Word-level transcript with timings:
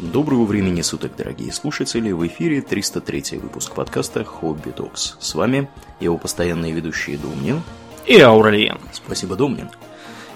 Доброго 0.00 0.46
времени 0.46 0.80
суток, 0.80 1.12
дорогие 1.14 1.52
слушатели! 1.52 2.10
В 2.10 2.26
эфире 2.26 2.62
303 2.62 3.36
выпуск 3.36 3.74
подкаста 3.74 4.24
«Хобби 4.24 4.70
Токс». 4.70 5.18
С 5.20 5.34
вами 5.34 5.68
его 6.00 6.16
постоянные 6.16 6.72
ведущие 6.72 7.18
Домнин 7.18 7.62
и 8.06 8.18
Ауралиен. 8.18 8.78
Спасибо, 8.94 9.36
Домнин. 9.36 9.68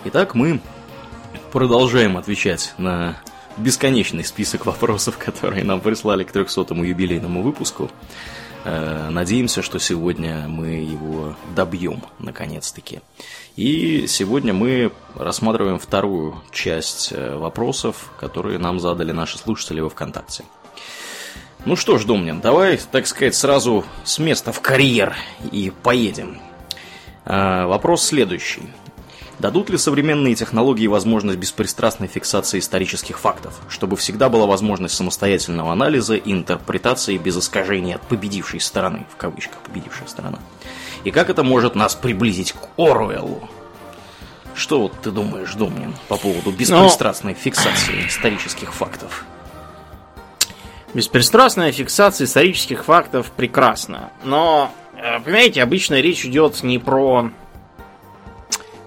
Итак, 0.04 0.35
мы 0.35 0.61
продолжаем 1.50 2.19
отвечать 2.19 2.74
на 2.77 3.16
бесконечный 3.57 4.25
список 4.25 4.66
вопросов, 4.66 5.16
которые 5.25 5.65
нам 5.65 5.81
прислали 5.81 6.25
к 6.25 6.37
300-му 6.37 6.85
юбилейному 6.85 7.41
выпуску. 7.41 7.91
Э, 8.65 9.11
надеемся, 9.11 9.61
что 9.61 9.79
сегодня 9.79 10.49
мы 10.49 10.69
его 10.69 11.37
добьем, 11.55 12.03
наконец-таки. 12.19 13.01
И 13.57 14.07
сегодня 14.09 14.55
мы 14.55 14.91
рассматриваем 15.14 15.79
вторую 15.79 16.43
часть 16.51 17.13
э, 17.13 17.37
вопросов, 17.37 18.11
которые 18.19 18.59
нам 18.59 18.81
задали 18.81 19.13
наши 19.13 19.36
слушатели 19.36 19.81
во 19.81 19.91
ВКонтакте. 19.91 20.45
Ну 21.67 21.77
что 21.77 21.99
ж, 21.99 22.05
Домнин, 22.05 22.41
давай, 22.41 22.79
так 22.91 23.07
сказать, 23.07 23.35
сразу 23.35 23.85
с 24.05 24.19
места 24.19 24.53
в 24.53 24.61
карьер 24.63 25.14
и 25.53 25.71
поедем. 25.83 26.39
Э, 27.27 27.67
вопрос 27.67 28.03
следующий. 28.03 28.63
Дадут 29.38 29.68
ли 29.68 29.79
современные 29.79 30.34
технологии 30.34 30.86
возможность 30.86 31.38
беспристрастной 31.38 32.06
фиксации 32.06 32.61
исторических 32.61 33.19
фактов, 33.19 33.60
чтобы 33.69 33.97
всегда 33.97 34.28
была 34.28 34.47
возможность 34.47 34.94
самостоятельного 34.94 35.72
анализа 35.72 36.14
и 36.14 36.33
интерпретации 36.33 37.16
без 37.16 37.36
искажения 37.36 37.97
от 37.97 38.02
победившей 38.02 38.60
стороны, 38.60 39.06
в 39.12 39.16
кавычках 39.16 39.58
победившая 39.58 40.06
сторона? 40.06 40.38
И 41.02 41.10
как 41.10 41.30
это 41.30 41.42
может 41.42 41.74
нас 41.74 41.94
приблизить 41.94 42.52
к 42.52 42.69
Оруэллу? 42.78 43.48
Что 44.55 44.83
вот 44.83 44.92
ты 45.02 45.10
думаешь, 45.10 45.52
Домнин, 45.55 45.94
по 46.08 46.16
поводу 46.16 46.52
беспристрастной 46.52 47.32
Но... 47.32 47.38
фиксации 47.38 48.06
исторических 48.06 48.72
фактов? 48.72 49.24
Беспристрастная 50.94 51.72
фиксация 51.72 52.26
исторических 52.26 52.84
фактов 52.84 53.32
прекрасна. 53.32 54.12
Но, 54.22 54.70
э, 54.96 55.19
понимаете, 55.19 55.60
обычно 55.60 56.00
речь 56.00 56.24
идет 56.24 56.62
не 56.62 56.78
про 56.78 57.30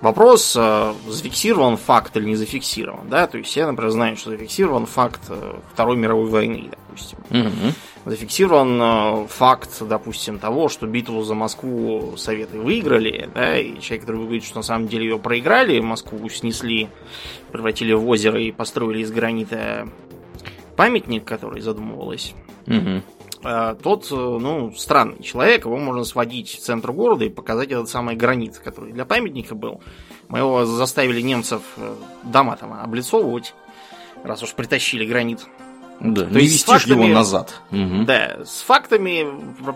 Вопрос, 0.02 0.56
э, 0.56 0.94
зафиксирован 1.08 1.76
факт 1.78 2.16
или 2.18 2.26
не 2.26 2.36
зафиксирован, 2.36 3.10
да, 3.10 3.26
то 3.26 3.40
есть 3.40 3.56
я, 3.56 3.66
например, 3.66 3.92
знаю, 3.92 4.16
что 4.16 4.30
зафиксирован 4.30 4.86
факт 4.86 5.22
э, 5.30 5.56
Второй 5.74 5.98
мировой 5.98 6.30
войны, 6.30 6.70
допустим. 6.70 7.18
Угу. 7.32 7.74
Зафиксирован 8.06 8.80
э, 8.80 9.28
факт, 9.28 9.72
допустим, 9.82 10.38
того, 10.38 10.70
что 10.70 10.86
битву 10.86 11.24
за 11.24 11.34
Москву 11.34 12.16
Советы 12.16 12.60
выиграли, 12.60 13.30
да, 13.34 13.58
и 13.58 13.80
человек, 13.80 14.02
который 14.02 14.22
говорит, 14.22 14.44
что 14.44 14.58
на 14.58 14.64
самом 14.64 14.88
деле 14.88 15.06
ее 15.06 15.18
проиграли, 15.18 15.80
Москву 15.80 16.30
снесли, 16.30 16.90
превратили 17.52 17.94
в 17.94 18.08
озеро 18.08 18.40
и 18.40 18.52
построили 18.52 19.02
из 19.02 19.12
гранита 19.12 19.90
памятник, 20.76 21.26
который 21.26 21.60
задумывалось. 21.62 22.36
Угу. 22.68 23.02
А, 23.44 23.76
тот, 23.76 24.08
э, 24.12 24.16
ну, 24.16 24.72
странный 24.76 25.22
человек, 25.22 25.66
его 25.66 25.78
можно 25.78 26.04
сводить 26.04 26.50
в 26.50 26.60
центр 26.60 26.92
города 26.92 27.26
и 27.26 27.30
показать 27.30 27.72
этот 27.72 27.90
самый 27.90 28.16
гранит, 28.16 28.58
который 28.58 28.94
для 28.94 29.06
памятника 29.06 29.56
был. 29.56 29.82
Мы 30.28 30.40
его 30.40 30.66
заставили 30.66 31.22
немцев 31.22 31.62
э, 31.78 31.96
дома 32.24 32.58
там 32.58 32.74
облицовывать, 32.74 33.54
раз 34.24 34.44
уж 34.44 34.54
притащили 34.54 35.06
гранит. 35.06 35.46
Да, 36.00 36.26
То 36.26 36.38
есть 36.38 36.64
фактами, 36.64 37.06
его 37.06 37.08
назад. 37.08 37.60
Угу. 37.72 38.06
Да, 38.06 38.46
с 38.46 38.62
фактами 38.62 39.26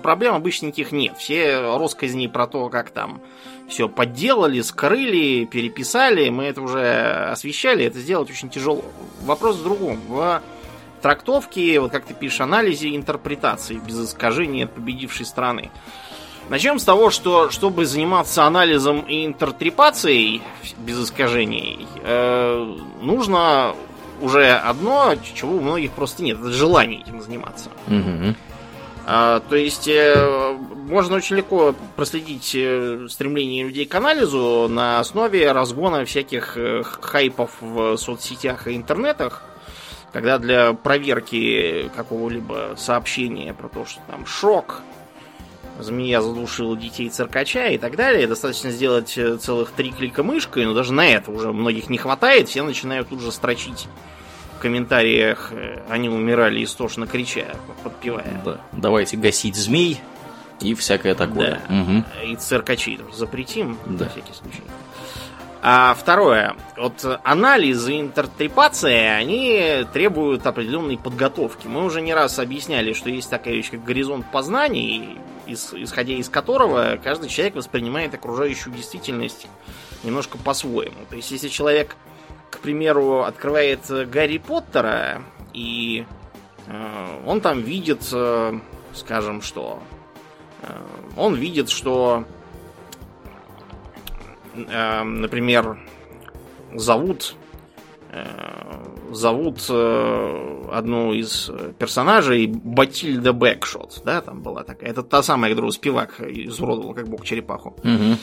проблем 0.03 0.35
обычно 0.35 0.67
никаких 0.67 0.91
нет. 0.91 1.17
Все 1.17 1.75
россказни 1.77 2.27
про 2.27 2.45
то, 2.45 2.69
как 2.69 2.91
там 2.91 3.21
все 3.67 3.89
подделали, 3.89 4.61
скрыли, 4.61 5.45
переписали, 5.45 6.29
мы 6.29 6.43
это 6.43 6.61
уже 6.61 7.29
освещали, 7.31 7.85
это 7.85 7.99
сделать 7.99 8.29
очень 8.29 8.49
тяжело. 8.49 8.83
Вопрос 9.23 9.57
в 9.57 9.63
другом. 9.63 9.99
В 10.07 10.41
трактовки, 11.01 11.77
вот 11.77 11.91
как 11.91 12.05
ты 12.05 12.13
пишешь, 12.13 12.41
анализе, 12.41 12.95
интерпретации, 12.95 13.75
без 13.75 13.99
искажения 13.99 14.67
победившей 14.67 15.25
страны. 15.25 15.71
Начнем 16.49 16.79
с 16.79 16.83
того, 16.83 17.11
что 17.11 17.49
чтобы 17.49 17.85
заниматься 17.85 18.43
анализом 18.43 19.01
и 19.01 19.25
интертрепацией 19.25 20.41
без 20.77 21.03
искажений, 21.03 21.87
э, 22.03 22.77
нужно 23.01 23.75
уже 24.21 24.51
одно, 24.51 25.15
чего 25.33 25.55
у 25.55 25.61
многих 25.61 25.91
просто 25.91 26.23
нет, 26.23 26.39
это 26.39 26.51
желание 26.51 27.01
этим 27.01 27.21
заниматься. 27.21 27.69
Угу. 27.87 28.35
А, 29.05 29.39
то 29.49 29.55
есть 29.55 29.87
э, 29.87 30.57
можно 30.87 31.15
очень 31.15 31.37
легко 31.37 31.73
проследить 31.95 32.53
э, 32.55 33.07
стремление 33.09 33.63
людей 33.63 33.85
к 33.85 33.95
анализу 33.95 34.67
на 34.69 34.99
основе 34.99 35.51
разгона 35.51 36.05
всяких 36.05 36.55
э, 36.55 36.83
хайпов 36.83 37.51
в 37.61 37.97
соцсетях 37.97 38.67
и 38.67 38.75
интернетах, 38.75 39.41
когда 40.11 40.37
для 40.37 40.73
проверки 40.73 41.89
какого-либо 41.95 42.75
сообщения 42.77 43.53
про 43.53 43.69
то, 43.69 43.85
что 43.85 44.01
там 44.07 44.25
шок, 44.25 44.81
змея 45.79 46.21
задушила 46.21 46.77
детей 46.77 47.09
циркача 47.09 47.67
и 47.69 47.77
так 47.77 47.95
далее, 47.95 48.27
достаточно 48.27 48.71
сделать 48.71 49.17
э, 49.17 49.37
целых 49.37 49.71
три 49.71 49.91
клика 49.91 50.23
мышкой, 50.23 50.65
но 50.65 50.73
даже 50.73 50.93
на 50.93 51.07
это 51.07 51.31
уже 51.31 51.51
многих 51.51 51.89
не 51.89 51.97
хватает, 51.97 52.49
все 52.49 52.63
начинают 52.63 53.09
тут 53.09 53.21
же 53.21 53.31
строчить 53.31 53.87
в 54.57 54.61
комментариях, 54.61 55.51
э, 55.51 55.81
они 55.89 56.09
умирали 56.09 56.63
истошно 56.63 57.07
крича, 57.07 57.55
подпевая. 57.83 58.41
Да. 58.45 58.61
Давайте 58.73 59.17
гасить 59.17 59.55
змей 59.55 59.99
и 60.59 60.75
всякое 60.75 61.15
такое. 61.15 61.61
Да. 61.67 61.81
Угу. 61.81 62.31
И 62.31 62.35
циркачей 62.35 62.99
запретим, 63.13 63.77
да. 63.85 64.05
на 64.05 64.09
всякий 64.11 64.33
случай. 64.33 64.61
А 65.63 65.93
второе, 65.93 66.55
вот 66.75 67.05
анализ 67.23 67.87
и 67.87 68.01
интертрепация, 68.01 69.15
они 69.15 69.85
требуют 69.93 70.47
определенной 70.47 70.97
подготовки. 70.97 71.67
Мы 71.67 71.85
уже 71.85 72.01
не 72.01 72.15
раз 72.15 72.39
объясняли, 72.39 72.93
что 72.93 73.11
есть 73.11 73.29
такая 73.29 73.53
вещь, 73.53 73.69
как 73.69 73.83
горизонт 73.83 74.25
познаний, 74.31 75.19
исходя 75.45 76.13
из 76.13 76.29
которого 76.29 76.97
каждый 77.03 77.29
человек 77.29 77.55
воспринимает 77.55 78.15
окружающую 78.15 78.73
действительность 78.73 79.47
немножко 80.03 80.39
по-своему. 80.39 81.05
То 81.11 81.15
есть, 81.15 81.29
если 81.29 81.47
человек, 81.47 81.95
к 82.49 82.57
примеру, 82.57 83.21
открывает 83.21 83.81
Гарри 84.09 84.39
Поттера, 84.39 85.21
и 85.53 86.07
э, 86.65 87.21
он 87.27 87.39
там 87.39 87.61
видит, 87.61 88.09
э, 88.11 88.59
скажем, 88.95 89.43
что... 89.43 89.79
Э, 90.63 90.73
он 91.17 91.35
видит, 91.35 91.69
что 91.69 92.25
Эм, 94.55 95.21
например, 95.21 95.79
зовут 96.73 97.35
э, 98.09 98.25
зовут 99.11 99.65
э, 99.69 100.63
одну 100.71 101.13
из 101.13 101.49
персонажей 101.79 102.47
Батильда 102.47 103.33
Бэкшот, 103.33 104.01
да, 104.05 104.21
там 104.21 104.41
была 104.41 104.63
такая. 104.63 104.89
Это 104.89 105.03
та 105.03 105.23
самая, 105.23 105.51
которую 105.51 105.71
Спивак 105.71 106.19
изуродовал, 106.19 106.93
как 106.93 107.07
бог 107.07 107.23
черепаху. 107.23 107.75
Угу. 107.83 108.17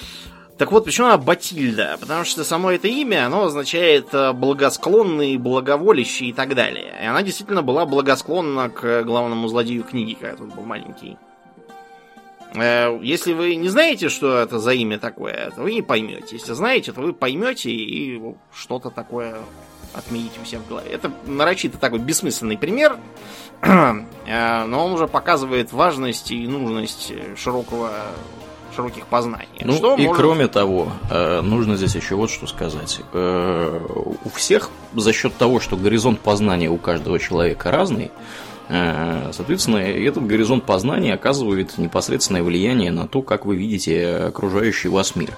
Так 0.58 0.72
вот, 0.72 0.84
почему 0.84 1.06
она 1.06 1.18
Батильда? 1.18 1.96
Потому 2.00 2.24
что 2.24 2.42
само 2.42 2.72
это 2.72 2.88
имя, 2.88 3.26
оно 3.26 3.44
означает 3.44 4.12
э, 4.12 4.32
благосклонный, 4.32 5.36
благоволящий 5.36 6.30
и 6.30 6.32
так 6.32 6.54
далее. 6.56 6.94
И 7.00 7.06
она 7.06 7.22
действительно 7.22 7.62
была 7.62 7.86
благосклонна 7.86 8.68
к 8.68 9.04
главному 9.04 9.46
злодею 9.46 9.84
книги, 9.84 10.14
когда 10.14 10.36
тут 10.36 10.54
был 10.54 10.64
маленький. 10.64 11.16
Э, 12.54 12.98
если 13.02 13.32
вы 13.32 13.56
не 13.56 13.68
знаете, 13.68 14.08
что 14.08 14.38
это 14.38 14.58
за 14.58 14.72
имя 14.72 14.98
такое, 14.98 15.50
то 15.54 15.62
вы 15.62 15.74
не 15.74 15.82
поймете. 15.82 16.36
Если 16.36 16.52
знаете, 16.52 16.92
то 16.92 17.00
вы 17.00 17.12
поймете 17.12 17.70
и 17.70 18.20
что-то 18.52 18.90
такое 18.90 19.36
отмените 19.94 20.40
у 20.42 20.44
себя 20.44 20.60
в 20.60 20.68
голове. 20.68 20.90
Это 20.90 21.10
нарочито 21.26 21.78
такой 21.78 21.98
бессмысленный 21.98 22.58
пример, 22.58 22.96
э, 23.62 24.64
но 24.64 24.84
он 24.84 24.92
уже 24.92 25.08
показывает 25.08 25.72
важность 25.72 26.30
и 26.30 26.46
нужность 26.46 27.12
широкого 27.36 27.92
широких 28.74 29.06
познаний. 29.06 29.48
Ну 29.62 29.72
что 29.72 29.96
и 29.96 30.06
может... 30.06 30.20
кроме 30.20 30.46
того, 30.46 30.92
э, 31.10 31.40
нужно 31.40 31.76
здесь 31.76 31.96
еще 31.96 32.14
вот 32.14 32.30
что 32.30 32.46
сказать. 32.46 33.00
У 33.12 34.28
всех 34.34 34.70
за 34.94 35.12
счет 35.12 35.34
того, 35.36 35.58
что 35.58 35.76
горизонт 35.76 36.20
познания 36.20 36.68
у 36.68 36.76
каждого 36.76 37.18
человека 37.18 37.72
разный, 37.72 38.12
соответственно, 38.68 39.78
этот 39.78 40.26
горизонт 40.26 40.64
познания 40.64 41.14
оказывает 41.14 41.78
непосредственное 41.78 42.42
влияние 42.42 42.92
на 42.92 43.08
то, 43.08 43.22
как 43.22 43.46
вы 43.46 43.56
видите 43.56 44.16
окружающий 44.16 44.88
вас 44.88 45.16
мир. 45.16 45.34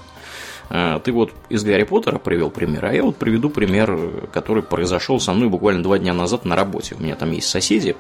Э, 0.71 1.00
ты 1.03 1.12
вот 1.12 1.32
из 1.49 1.62
Гарри 1.65 1.82
Поттера 1.82 2.19
привел 2.19 2.50
пример, 2.50 2.87
а 2.87 2.94
я 2.94 3.03
вот 3.03 3.17
приведу 3.17 3.50
пример, 3.50 4.29
который 4.32 4.62
произошел 4.62 5.21
со 5.21 5.32
мной 5.32 5.49
буквально 5.49 5.82
два 5.82 5.99
дня 5.99 6.15
назад 6.15 6.44
на 6.44 6.56
работе. 6.56 6.94
У 6.99 7.03
меня 7.03 7.17
там 7.17 7.32
есть 7.32 7.49
соседи 7.49 7.97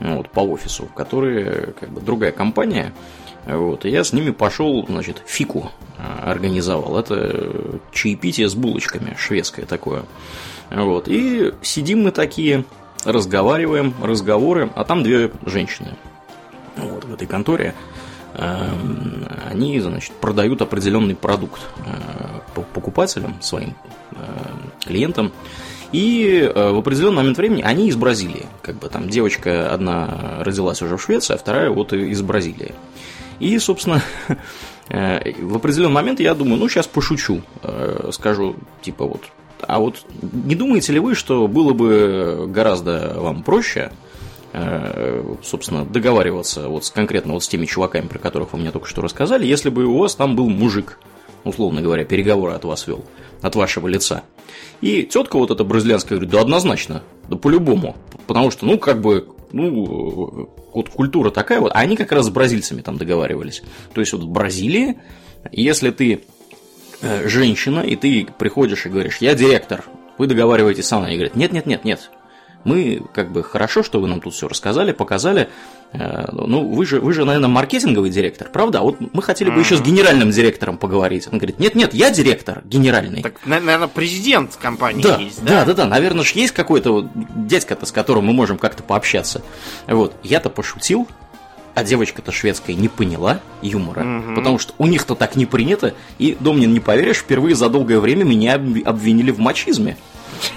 вот, 0.00 0.30
по 0.30 0.40
офису, 0.40 0.86
которые 0.94 1.74
как 1.78 1.90
бы 1.90 2.00
другая 2.00 2.32
компания. 2.32 2.94
Вот, 3.44 3.84
и 3.84 3.90
я 3.90 4.02
с 4.02 4.12
ними 4.12 4.30
пошел, 4.30 4.84
значит, 4.88 5.22
фику 5.26 5.70
э, 5.98 6.30
организовал. 6.30 6.98
Это 6.98 7.78
чаепитие 7.92 8.48
с 8.48 8.54
булочками, 8.54 9.16
шведское 9.18 9.66
такое. 9.66 10.04
Вот, 10.70 11.06
и 11.06 11.52
сидим 11.62 12.02
мы 12.02 12.10
такие, 12.10 12.64
разговариваем, 13.06 13.94
разговоры, 14.02 14.70
а 14.74 14.84
там 14.84 15.02
две 15.02 15.30
женщины. 15.46 15.94
Вот, 16.76 17.04
в 17.04 17.14
этой 17.14 17.26
конторе 17.26 17.74
эм, 18.34 19.26
они, 19.48 19.80
значит, 19.80 20.12
продают 20.16 20.60
определенный 20.60 21.14
продукт 21.14 21.60
э, 21.86 22.62
покупателям, 22.74 23.40
своим 23.40 23.74
э, 24.12 24.16
клиентам. 24.84 25.32
И 25.92 26.40
э, 26.52 26.70
в 26.72 26.78
определенный 26.78 27.16
момент 27.16 27.38
времени 27.38 27.62
они 27.62 27.88
из 27.88 27.96
Бразилии. 27.96 28.46
Как 28.60 28.76
бы 28.76 28.88
там 28.88 29.08
девочка 29.08 29.72
одна 29.72 30.38
родилась 30.40 30.82
уже 30.82 30.96
в 30.96 31.02
Швеции, 31.02 31.34
а 31.34 31.38
вторая 31.38 31.70
вот 31.70 31.92
из 31.92 32.20
Бразилии. 32.20 32.74
И, 33.38 33.58
собственно, 33.58 34.02
в 34.88 35.56
определенный 35.56 35.94
момент 35.94 36.20
я 36.20 36.34
думаю, 36.34 36.58
ну, 36.58 36.68
сейчас 36.68 36.86
пошучу. 36.86 37.42
Скажу, 38.10 38.56
типа, 38.82 39.04
вот, 39.04 39.22
а 39.60 39.78
вот 39.78 40.04
не 40.22 40.54
думаете 40.54 40.92
ли 40.92 40.98
вы, 40.98 41.14
что 41.14 41.46
было 41.48 41.72
бы 41.72 42.46
гораздо 42.48 43.14
вам 43.16 43.42
проще, 43.42 43.90
собственно, 45.42 45.84
договариваться 45.84 46.68
вот 46.68 46.84
с, 46.84 46.90
конкретно 46.90 47.34
вот 47.34 47.44
с 47.44 47.48
теми 47.48 47.66
чуваками, 47.66 48.06
про 48.06 48.18
которых 48.18 48.52
вы 48.52 48.58
мне 48.58 48.70
только 48.70 48.88
что 48.88 49.02
рассказали, 49.02 49.46
если 49.46 49.68
бы 49.68 49.84
у 49.84 49.98
вас 49.98 50.14
там 50.14 50.36
был 50.36 50.48
мужик, 50.48 50.98
условно 51.44 51.82
говоря, 51.82 52.04
переговоры 52.04 52.52
от 52.52 52.64
вас 52.64 52.86
вел, 52.86 53.04
от 53.42 53.54
вашего 53.54 53.86
лица. 53.86 54.22
И 54.80 55.02
тетка 55.02 55.38
вот 55.38 55.50
эта 55.50 55.64
бразильянская 55.64 56.18
говорит, 56.18 56.32
да 56.32 56.40
однозначно, 56.40 57.02
да 57.28 57.36
по-любому. 57.36 57.96
Потому 58.26 58.50
что, 58.50 58.66
ну, 58.66 58.78
как 58.78 59.00
бы, 59.00 59.28
ну, 59.52 60.50
вот 60.72 60.88
культура 60.90 61.30
такая 61.30 61.60
вот, 61.60 61.72
а 61.72 61.78
они 61.78 61.96
как 61.96 62.12
раз 62.12 62.26
с 62.26 62.30
бразильцами 62.30 62.82
там 62.82 62.98
договаривались. 62.98 63.62
То 63.94 64.00
есть 64.00 64.12
вот 64.12 64.22
в 64.22 64.28
Бразилии, 64.28 64.98
если 65.52 65.90
ты 65.90 66.14
э, 66.14 66.18
женщина, 67.02 67.80
и 67.80 67.96
ты 67.96 68.28
приходишь 68.38 68.86
и 68.86 68.88
говоришь, 68.88 69.18
я 69.18 69.34
директор, 69.34 69.84
вы 70.18 70.26
договариваетесь 70.26 70.86
со 70.86 70.96
мной, 70.96 71.08
они 71.08 71.16
говорят, 71.16 71.36
нет, 71.36 71.52
нет, 71.52 71.66
нет, 71.66 71.84
нет, 71.84 72.10
мы 72.66 73.00
как 73.14 73.30
бы 73.30 73.44
хорошо, 73.44 73.84
что 73.84 74.00
вы 74.00 74.08
нам 74.08 74.20
тут 74.20 74.34
все 74.34 74.48
рассказали, 74.48 74.90
показали. 74.90 75.48
Э, 75.92 76.26
ну, 76.32 76.66
вы 76.66 76.84
же, 76.84 76.98
вы 76.98 77.12
же, 77.12 77.24
наверное, 77.24 77.48
маркетинговый 77.48 78.10
директор, 78.10 78.48
правда? 78.48 78.80
А 78.80 78.82
вот 78.82 78.96
мы 79.00 79.22
хотели 79.22 79.50
бы 79.50 79.60
еще 79.60 79.76
с 79.76 79.80
генеральным 79.80 80.32
директором 80.32 80.76
поговорить. 80.76 81.28
Он 81.30 81.38
говорит, 81.38 81.60
нет, 81.60 81.76
нет, 81.76 81.94
я 81.94 82.10
директор 82.10 82.62
генеральный. 82.64 83.22
Так, 83.22 83.34
наверное, 83.46 83.86
президент 83.86 84.56
компании 84.56 85.00
да, 85.00 85.16
есть, 85.16 85.44
да? 85.44 85.60
Да, 85.60 85.66
да, 85.66 85.72
да, 85.74 85.86
наверное, 85.86 86.24
же 86.24 86.32
есть 86.34 86.52
какой-то 86.52 86.90
вот 86.90 87.06
дядька-то, 87.46 87.86
с 87.86 87.92
которым 87.92 88.26
мы 88.26 88.32
можем 88.32 88.58
как-то 88.58 88.82
пообщаться. 88.82 89.42
Вот, 89.86 90.16
я-то 90.24 90.50
пошутил, 90.50 91.06
а 91.76 91.84
девочка-то 91.84 92.32
шведская 92.32 92.74
не 92.74 92.88
поняла 92.88 93.40
юмора, 93.60 94.00
угу. 94.00 94.34
потому 94.34 94.58
что 94.58 94.72
у 94.78 94.86
них-то 94.86 95.14
так 95.14 95.36
не 95.36 95.44
принято, 95.44 95.92
и, 96.18 96.34
Домнин, 96.40 96.72
не 96.72 96.80
поверишь, 96.80 97.18
впервые 97.18 97.54
за 97.54 97.68
долгое 97.68 98.00
время 98.00 98.24
меня 98.24 98.54
обвинили 98.54 99.30
в 99.30 99.38
мачизме. 99.38 99.98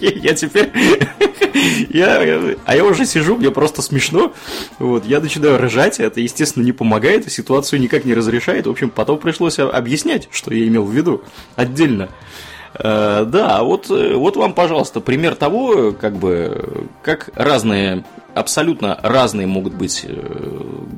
Я 0.00 0.34
теперь... 0.34 0.70
Я, 1.90 2.56
а 2.64 2.76
я 2.76 2.84
уже 2.84 3.04
сижу, 3.04 3.36
мне 3.36 3.50
просто 3.50 3.82
смешно. 3.82 4.32
Вот, 4.78 5.04
я 5.04 5.20
начинаю 5.20 5.60
ржать, 5.60 5.98
это, 5.98 6.20
естественно, 6.20 6.62
не 6.62 6.72
помогает, 6.72 7.30
ситуацию 7.30 7.80
никак 7.80 8.04
не 8.04 8.14
разрешает. 8.14 8.66
В 8.66 8.70
общем, 8.70 8.88
потом 8.88 9.18
пришлось 9.18 9.58
объяснять, 9.58 10.28
что 10.30 10.54
я 10.54 10.66
имел 10.68 10.84
в 10.84 10.92
виду 10.92 11.22
отдельно. 11.56 12.08
Uh, 12.72 13.24
да, 13.24 13.64
вот, 13.64 13.88
вот 13.88 14.36
вам, 14.36 14.54
пожалуйста, 14.54 15.00
пример 15.00 15.34
того, 15.34 15.92
как 15.92 16.16
бы, 16.16 16.86
как 17.02 17.30
разные, 17.34 18.04
абсолютно 18.40 18.98
разные 19.02 19.46
могут 19.46 19.74
быть 19.74 20.04
э, 20.04 20.12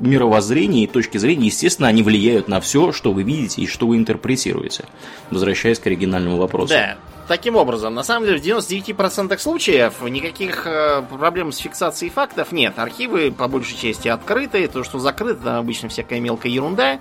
мировоззрения 0.01 0.83
и 0.83 0.87
точки 0.87 1.17
зрения. 1.17 1.47
Естественно, 1.47 1.87
они 1.87 2.03
влияют 2.03 2.47
на 2.47 2.59
все, 2.59 2.91
что 2.91 3.13
вы 3.13 3.23
видите 3.23 3.61
и 3.61 3.67
что 3.67 3.87
вы 3.87 3.97
интерпретируете. 3.97 4.85
Возвращаясь 5.29 5.79
к 5.79 5.87
оригинальному 5.87 6.37
вопросу. 6.37 6.73
Да, 6.73 6.97
Таким 7.27 7.55
образом, 7.55 7.93
на 7.93 8.03
самом 8.03 8.25
деле, 8.25 8.39
в 8.39 8.43
99% 8.43 9.37
случаев 9.37 10.01
никаких 10.01 10.67
э, 10.67 11.01
проблем 11.03 11.51
с 11.51 11.57
фиксацией 11.57 12.11
фактов 12.11 12.51
нет. 12.51 12.77
Архивы 12.77 13.31
по 13.31 13.47
большей 13.47 13.77
части 13.77 14.09
открыты. 14.09 14.67
То, 14.67 14.83
что 14.83 14.99
закрыто, 14.99 15.41
там 15.43 15.55
обычно 15.59 15.87
всякая 15.87 16.19
мелкая 16.19 16.51
ерунда, 16.51 16.99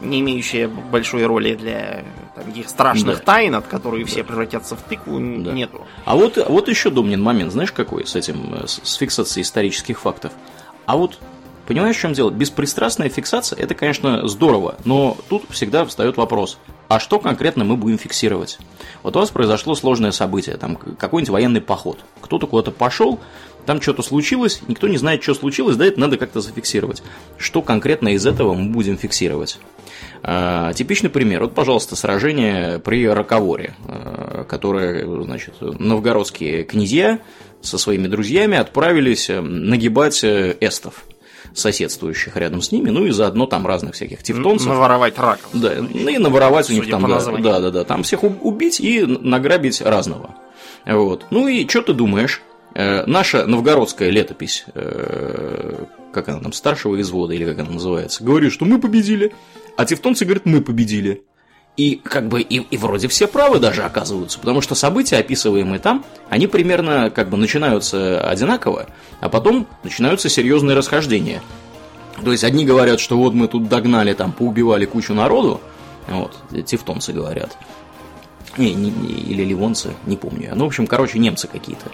не 0.00 0.20
имеющая 0.20 0.66
большой 0.66 1.24
роли 1.24 1.54
для 1.54 2.04
таких 2.34 2.68
страшных 2.68 3.18
да. 3.18 3.24
тайн, 3.24 3.54
от 3.54 3.66
которых 3.66 4.00
да. 4.00 4.06
все 4.06 4.24
превратятся 4.24 4.74
в 4.74 4.82
тыкву, 4.82 5.18
да. 5.18 5.52
нету. 5.52 5.86
А 6.04 6.16
вот, 6.16 6.36
вот 6.48 6.68
еще, 6.68 6.90
Домнин, 6.90 7.22
момент, 7.22 7.52
знаешь 7.52 7.72
какой 7.72 8.06
с 8.06 8.16
этим, 8.16 8.54
э, 8.54 8.66
с 8.66 8.94
фиксацией 8.94 9.42
исторических 9.42 10.00
фактов? 10.00 10.32
А 10.86 10.96
вот 10.96 11.18
Понимаешь, 11.70 11.94
в 11.94 12.00
чем 12.00 12.14
дело? 12.14 12.30
Беспристрастная 12.30 13.08
фиксация– 13.08 13.56
это, 13.60 13.76
конечно, 13.76 14.26
здорово, 14.26 14.74
но 14.84 15.16
тут 15.28 15.44
всегда 15.50 15.84
встает 15.84 16.16
вопрос, 16.16 16.58
а 16.88 16.98
что 16.98 17.20
конкретно 17.20 17.62
мы 17.62 17.76
будем 17.76 17.96
фиксировать? 17.96 18.58
Вот 19.04 19.14
у 19.14 19.20
вас 19.20 19.30
произошло 19.30 19.76
сложное 19.76 20.10
событие, 20.10 20.56
там 20.56 20.74
какой-нибудь 20.74 21.30
военный 21.30 21.60
поход. 21.60 22.00
Кто-то 22.22 22.48
куда-то 22.48 22.72
пошел, 22.72 23.20
там 23.66 23.80
что-то 23.80 24.02
случилось, 24.02 24.62
никто 24.66 24.88
не 24.88 24.96
знает, 24.96 25.22
что 25.22 25.32
случилось, 25.32 25.76
да, 25.76 25.86
это 25.86 26.00
надо 26.00 26.16
как-то 26.16 26.40
зафиксировать. 26.40 27.04
Что 27.38 27.62
конкретно 27.62 28.08
из 28.14 28.26
этого 28.26 28.52
мы 28.54 28.70
будем 28.70 28.98
фиксировать? 28.98 29.60
А, 30.24 30.72
типичный 30.72 31.08
пример. 31.08 31.42
Вот, 31.42 31.54
пожалуйста, 31.54 31.94
сражение 31.94 32.80
при 32.80 33.06
Роковоре, 33.06 33.76
а, 33.86 34.42
которое, 34.42 35.06
значит, 35.22 35.54
новгородские 35.60 36.64
князья 36.64 37.20
со 37.62 37.78
своими 37.78 38.08
друзьями 38.08 38.58
отправились 38.58 39.30
э, 39.30 39.40
нагибать 39.40 40.24
э, 40.24 40.56
эстов 40.60 41.04
соседствующих 41.54 42.36
рядом 42.36 42.62
с 42.62 42.72
ними, 42.72 42.90
ну 42.90 43.04
и 43.04 43.10
заодно 43.10 43.46
там 43.46 43.66
разных 43.66 43.94
всяких 43.94 44.22
тевтонцев. 44.22 44.68
Наворовать 44.68 45.18
раков. 45.18 45.50
Да, 45.52 45.74
ну 45.78 46.08
и 46.08 46.18
наворовать 46.18 46.70
у 46.70 46.72
них 46.72 46.88
там, 46.90 47.08
да, 47.08 47.20
да, 47.20 47.60
да, 47.60 47.70
да, 47.70 47.84
там 47.84 48.02
всех 48.02 48.22
убить 48.22 48.80
и 48.80 49.04
награбить 49.04 49.80
разного. 49.80 50.36
Вот. 50.86 51.26
Ну 51.30 51.48
и 51.48 51.68
что 51.68 51.82
ты 51.82 51.92
думаешь? 51.92 52.42
Э, 52.74 53.04
наша 53.06 53.46
новгородская 53.46 54.10
летопись, 54.10 54.64
э, 54.74 55.84
как 56.12 56.28
она 56.28 56.40
там, 56.40 56.52
старшего 56.52 57.00
извода, 57.00 57.34
или 57.34 57.44
как 57.44 57.58
она 57.60 57.70
называется, 57.70 58.22
говорит, 58.22 58.52
что 58.52 58.64
мы 58.64 58.80
победили, 58.80 59.32
а 59.76 59.84
тевтонцы 59.84 60.24
говорят, 60.24 60.46
мы 60.46 60.60
победили. 60.60 61.24
И 61.80 61.98
как 62.04 62.28
бы 62.28 62.42
и, 62.42 62.56
и 62.56 62.76
вроде 62.76 63.08
все 63.08 63.26
правы 63.26 63.58
даже 63.58 63.84
оказываются, 63.84 64.38
потому 64.38 64.60
что 64.60 64.74
события, 64.74 65.16
описываемые 65.16 65.78
там, 65.78 66.04
они 66.28 66.46
примерно 66.46 67.08
как 67.08 67.30
бы 67.30 67.38
начинаются 67.38 68.20
одинаково, 68.20 68.84
а 69.20 69.30
потом 69.30 69.66
начинаются 69.82 70.28
серьезные 70.28 70.76
расхождения. 70.76 71.40
То 72.22 72.32
есть 72.32 72.44
одни 72.44 72.66
говорят, 72.66 73.00
что 73.00 73.16
вот 73.16 73.32
мы 73.32 73.48
тут 73.48 73.70
догнали, 73.70 74.12
там, 74.12 74.32
поубивали 74.32 74.84
кучу 74.84 75.14
народу, 75.14 75.62
вот, 76.06 76.36
тевтонцы 76.66 77.14
говорят, 77.14 77.56
не, 78.58 78.74
не, 78.74 78.90
или 78.90 79.44
ливонцы, 79.44 79.94
не 80.06 80.16
помню. 80.16 80.52
Ну, 80.54 80.64
в 80.64 80.68
общем, 80.68 80.86
короче, 80.86 81.18
немцы 81.18 81.48
какие-то. 81.48 81.90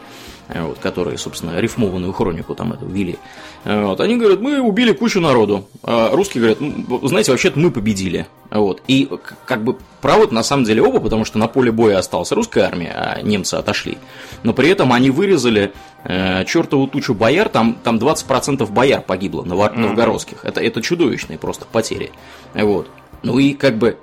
Э, 0.48 0.62
вот, 0.62 0.78
которые, 0.78 1.18
собственно, 1.18 1.58
рифмованную 1.58 2.12
хронику 2.12 2.54
там 2.54 2.72
эту 2.72 2.86
вели. 2.86 3.18
Э, 3.64 3.86
вот, 3.86 4.00
они 4.00 4.16
говорят, 4.16 4.40
мы 4.40 4.60
убили 4.60 4.92
кучу 4.92 5.20
народу. 5.20 5.66
А 5.82 6.14
русские 6.14 6.40
говорят, 6.40 6.60
ну, 6.60 7.08
знаете, 7.08 7.32
вообще-то 7.32 7.58
мы 7.58 7.72
победили. 7.72 8.28
Вот. 8.50 8.80
И 8.86 9.10
как 9.44 9.64
бы 9.64 9.76
правы 10.00 10.28
на 10.32 10.44
самом 10.44 10.62
деле 10.62 10.82
оба, 10.82 11.00
потому 11.00 11.24
что 11.24 11.38
на 11.38 11.48
поле 11.48 11.72
боя 11.72 11.98
осталась 11.98 12.30
русская 12.30 12.62
армия, 12.62 12.92
а 12.94 13.22
немцы 13.22 13.54
отошли. 13.54 13.98
Но 14.44 14.52
при 14.52 14.68
этом 14.68 14.92
они 14.92 15.10
вырезали 15.10 15.72
э, 16.04 16.44
чертову 16.44 16.86
тучу 16.86 17.12
бояр, 17.12 17.48
там, 17.48 17.76
там 17.82 17.96
20% 17.96 18.70
бояр 18.70 19.02
погибло 19.02 19.42
новгородских. 19.42 20.44
Mm-hmm. 20.44 20.48
Это, 20.48 20.60
это 20.60 20.80
чудовищные 20.80 21.38
просто 21.38 21.64
потери. 21.64 22.12
Вот. 22.54 22.88
Ну 23.24 23.40
и 23.40 23.54
как 23.54 23.78
бы 23.78 23.98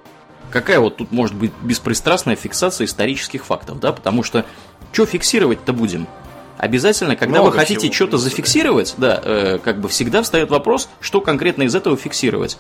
какая 0.54 0.80
вот 0.80 0.98
тут 0.98 1.12
может 1.12 1.36
быть 1.36 1.52
беспристрастная 1.64 2.36
фиксация 2.36 2.86
исторических 2.86 3.44
фактов, 3.44 3.80
да, 3.80 3.92
потому 3.92 4.22
что 4.22 4.46
что 4.92 5.06
фиксировать-то 5.08 5.74
будем? 5.74 6.08
Обязательно, 6.64 7.16
когда 7.16 7.40
Много 7.40 7.52
вы 7.52 7.60
хотите 7.60 7.92
что-то 7.92 8.18
зафиксировать, 8.18 8.96
да, 8.98 9.20
э, 9.22 9.60
как 9.62 9.80
бы 9.80 9.90
всегда 9.90 10.24
встает 10.24 10.50
вопрос, 10.50 10.88
что 11.02 11.20
конкретно 11.20 11.64
из 11.64 11.76
этого 11.76 11.98
фиксировать. 11.98 12.58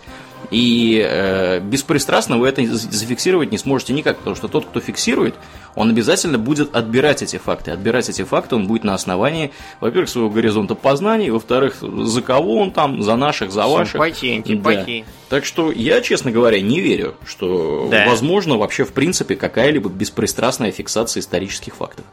И 0.51 1.01
э, 1.03 1.61
беспристрастно 1.61 2.37
вы 2.37 2.49
это 2.49 2.65
зафиксировать 2.65 3.51
не 3.51 3.57
сможете 3.57 3.93
никак, 3.93 4.17
потому 4.17 4.35
что 4.35 4.49
тот, 4.49 4.65
кто 4.65 4.81
фиксирует, 4.81 5.35
он 5.75 5.89
обязательно 5.89 6.37
будет 6.37 6.75
отбирать 6.75 7.23
эти 7.23 7.37
факты. 7.37 7.71
Отбирать 7.71 8.09
эти 8.09 8.23
факты 8.23 8.55
он 8.55 8.67
будет 8.67 8.83
на 8.83 8.93
основании, 8.93 9.51
во-первых, 9.79 10.09
своего 10.09 10.29
горизонта 10.29 10.75
познаний, 10.75 11.29
во-вторых, 11.29 11.77
за 11.81 12.21
кого 12.21 12.57
он 12.57 12.71
там, 12.71 13.01
за 13.01 13.15
наших, 13.15 13.51
за 13.51 13.67
ваших. 13.67 13.93
Симпатии, 13.93 14.35
антипатии. 14.35 15.05
Да. 15.07 15.37
Так 15.37 15.45
что 15.45 15.71
я, 15.71 16.01
честно 16.01 16.29
говоря, 16.31 16.59
не 16.59 16.81
верю, 16.81 17.15
что 17.25 17.87
да. 17.89 18.05
возможно 18.05 18.57
вообще 18.57 18.83
в 18.83 18.91
принципе 18.91 19.35
какая-либо 19.35 19.89
беспристрастная 19.89 20.71
фиксация 20.71 21.21
исторических 21.21 21.75
фактов. 21.75 22.05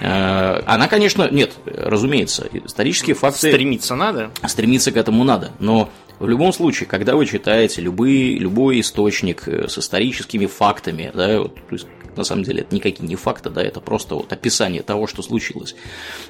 Э, 0.00 0.60
она, 0.66 0.88
конечно, 0.88 1.28
нет, 1.30 1.52
разумеется, 1.66 2.48
исторические 2.52 3.14
факты... 3.14 3.48
Стремиться 3.50 3.94
надо? 3.94 4.30
Стремиться 4.46 4.92
к 4.92 4.96
этому 4.96 5.24
надо, 5.24 5.52
но 5.60 5.90
в 6.18 6.28
любом 6.28 6.52
случае, 6.52 6.86
когда 6.88 7.16
вы 7.16 7.26
читаете 7.26 7.80
любые, 7.80 8.38
любой 8.38 8.80
источник 8.80 9.48
э, 9.48 9.68
с 9.68 9.78
историческими 9.78 10.46
фактами, 10.46 11.10
да, 11.14 11.40
вот, 11.40 11.54
то 11.54 11.72
есть, 11.72 11.86
на 12.16 12.24
самом 12.24 12.44
деле 12.44 12.60
это 12.62 12.74
никакие 12.74 13.08
не 13.08 13.16
факты, 13.16 13.50
да, 13.50 13.62
это 13.62 13.80
просто 13.80 14.14
вот 14.14 14.32
описание 14.32 14.82
того, 14.82 15.06
что 15.06 15.22
случилось, 15.22 15.74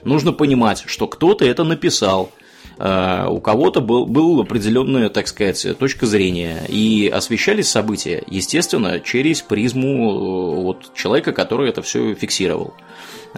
нужно 0.04 0.32
понимать, 0.32 0.84
что 0.86 1.06
кто-то 1.06 1.44
это 1.44 1.64
написал, 1.64 2.30
э, 2.78 3.26
у 3.28 3.40
кого-то 3.40 3.80
был, 3.80 4.06
был 4.06 4.40
определенная, 4.40 5.10
так 5.10 5.28
сказать, 5.28 5.66
точка 5.78 6.06
зрения, 6.06 6.62
и 6.68 7.10
освещались 7.12 7.68
события, 7.68 8.22
естественно, 8.26 9.00
через 9.00 9.42
призму 9.42 10.62
вот, 10.62 10.94
человека, 10.94 11.32
который 11.32 11.68
это 11.68 11.82
все 11.82 12.14
фиксировал. 12.14 12.74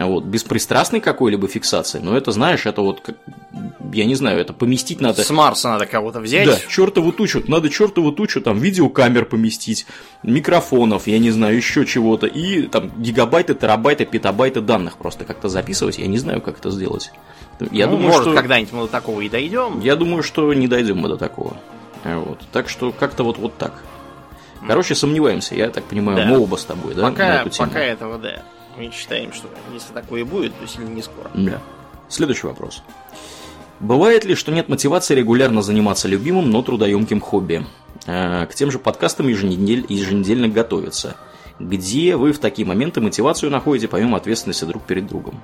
Вот, 0.05 0.25
беспристрастной 0.25 1.01
какой-либо 1.01 1.49
фиксации, 1.49 2.01
но 2.01 2.17
это, 2.17 2.31
знаешь, 2.31 2.67
это 2.67 2.83
вот, 2.83 3.01
как, 3.01 3.17
я 3.93 4.05
не 4.05 4.15
знаю, 4.15 4.39
это 4.39 4.53
поместить 4.53 5.01
надо... 5.01 5.25
С 5.25 5.31
Марса 5.31 5.71
надо 5.71 5.87
кого-то 5.87 6.21
взять. 6.21 6.47
Да, 6.47 6.59
чертову 6.69 7.13
тучу, 7.13 7.43
надо 7.49 7.71
чертову 7.71 8.13
тучу, 8.13 8.43
там, 8.43 8.59
видеокамер 8.59 9.25
поместить, 9.25 9.87
микрофонов, 10.23 11.07
я 11.07 11.19
не 11.19 11.31
знаю, 11.31 11.57
еще 11.57 11.87
чего-то, 11.87 12.27
и 12.27 12.67
там 12.67 12.91
гигабайты, 12.99 13.55
терабайты, 13.55 14.05
петабайты 14.05 14.61
данных 14.61 14.99
просто 14.99 15.25
как-то 15.25 15.49
записывать, 15.49 15.97
я 15.97 16.07
не 16.07 16.19
знаю, 16.19 16.43
как 16.43 16.59
это 16.59 16.71
сделать. 16.71 17.11
Я 17.71 17.87
ну, 17.87 17.93
думаю, 17.93 18.09
может, 18.09 18.23
что... 18.23 18.35
когда-нибудь 18.35 18.73
мы 18.75 18.83
до 18.83 18.89
такого 18.89 19.23
и 19.23 19.31
дойдем. 19.31 19.81
Я 19.81 19.97
думаю, 19.97 20.23
что 20.23 20.53
не 20.53 20.69
дойдем 20.69 20.99
мы 20.99 21.09
до 21.09 21.17
такого. 21.17 21.57
Вот. 22.05 22.39
Так 22.53 22.69
что 22.69 22.93
как-то 22.93 23.25
вот, 23.25 23.39
вот 23.39 23.57
так. 23.57 23.73
Короче, 24.67 24.95
сомневаемся, 24.95 25.55
я 25.55 25.71
так 25.71 25.85
понимаю, 25.85 26.19
да. 26.19 26.25
мы 26.27 26.39
оба 26.39 26.57
с 26.57 26.65
тобой, 26.65 26.95
да? 26.95 27.03
Пока, 27.03 27.47
пока 27.57 27.81
этого, 27.81 28.19
да. 28.19 28.43
Мы 28.77 28.91
считаем, 28.91 29.33
что 29.33 29.49
если 29.73 29.93
такое 29.93 30.25
будет, 30.25 30.59
то 30.59 30.67
сильно 30.67 30.89
не 30.89 31.03
скоро. 31.03 31.31
Да. 31.35 31.61
Следующий 32.09 32.47
вопрос. 32.47 32.83
Бывает 33.81 34.25
ли, 34.25 34.35
что 34.35 34.53
нет 34.53 34.69
мотивации 34.69 35.15
регулярно 35.15 35.63
заниматься 35.63 36.09
любимым, 36.09 36.51
но 36.51 36.63
трудоемким 36.63 37.21
хобби? 37.21 37.67
Э, 38.07 38.47
к 38.47 38.55
тем 38.55 38.71
же 38.71 38.79
подкастам 38.79 39.29
еженедель, 39.29 39.85
еженедельно 39.89 40.49
готовиться. 40.49 41.17
Где 41.59 42.17
вы 42.17 42.33
в 42.33 42.39
такие 42.39 42.67
моменты 42.67 43.01
мотивацию 43.01 43.51
находите, 43.51 43.89
помимо 43.89 44.17
ответственности 44.17 44.65
друг 44.65 44.83
перед 44.85 45.07
другом? 45.07 45.41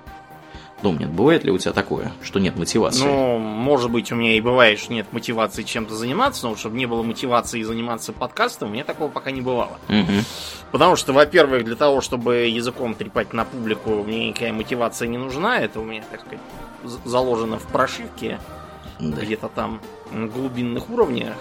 Домнин, 0.82 1.12
бывает 1.12 1.44
ли 1.44 1.50
у 1.52 1.58
тебя 1.58 1.72
такое, 1.72 2.12
что 2.22 2.40
нет 2.40 2.56
мотивации? 2.56 3.04
Ну, 3.04 3.38
может 3.38 3.90
быть, 3.90 4.10
у 4.10 4.16
меня 4.16 4.36
и 4.36 4.40
бывает, 4.40 4.78
что 4.80 4.92
нет 4.92 5.06
мотивации 5.12 5.62
чем-то 5.62 5.94
заниматься, 5.94 6.48
но 6.48 6.56
чтобы 6.56 6.76
не 6.76 6.86
было 6.86 7.02
мотивации 7.02 7.62
заниматься 7.62 8.12
подкастом, 8.12 8.70
у 8.70 8.72
меня 8.72 8.84
такого 8.84 9.08
пока 9.08 9.30
не 9.30 9.40
бывало. 9.40 9.78
Угу. 9.88 10.12
Потому 10.72 10.96
что, 10.96 11.12
во-первых, 11.12 11.64
для 11.64 11.76
того, 11.76 12.00
чтобы 12.00 12.46
языком 12.48 12.94
трепать 12.94 13.32
на 13.32 13.44
публику, 13.44 14.02
мне 14.02 14.28
никакая 14.28 14.52
мотивация 14.52 15.06
не 15.06 15.18
нужна. 15.18 15.60
Это 15.60 15.78
у 15.78 15.84
меня, 15.84 16.02
так 16.10 16.20
сказать, 16.20 16.40
заложено 17.04 17.58
в 17.58 17.66
прошивке, 17.68 18.40
да. 18.98 19.20
где-то 19.20 19.48
там 19.48 19.80
на 20.10 20.26
глубинных 20.26 20.90
уровнях, 20.90 21.36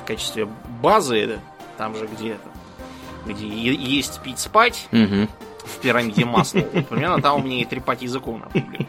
в 0.00 0.06
качестве 0.06 0.48
базы, 0.80 1.40
там 1.76 1.96
же 1.96 2.06
где-то, 2.06 2.48
где 3.26 3.46
есть 3.74 4.20
пить 4.22 4.38
спать. 4.38 4.86
Угу 4.92 5.28
в 5.68 5.78
пирамиде 5.78 6.24
масла. 6.24 6.60
Примерно 6.60 7.20
там 7.22 7.40
у 7.40 7.44
меня 7.44 7.60
и 7.60 7.64
трепать 7.64 8.02
языком 8.02 8.40
на 8.40 8.46
публику. 8.46 8.86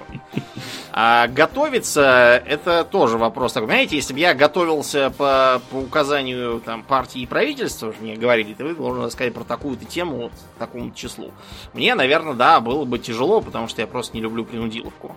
А 0.92 1.28
готовиться, 1.28 2.44
это 2.46 2.84
тоже 2.84 3.18
вопрос 3.18 3.54
такой. 3.54 3.68
Понимаете, 3.68 3.96
если 3.96 4.14
бы 4.14 4.20
я 4.20 4.34
готовился 4.34 5.12
по, 5.12 5.62
по 5.70 5.78
указанию 5.78 6.62
там, 6.66 6.84
партии 6.84 7.22
и 7.22 7.26
правительства, 7.26 7.94
мне 8.00 8.16
говорили, 8.16 8.54
ты 8.54 8.74
должен 8.74 9.06
рассказать 9.06 9.34
про 9.34 9.44
такую-то 9.44 9.86
тему 9.86 10.18
вот, 10.18 10.32
такому 10.58 10.92
числу. 10.92 11.32
Мне, 11.74 11.96
наверное, 11.96 12.34
да, 12.34 12.60
было 12.60 12.86
бы 12.86 13.00
тяжело, 13.00 13.42
потому 13.42 13.68
что 13.68 13.82
я 13.82 13.88
просто 13.88 14.18
не 14.18 14.22
люблю 14.22 14.44
принудиловку. 14.44 15.16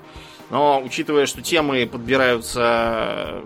Но 0.50 0.80
учитывая, 0.84 1.26
что 1.26 1.40
темы 1.40 1.86
подбираются 1.86 3.42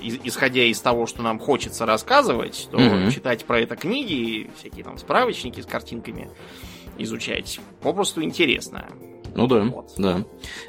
исходя 0.00 0.62
из 0.62 0.80
того, 0.80 1.06
что 1.06 1.22
нам 1.22 1.38
хочется 1.38 1.86
рассказывать, 1.86 2.68
то 2.70 2.78
mm-hmm. 2.78 3.10
читать 3.10 3.44
про 3.44 3.60
это 3.60 3.74
книги, 3.74 4.50
всякие 4.58 4.84
там 4.84 4.98
справочники 4.98 5.60
с 5.60 5.66
картинками, 5.66 6.30
изучать. 6.98 7.60
Попросту 7.80 8.22
интересно. 8.22 8.86
Ну 9.34 9.46
да, 9.46 9.60
вот. 9.60 9.92
да. 9.98 10.24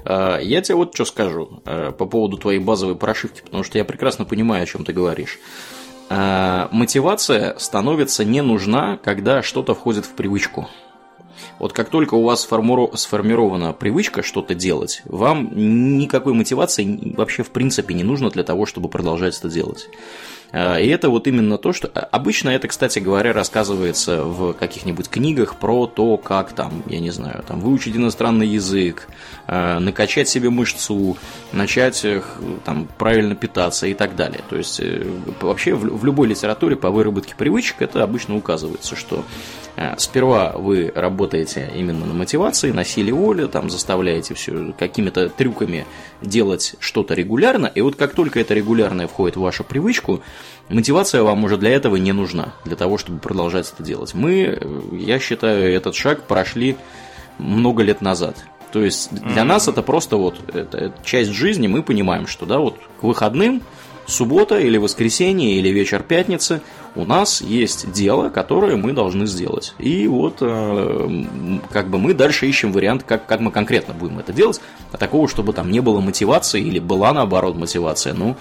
А, 0.05 0.37
я 0.39 0.61
тебе 0.61 0.75
вот 0.75 0.93
что 0.93 1.05
скажу 1.05 1.61
а, 1.65 1.91
по 1.91 2.05
поводу 2.05 2.37
твоей 2.37 2.59
базовой 2.59 2.95
прошивки, 2.95 3.41
потому 3.41 3.63
что 3.63 3.77
я 3.77 3.85
прекрасно 3.85 4.25
понимаю, 4.25 4.63
о 4.63 4.65
чем 4.65 4.85
ты 4.85 4.93
говоришь. 4.93 5.39
А, 6.09 6.69
мотивация 6.71 7.57
становится 7.57 8.25
не 8.25 8.41
нужна, 8.41 8.97
когда 8.97 9.41
что-то 9.41 9.75
входит 9.75 10.05
в 10.05 10.13
привычку. 10.13 10.67
Вот 11.57 11.73
как 11.73 11.89
только 11.89 12.15
у 12.15 12.23
вас 12.23 12.41
сформирована 12.41 13.73
привычка 13.73 14.23
что-то 14.23 14.55
делать, 14.55 15.01
вам 15.05 15.51
никакой 15.97 16.33
мотивации 16.33 17.13
вообще 17.15 17.43
в 17.43 17.51
принципе 17.51 17.93
не 17.93 18.03
нужно 18.03 18.29
для 18.29 18.43
того, 18.43 18.65
чтобы 18.65 18.89
продолжать 18.89 19.37
это 19.37 19.49
делать. 19.49 19.89
А, 20.51 20.77
и 20.77 20.87
это 20.87 21.09
вот 21.09 21.27
именно 21.27 21.57
то, 21.57 21.73
что... 21.73 21.89
А, 21.93 21.99
обычно 21.99 22.49
это, 22.49 22.67
кстати 22.67 22.99
говоря, 22.99 23.33
рассказывается 23.33 24.23
в 24.23 24.53
каких-нибудь 24.53 25.09
книгах 25.09 25.57
про 25.57 25.85
то, 25.85 26.17
как 26.17 26.53
там, 26.53 26.83
я 26.87 26.99
не 26.99 27.11
знаю, 27.11 27.43
там 27.47 27.59
выучить 27.59 27.95
иностранный 27.95 28.47
язык, 28.47 29.07
а, 29.47 29.79
накачать 29.79 30.27
себе 30.27 30.49
мышцу, 30.49 31.17
начать 31.51 32.05
там 32.65 32.87
правильно 32.97 33.35
питаться 33.35 33.87
и 33.87 33.93
так 33.93 34.15
далее. 34.15 34.41
То 34.49 34.57
есть 34.57 34.79
э, 34.79 35.05
вообще 35.41 35.75
в 35.75 36.03
любой 36.03 36.27
литературе 36.27 36.75
по 36.75 36.89
выработке 36.89 37.35
привычек 37.35 37.81
это 37.81 38.03
обычно 38.03 38.35
указывается, 38.35 38.95
что 38.95 39.23
сперва 39.97 40.53
вы 40.57 40.91
работаете 40.93 41.71
именно 41.75 42.05
на 42.05 42.13
мотивации, 42.13 42.71
на 42.71 42.83
силе 42.83 43.13
воли, 43.13 43.47
там 43.47 43.69
заставляете 43.69 44.33
все 44.33 44.73
какими-то 44.77 45.29
трюками 45.29 45.85
делать 46.21 46.75
что-то 46.79 47.13
регулярно, 47.13 47.67
и 47.67 47.79
вот 47.79 47.95
как 47.95 48.13
только 48.13 48.39
это 48.41 48.53
регулярное 48.53 49.07
входит 49.07 49.37
в 49.37 49.41
вашу 49.41 49.63
привычку, 49.63 50.21
Мотивация 50.69 51.23
вам 51.23 51.43
уже 51.43 51.57
для 51.57 51.71
этого 51.71 51.95
не 51.95 52.11
нужна, 52.11 52.53
для 52.63 52.75
того, 52.75 52.97
чтобы 52.97 53.19
продолжать 53.19 53.71
это 53.73 53.83
делать. 53.83 54.13
Мы, 54.13 54.59
я 54.91 55.19
считаю, 55.19 55.73
этот 55.73 55.95
шаг 55.95 56.23
прошли 56.23 56.77
много 57.39 57.81
лет 57.83 58.01
назад. 58.01 58.35
То 58.71 58.83
есть 58.83 59.11
для 59.11 59.41
mm-hmm. 59.41 59.43
нас 59.45 59.67
это 59.67 59.81
просто 59.81 60.17
вот 60.17 60.35
это 60.53 60.93
часть 61.03 61.31
жизни, 61.31 61.67
мы 61.67 61.81
понимаем, 61.81 62.27
что 62.27 62.45
да, 62.45 62.59
вот 62.59 62.75
к 62.99 63.03
выходным, 63.03 63.63
суббота 64.09 64.59
или 64.59 64.77
воскресенье 64.77 65.53
или 65.55 65.69
вечер 65.69 66.03
пятницы 66.03 66.61
у 66.95 67.05
нас 67.05 67.41
есть 67.41 67.91
дело, 67.91 68.29
которое 68.29 68.75
мы 68.75 68.93
должны 68.93 69.27
сделать. 69.27 69.73
И 69.77 70.07
вот 70.07 70.37
э, 70.41 71.25
как 71.71 71.89
бы 71.89 71.99
мы 71.99 72.13
дальше 72.13 72.47
ищем 72.47 72.71
вариант, 72.71 73.03
как, 73.03 73.25
как 73.25 73.39
мы 73.39 73.51
конкретно 73.51 73.93
будем 73.93 74.19
это 74.19 74.33
делать, 74.33 74.59
а 74.91 74.97
такого, 74.97 75.27
чтобы 75.27 75.53
там 75.53 75.71
не 75.71 75.79
было 75.79 75.99
мотивации 75.99 76.61
или 76.61 76.79
была 76.79 77.13
наоборот 77.13 77.55
мотивация, 77.55 78.13
ну, 78.13 78.35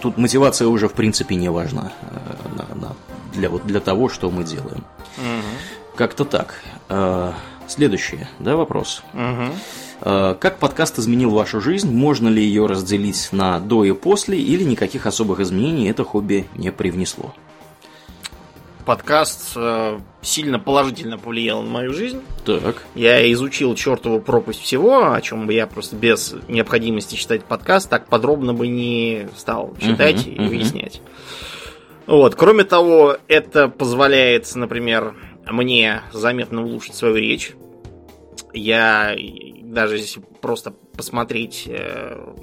Тут 0.00 0.18
мотивация 0.18 0.68
уже 0.68 0.88
в 0.88 0.92
принципе 0.92 1.34
не 1.34 1.50
важна 1.50 1.92
э, 2.02 2.92
для, 3.32 3.48
вот, 3.48 3.66
для 3.66 3.80
того, 3.80 4.08
что 4.08 4.30
мы 4.30 4.44
делаем. 4.44 4.84
Угу. 5.18 5.96
Как-то 5.96 6.24
так. 6.24 6.60
Э, 6.88 7.32
следующий, 7.66 8.26
да, 8.38 8.56
вопрос. 8.56 9.02
Угу. 9.14 9.52
Как 10.40 10.58
подкаст 10.58 10.98
изменил 10.98 11.30
вашу 11.30 11.60
жизнь? 11.60 11.94
Можно 11.94 12.28
ли 12.28 12.42
ее 12.42 12.66
разделить 12.66 13.28
на 13.30 13.60
до 13.60 13.84
и 13.84 13.92
после, 13.92 14.36
или 14.36 14.64
никаких 14.64 15.06
особых 15.06 15.38
изменений 15.38 15.88
это 15.88 16.02
хобби 16.02 16.48
не 16.56 16.72
привнесло? 16.72 17.32
Подкаст 18.84 19.52
э, 19.56 19.98
сильно 20.20 20.58
положительно 20.58 21.18
повлиял 21.18 21.62
на 21.62 21.70
мою 21.70 21.92
жизнь. 21.92 22.22
Так. 22.44 22.82
Я 22.94 23.30
изучил 23.32 23.74
чертову 23.74 24.20
пропасть 24.20 24.60
всего, 24.60 25.12
о 25.12 25.20
чем 25.20 25.46
бы 25.46 25.54
я 25.54 25.66
просто 25.66 25.96
без 25.96 26.34
необходимости 26.48 27.14
читать 27.14 27.44
подкаст 27.44 27.88
так 27.88 28.06
подробно 28.06 28.54
бы 28.54 28.68
не 28.68 29.28
стал 29.36 29.74
читать 29.80 30.26
uh-huh, 30.26 30.34
и 30.34 30.38
uh-huh. 30.38 30.48
выяснять. 30.48 31.00
Вот. 32.06 32.34
Кроме 32.34 32.64
того, 32.64 33.16
это 33.28 33.68
позволяет, 33.68 34.52
например, 34.54 35.14
мне 35.50 36.02
заметно 36.12 36.64
улучшить 36.64 36.94
свою 36.94 37.16
речь. 37.16 37.52
Я 38.52 39.16
даже 39.62 39.96
если 39.96 40.20
просто 40.40 40.74
посмотреть 40.96 41.64
э, 41.66 42.34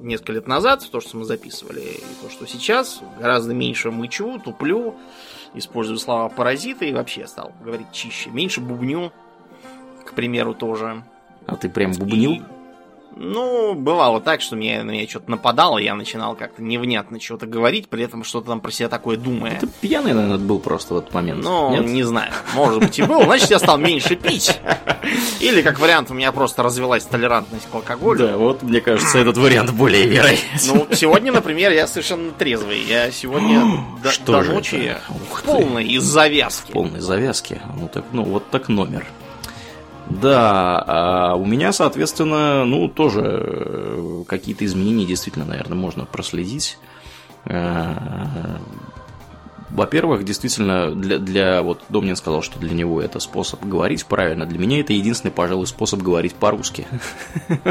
несколько 0.00 0.32
лет 0.32 0.46
назад, 0.46 0.86
то, 0.90 1.00
что 1.00 1.16
мы 1.16 1.24
записывали, 1.24 1.80
и 1.80 2.22
то, 2.22 2.30
что 2.30 2.46
сейчас, 2.46 3.00
гораздо 3.18 3.54
меньше 3.54 3.90
мычу, 3.90 4.40
туплю, 4.44 4.96
использую 5.54 5.98
слова 5.98 6.28
паразиты 6.28 6.90
и 6.90 6.92
вообще 6.92 7.26
стал 7.26 7.52
говорить 7.62 7.92
чище. 7.92 8.30
Меньше 8.30 8.60
бубню, 8.60 9.12
к 10.04 10.12
примеру, 10.14 10.54
тоже. 10.54 11.02
А 11.46 11.56
ты 11.56 11.68
прям 11.68 11.92
бубнил? 11.92 12.32
И 12.32 12.42
ну, 13.16 13.74
бывало 13.74 14.20
так, 14.20 14.40
что 14.40 14.56
меня, 14.56 14.82
на 14.82 14.90
меня 14.90 15.08
что-то 15.08 15.30
нападало, 15.30 15.78
я 15.78 15.94
начинал 15.94 16.34
как-то 16.34 16.62
невнятно 16.62 17.20
что-то 17.20 17.46
говорить, 17.46 17.88
при 17.88 18.04
этом 18.04 18.24
что-то 18.24 18.48
там 18.48 18.60
про 18.60 18.70
себя 18.70 18.88
такое 18.88 19.16
думая. 19.16 19.58
Ты 19.60 19.66
пьяный, 19.66 20.12
наверное, 20.12 20.38
был 20.38 20.58
просто 20.58 20.94
в 20.94 20.98
этот 20.98 21.14
момент. 21.14 21.44
Ну, 21.44 21.70
Нет? 21.70 21.86
не 21.86 22.02
знаю. 22.02 22.32
Может 22.54 22.80
быть 22.80 22.98
и 22.98 23.02
был. 23.02 23.22
Значит, 23.24 23.50
я 23.50 23.58
стал 23.58 23.78
меньше 23.78 24.16
пить. 24.16 24.58
Или, 25.40 25.62
как 25.62 25.78
вариант, 25.78 26.10
у 26.10 26.14
меня 26.14 26.32
просто 26.32 26.62
развилась 26.62 27.04
толерантность 27.04 27.68
к 27.70 27.74
алкоголю. 27.74 28.26
Да, 28.26 28.36
вот, 28.36 28.62
мне 28.62 28.80
кажется, 28.80 29.18
этот 29.18 29.36
вариант 29.36 29.72
более 29.72 30.06
вероятен. 30.06 30.44
Ну, 30.66 30.86
сегодня, 30.92 31.32
например, 31.32 31.72
я 31.72 31.86
совершенно 31.86 32.32
трезвый. 32.32 32.82
Я 32.82 33.10
сегодня 33.10 33.62
до, 34.02 34.32
до 34.32 34.42
ночи 34.42 34.96
в 35.32 35.42
полной 35.42 35.98
завязки. 35.98 36.70
В 36.70 36.72
полной 36.72 37.00
завязки. 37.00 37.60
Ну, 37.76 37.88
так, 37.88 38.04
ну, 38.12 38.24
вот 38.24 38.50
так 38.50 38.68
номер. 38.68 39.06
Да, 40.10 40.84
а 40.86 41.34
у 41.34 41.44
меня, 41.44 41.72
соответственно, 41.72 42.64
ну, 42.64 42.88
тоже 42.88 43.22
э, 43.24 44.24
какие-то 44.28 44.64
изменения 44.64 45.06
действительно, 45.06 45.44
наверное, 45.44 45.78
можно 45.78 46.04
проследить. 46.04 46.78
Э, 47.46 47.94
во-первых, 49.74 50.24
действительно, 50.24 50.94
для, 50.94 51.18
для 51.18 51.62
вот 51.62 51.82
Домнин 51.88 52.14
сказал, 52.14 52.42
что 52.42 52.60
для 52.60 52.72
него 52.72 53.02
это 53.02 53.18
способ 53.18 53.64
говорить 53.64 54.06
правильно. 54.06 54.46
Для 54.46 54.58
меня 54.58 54.78
это 54.78 54.92
единственный, 54.92 55.32
пожалуй, 55.32 55.66
способ 55.66 56.00
говорить 56.00 56.34
по-русски. 56.34 56.86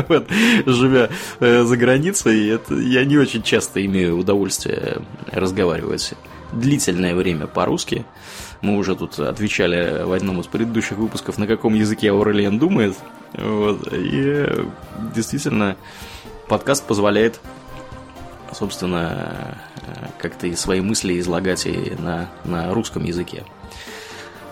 Живя 0.65 1.09
э, 1.39 1.63
за 1.63 1.77
границей, 1.77 2.59
я 2.69 3.05
не 3.05 3.17
очень 3.17 3.41
часто 3.41 3.85
имею 3.85 4.17
удовольствие 4.17 5.01
разговаривать 5.31 6.13
длительное 6.51 7.15
время 7.15 7.47
по-русски. 7.47 8.05
Мы 8.63 8.77
уже 8.77 8.95
тут 8.95 9.19
отвечали 9.19 10.03
в 10.03 10.13
одном 10.13 10.39
из 10.39 10.47
предыдущих 10.47 10.97
выпусков, 10.97 11.37
на 11.37 11.47
каком 11.47 11.73
языке 11.73 12.11
Аурелиан 12.11 12.57
думает. 12.57 12.95
Вот. 13.33 13.89
И 13.91 14.47
действительно, 15.13 15.75
подкаст 16.47 16.85
позволяет, 16.85 17.41
собственно, 18.53 19.57
как-то 20.17 20.47
и 20.47 20.55
свои 20.55 20.79
мысли 20.79 21.19
излагать 21.19 21.65
и 21.65 21.93
на, 21.99 22.29
на 22.45 22.73
русском 22.73 23.03
языке. 23.03 23.43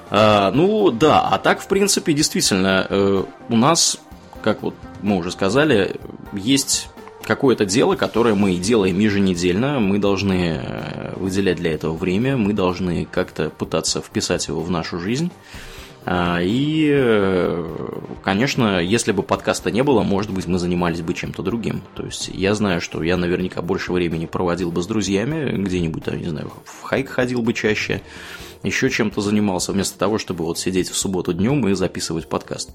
А, 0.09 0.51
ну 0.51 0.91
да, 0.91 1.21
а 1.21 1.37
так, 1.37 1.61
в 1.61 1.67
принципе, 1.67 2.11
действительно, 2.11 2.85
э, 2.89 3.23
у 3.47 3.55
нас, 3.55 3.97
как 4.43 4.61
вот 4.61 4.75
мы 5.01 5.15
уже 5.15 5.31
сказали, 5.31 5.95
есть 6.33 6.89
какое-то 7.25 7.65
дело, 7.65 7.95
которое 7.95 8.35
мы 8.35 8.55
делаем 8.55 8.99
еженедельно, 8.99 9.79
мы 9.79 9.99
должны 9.99 10.61
э, 10.61 11.13
выделять 11.15 11.57
для 11.57 11.73
этого 11.73 11.95
время, 11.95 12.37
мы 12.37 12.53
должны 12.53 13.05
как-то 13.05 13.49
пытаться 13.49 14.01
вписать 14.01 14.47
его 14.47 14.61
в 14.61 14.71
нашу 14.71 14.99
жизнь. 14.99 15.31
А, 16.03 16.39
и, 16.41 16.89
э, 16.91 17.97
конечно, 18.23 18.79
если 18.79 19.11
бы 19.11 19.21
подкаста 19.21 19.69
не 19.69 19.83
было, 19.83 20.01
может 20.01 20.31
быть, 20.31 20.47
мы 20.47 20.57
занимались 20.57 21.01
бы 21.01 21.13
чем-то 21.13 21.43
другим. 21.43 21.81
То 21.95 22.03
есть 22.03 22.29
я 22.29 22.55
знаю, 22.55 22.81
что 22.81 23.03
я 23.03 23.17
наверняка 23.17 23.61
больше 23.61 23.93
времени 23.93 24.25
проводил 24.25 24.71
бы 24.71 24.81
с 24.81 24.87
друзьями, 24.87 25.61
где-нибудь, 25.61 26.07
не 26.07 26.29
знаю, 26.29 26.51
в 26.65 26.81
хайк 26.83 27.09
ходил 27.09 27.43
бы 27.43 27.53
чаще, 27.53 28.01
еще 28.63 28.89
чем-то 28.89 29.21
занимался, 29.21 29.71
вместо 29.71 29.97
того, 29.97 30.17
чтобы 30.17 30.45
вот 30.45 30.57
сидеть 30.57 30.89
в 30.89 30.97
субботу 30.97 31.33
днем 31.33 31.67
и 31.67 31.73
записывать 31.73 32.27
подкаст. 32.27 32.71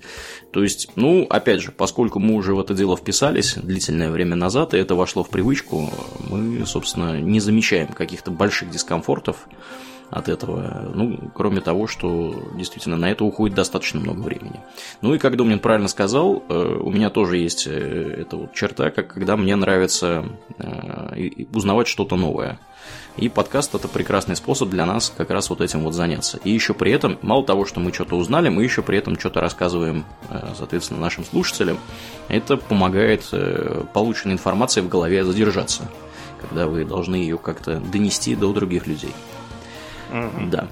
То 0.52 0.62
есть, 0.62 0.90
ну, 0.96 1.26
опять 1.28 1.60
же, 1.60 1.72
поскольку 1.72 2.18
мы 2.18 2.34
уже 2.34 2.54
в 2.54 2.60
это 2.60 2.74
дело 2.74 2.96
вписались 2.96 3.54
длительное 3.54 4.10
время 4.10 4.36
назад, 4.36 4.74
и 4.74 4.78
это 4.78 4.94
вошло 4.94 5.22
в 5.22 5.28
привычку, 5.28 5.90
мы, 6.28 6.64
собственно, 6.66 7.20
не 7.20 7.40
замечаем 7.40 7.88
каких-то 7.88 8.30
больших 8.30 8.70
дискомфортов 8.70 9.48
от 10.10 10.28
этого. 10.28 10.90
Ну, 10.94 11.30
кроме 11.34 11.60
того, 11.60 11.86
что 11.86 12.34
действительно 12.54 12.96
на 12.96 13.10
это 13.10 13.24
уходит 13.24 13.56
достаточно 13.56 14.00
много 14.00 14.20
времени. 14.20 14.60
Ну 15.02 15.14
и 15.14 15.18
как 15.18 15.36
Домнин 15.36 15.58
правильно 15.58 15.88
сказал, 15.88 16.44
э, 16.48 16.78
у 16.80 16.90
меня 16.90 17.10
тоже 17.10 17.38
есть 17.38 17.66
э, 17.66 18.16
эта 18.20 18.36
вот 18.36 18.52
черта, 18.52 18.90
как 18.90 19.12
когда 19.12 19.36
мне 19.36 19.56
нравится 19.56 20.26
э, 20.58 21.44
узнавать 21.52 21.88
что-то 21.88 22.16
новое. 22.16 22.60
И 23.16 23.30
подкаст 23.30 23.74
это 23.74 23.88
прекрасный 23.88 24.36
способ 24.36 24.68
для 24.68 24.84
нас 24.84 25.12
как 25.16 25.30
раз 25.30 25.48
вот 25.48 25.62
этим 25.62 25.80
вот 25.84 25.94
заняться. 25.94 26.38
И 26.44 26.50
еще 26.50 26.74
при 26.74 26.92
этом, 26.92 27.18
мало 27.22 27.44
того, 27.44 27.64
что 27.64 27.80
мы 27.80 27.92
что-то 27.92 28.16
узнали, 28.16 28.50
мы 28.50 28.62
еще 28.62 28.82
при 28.82 28.98
этом 28.98 29.18
что-то 29.18 29.40
рассказываем, 29.40 30.04
соответственно, 30.54 31.00
нашим 31.00 31.24
слушателям. 31.24 31.78
Это 32.28 32.58
помогает 32.58 33.24
полученной 33.94 34.34
информации 34.34 34.82
в 34.82 34.88
голове 34.88 35.24
задержаться, 35.24 35.90
когда 36.42 36.66
вы 36.66 36.84
должны 36.84 37.16
ее 37.16 37.38
как-то 37.38 37.80
донести 37.80 38.34
до 38.36 38.52
других 38.52 38.86
людей. 38.86 39.14
Угу. 40.12 40.50
Да. 40.50 40.68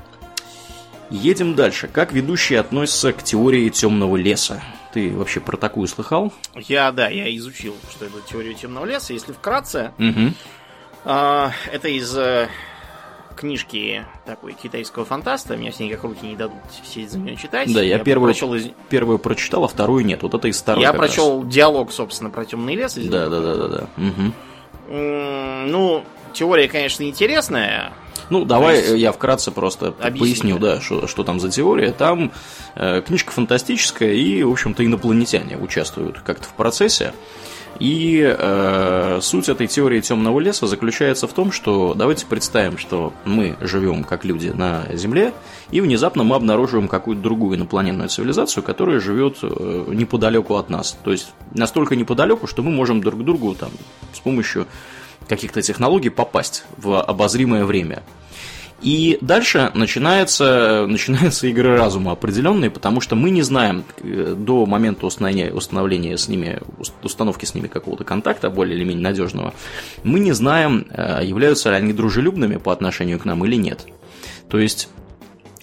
Едем 1.10 1.54
дальше. 1.54 1.88
Как 1.88 2.12
ведущий 2.12 2.56
относится 2.56 3.12
к 3.14 3.22
теории 3.22 3.70
темного 3.70 4.16
леса? 4.16 4.62
Ты 4.92 5.16
вообще 5.16 5.40
про 5.40 5.56
такую 5.56 5.88
слыхал? 5.88 6.32
Я, 6.54 6.92
да, 6.92 7.08
я 7.08 7.34
изучил, 7.36 7.74
что 7.90 8.04
это 8.04 8.16
теория 8.28 8.54
темного 8.54 8.84
леса. 8.84 9.12
Если 9.14 9.32
вкратце, 9.32 9.92
угу. 9.98 10.34
Э, 11.04 11.50
это 11.72 11.88
из 11.88 12.16
э, 12.16 12.48
книжки 13.36 14.04
такой 14.24 14.52
китайского 14.52 15.04
фантаста. 15.04 15.56
Меня 15.56 15.72
с 15.72 15.78
ней 15.78 15.90
как 15.90 16.04
руки 16.04 16.26
не 16.26 16.36
дадут 16.36 16.58
сидеть 16.84 17.10
за 17.10 17.18
нее 17.18 17.36
читать. 17.36 17.72
Да, 17.72 17.82
я, 17.82 17.96
я 17.96 17.98
первую, 17.98 18.32
прочел 18.32 18.54
из... 18.54 18.68
первую 18.88 19.18
прочитал, 19.18 19.64
а 19.64 19.68
вторую 19.68 20.04
нет. 20.04 20.22
Вот 20.22 20.34
это 20.34 20.48
из 20.48 20.60
второй. 20.60 20.82
Я 20.82 20.92
прочел 20.92 21.42
раз. 21.42 21.52
диалог, 21.52 21.92
собственно, 21.92 22.30
про 22.30 22.44
темный 22.44 22.74
лес. 22.74 22.94
Да, 22.94 23.28
да, 23.28 23.40
да, 23.40 23.54
да, 23.56 23.68
да. 23.68 23.88
Угу. 23.96 24.32
Ну, 25.66 26.04
теория, 26.32 26.68
конечно, 26.68 27.02
интересная. 27.04 27.92
Ну, 28.30 28.44
давай 28.44 28.78
есть... 28.78 28.94
я 28.94 29.12
вкратце 29.12 29.50
просто 29.50 29.94
Объясни. 30.00 30.18
поясню, 30.18 30.58
да, 30.58 30.80
что, 30.80 31.06
что 31.06 31.24
там 31.24 31.40
за 31.40 31.50
теория. 31.50 31.92
Там 31.92 32.32
э, 32.74 33.02
книжка 33.02 33.32
фантастическая, 33.32 34.12
и, 34.12 34.42
в 34.42 34.50
общем-то, 34.50 34.84
инопланетяне 34.84 35.56
участвуют 35.58 36.20
как-то 36.20 36.44
в 36.44 36.54
процессе. 36.54 37.12
И 37.80 38.22
э, 38.22 39.18
суть 39.20 39.48
этой 39.48 39.66
теории 39.66 40.00
темного 40.00 40.40
леса 40.40 40.66
заключается 40.66 41.26
в 41.26 41.32
том, 41.32 41.52
что 41.52 41.94
давайте 41.94 42.26
представим, 42.26 42.78
что 42.78 43.12
мы 43.24 43.56
живем 43.60 44.04
как 44.04 44.24
люди 44.24 44.48
на 44.48 44.86
Земле, 44.92 45.32
и 45.70 45.80
внезапно 45.80 46.24
мы 46.24 46.36
обнаруживаем 46.36 46.88
какую-то 46.88 47.22
другую 47.22 47.56
инопланетную 47.56 48.08
цивилизацию, 48.08 48.62
которая 48.62 49.00
живет 49.00 49.38
э, 49.42 49.84
неподалеку 49.88 50.54
от 50.56 50.70
нас. 50.70 50.96
То 51.02 51.12
есть 51.12 51.32
настолько 51.52 51.96
неподалеку, 51.96 52.46
что 52.46 52.62
мы 52.62 52.70
можем 52.70 53.00
друг 53.00 53.20
к 53.20 53.24
другу 53.24 53.54
там, 53.54 53.70
с 54.12 54.20
помощью 54.20 54.66
каких-то 55.28 55.62
технологий 55.62 56.10
попасть 56.10 56.64
в 56.76 57.00
обозримое 57.00 57.64
время. 57.64 58.02
И 58.82 59.18
дальше 59.20 59.70
начинается, 59.74 60.86
начинаются 60.86 61.46
игры 61.46 61.76
разума 61.76 62.12
определенные, 62.12 62.70
потому 62.70 63.00
что 63.00 63.14
мы 63.16 63.30
не 63.30 63.42
знаем 63.42 63.84
э, 64.02 64.34
до 64.36 64.66
момента 64.66 65.06
установления, 65.06 65.52
установления 65.52 66.18
с 66.18 66.28
ними, 66.28 66.60
установки 67.02 67.44
с 67.44 67.54
ними 67.54 67.68
какого-то 67.68 68.04
контакта, 68.04 68.50
более 68.50 68.76
или 68.76 68.84
менее 68.84 69.04
надежного, 69.04 69.54
мы 70.02 70.20
не 70.20 70.32
знаем, 70.32 70.86
э, 70.90 71.20
являются 71.24 71.70
ли 71.70 71.76
они 71.76 71.92
дружелюбными 71.92 72.56
по 72.56 72.72
отношению 72.72 73.18
к 73.18 73.24
нам 73.24 73.44
или 73.44 73.56
нет. 73.56 73.86
То 74.50 74.58
есть 74.58 74.88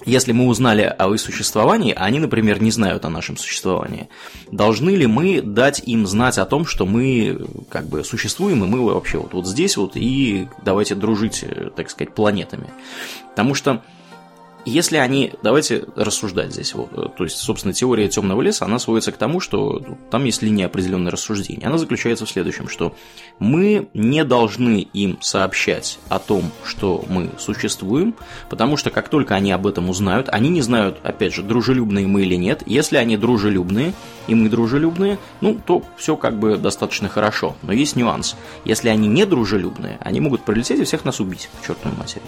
если 0.06 0.32
мы 0.32 0.48
узнали 0.48 0.94
о 0.98 1.14
их 1.14 1.20
существовании, 1.20 1.94
а 1.94 2.06
они, 2.06 2.20
например, 2.20 2.62
не 2.62 2.72
знают 2.72 3.06
о 3.06 3.10
нашем 3.10 3.38
существовании, 3.38 4.10
должны 4.52 4.92
ли 4.92 5.08
мы 5.08 5.42
дать 5.42 5.82
им 5.86 6.08
знать 6.08 6.38
о 6.38 6.46
том, 6.46 6.66
что 6.66 6.86
мы 6.86 7.46
как 7.70 7.88
бы 7.88 8.04
существуем, 8.04 8.64
и 8.64 8.68
мы 8.68 8.84
вообще 8.84 9.20
вот, 9.20 9.34
вот 9.34 9.48
здесь 9.48 9.78
вот, 9.78 9.96
и 9.96 10.48
давайте 10.64 10.96
дружить, 10.96 11.44
э, 11.44 11.70
так 11.76 11.90
сказать, 11.90 12.14
планетами. 12.16 12.70
Потому 13.30 13.54
что 13.54 13.82
если 14.66 14.98
они, 14.98 15.34
давайте 15.42 15.86
рассуждать 15.96 16.54
здесь, 16.54 16.74
вот, 16.74 16.90
э, 16.94 17.08
то 17.16 17.24
есть, 17.24 17.38
собственно, 17.38 17.74
теория 17.74 18.08
темного 18.08 18.42
леса, 18.42 18.66
она 18.66 18.80
сводится 18.80 19.12
к 19.12 19.18
тому, 19.18 19.40
что 19.40 19.82
там 20.10 20.26
есть 20.26 20.42
линия 20.42 20.68
определенной 20.68 21.12
рассуждения. 21.12 21.66
Она 21.66 21.78
заключается 21.78 22.26
в 22.26 22.30
следующем, 22.30 22.68
что 22.68 22.96
мы 23.40 23.90
не 23.94 24.24
должны 24.24 24.88
им 24.94 25.18
сообщать 25.22 26.00
о 26.10 26.20
том, 26.20 26.52
что 26.64 27.04
мы 27.10 27.30
существуем, 27.40 28.16
потому 28.50 28.78
что 28.78 28.90
как 28.90 29.10
только 29.10 29.36
они 29.36 29.52
об 29.52 29.66
этом 29.66 29.90
узнают, 29.90 30.30
они 30.30 30.50
не 30.50 30.62
знают, 30.62 31.00
опять 31.04 31.34
же, 31.34 31.44
дружелюбные 31.44 32.08
мы 32.08 32.22
или 32.22 32.36
нет. 32.36 32.64
Если 32.66 32.98
они 32.98 33.18
дружелюбные, 33.18 33.94
и 34.28 34.36
мы 34.36 34.50
дружелюбные, 34.50 35.18
ну, 35.42 35.60
то 35.66 35.84
все 35.98 36.16
как 36.16 36.38
бы 36.38 36.58
достаточно 36.58 37.10
хорошо. 37.10 37.56
Но 37.64 37.74
есть 37.74 37.96
нюанс. 37.96 38.36
Если 38.66 38.90
они 38.90 39.08
не 39.08 39.26
дружелюбные, 39.26 39.98
они 40.02 40.20
могут 40.20 40.44
прилететь 40.44 40.80
и 40.80 40.84
всех 40.84 41.06
нас 41.06 41.20
убить, 41.20 41.50
к 41.62 41.66
чертовой 41.66 41.98
матери. 41.98 42.24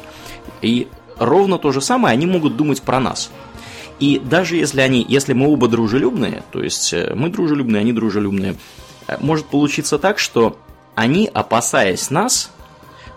И 0.61 0.87
ровно 1.17 1.57
то 1.57 1.71
же 1.71 1.81
самое 1.81 2.13
они 2.13 2.25
могут 2.25 2.55
думать 2.55 2.81
про 2.81 2.99
нас. 2.99 3.31
И 3.99 4.19
даже 4.19 4.55
если 4.55 4.81
они, 4.81 5.05
если 5.07 5.33
мы 5.33 5.51
оба 5.51 5.67
дружелюбные, 5.67 6.43
то 6.51 6.61
есть 6.61 6.93
э, 6.93 7.13
мы 7.15 7.29
дружелюбные, 7.29 7.81
они 7.81 7.93
дружелюбные, 7.93 8.55
э, 9.07 9.17
может 9.19 9.45
получиться 9.45 9.97
так, 9.97 10.19
что 10.19 10.57
они, 10.95 11.29
опасаясь 11.33 12.09
нас, 12.09 12.51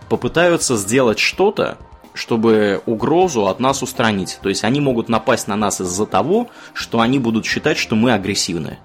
попытаются 0.09 0.76
сделать 0.76 1.18
что-то, 1.18 1.78
чтобы 2.14 2.80
угрозу 2.87 3.46
от 3.46 3.61
нас 3.61 3.82
устранить. 3.82 4.38
То 4.42 4.48
есть 4.48 4.64
они 4.64 4.80
могут 4.80 5.09
напасть 5.09 5.48
на 5.48 5.56
нас 5.56 5.80
из-за 5.80 6.06
того, 6.06 6.48
что 6.72 7.00
они 7.00 7.18
будут 7.18 7.44
считать, 7.44 7.76
что 7.78 7.94
мы 7.94 8.12
агрессивны. 8.12 8.78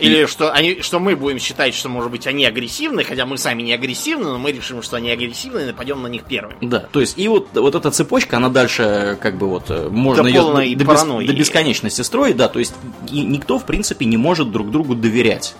Или 0.00 0.26
что, 0.26 0.52
они, 0.52 0.80
что 0.82 0.98
мы 0.98 1.16
будем 1.16 1.38
считать, 1.38 1.74
что, 1.74 1.88
может 1.88 2.10
быть, 2.10 2.26
они 2.26 2.44
агрессивны, 2.44 3.04
хотя 3.04 3.26
мы 3.26 3.38
сами 3.38 3.62
не 3.62 3.72
агрессивны, 3.72 4.24
но 4.24 4.38
мы 4.38 4.52
решим, 4.52 4.82
что 4.82 4.96
они 4.96 5.10
агрессивны 5.10 5.60
и 5.60 5.64
нападем 5.66 6.02
на 6.02 6.06
них 6.06 6.24
первыми. 6.24 6.56
Да, 6.60 6.80
то 6.80 7.00
есть, 7.00 7.18
и 7.18 7.28
вот, 7.28 7.48
вот 7.54 7.74
эта 7.74 7.90
цепочка, 7.90 8.38
она 8.38 8.48
дальше, 8.48 9.18
как 9.20 9.36
бы 9.36 9.48
вот, 9.48 9.64
э, 9.68 9.88
можно 9.90 10.22
до 10.22 10.28
ее 10.28 10.74
до, 10.76 10.84
до, 10.84 10.92
бес, 10.92 11.26
до 11.26 11.32
бесконечности 11.32 12.02
строить, 12.02 12.36
да, 12.36 12.48
то 12.48 12.58
есть, 12.58 12.74
и 13.10 13.20
никто, 13.22 13.58
в 13.58 13.64
принципе, 13.64 14.04
не 14.06 14.16
может 14.16 14.50
друг 14.50 14.70
другу 14.70 14.94
доверять. 14.94 15.54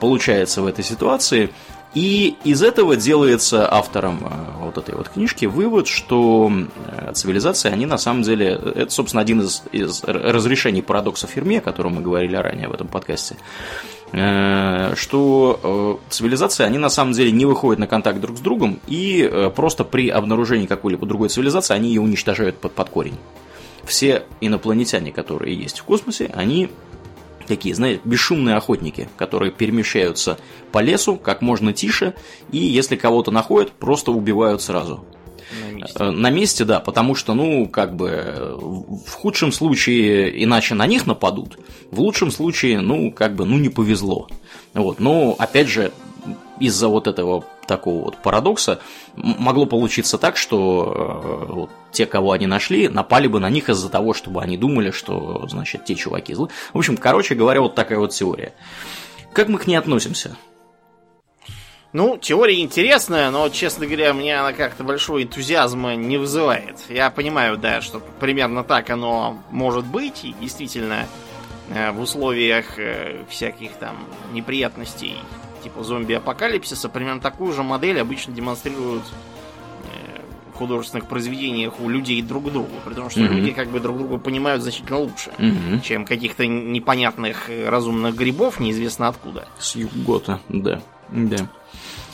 Получается 0.00 0.60
в 0.60 0.66
этой 0.66 0.84
ситуации. 0.84 1.50
И 1.94 2.36
из 2.44 2.62
этого 2.62 2.96
делается 2.96 3.72
автором 3.72 4.18
э, 4.22 4.64
вот 4.64 4.76
этой 4.76 4.94
вот 4.94 5.08
книжки 5.08 5.46
вывод, 5.46 5.86
что 5.86 6.52
э, 6.88 7.12
цивилизации, 7.14 7.70
они 7.70 7.86
на 7.86 7.96
самом 7.96 8.22
деле, 8.22 8.60
это, 8.74 8.90
собственно, 8.92 9.22
один 9.22 9.40
из, 9.40 9.62
из 9.72 10.04
разрешений 10.04 10.82
парадокса 10.82 11.26
Ферми, 11.26 11.56
о 11.56 11.60
котором 11.62 11.94
мы 11.94 12.02
говорили 12.02 12.36
ранее 12.36 12.68
в 12.68 12.74
этом 12.74 12.88
подкасте, 12.88 13.36
э, 14.12 14.94
что 14.94 16.00
цивилизации, 16.10 16.64
они 16.64 16.76
на 16.76 16.90
самом 16.90 17.12
деле 17.12 17.32
не 17.32 17.46
выходят 17.46 17.78
на 17.78 17.86
контакт 17.86 18.20
друг 18.20 18.36
с 18.36 18.40
другом, 18.40 18.78
и 18.86 19.50
просто 19.54 19.84
при 19.84 20.10
обнаружении 20.10 20.66
какой-либо 20.66 21.06
другой 21.06 21.30
цивилизации 21.30 21.72
они 21.72 21.88
ее 21.88 22.02
уничтожают 22.02 22.58
под, 22.58 22.72
под 22.72 22.90
корень. 22.90 23.16
Все 23.84 24.24
инопланетяне, 24.40 25.12
которые 25.12 25.56
есть 25.56 25.78
в 25.78 25.84
космосе, 25.84 26.30
они 26.34 26.68
такие, 27.46 27.74
знаете, 27.74 28.00
бесшумные 28.04 28.56
охотники, 28.56 29.08
которые 29.16 29.52
перемещаются 29.52 30.38
по 30.72 30.80
лесу 30.80 31.16
как 31.16 31.42
можно 31.42 31.72
тише, 31.72 32.14
и 32.52 32.58
если 32.58 32.96
кого-то 32.96 33.30
находят, 33.30 33.72
просто 33.72 34.12
убивают 34.12 34.62
сразу. 34.62 35.04
На 35.60 35.72
месте. 35.72 35.94
Э, 35.98 36.10
на 36.10 36.30
месте, 36.30 36.64
да, 36.64 36.80
потому 36.80 37.14
что, 37.14 37.34
ну, 37.34 37.68
как 37.68 37.94
бы, 37.94 38.56
в 39.06 39.12
худшем 39.12 39.52
случае 39.52 40.42
иначе 40.44 40.74
на 40.74 40.86
них 40.86 41.06
нападут, 41.06 41.58
в 41.90 42.00
лучшем 42.00 42.30
случае, 42.30 42.80
ну, 42.80 43.12
как 43.12 43.34
бы, 43.36 43.44
ну, 43.44 43.58
не 43.58 43.68
повезло. 43.68 44.28
Вот, 44.74 44.98
но, 44.98 45.36
опять 45.38 45.68
же, 45.68 45.92
из-за 46.58 46.88
вот 46.88 47.06
этого 47.06 47.44
такого 47.66 48.04
вот 48.04 48.16
парадокса, 48.18 48.80
могло 49.16 49.66
получиться 49.66 50.18
так, 50.18 50.36
что 50.36 51.46
э, 51.48 51.52
вот, 51.52 51.70
те, 51.92 52.06
кого 52.06 52.32
они 52.32 52.46
нашли, 52.46 52.88
напали 52.88 53.26
бы 53.26 53.40
на 53.40 53.50
них 53.50 53.68
из-за 53.68 53.88
того, 53.88 54.14
чтобы 54.14 54.42
они 54.42 54.56
думали, 54.56 54.90
что, 54.90 55.46
значит, 55.48 55.84
те 55.84 55.94
чуваки 55.94 56.34
злы. 56.34 56.48
В 56.72 56.78
общем, 56.78 56.96
короче 56.96 57.34
говоря, 57.34 57.60
вот 57.60 57.74
такая 57.74 57.98
вот 57.98 58.12
теория. 58.12 58.54
Как 59.32 59.48
мы 59.48 59.58
к 59.58 59.66
ней 59.66 59.76
относимся? 59.76 60.36
Ну, 61.92 62.18
теория 62.18 62.60
интересная, 62.60 63.30
но, 63.30 63.48
честно 63.48 63.86
говоря, 63.86 64.12
мне 64.12 64.38
она 64.38 64.52
как-то 64.52 64.84
большого 64.84 65.22
энтузиазма 65.22 65.94
не 65.94 66.18
вызывает. 66.18 66.76
Я 66.90 67.10
понимаю, 67.10 67.56
да, 67.56 67.80
что 67.80 68.00
примерно 68.20 68.64
так 68.64 68.90
оно 68.90 69.38
может 69.50 69.86
быть, 69.86 70.24
и 70.24 70.34
действительно 70.38 71.06
э, 71.70 71.92
в 71.92 72.00
условиях 72.00 72.78
э, 72.78 73.24
всяких 73.30 73.72
там 73.78 73.96
неприятностей, 74.32 75.16
типа 75.66 75.82
зомби-апокалипсиса, 75.82 76.88
примерно 76.88 77.20
такую 77.20 77.52
же 77.52 77.64
модель 77.64 78.00
обычно 78.00 78.32
демонстрируют 78.32 79.02
э, 79.84 80.20
в 80.52 80.56
художественных 80.56 81.08
произведениях 81.08 81.80
у 81.80 81.88
людей 81.88 82.22
друг 82.22 82.52
другу, 82.52 82.70
потому 82.84 83.10
что 83.10 83.20
mm-hmm. 83.20 83.34
люди 83.34 83.50
как 83.50 83.68
бы 83.68 83.80
друг 83.80 83.98
друга 83.98 84.18
понимают 84.18 84.62
значительно 84.62 84.98
лучше, 84.98 85.30
mm-hmm. 85.38 85.80
чем 85.82 86.04
каких-то 86.04 86.46
непонятных 86.46 87.50
разумных 87.66 88.14
грибов 88.14 88.60
неизвестно 88.60 89.08
откуда. 89.08 89.48
С 89.58 89.74
югота, 89.74 90.40
да. 90.48 90.80
Да. 91.08 91.48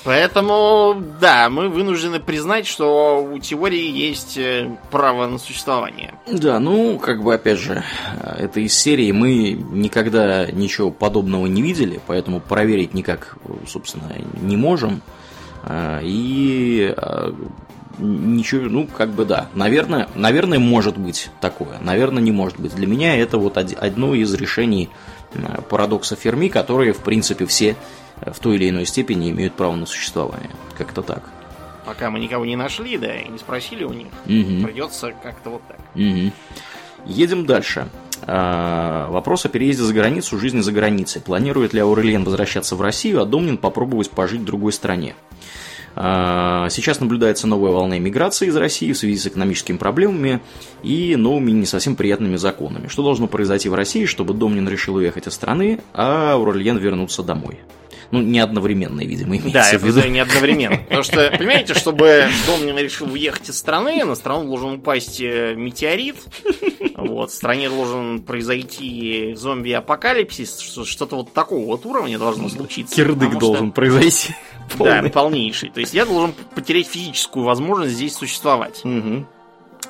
Поэтому, 0.05 1.01
да, 1.21 1.49
мы 1.49 1.69
вынуждены 1.69 2.19
признать, 2.19 2.67
что 2.67 3.23
у 3.23 3.39
теории 3.39 3.89
есть 3.89 4.37
э, 4.37 4.77
право 4.91 5.29
на 5.29 5.39
существование. 5.39 6.15
Да, 6.27 6.59
ну, 6.59 6.99
как 6.99 7.23
бы, 7.23 7.35
опять 7.35 7.59
же, 7.59 7.85
это 8.21 8.61
из 8.61 8.75
серии 8.75 9.13
мы 9.13 9.53
никогда 9.53 10.47
ничего 10.51 10.91
подобного 10.91 11.47
не 11.47 11.63
видели, 11.63 12.01
поэтому 12.07 12.41
проверить 12.41 12.95
никак, 12.95 13.37
собственно, 13.69 14.11
не 14.41 14.57
можем. 14.57 15.03
А, 15.65 16.01
и 16.03 16.93
ничего, 17.99 18.69
ну, 18.69 18.87
как 18.87 19.11
бы 19.11 19.25
да. 19.25 19.49
Наверное, 19.55 20.09
наверное, 20.15 20.59
может 20.59 20.97
быть 20.97 21.31
такое. 21.41 21.79
Наверное, 21.81 22.23
не 22.23 22.33
может 22.33 22.59
быть. 22.59 22.75
Для 22.75 22.87
меня 22.87 23.17
это 23.17 23.39
вот 23.39 23.57
одно 23.57 24.15
из 24.15 24.35
решений 24.35 24.89
парадокса 25.69 26.17
Ферми, 26.17 26.49
которые, 26.49 26.93
в 26.93 26.99
принципе, 26.99 27.47
все 27.47 27.77
в 28.27 28.39
той 28.39 28.57
или 28.57 28.69
иной 28.69 28.87
степени 28.87 29.31
имеют 29.31 29.55
право 29.55 29.75
на 29.75 29.87
существование. 29.87 30.51
Как-то 30.77 31.03
так. 31.03 31.29
Пока 31.85 32.11
мы 32.11 32.21
никого 32.21 32.45
не 32.45 32.57
нашли, 32.57 32.97
да, 32.97 33.15
и 33.15 33.29
не 33.29 33.39
спросили 33.39 33.85
у 33.85 33.93
них, 33.93 34.09
угу. 34.25 34.65
придется 34.65 35.13
как-то 35.23 35.51
вот 35.51 35.63
так. 35.67 35.79
Угу. 35.95 36.33
Едем 37.07 37.47
дальше. 37.47 37.89
А, 38.25 39.11
вопрос 39.11 39.45
о 39.45 39.49
переезде 39.49 39.83
за 39.83 39.93
границу, 39.93 40.39
жизни 40.39 40.61
за 40.61 40.71
границей. 40.71 41.21
Планирует 41.21 41.73
ли 41.73 41.81
Аурельен 41.81 42.23
возвращаться 42.23 42.77
в 42.77 42.81
Россию, 42.81 43.21
а 43.21 43.25
Домнин 43.25 43.59
попробовать 43.59 44.11
пожить 44.11 44.43
в 44.43 44.45
другой 44.45 44.73
стране? 44.73 45.17
А, 45.95 46.69
сейчас 46.71 47.01
наблюдается 47.01 47.47
новая 47.47 47.73
волна 47.73 47.99
иммиграции 47.99 48.47
из 48.47 48.57
России 48.57 48.93
в 48.93 48.99
связи 48.99 49.19
с 49.19 49.27
экономическими 49.27 49.77
проблемами 49.77 50.41
и 50.83 51.17
новыми 51.17 51.51
не 51.51 51.67
совсем 51.67 51.97
приятными 51.97 52.37
законами. 52.37 52.87
Что 52.87 53.03
должно 53.03 53.27
произойти 53.27 53.69
в 53.69 53.75
России, 53.75 54.07
чтобы 54.07 54.35
Домнин 54.35 54.69
решил 54.69 54.95
уехать 54.95 55.27
из 55.27 55.35
страны, 55.35 55.81
а 55.93 56.33
Аурельен 56.35 56.79
вернуться 56.79 57.23
домой? 57.23 57.59
Ну, 58.13 58.21
не 58.21 58.41
одновременно, 58.41 59.01
видимо, 59.01 59.39
имеется 59.39 59.73
да, 59.73 59.79
в 59.79 59.83
виду. 59.83 60.03
Да, 60.03 60.07
не 60.07 60.21
одновременно. 60.21 60.77
Потому 60.85 61.03
что, 61.03 61.35
понимаете, 61.37 61.73
чтобы 61.73 62.29
Домнин 62.47 62.77
решил 62.77 63.11
уехать 63.11 63.49
из 63.49 63.59
страны, 63.59 64.05
на 64.05 64.15
страну 64.15 64.45
должен 64.45 64.75
упасть 64.75 65.19
э, 65.23 65.55
метеорит, 65.57 66.17
вот, 66.95 67.31
в 67.31 67.35
стране 67.35 67.71
должен 67.71 68.21
произойти 68.21 69.33
зомби-апокалипсис, 69.35 70.61
что-то 70.85 71.17
вот 71.17 71.33
такого 71.33 71.65
вот 71.65 71.87
уровня 71.87 72.19
должно 72.19 72.51
случиться. 72.51 72.95
Кирдык 72.95 73.39
должен 73.39 73.69
что... 73.69 73.75
произойти. 73.75 74.35
Да, 74.79 75.03
полнейший. 75.13 75.71
То 75.71 75.81
есть 75.81 75.93
я 75.93 76.07
должен 76.07 76.35
потерять 76.55 76.87
физическую 76.87 77.45
возможность 77.45 77.95
здесь 77.95 78.15
существовать. 78.15 78.83
Угу. 78.85 79.27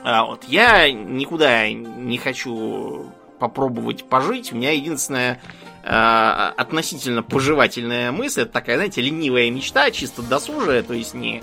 А 0.02 0.24
вот 0.24 0.44
я 0.48 0.90
никуда 0.90 1.70
не 1.70 2.18
хочу 2.18 3.06
попробовать 3.38 4.04
пожить. 4.04 4.52
У 4.52 4.56
меня 4.56 4.72
единственное 4.72 5.34
Э, 5.34 5.71
относительно 5.82 7.22
поживательная 7.22 8.12
мысль. 8.12 8.42
Это 8.42 8.52
такая, 8.52 8.76
знаете, 8.76 9.00
ленивая 9.00 9.50
мечта, 9.50 9.90
чисто 9.90 10.22
досужая, 10.22 10.82
то 10.82 10.94
есть 10.94 11.14
не 11.14 11.42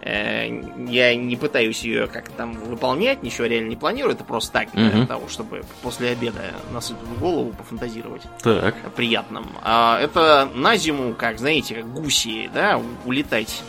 э, 0.00 0.62
я 0.88 1.14
не 1.14 1.36
пытаюсь 1.36 1.82
ее 1.82 2.06
как 2.06 2.28
там 2.30 2.52
выполнять, 2.52 3.22
ничего 3.22 3.46
реально 3.46 3.68
не 3.68 3.76
планирую, 3.76 4.14
это 4.14 4.24
просто 4.24 4.52
так, 4.52 4.72
для 4.72 5.00
угу. 5.00 5.06
того, 5.06 5.28
чтобы 5.28 5.64
после 5.82 6.10
обеда 6.10 6.40
насыпать 6.72 7.06
в 7.06 7.20
голову 7.20 7.52
пофантазировать. 7.52 8.22
Так. 8.42 8.74
Приятным. 8.94 9.46
А 9.62 10.00
это 10.00 10.48
на 10.54 10.76
зиму, 10.76 11.14
как, 11.14 11.38
знаете, 11.38 11.74
как 11.76 11.92
гуси, 11.92 12.50
да, 12.54 12.80
улетать 13.04 13.62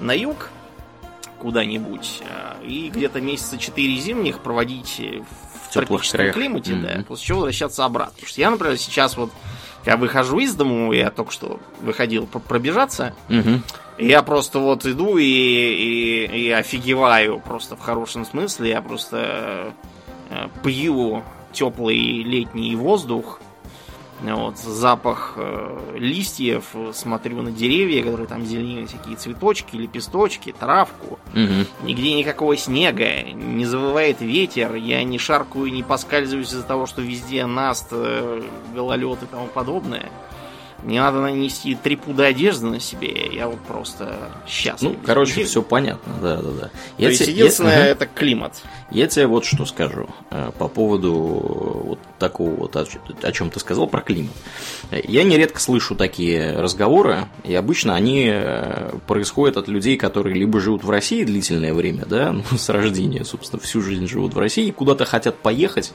на 0.00 0.12
юг 0.12 0.50
куда-нибудь 1.38 2.22
э, 2.22 2.64
и 2.66 2.90
где-то 2.90 3.20
месяца 3.20 3.58
четыре 3.58 3.96
зимних 3.96 4.40
проводить 4.40 5.00
в 5.68 5.74
теплых 5.74 6.08
краях. 6.10 6.34
климате, 6.34 6.72
mm-hmm. 6.72 6.96
да, 6.98 7.04
после 7.04 7.26
чего 7.26 7.38
возвращаться 7.40 7.84
обратно. 7.84 8.12
Потому 8.14 8.28
что 8.28 8.40
я, 8.40 8.50
например, 8.50 8.78
сейчас 8.78 9.16
вот, 9.16 9.30
я 9.84 9.96
выхожу 9.96 10.38
из 10.38 10.54
дому, 10.54 10.92
я 10.92 11.10
только 11.10 11.32
что 11.32 11.60
выходил 11.80 12.26
пробежаться, 12.26 13.14
mm-hmm. 13.28 13.60
я 13.98 14.22
просто 14.22 14.58
вот 14.58 14.86
иду 14.86 15.16
и, 15.16 15.24
и, 15.24 16.46
и 16.46 16.50
офигеваю 16.50 17.40
просто 17.40 17.76
в 17.76 17.80
хорошем 17.80 18.24
смысле, 18.24 18.70
я 18.70 18.82
просто 18.82 19.74
э, 20.30 20.48
пью 20.62 21.22
теплый 21.52 22.22
летний 22.22 22.76
воздух, 22.76 23.40
вот, 24.20 24.58
запах 24.58 25.34
э, 25.36 25.94
листьев, 25.96 26.64
смотрю 26.92 27.42
на 27.42 27.52
деревья, 27.52 28.02
которые 28.02 28.26
там 28.26 28.44
зеленые, 28.44 28.86
всякие 28.86 29.16
цветочки, 29.16 29.76
лепесточки, 29.76 30.54
травку. 30.58 31.18
Угу. 31.32 31.86
Нигде 31.86 32.14
никакого 32.14 32.56
снега, 32.56 33.22
не 33.22 33.64
завывает 33.64 34.20
ветер, 34.20 34.74
я 34.74 35.04
не 35.04 35.18
шаркую, 35.18 35.72
не 35.72 35.82
поскальзываюсь 35.82 36.48
из-за 36.48 36.64
того, 36.64 36.86
что 36.86 37.00
везде 37.00 37.46
наст, 37.46 37.88
э, 37.90 38.42
гололед 38.74 39.22
и 39.22 39.26
тому 39.26 39.46
подобное. 39.46 40.10
Не 40.84 41.00
надо 41.00 41.20
нанести 41.20 41.74
три 41.74 41.96
пуда 41.96 42.26
одежды 42.26 42.66
на 42.66 42.78
себе, 42.78 43.28
я 43.32 43.48
вот 43.48 43.58
просто 43.60 44.30
счастлив. 44.46 44.92
Ну, 44.92 44.96
короче, 45.04 45.44
все 45.44 45.60
понятно, 45.60 46.14
да, 46.22 46.36
да, 46.36 46.50
да. 46.50 46.70
Я 46.98 47.06
То 47.06 47.10
есть, 47.10 47.24
те, 47.24 47.32
единственное, 47.32 47.78
я, 47.78 47.86
это 47.86 48.06
климат. 48.06 48.54
Я 48.90 49.08
тебе 49.08 49.26
вот 49.26 49.44
что 49.44 49.66
скажу 49.66 50.08
э, 50.30 50.52
по 50.56 50.68
поводу 50.68 51.12
вот 51.12 51.98
такого 52.20 52.50
вот, 52.50 52.76
о, 52.76 53.32
чем 53.32 53.50
ты 53.50 53.58
сказал 53.58 53.88
про 53.88 54.00
климат. 54.02 54.32
Я 54.92 55.24
нередко 55.24 55.60
слышу 55.60 55.96
такие 55.96 56.52
разговоры, 56.52 57.26
и 57.42 57.54
обычно 57.54 57.96
они 57.96 58.28
э, 58.32 58.92
происходят 59.08 59.56
от 59.56 59.66
людей, 59.66 59.96
которые 59.96 60.36
либо 60.36 60.60
живут 60.60 60.84
в 60.84 60.90
России 60.90 61.24
длительное 61.24 61.74
время, 61.74 62.06
да, 62.06 62.32
ну, 62.50 62.56
с 62.56 62.68
рождения, 62.68 63.24
собственно, 63.24 63.60
всю 63.60 63.82
жизнь 63.82 64.06
живут 64.06 64.34
в 64.34 64.38
России, 64.38 64.68
и 64.68 64.72
куда-то 64.72 65.04
хотят 65.04 65.38
поехать, 65.38 65.92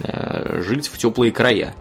э, 0.00 0.62
жить 0.66 0.88
в 0.88 0.98
теплые 0.98 1.30
края 1.30 1.74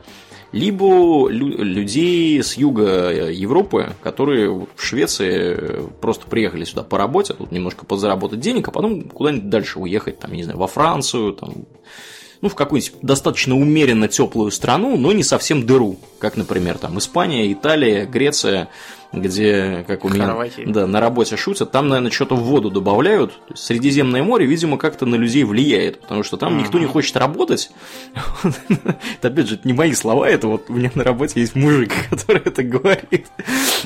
либо 0.56 1.28
людей 1.28 2.42
с 2.42 2.56
юга 2.56 3.30
Европы, 3.30 3.92
которые 4.02 4.50
в 4.50 4.82
Швеции 4.82 5.86
просто 6.00 6.28
приехали 6.28 6.64
сюда 6.64 6.82
по 6.84 6.98
работе, 6.98 7.34
тут 7.34 7.52
немножко 7.52 7.86
подзаработать 7.86 8.40
денег, 8.40 8.70
а 8.70 8.72
потом 8.72 9.02
куда-нибудь 9.10 9.50
дальше 9.50 9.80
уехать, 9.80 10.20
там, 10.20 10.32
не 10.32 10.44
знаю, 10.44 10.58
во 10.58 10.68
Францию, 10.68 11.34
там, 11.34 11.66
ну, 12.42 12.50
в 12.50 12.56
какую-нибудь 12.56 12.94
достаточно 13.02 13.56
умеренно 13.56 14.08
теплую 14.08 14.52
страну, 14.52 14.98
но 14.98 15.12
не 15.12 15.24
совсем 15.24 15.66
дыру, 15.66 15.98
как, 16.20 16.38
например, 16.38 16.78
там 16.78 16.98
Испания, 16.98 17.52
Италия, 17.52 18.06
Греция, 18.06 18.70
где, 19.16 19.86
как 19.88 20.06
у 20.06 20.10
меня, 20.10 20.36
да, 20.66 20.88
на 20.88 21.00
работе 21.00 21.38
шутят, 21.38 21.72
там, 21.72 21.88
наверное, 21.88 22.12
что-то 22.12 22.36
в 22.36 22.42
воду 22.42 22.70
добавляют. 22.70 23.34
Средиземное 23.54 24.24
море, 24.24 24.46
видимо, 24.46 24.78
как-то 24.78 25.06
на 25.06 25.16
людей 25.16 25.44
влияет, 25.44 26.02
потому 26.02 26.24
что 26.24 26.38
там 26.38 26.58
никто 26.58 26.80
не 26.80 26.86
хочет 26.86 27.16
работать. 27.18 27.72
Это, 29.20 29.28
опять 29.30 29.48
же, 29.48 29.56
это 29.56 29.68
не 29.68 29.74
мои 29.74 29.94
слова, 29.94 30.28
это 30.28 30.48
вот 30.48 30.70
у 30.70 30.74
меня 30.74 30.92
на 30.96 31.04
работе 31.04 31.40
есть 31.40 31.56
мужик, 31.56 31.94
который 32.10 32.42
это 32.44 32.64
говорит. 32.64 33.28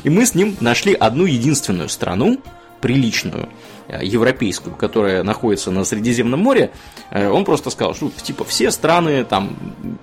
И 0.03 0.09
мы 0.09 0.25
с 0.25 0.35
ним 0.35 0.55
нашли 0.59 0.93
одну 0.93 1.25
единственную 1.25 1.89
страну, 1.89 2.39
приличную, 2.81 3.49
Э, 3.91 4.05
европейскую, 4.05 4.75
которая 4.75 5.23
находится 5.23 5.71
на 5.71 5.83
Средиземном 5.83 6.39
море, 6.39 6.69
э, 7.09 7.27
он 7.27 7.43
просто 7.43 7.71
сказал, 7.71 7.95
что 7.95 8.11
типа 8.11 8.45
все 8.45 8.69
страны 8.69 9.23
там 9.23 9.57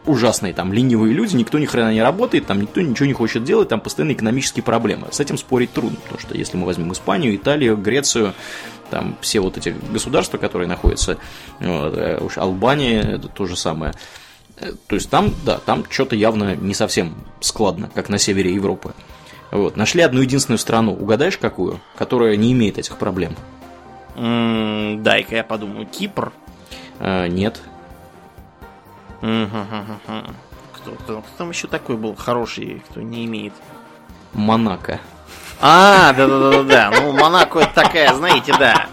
ужасные, 0.07 0.53
там 0.53 0.73
ленивые 0.73 1.15
люди, 1.15 1.37
никто 1.37 1.57
ни 1.61 1.67
хрена 1.67 1.93
не 1.93 2.03
работает, 2.03 2.47
там 2.47 2.61
никто 2.61 2.81
ничего 2.81 3.07
не 3.07 3.13
хочет 3.13 3.45
делать, 3.45 3.69
там 3.69 3.81
постоянно 3.81 4.13
экономические 4.13 4.65
проблемы. 4.65 5.07
С 5.13 5.21
этим 5.21 5.39
спорить 5.39 5.73
трудно, 5.73 5.99
потому 6.03 6.19
что 6.19 6.37
если 6.37 6.57
мы 6.57 6.67
возьмем 6.67 6.93
Испанию, 6.93 7.37
Италию, 7.37 7.77
Грецию, 7.77 8.35
там 8.91 9.17
все 9.21 9.39
вот 9.39 9.57
эти 9.57 9.77
государства, 9.93 10.37
которые 10.37 10.67
находятся, 10.67 11.19
э, 11.61 12.19
уж 12.21 12.39
Албания, 12.39 13.03
это 13.03 13.29
то 13.29 13.47
же 13.47 13.57
самое. 13.57 13.95
То 14.89 14.97
есть 14.97 15.11
там, 15.11 15.33
да, 15.45 15.59
там 15.59 15.85
что-то 15.89 16.17
явно 16.17 16.57
не 16.57 16.75
совсем 16.75 17.15
складно, 17.39 17.89
как 17.95 18.09
на 18.09 18.19
севере 18.19 18.53
Европы. 18.53 18.95
Вот. 19.51 19.77
Нашли 19.77 20.03
одну 20.03 20.21
единственную 20.21 20.59
страну, 20.59 20.93
угадаешь 20.93 21.39
какую, 21.39 21.81
которая 21.97 22.37
не 22.37 22.53
имеет 22.53 22.79
этих 22.79 22.97
проблем? 22.97 23.35
Дай-ка 24.17 25.37
я 25.37 25.45
подумаю. 25.45 25.87
Кипр? 25.87 26.33
А, 26.99 27.27
нет. 27.27 27.61
Кто, 29.21 30.93
кто, 30.93 30.93
кто 30.93 31.25
там 31.39 31.51
еще 31.51 31.69
такой 31.69 31.97
был 31.97 32.15
хороший, 32.15 32.83
кто 32.91 33.01
не 33.01 33.25
имеет? 33.27 33.53
Монако. 34.33 35.01
А, 35.61 36.13
да-да-да-да. 36.13 36.93
Ну, 36.95 37.13
Монако 37.13 37.61
это 37.61 37.75
такая, 37.75 38.15
знаете, 38.15 38.55
да. 38.59 38.87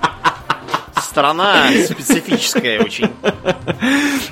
Страна 1.13 1.67
специфическая 1.85 2.81
очень. 2.81 3.07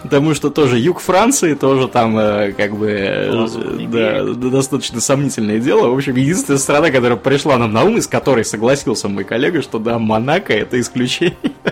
Потому 0.02 0.34
что 0.34 0.50
тоже 0.50 0.80
юг 0.80 1.00
Франции, 1.00 1.54
тоже 1.54 1.88
там 1.88 2.18
э, 2.18 2.54
как 2.54 2.76
бы 2.76 2.90
э, 2.90 3.48
да, 3.88 4.24
достаточно 4.50 5.00
сомнительное 5.00 5.60
дело. 5.60 5.90
В 5.90 5.96
общем, 5.96 6.16
единственная 6.16 6.58
страна, 6.58 6.90
которая 6.90 7.20
пришла 7.20 7.60
нам 7.60 7.72
на 7.72 7.84
ум, 7.84 7.98
из 7.98 8.08
которой 8.08 8.44
согласился 8.44 9.08
мой 9.10 9.26
коллега, 9.26 9.62
что 9.62 9.78
да, 9.78 10.00
Монако 10.00 10.54
это 10.54 10.80
исключение. 10.80 11.38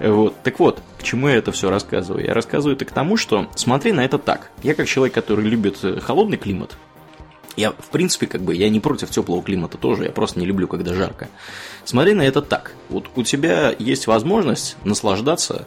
Вот. 0.00 0.36
Так 0.44 0.60
вот, 0.60 0.80
к 0.96 1.02
чему 1.02 1.28
я 1.28 1.34
это 1.34 1.50
все 1.50 1.70
рассказываю? 1.70 2.24
Я 2.24 2.32
рассказываю 2.32 2.76
это 2.76 2.84
к 2.84 2.92
тому, 2.92 3.16
что 3.16 3.48
смотри 3.56 3.90
на 3.90 4.04
это 4.04 4.16
так. 4.16 4.52
Я 4.62 4.74
как 4.74 4.86
человек, 4.86 5.12
который 5.12 5.44
любит 5.44 5.78
э, 5.82 5.98
холодный 5.98 6.36
климат, 6.36 6.76
я, 7.58 7.72
в 7.72 7.90
принципе, 7.90 8.26
как 8.26 8.42
бы, 8.42 8.54
я 8.54 8.68
не 8.68 8.78
против 8.78 9.10
теплого 9.10 9.42
климата 9.42 9.76
тоже, 9.78 10.04
я 10.04 10.12
просто 10.12 10.38
не 10.38 10.46
люблю, 10.46 10.68
когда 10.68 10.94
жарко. 10.94 11.28
Смотри 11.84 12.14
на 12.14 12.22
это 12.22 12.40
так. 12.40 12.72
Вот 12.88 13.06
у 13.16 13.24
тебя 13.24 13.74
есть 13.76 14.06
возможность 14.06 14.76
наслаждаться 14.84 15.66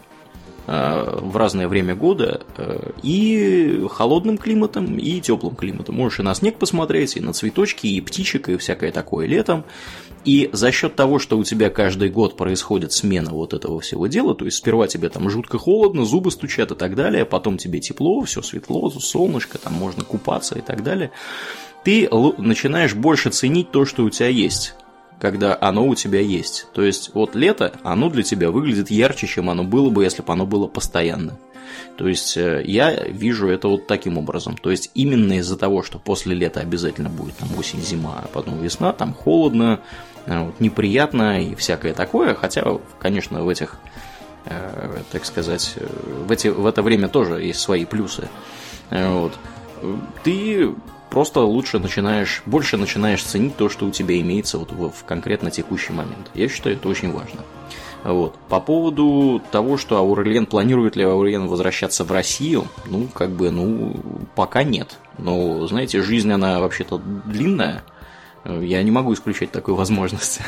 э, 0.66 1.18
в 1.20 1.36
разное 1.36 1.68
время 1.68 1.94
года 1.94 2.46
э, 2.56 2.92
и 3.02 3.86
холодным 3.90 4.38
климатом, 4.38 4.96
и 4.98 5.20
теплым 5.20 5.54
климатом. 5.54 5.96
Можешь 5.96 6.20
и 6.20 6.22
на 6.22 6.34
снег 6.34 6.56
посмотреть, 6.56 7.16
и 7.16 7.20
на 7.20 7.34
цветочки, 7.34 7.86
и 7.86 8.00
птичек, 8.00 8.48
и 8.48 8.56
всякое 8.56 8.90
такое 8.90 9.26
летом. 9.26 9.64
И 10.24 10.48
за 10.52 10.70
счет 10.70 10.94
того, 10.94 11.18
что 11.18 11.36
у 11.36 11.44
тебя 11.44 11.68
каждый 11.68 12.08
год 12.08 12.36
происходит 12.36 12.92
смена 12.92 13.32
вот 13.32 13.52
этого 13.52 13.80
всего 13.80 14.06
дела, 14.06 14.34
то 14.34 14.44
есть 14.44 14.56
сперва 14.58 14.86
тебе 14.86 15.08
там 15.08 15.28
жутко 15.28 15.58
холодно, 15.58 16.04
зубы 16.04 16.30
стучат 16.30 16.70
и 16.70 16.74
так 16.76 16.94
далее, 16.94 17.24
потом 17.24 17.58
тебе 17.58 17.80
тепло, 17.80 18.22
все 18.22 18.40
светло, 18.40 18.88
солнышко, 18.90 19.58
там 19.58 19.72
можно 19.72 20.04
купаться 20.04 20.56
и 20.56 20.62
так 20.62 20.84
далее, 20.84 21.10
ты 21.84 22.08
начинаешь 22.38 22.94
больше 22.94 23.30
ценить 23.30 23.70
то, 23.70 23.84
что 23.84 24.04
у 24.04 24.10
тебя 24.10 24.28
есть 24.28 24.74
когда 25.20 25.56
оно 25.60 25.86
у 25.86 25.94
тебя 25.94 26.18
есть. 26.18 26.66
То 26.74 26.82
есть 26.82 27.14
вот 27.14 27.36
лето, 27.36 27.72
оно 27.84 28.10
для 28.10 28.24
тебя 28.24 28.50
выглядит 28.50 28.90
ярче, 28.90 29.28
чем 29.28 29.50
оно 29.50 29.62
было 29.62 29.88
бы, 29.88 30.02
если 30.02 30.20
бы 30.20 30.32
оно 30.32 30.46
было 30.46 30.66
постоянно. 30.66 31.38
То 31.96 32.08
есть 32.08 32.36
э, 32.36 32.64
я 32.66 33.04
вижу 33.04 33.46
это 33.46 33.68
вот 33.68 33.86
таким 33.86 34.18
образом. 34.18 34.56
То 34.56 34.72
есть 34.72 34.90
именно 34.96 35.34
из-за 35.34 35.56
того, 35.56 35.84
что 35.84 36.00
после 36.00 36.34
лета 36.34 36.58
обязательно 36.58 37.08
будет 37.08 37.36
там 37.36 37.56
осень, 37.56 37.82
зима, 37.82 38.20
а 38.24 38.26
потом 38.26 38.60
весна, 38.60 38.92
там 38.92 39.14
холодно, 39.14 39.78
Э, 40.26 40.44
вот, 40.44 40.60
неприятно 40.60 41.42
и 41.42 41.54
всякое 41.54 41.94
такое, 41.94 42.34
хотя, 42.34 42.64
конечно, 42.98 43.42
в 43.42 43.48
этих, 43.48 43.76
э, 44.44 44.98
так 45.10 45.24
сказать, 45.24 45.74
э, 45.76 45.86
в, 46.26 46.30
эти, 46.30 46.48
в 46.48 46.66
это 46.66 46.82
время 46.82 47.08
тоже 47.08 47.42
есть 47.42 47.60
свои 47.60 47.84
плюсы. 47.84 48.28
Вот. 48.90 49.32
Ты 50.22 50.74
просто 51.12 51.40
лучше 51.40 51.78
начинаешь, 51.78 52.42
больше 52.46 52.78
начинаешь 52.78 53.22
ценить 53.22 53.54
то, 53.54 53.68
что 53.68 53.84
у 53.84 53.90
тебя 53.90 54.18
имеется 54.18 54.56
вот 54.56 54.72
в, 54.72 54.88
в 54.88 55.04
конкретно 55.04 55.50
текущий 55.50 55.92
момент. 55.92 56.30
Я 56.32 56.48
считаю, 56.48 56.76
это 56.76 56.88
очень 56.88 57.12
важно. 57.12 57.42
Вот. 58.02 58.34
По 58.48 58.60
поводу 58.60 59.42
того, 59.50 59.76
что 59.76 59.98
Аурелен, 59.98 60.46
планирует 60.46 60.96
ли 60.96 61.04
Аурелен 61.04 61.48
возвращаться 61.48 62.04
в 62.04 62.10
Россию, 62.10 62.64
ну, 62.86 63.08
как 63.12 63.28
бы, 63.28 63.50
ну, 63.50 63.94
пока 64.34 64.62
нет. 64.62 64.96
Но, 65.18 65.66
знаете, 65.66 66.00
жизнь, 66.00 66.32
она 66.32 66.60
вообще-то 66.60 66.98
длинная, 67.26 67.84
я 68.44 68.82
не 68.82 68.90
могу 68.90 69.14
исключать 69.14 69.52
такой 69.52 69.74
возможности. 69.74 70.42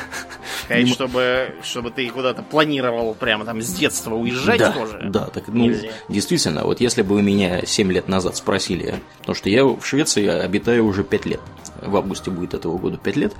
Сказать, 0.64 0.88
чтобы, 0.92 1.54
чтобы 1.62 1.90
ты 1.90 2.08
куда-то 2.10 2.42
планировал 2.42 3.14
прямо 3.14 3.44
там 3.44 3.62
с 3.62 3.72
детства 3.72 4.14
уезжать 4.14 4.58
да, 4.58 4.72
тоже? 4.72 5.00
Да, 5.10 5.26
так, 5.26 5.44
ну, 5.48 5.66
Нельзя. 5.66 5.88
действительно, 6.08 6.64
вот 6.64 6.80
если 6.80 7.02
бы 7.02 7.14
вы 7.14 7.22
меня 7.22 7.64
7 7.64 7.92
лет 7.92 8.08
назад 8.08 8.36
спросили, 8.36 8.96
потому 9.20 9.36
что 9.36 9.48
я 9.48 9.64
в 9.64 9.84
Швеции 9.84 10.26
обитаю 10.26 10.86
уже 10.86 11.04
5 11.04 11.26
лет, 11.26 11.40
в 11.82 11.96
августе 11.96 12.30
будет 12.30 12.54
этого 12.54 12.78
года 12.78 12.98
5 12.98 13.16
лет, 13.16 13.32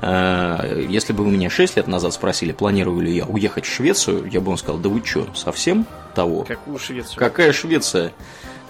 а, 0.00 0.64
если 0.88 1.12
бы 1.12 1.24
вы 1.24 1.30
меня 1.30 1.50
6 1.50 1.76
лет 1.76 1.86
назад 1.86 2.14
спросили, 2.14 2.52
планирую 2.52 3.00
ли 3.00 3.14
я 3.14 3.26
уехать 3.26 3.66
в 3.66 3.74
Швецию, 3.74 4.28
я 4.30 4.40
бы 4.40 4.46
вам 4.46 4.56
сказал, 4.56 4.78
да 4.78 4.88
вы 4.88 5.04
что, 5.04 5.26
совсем 5.34 5.86
того? 6.14 6.44
Какую 6.44 6.78
Швецию? 6.78 7.18
Какая 7.18 7.52
Швеция? 7.52 8.12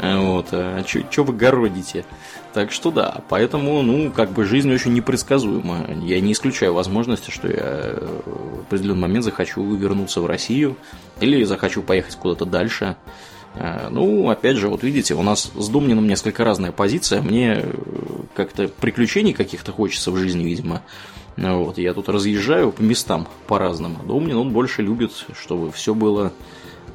Вот, 0.01 0.49
а 0.53 0.85
что 0.87 1.25
вы 1.25 1.33
городите? 1.33 2.05
Так 2.55 2.73
что 2.73 2.91
да, 2.91 3.23
поэтому, 3.29 3.83
ну, 3.83 4.11
как 4.11 4.33
бы 4.33 4.45
жизнь 4.45 4.73
очень 4.73 4.93
непредсказуема. 4.93 5.87
Я 6.03 6.21
не 6.21 6.33
исключаю 6.33 6.73
возможности, 6.73 7.31
что 7.31 7.47
я 7.47 7.95
в 8.25 8.61
определенный 8.63 9.03
момент 9.03 9.25
захочу 9.25 9.75
вернуться 9.75 10.21
в 10.21 10.27
Россию 10.27 10.77
или 11.21 11.45
захочу 11.45 11.83
поехать 11.83 12.17
куда-то 12.17 12.47
дальше. 12.47 12.97
Э, 13.55 13.89
ну, 13.91 14.31
опять 14.31 14.57
же, 14.57 14.69
вот 14.69 14.83
видите, 14.83 15.15
у 15.15 15.23
нас 15.23 15.51
с 15.55 15.69
Домнином 15.69 16.07
несколько 16.07 16.45
разная 16.45 16.73
позиция. 16.73 17.21
Мне 17.21 17.67
как-то 18.35 18.69
приключений 18.69 19.35
каких-то 19.35 19.73
хочется 19.73 20.11
в 20.11 20.17
жизни, 20.17 20.45
видимо. 20.45 20.83
Вот, 21.37 21.79
я 21.79 21.95
тут 21.95 22.09
разъезжаю 22.09 22.73
по 22.73 22.83
местам 22.83 23.29
по-разному. 23.47 23.99
Домнин, 24.05 24.37
он 24.37 24.51
больше 24.51 24.83
любит, 24.83 25.13
чтобы 25.41 25.71
все 25.71 25.95
было 25.95 26.33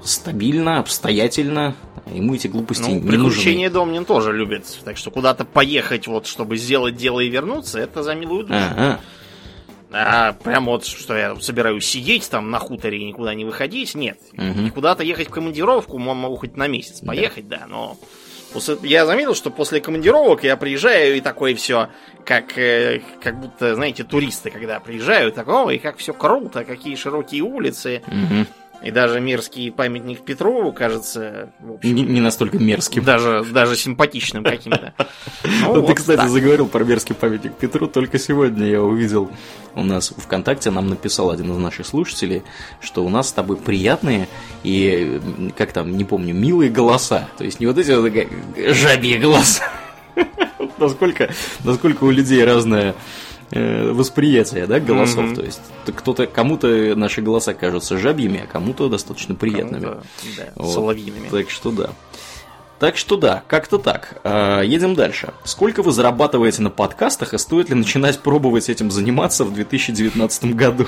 стабильно, 0.05 0.79
обстоятельно. 0.79 1.75
Ему 2.05 2.35
эти 2.35 2.47
глупости 2.47 2.83
ну, 2.83 2.95
не 2.95 3.01
приключения 3.01 3.69
нужны. 3.69 3.79
Домнин 3.79 4.05
тоже 4.05 4.33
любит. 4.33 4.65
Так 4.83 4.97
что 4.97 5.09
куда-то 5.11 5.45
поехать, 5.45 6.07
вот, 6.07 6.27
чтобы 6.27 6.57
сделать 6.57 6.95
дело 6.95 7.19
и 7.19 7.29
вернуться, 7.29 7.79
это 7.79 8.03
за 8.03 8.13
милую 8.13 8.45
душу. 8.45 8.59
Ага. 8.59 8.99
А 9.95 10.33
прям 10.33 10.65
вот, 10.65 10.85
что 10.85 11.15
я 11.15 11.35
собираюсь 11.39 11.85
сидеть 11.85 12.27
там 12.29 12.49
на 12.49 12.57
хуторе 12.57 12.97
и 12.97 13.03
никуда 13.03 13.35
не 13.35 13.45
выходить, 13.45 13.93
нет. 13.93 14.17
Угу. 14.33 14.71
Куда-то 14.73 15.03
ехать 15.03 15.27
в 15.27 15.31
командировку, 15.31 15.99
могу 15.99 16.35
хоть 16.35 16.57
на 16.57 16.67
месяц 16.67 17.01
поехать, 17.01 17.47
да, 17.47 17.59
да 17.59 17.67
но... 17.67 17.97
После, 18.53 18.77
я 18.83 19.07
заметил, 19.07 19.33
что 19.33 19.49
после 19.49 19.81
командировок 19.81 20.43
я 20.43 20.57
приезжаю 20.57 21.17
и 21.17 21.21
такое 21.21 21.55
все, 21.55 21.89
как, 22.23 22.55
э, 22.55 23.01
как 23.19 23.39
будто, 23.39 23.73
знаете, 23.73 24.03
туристы, 24.03 24.51
когда 24.51 24.79
приезжают, 24.79 25.33
такого, 25.33 25.71
и 25.71 25.79
как 25.79 25.97
все 25.97 26.13
круто, 26.13 26.63
какие 26.63 26.95
широкие 26.95 27.41
улицы. 27.41 28.03
Угу 28.05 28.47
и 28.83 28.91
даже 28.91 29.21
мерзкий 29.21 29.71
памятник 29.71 30.25
Петрову 30.25 30.73
кажется... 30.73 31.49
Общем, 31.61 31.95
не, 31.95 32.03
не 32.03 32.21
настолько 32.21 32.59
мерзким. 32.59 33.03
Даже, 33.03 33.45
даже 33.45 33.75
симпатичным 33.75 34.43
каким-то. 34.43 34.93
Ну, 35.61 35.85
Ты, 35.85 35.93
кстати, 35.95 36.27
заговорил 36.27 36.67
про 36.67 36.83
мерзкий 36.83 37.15
памятник 37.15 37.55
Петру. 37.55 37.87
Только 37.87 38.19
сегодня 38.19 38.65
я 38.65 38.81
увидел 38.81 39.31
у 39.75 39.83
нас 39.83 40.13
ВКонтакте, 40.15 40.71
нам 40.71 40.87
написал 40.87 41.31
один 41.31 41.51
из 41.51 41.57
наших 41.57 41.85
слушателей, 41.85 42.43
что 42.81 43.05
у 43.05 43.09
нас 43.09 43.29
с 43.29 43.33
тобой 43.33 43.57
приятные 43.57 44.27
и, 44.63 45.21
как 45.57 45.71
там, 45.71 45.97
не 45.97 46.03
помню, 46.03 46.33
милые 46.33 46.69
голоса. 46.69 47.27
То 47.37 47.43
есть 47.43 47.59
не 47.59 47.65
вот 47.65 47.77
эти 47.77 47.91
вот 47.91 48.75
жабьи 48.75 49.17
голоса. 49.17 49.63
Насколько, 50.77 51.31
насколько 51.63 52.03
у 52.03 52.11
людей 52.11 52.43
разная 52.43 52.95
восприятия, 53.53 54.65
да, 54.65 54.79
голосов. 54.79 55.25
Mm-hmm. 55.25 55.35
То 55.35 55.41
есть 55.43 55.61
кто-то, 55.95 56.27
кому-то 56.27 56.95
наши 56.95 57.21
голоса 57.21 57.53
кажутся 57.53 57.97
жабьями, 57.97 58.43
а 58.43 58.47
кому-то 58.47 58.89
достаточно 58.89 59.35
приятными. 59.35 59.83
Кому-то, 59.83 60.03
да, 60.37 60.47
вот. 60.55 60.73
соловьиными. 60.73 61.29
Так 61.29 61.49
что 61.49 61.71
да. 61.71 61.89
Так 62.79 62.97
что 62.97 63.15
да, 63.15 63.43
как-то 63.47 63.77
так. 63.77 64.19
А, 64.23 64.61
едем 64.61 64.95
дальше. 64.95 65.33
Сколько 65.45 65.83
вы 65.83 65.91
зарабатываете 65.91 66.61
на 66.61 66.69
подкастах 66.69 67.33
и 67.33 67.37
стоит 67.37 67.69
ли 67.69 67.75
начинать 67.75 68.19
пробовать 68.19 68.69
этим 68.69 68.91
заниматься 68.91 69.45
в 69.45 69.53
2019 69.53 70.55
году? 70.55 70.87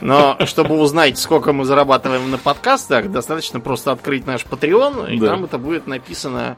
Но 0.00 0.36
чтобы 0.46 0.78
узнать, 0.78 1.18
сколько 1.18 1.52
мы 1.52 1.64
зарабатываем 1.64 2.30
на 2.30 2.38
подкастах, 2.38 3.10
достаточно 3.10 3.60
просто 3.60 3.92
открыть 3.92 4.26
наш 4.26 4.44
Patreon, 4.44 5.12
и 5.12 5.18
да. 5.18 5.28
там 5.28 5.44
это 5.44 5.58
будет 5.58 5.86
написано 5.86 6.56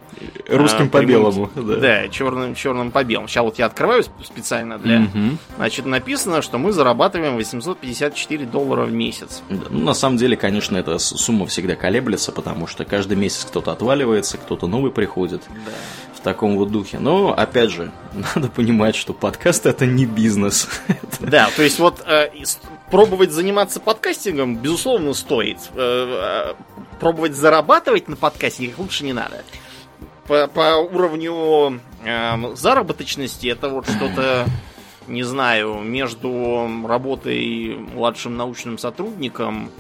русским 0.49 0.87
а, 0.87 0.89
по 0.89 1.05
белому. 1.05 1.51
Да, 1.55 1.77
да 1.77 2.09
черным, 2.09 2.55
черным 2.55 2.91
по 2.91 3.05
белому. 3.05 3.29
Сейчас 3.29 3.45
вот 3.45 3.59
я 3.59 3.67
открываю 3.67 4.05
специально 4.23 4.79
для. 4.79 5.01
Угу. 5.01 5.39
Значит, 5.57 5.87
написано, 5.87 6.43
что 6.43 6.59
мы 6.59 6.73
зарабатываем 6.73 7.37
854 7.37 8.47
доллара 8.47 8.85
в 8.85 8.93
месяц. 8.93 9.43
Да, 9.49 9.67
ну, 9.71 9.81
на 9.81 9.95
самом 9.95 10.17
деле, 10.17 10.37
конечно, 10.37 10.77
эта 10.77 10.99
сумма 10.99 11.47
всегда 11.47 11.77
колеблется, 11.77 12.33
потому 12.33 12.67
что 12.67 12.85
каждый 12.85 13.17
месяц 13.17 13.45
кто-то 13.45 13.73
отваливается, 13.73 14.39
кто-то 14.39 14.67
новый 14.67 14.91
приходит. 14.91 15.43
Да 15.49 15.73
в 16.21 16.23
таком 16.23 16.59
вот 16.59 16.71
духе. 16.71 16.99
Но, 16.99 17.33
опять 17.33 17.71
же, 17.71 17.91
надо 18.35 18.49
понимать, 18.49 18.95
что 18.95 19.15
подкаст 19.15 19.65
это 19.65 19.87
не 19.87 20.05
бизнес. 20.05 20.69
Да, 21.19 21.49
то 21.57 21.63
есть 21.63 21.79
вот 21.79 22.03
э, 22.07 22.29
пробовать 22.91 23.31
заниматься 23.31 23.81
подкастингом, 23.81 24.57
безусловно, 24.57 25.15
стоит. 25.15 25.59
Э, 25.75 26.55
э, 26.57 26.63
пробовать 26.99 27.35
зарабатывать 27.35 28.09
на 28.09 28.17
подкасте 28.17 28.75
лучше 28.77 29.05
не 29.05 29.13
надо. 29.13 29.45
По, 30.27 30.47
по 30.49 30.77
уровню 30.77 31.81
э, 32.05 32.55
заработочности 32.57 33.47
это 33.49 33.69
вот 33.69 33.87
что-то, 33.89 34.47
не 35.07 35.23
знаю, 35.23 35.81
между 35.81 36.69
работой 36.87 37.77
младшим 37.95 38.37
научным 38.37 38.79
сотрудником 38.79 39.71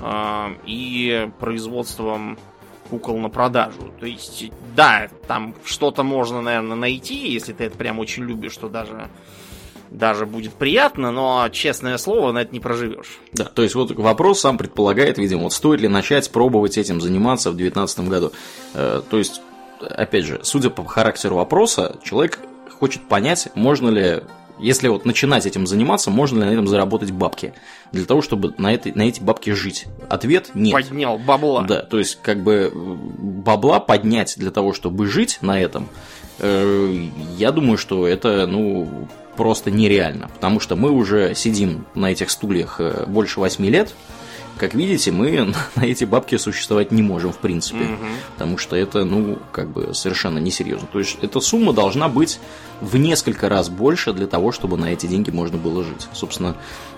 э, 0.00 0.54
и 0.66 1.30
производством 1.38 2.38
кукол 2.90 3.18
на 3.18 3.28
продажу. 3.28 3.92
То 3.98 4.06
есть, 4.06 4.50
да, 4.76 5.08
там 5.26 5.54
что-то 5.64 6.02
можно, 6.02 6.42
наверное, 6.42 6.76
найти, 6.76 7.30
если 7.30 7.52
ты 7.52 7.64
это 7.64 7.76
прям 7.76 7.98
очень 7.98 8.24
любишь, 8.24 8.52
что 8.52 8.68
даже 8.68 9.08
даже 9.94 10.26
будет 10.26 10.54
приятно, 10.54 11.10
но, 11.12 11.48
честное 11.50 11.96
слово, 11.98 12.32
на 12.32 12.38
это 12.42 12.52
не 12.52 12.60
проживешь. 12.60 13.18
Да, 13.32 13.44
то 13.44 13.62
есть 13.62 13.74
вот 13.74 13.92
вопрос 13.92 14.40
сам 14.40 14.58
предполагает, 14.58 15.18
видимо, 15.18 15.44
вот 15.44 15.52
стоит 15.52 15.80
ли 15.80 15.88
начать 15.88 16.30
пробовать 16.30 16.76
этим 16.78 17.00
заниматься 17.00 17.50
в 17.50 17.56
2019 17.56 18.00
году. 18.08 18.32
Э, 18.74 19.02
то 19.08 19.18
есть, 19.18 19.40
опять 19.80 20.24
же, 20.24 20.40
судя 20.42 20.70
по 20.70 20.84
характеру 20.84 21.36
вопроса, 21.36 21.96
человек 22.02 22.40
хочет 22.78 23.02
понять, 23.08 23.48
можно 23.54 23.88
ли 23.88 24.22
Если 24.58 24.88
вот 24.88 25.04
начинать 25.04 25.46
этим 25.46 25.66
заниматься, 25.66 26.10
можно 26.10 26.40
ли 26.40 26.44
на 26.46 26.52
этом 26.52 26.68
заработать 26.68 27.10
бабки? 27.10 27.54
Для 27.92 28.04
того, 28.04 28.22
чтобы 28.22 28.54
на, 28.58 28.72
этой, 28.72 28.92
на 28.92 29.02
эти 29.02 29.20
бабки 29.20 29.50
жить? 29.50 29.86
Ответ– 30.08 30.50
нет. 30.54 30.72
Поднял 30.72 31.18
бабла. 31.18 31.62
Да, 31.62 31.82
то 31.82 31.98
есть, 31.98 32.18
как 32.22 32.42
бы 32.42 32.70
бабла 32.74 33.80
поднять 33.80 34.34
для 34.36 34.50
того, 34.50 34.72
чтобы 34.72 35.06
жить 35.06 35.38
на 35.40 35.60
этом, 35.60 35.88
я 36.38 37.52
думаю, 37.52 37.78
что 37.78 38.06
это, 38.06 38.46
ну, 38.46 39.08
просто 39.36 39.70
нереально. 39.70 40.28
Потому 40.28 40.60
что 40.60 40.76
мы 40.76 40.90
уже 40.90 41.34
сидим 41.34 41.86
на 41.94 42.12
этих 42.12 42.30
стульях 42.30 42.76
э, 42.80 43.04
больше 43.06 43.40
8 43.40 43.64
лет, 43.66 43.94
как 44.56 44.74
видите, 44.74 45.10
мы 45.10 45.52
на 45.74 45.82
эти 45.84 46.04
бабки 46.04 46.36
существовать 46.36 46.92
не 46.92 47.02
можем, 47.02 47.32
в 47.32 47.38
принципе. 47.38 47.84
Угу. 47.84 48.06
Потому 48.34 48.58
что 48.58 48.76
это, 48.76 49.04
ну, 49.04 49.38
как 49.52 49.68
бы 49.70 49.94
совершенно 49.94 50.38
несерьезно. 50.38 50.88
То 50.92 50.98
есть 50.98 51.18
эта 51.22 51.40
сумма 51.40 51.72
должна 51.72 52.08
быть 52.08 52.38
в 52.80 52.96
несколько 52.96 53.48
раз 53.48 53.68
больше 53.68 54.12
для 54.12 54.26
того, 54.26 54.52
чтобы 54.52 54.76
на 54.76 54.92
эти 54.92 55.06
деньги 55.06 55.30
можно 55.30 55.58
было 55.58 55.82
жить. 55.82 56.08
Собственно, 56.12 56.48
э, 56.48 56.93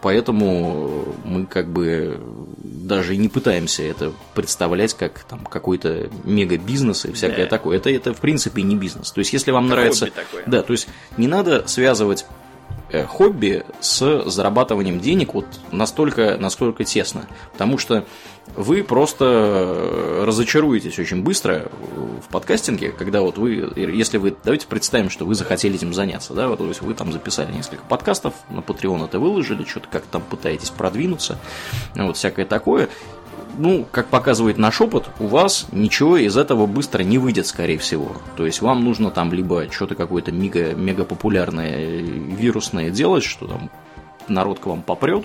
поэтому 0.00 1.14
мы 1.24 1.46
как 1.46 1.68
бы 1.68 2.20
даже 2.58 3.16
не 3.16 3.28
пытаемся 3.28 3.82
это 3.82 4.12
представлять 4.34 4.94
как 4.94 5.20
там 5.24 5.44
какой-то 5.44 6.08
мега-бизнес 6.24 7.04
и 7.04 7.12
всякое 7.12 7.44
да. 7.44 7.50
такое. 7.50 7.76
Это, 7.76 7.90
это 7.90 8.14
в 8.14 8.20
принципе 8.20 8.62
не 8.62 8.76
бизнес. 8.76 9.12
То 9.12 9.20
есть, 9.20 9.32
если 9.32 9.50
вам 9.50 9.66
это 9.66 9.74
нравится... 9.74 10.06
Такое. 10.06 10.42
Да, 10.46 10.62
то 10.62 10.72
есть 10.72 10.88
не 11.16 11.28
надо 11.28 11.66
связывать 11.68 12.26
Э, 12.30 12.49
хобби 13.08 13.64
с 13.80 14.24
зарабатыванием 14.26 15.00
денег 15.00 15.34
вот 15.34 15.46
настолько, 15.72 16.36
насколько 16.38 16.84
тесно. 16.84 17.26
Потому 17.52 17.78
что 17.78 18.04
вы 18.56 18.82
просто 18.82 19.24
э, 19.24 20.24
разочаруетесь 20.24 20.98
очень 20.98 21.22
быстро 21.22 21.70
в 22.20 22.28
подкастинге, 22.32 22.90
когда 22.90 23.22
вот 23.22 23.38
вы, 23.38 23.72
если 23.76 24.18
вы, 24.18 24.34
давайте 24.44 24.66
представим, 24.66 25.10
что 25.10 25.24
вы 25.24 25.34
захотели 25.34 25.76
этим 25.76 25.94
заняться, 25.94 26.34
да, 26.34 26.48
вот, 26.48 26.58
то 26.58 26.66
есть 26.66 26.82
вы 26.82 26.94
там 26.94 27.12
записали 27.12 27.52
несколько 27.52 27.84
подкастов, 27.84 28.34
на 28.48 28.60
Patreon 28.60 29.04
это 29.04 29.18
выложили, 29.18 29.64
что-то 29.64 29.88
как 29.88 30.04
там 30.04 30.22
пытаетесь 30.22 30.70
продвинуться, 30.70 31.38
вот 31.94 32.16
всякое 32.16 32.44
такое, 32.44 32.88
ну, 33.58 33.86
как 33.90 34.08
показывает 34.08 34.58
наш 34.58 34.80
опыт, 34.80 35.08
у 35.18 35.26
вас 35.26 35.66
ничего 35.72 36.16
из 36.16 36.36
этого 36.36 36.66
быстро 36.66 37.02
не 37.02 37.18
выйдет, 37.18 37.46
скорее 37.46 37.78
всего. 37.78 38.12
То 38.36 38.46
есть 38.46 38.60
вам 38.60 38.84
нужно 38.84 39.10
там 39.10 39.32
либо 39.32 39.70
что-то 39.70 39.94
какое-то 39.94 40.32
мега, 40.32 40.74
мега 40.74 41.04
популярное 41.04 42.00
вирусное 42.00 42.90
делать, 42.90 43.24
что 43.24 43.46
там 43.46 43.70
народ 44.28 44.60
к 44.60 44.66
вам 44.66 44.82
попрет. 44.82 45.24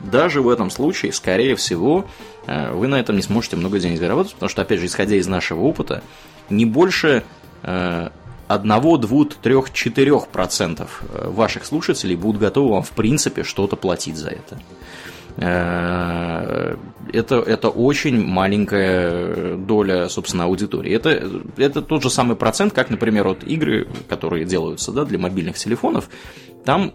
Даже 0.00 0.42
в 0.42 0.48
этом 0.48 0.70
случае, 0.70 1.12
скорее 1.12 1.56
всего, 1.56 2.06
э, 2.46 2.72
вы 2.72 2.86
на 2.86 2.96
этом 2.96 3.16
не 3.16 3.22
сможете 3.22 3.56
много 3.56 3.80
денег 3.80 3.98
заработать, 3.98 4.34
потому 4.34 4.48
что, 4.48 4.62
опять 4.62 4.80
же, 4.80 4.86
исходя 4.86 5.16
из 5.16 5.26
нашего 5.26 5.60
опыта, 5.62 6.02
не 6.50 6.64
больше 6.64 7.24
э, 7.62 8.08
одного, 8.46 8.96
двух, 8.96 9.34
трех, 9.34 9.72
четырех 9.72 10.28
процентов 10.28 11.02
э, 11.12 11.28
ваших 11.28 11.64
слушателей 11.66 12.16
будут 12.16 12.40
готовы 12.40 12.70
вам 12.70 12.82
в 12.82 12.90
принципе 12.90 13.42
что-то 13.44 13.76
платить 13.76 14.16
за 14.16 14.30
это. 14.30 14.58
Э, 15.40 16.76
это, 17.12 17.36
это 17.36 17.68
очень 17.68 18.24
маленькая 18.24 19.56
доля, 19.56 20.08
собственно, 20.08 20.44
аудитории. 20.44 20.92
Это, 20.92 21.30
это 21.56 21.80
тот 21.80 22.02
же 22.02 22.10
самый 22.10 22.36
процент, 22.36 22.72
как, 22.72 22.90
например, 22.90 23.28
вот 23.28 23.44
игры, 23.44 23.88
которые 24.08 24.44
делаются 24.44 24.92
да, 24.92 25.04
для 25.04 25.18
мобильных 25.18 25.56
телефонов. 25.56 26.10
Там 26.64 26.92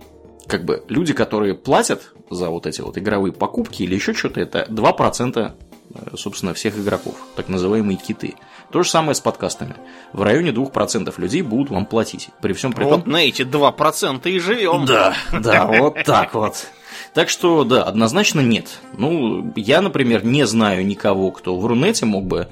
как 0.47 0.65
бы 0.65 0.83
люди, 0.89 1.13
которые 1.13 1.55
платят 1.55 2.13
за 2.29 2.49
вот 2.49 2.67
эти 2.67 2.81
вот 2.81 2.97
игровые 2.97 3.31
покупки 3.31 3.83
или 3.83 3.95
еще 3.95 4.13
что-то, 4.13 4.41
это 4.41 4.67
2% 4.69 5.51
э, 5.93 6.15
собственно, 6.17 6.53
всех 6.53 6.77
игроков, 6.77 7.15
так 7.37 7.47
называемые 7.47 7.97
киты. 7.97 8.35
То 8.71 8.83
же 8.83 8.89
самое 8.89 9.15
с 9.15 9.21
подкастами. 9.21 9.75
В 10.11 10.21
районе 10.21 10.49
2% 10.49 11.13
людей 11.17 11.43
будут 11.43 11.69
вам 11.69 11.85
платить. 11.85 12.29
При 12.41 12.51
всем 12.53 12.73
при 12.73 12.83
том... 12.83 12.91
Вот 12.91 13.07
на 13.07 13.17
эти 13.17 13.43
2% 13.43 14.29
и 14.29 14.39
живем. 14.39 14.85
Да, 14.85 15.15
да, 15.31 15.65
вот 15.65 16.03
так 16.03 16.33
вот. 16.33 16.67
Так 17.13 17.29
что, 17.29 17.63
да, 17.63 17.83
однозначно 17.83 18.39
нет. 18.39 18.79
Ну, 18.97 19.53
я, 19.55 19.81
например, 19.81 20.25
не 20.25 20.47
знаю 20.47 20.85
никого, 20.85 21.31
кто 21.31 21.57
в 21.57 21.65
Рунете 21.65 22.05
мог 22.05 22.25
бы 22.25 22.49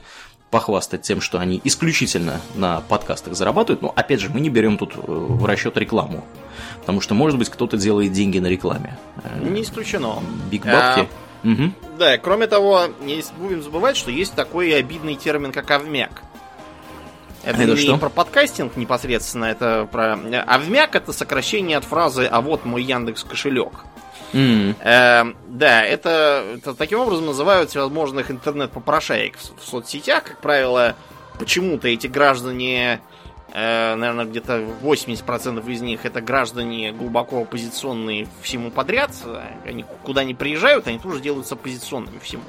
похвастать 0.51 1.01
тем, 1.01 1.21
что 1.21 1.39
они 1.39 1.59
исключительно 1.63 2.41
на 2.55 2.81
подкастах 2.81 3.33
зарабатывают. 3.33 3.81
Но, 3.81 3.91
опять 3.95 4.19
же, 4.19 4.29
мы 4.29 4.39
не 4.39 4.49
берем 4.49 4.77
тут 4.77 4.95
э, 4.95 5.01
в 5.05 5.45
расчет 5.45 5.77
рекламу. 5.77 6.23
Потому 6.81 7.01
что, 7.01 7.15
может 7.15 7.39
быть, 7.39 7.49
кто-то 7.49 7.77
делает 7.77 8.11
деньги 8.11 8.37
на 8.37 8.47
рекламе. 8.47 8.97
Не 9.39 9.61
исключено. 9.63 10.21
Биг 10.51 10.65
бабки. 10.65 11.07
А, 11.43 11.47
угу. 11.47 11.71
Да, 11.97 12.17
кроме 12.17 12.47
того, 12.47 12.83
не 13.01 13.23
будем 13.37 13.63
забывать, 13.63 13.95
что 13.95 14.11
есть 14.11 14.33
такой 14.33 14.75
обидный 14.75 15.15
термин, 15.15 15.51
как 15.51 15.71
авмяк. 15.71 16.21
Это, 17.43 17.63
это 17.63 17.71
не 17.71 17.77
что? 17.77 17.97
про 17.97 18.09
подкастинг 18.09 18.75
непосредственно, 18.75 19.45
это 19.45 19.87
про... 19.91 20.13
Авмяк 20.13 20.95
это 20.95 21.11
сокращение 21.11 21.77
от 21.77 21.85
фразы 21.85 22.25
«А 22.25 22.41
вот 22.41 22.65
мой 22.65 22.83
Яндекс 22.83 23.23
кошелек». 23.23 23.85
Mm. 24.33 24.75
Э, 24.81 25.33
да, 25.47 25.83
это, 25.83 26.45
это 26.55 26.73
таким 26.73 26.99
образом 26.99 27.25
называют 27.25 27.69
всевозможных 27.69 28.31
интернет-попрошаек 28.31 29.37
в, 29.37 29.59
в 29.59 29.67
соцсетях. 29.67 30.23
Как 30.23 30.37
правило, 30.39 30.95
почему-то 31.37 31.87
эти 31.87 32.07
граждане, 32.07 33.01
э, 33.53 33.95
наверное, 33.95 34.25
где-то 34.25 34.63
80% 34.81 35.69
из 35.69 35.81
них 35.81 36.05
это 36.05 36.21
граждане 36.21 36.91
глубоко 36.91 37.41
оппозиционные 37.41 38.27
всему 38.41 38.71
подряд. 38.71 39.11
Они 39.65 39.85
куда 40.03 40.23
ни 40.23 40.33
приезжают, 40.33 40.87
они 40.87 40.99
тоже 40.99 41.19
делаются 41.19 41.55
оппозиционными 41.55 42.19
всему. 42.19 42.43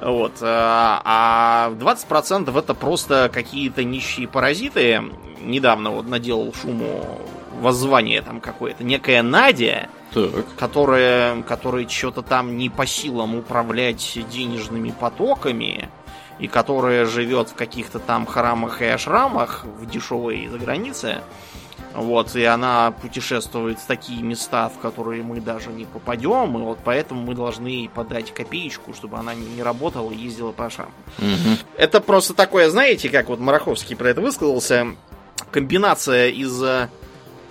Вот. 0.00 0.34
Э, 0.40 0.44
а 0.46 1.72
20% 1.78 2.56
это 2.56 2.74
просто 2.74 3.30
какие-то 3.32 3.82
нищие 3.84 4.28
паразиты. 4.28 5.02
Недавно 5.40 5.90
вот 5.90 6.08
наделал 6.08 6.54
шуму 6.54 7.20
воззвание 7.60 8.22
там 8.22 8.40
какое-то. 8.40 8.84
Некая 8.84 9.22
Надя, 9.22 9.88
так. 10.14 10.44
Которая, 10.56 11.42
которая 11.42 11.88
что-то 11.88 12.22
там 12.22 12.56
не 12.56 12.70
по 12.70 12.86
силам 12.86 13.34
управлять 13.34 14.18
денежными 14.30 14.94
потоками, 14.98 15.90
и 16.38 16.48
которая 16.48 17.06
живет 17.06 17.50
в 17.50 17.54
каких-то 17.54 17.98
там 17.98 18.26
храмах 18.26 18.82
и 18.82 18.86
ашрамах 18.86 19.64
в 19.64 19.86
дешевой 19.86 20.48
за 20.48 20.58
границе. 20.58 21.22
Вот, 21.94 22.34
и 22.34 22.42
она 22.42 22.90
путешествует 22.90 23.78
в 23.78 23.86
такие 23.86 24.20
места, 24.20 24.68
в 24.68 24.80
которые 24.80 25.22
мы 25.22 25.40
даже 25.40 25.70
не 25.70 25.84
попадем, 25.84 26.58
и 26.58 26.60
вот 26.60 26.80
поэтому 26.84 27.22
мы 27.22 27.36
должны 27.36 27.88
подать 27.94 28.34
копеечку, 28.34 28.94
чтобы 28.94 29.16
она 29.16 29.32
не, 29.34 29.62
работала 29.62 30.10
и 30.10 30.16
ездила 30.16 30.50
по 30.50 30.68
шраму. 30.70 30.90
Угу. 31.18 31.58
Это 31.76 32.00
просто 32.00 32.34
такое, 32.34 32.68
знаете, 32.68 33.08
как 33.10 33.28
вот 33.28 33.38
Мараховский 33.38 33.94
про 33.94 34.08
это 34.08 34.20
высказался, 34.20 34.88
комбинация 35.52 36.30
из 36.30 36.60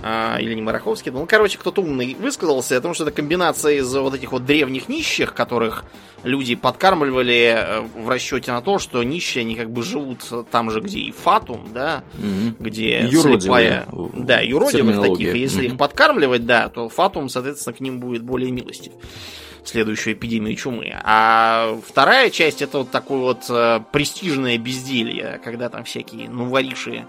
а, 0.05 0.37
или 0.37 0.53
не 0.53 0.61
Мараховский, 0.61 1.11
ну, 1.11 1.25
короче, 1.25 1.57
кто-то 1.57 1.81
умный 1.81 2.13
высказался, 2.19 2.75
потому 2.75 2.93
что 2.93 3.05
это 3.05 3.13
комбинация 3.13 3.75
из 3.75 3.95
вот 3.95 4.13
этих 4.13 4.33
вот 4.33 4.45
древних 4.45 4.89
нищих, 4.89 5.33
которых 5.33 5.85
люди 6.23 6.55
подкармливали 6.55 7.55
э, 7.55 7.81
в 7.81 8.09
расчете 8.09 8.51
на 8.51 8.61
то, 8.61 8.79
что 8.79 9.01
нищие, 9.01 9.43
они 9.43 9.55
как 9.55 9.71
бы 9.71 9.81
живут 9.81 10.19
там 10.51 10.71
же, 10.71 10.81
где 10.81 10.99
и 10.99 11.11
Фатум, 11.11 11.69
да, 11.73 12.03
угу. 12.17 12.55
где 12.59 12.99
юродивые, 13.09 13.39
слепая... 13.39 13.87
Да, 14.13 14.41
юродивых 14.41 15.01
таких, 15.01 15.35
если 15.35 15.67
угу. 15.67 15.73
их 15.73 15.77
подкармливать, 15.77 16.45
да, 16.45 16.67
то 16.67 16.89
Фатум, 16.89 17.29
соответственно, 17.29 17.73
к 17.73 17.79
ним 17.79 18.01
будет 18.01 18.23
более 18.23 18.51
милостив 18.51 18.91
следующую 19.63 20.15
эпидемию 20.15 20.57
чумы. 20.57 20.93
А 21.05 21.79
вторая 21.87 22.29
часть 22.29 22.61
это 22.61 22.79
вот 22.79 22.91
такое 22.91 23.19
вот 23.19 23.45
э, 23.49 23.79
престижное 23.93 24.57
безделье, 24.57 25.39
когда 25.41 25.69
там 25.69 25.85
всякие 25.85 26.29
ну 26.29 26.43
нувориши 26.43 27.05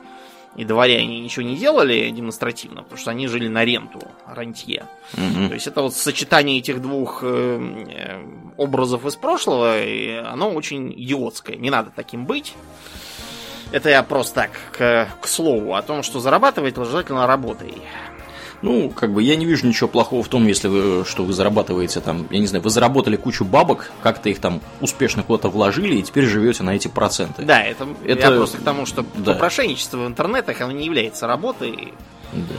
и 0.56 0.64
дворяне 0.64 1.20
ничего 1.20 1.44
не 1.44 1.56
делали 1.56 2.10
демонстративно, 2.10 2.82
потому 2.82 2.98
что 2.98 3.10
они 3.10 3.26
жили 3.26 3.48
на 3.48 3.64
ренту, 3.64 4.00
рантье. 4.26 4.86
Угу. 5.14 5.48
То 5.48 5.54
есть 5.54 5.66
это 5.66 5.82
вот 5.82 5.94
сочетание 5.94 6.58
этих 6.58 6.80
двух 6.80 7.20
э, 7.22 7.84
э, 7.88 8.24
образов 8.56 9.04
из 9.06 9.16
прошлого, 9.16 9.82
и 9.82 10.10
оно 10.10 10.50
очень 10.50 10.92
идиотское. 10.92 11.56
Не 11.56 11.70
надо 11.70 11.90
таким 11.94 12.26
быть. 12.26 12.54
Это 13.72 13.88
я 13.88 14.02
просто 14.04 14.34
так, 14.34 14.50
к, 14.72 15.08
к 15.20 15.26
слову, 15.26 15.74
о 15.74 15.82
том, 15.82 16.02
что 16.04 16.20
зарабатывать 16.20 16.76
желательно 16.76 17.26
работой. 17.26 17.82
Ну, 18.64 18.88
как 18.88 19.12
бы 19.12 19.22
я 19.22 19.37
не 19.37 19.44
вижу 19.44 19.66
ничего 19.66 19.88
плохого 19.88 20.22
в 20.22 20.29
том, 20.29 20.46
если 20.46 20.68
вы, 20.68 21.05
что 21.05 21.22
вы 21.22 21.35
зарабатываете 21.35 22.00
там, 22.00 22.27
я 22.31 22.38
не 22.38 22.46
знаю, 22.46 22.64
вы 22.64 22.70
заработали 22.70 23.16
кучу 23.16 23.44
бабок, 23.44 23.92
как-то 24.03 24.31
их 24.31 24.38
там 24.38 24.62
успешно 24.81 25.22
куда-то 25.22 25.50
вложили, 25.50 25.96
и 25.96 26.03
теперь 26.03 26.24
живете 26.24 26.62
на 26.62 26.74
эти 26.74 26.88
проценты. 26.88 27.42
Да, 27.42 27.62
это, 27.62 27.87
это... 28.07 28.31
я 28.31 28.37
просто 28.38 28.57
к 28.57 28.62
тому, 28.62 28.87
что 28.87 29.05
да. 29.16 29.35
попрошайничество 29.35 29.98
в 29.98 30.07
интернетах, 30.07 30.62
оно 30.62 30.72
не 30.72 30.87
является 30.87 31.27
работой. 31.27 31.92
Да. 32.33 32.55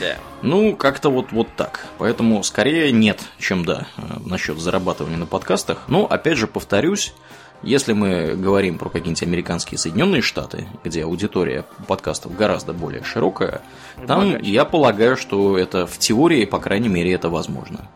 Да. 0.00 0.16
Ну, 0.42 0.76
как-то 0.76 1.10
вот, 1.10 1.32
вот 1.32 1.48
так. 1.56 1.86
Поэтому 1.98 2.42
скорее 2.42 2.90
нет, 2.92 3.20
чем 3.38 3.64
да, 3.64 3.86
э, 3.96 4.02
насчет 4.24 4.58
зарабатывания 4.58 5.18
на 5.18 5.26
подкастах. 5.26 5.78
Но, 5.88 6.04
опять 6.06 6.38
же, 6.38 6.46
повторюсь, 6.46 7.14
если 7.62 7.92
мы 7.92 8.34
говорим 8.36 8.78
про 8.78 8.88
какие-нибудь 8.88 9.22
американские 9.22 9.78
Соединенные 9.78 10.22
Штаты, 10.22 10.68
где 10.84 11.04
аудитория 11.04 11.64
подкастов 11.86 12.36
гораздо 12.36 12.72
более 12.72 13.02
широкая, 13.02 13.62
там 14.06 14.32
Богаче. 14.32 14.50
я 14.50 14.64
полагаю, 14.64 15.16
что 15.16 15.58
это 15.58 15.86
в 15.86 15.98
теории, 15.98 16.44
по 16.44 16.58
крайней 16.58 16.88
мере, 16.88 17.12
это 17.12 17.28
возможно. 17.28 17.88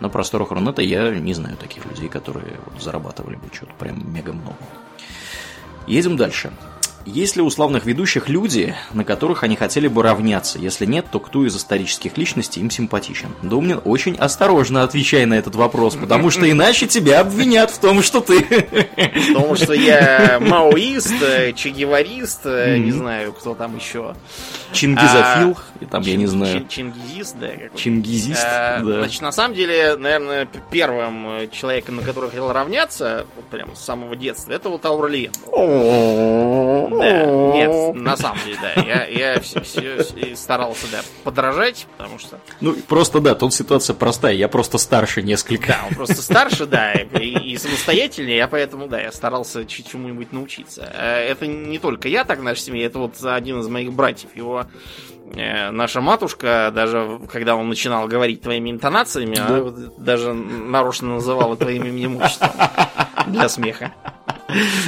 На 0.00 0.08
просторах 0.08 0.52
Рунета 0.52 0.82
я 0.82 1.10
не 1.10 1.34
знаю 1.34 1.56
таких 1.56 1.84
людей, 1.84 2.08
которые 2.08 2.56
вот 2.66 2.80
зарабатывали 2.80 3.36
бы 3.36 3.48
что-то 3.52 3.72
прям 3.78 4.12
мега 4.12 4.32
много. 4.32 4.56
Едем 5.86 6.16
дальше. 6.16 6.52
Есть 7.08 7.36
ли 7.36 7.42
у 7.42 7.48
славных 7.48 7.86
ведущих 7.86 8.28
люди, 8.28 8.74
на 8.92 9.02
которых 9.02 9.42
они 9.42 9.56
хотели 9.56 9.88
бы 9.88 10.02
равняться? 10.02 10.58
Если 10.58 10.84
нет, 10.84 11.06
то 11.10 11.20
кто 11.20 11.46
из 11.46 11.56
исторических 11.56 12.18
личностей 12.18 12.60
им 12.60 12.70
симпатичен? 12.70 13.30
Домнин 13.40 13.80
очень 13.86 14.14
осторожно 14.16 14.82
отвечай 14.82 15.24
на 15.24 15.34
этот 15.34 15.54
вопрос, 15.54 15.96
потому 15.96 16.30
что 16.30 16.48
иначе 16.50 16.86
тебя 16.86 17.20
обвинят 17.20 17.70
в 17.70 17.78
том, 17.78 18.02
что 18.02 18.20
ты... 18.20 18.42
Потому 19.28 19.56
что 19.56 19.72
я 19.72 20.38
маоист, 20.40 21.14
э, 21.22 21.54
чегеварист, 21.54 22.40
э, 22.44 22.76
не 22.76 22.92
знаю, 22.92 23.32
кто 23.32 23.54
там 23.54 23.76
еще. 23.76 24.14
Чингизофил, 24.72 25.56
и 25.80 25.86
там, 25.86 26.02
я 26.02 26.16
не 26.16 26.26
знаю. 26.26 26.66
Чингизист, 26.68 27.36
да. 27.40 27.48
Чингизист, 27.74 28.44
Э, 28.44 28.82
да. 28.82 28.98
Значит, 28.98 29.22
на 29.22 29.32
самом 29.32 29.54
деле, 29.54 29.96
наверное, 29.96 30.46
первым 30.70 31.48
человеком, 31.52 31.96
на 31.96 32.02
которого 32.02 32.30
хотел 32.30 32.52
равняться, 32.52 33.24
вот 33.34 33.46
прям 33.46 33.74
с 33.74 33.80
самого 33.80 34.14
детства, 34.14 34.52
это 34.52 34.68
вот 34.68 34.84
Аурелиен. 34.84 35.32
Да, 36.98 37.26
нет, 37.52 37.94
на 37.94 38.16
самом 38.16 38.38
деле, 38.44 38.58
да. 38.60 38.82
Я, 38.82 39.06
я 39.06 39.40
все, 39.40 39.64
старался, 40.36 40.86
да, 40.90 41.00
подражать, 41.24 41.86
потому 41.96 42.18
что, 42.18 42.38
Ну, 42.60 42.74
просто 42.88 43.20
да, 43.20 43.34
тут 43.34 43.54
ситуация 43.54 43.94
простая, 43.94 44.34
я 44.34 44.48
просто 44.48 44.78
старше 44.78 45.22
несколько. 45.22 45.68
да, 45.68 45.80
он 45.88 45.94
просто 45.94 46.22
старше, 46.22 46.66
да, 46.66 46.92
и, 46.92 47.52
и 47.52 47.56
самостоятельнее, 47.58 48.36
я 48.38 48.48
поэтому, 48.48 48.86
да, 48.88 49.00
я 49.00 49.12
старался 49.12 49.64
чему-нибудь 49.66 50.32
научиться. 50.32 50.90
Э, 50.94 51.28
Это 51.30 51.46
не 51.46 51.78
только 51.78 52.08
я 52.08 52.24
так 52.24 52.38
в 52.40 52.42
нашей 52.42 52.60
семье, 52.60 52.84
это 52.86 52.98
вот 52.98 53.22
один 53.22 53.60
из 53.60 53.68
моих 53.68 53.92
братьев. 53.92 54.34
Его 54.34 54.64
э, 55.34 55.70
наша 55.70 56.00
матушка, 56.00 56.70
даже 56.74 57.20
когда 57.30 57.56
он 57.56 57.68
начинал 57.68 58.06
говорить 58.08 58.42
твоими 58.42 58.70
интонациями, 58.70 59.38
она 59.38 59.60
вот 59.60 60.02
даже 60.02 60.32
нарочно 60.32 61.08
называла 61.14 61.56
твоим 61.56 61.84
именем 61.84 62.16
отчеством 62.16 62.50
для 63.26 63.48
смеха. 63.48 63.92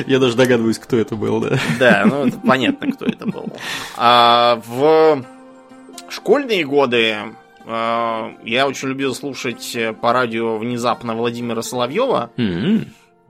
Я 0.06 0.18
даже 0.18 0.36
догадываюсь, 0.36 0.78
кто 0.78 0.96
это 0.96 1.16
был, 1.16 1.40
да. 1.40 1.58
Да, 1.78 2.04
ну 2.06 2.26
это 2.26 2.38
понятно, 2.38 2.92
кто 2.92 3.04
это 3.06 3.26
был. 3.26 3.52
А 3.96 4.60
в 4.66 5.24
школьные 6.08 6.64
годы 6.64 7.16
э, 7.66 8.30
я 8.44 8.66
очень 8.66 8.88
любил 8.88 9.14
слушать 9.14 9.74
э, 9.76 9.92
по 9.92 10.12
радио 10.12 10.56
внезапно 10.58 11.14
Владимира 11.14 11.62
Соловьева. 11.62 12.30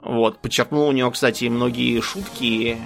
Вот, 0.02 0.38
подчеркнул 0.38 0.88
у 0.88 0.92
него, 0.92 1.10
кстати, 1.10 1.44
многие 1.46 2.00
шутки. 2.00 2.78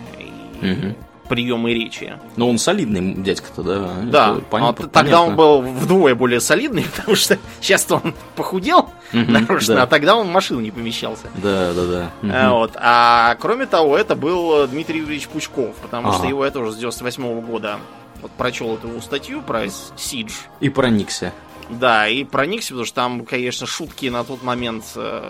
Приемы 1.34 1.74
речи. 1.74 2.18
Но 2.36 2.48
он 2.48 2.58
солидный 2.58 3.14
дядька-то, 3.14 3.62
да. 3.62 3.94
Да, 4.04 4.36
понятно- 4.50 4.84
а 4.86 4.88
тогда 4.88 5.20
он 5.22 5.34
был 5.36 5.60
вдвое 5.62 6.14
более 6.14 6.40
солидный, 6.40 6.84
потому 6.96 7.16
что 7.16 7.38
сейчас-то 7.60 7.96
он 8.04 8.14
похудел 8.36 8.90
Мгм, 9.12 9.32
нарочно, 9.32 9.74
да. 9.76 9.82
а 9.82 9.86
тогда 9.86 10.16
он 10.16 10.28
в 10.28 10.30
машину 10.30 10.60
не 10.60 10.70
помещался. 10.70 11.26
Да, 11.42 11.72
да, 11.74 11.86
да. 11.86 12.10
Мгм. 12.22 12.32
А, 12.34 12.50
Вот. 12.52 12.72
А 12.76 13.34
кроме 13.40 13.66
того, 13.66 13.96
это 13.98 14.14
был 14.14 14.66
Дмитрий 14.68 15.00
Юрьевич 15.00 15.28
Пучков, 15.28 15.74
потому 15.82 16.12
что 16.12 16.20
Ага. 16.20 16.28
его 16.28 16.44
я 16.44 16.50
тоже 16.50 16.72
с 16.72 16.76
98 16.76 17.40
года 17.40 17.78
вот 18.22 18.30
прочел 18.32 18.74
эту 18.74 19.00
статью 19.02 19.42
про 19.42 19.64
Сидж. 19.96 20.32
И 20.60 20.68
проникся. 20.68 21.32
Да, 21.70 22.06
и 22.08 22.24
проникся, 22.24 22.68
потому 22.70 22.84
что 22.84 22.94
там, 22.94 23.24
конечно, 23.24 23.66
шутки 23.66 24.06
на 24.06 24.22
тот 24.22 24.42
момент, 24.42 24.84
э, 24.96 25.22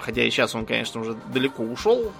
хотя 0.00 0.22
и 0.22 0.30
сейчас 0.30 0.54
он, 0.54 0.64
конечно, 0.64 1.00
уже 1.02 1.16
далеко 1.32 1.62
ушел 1.62 2.12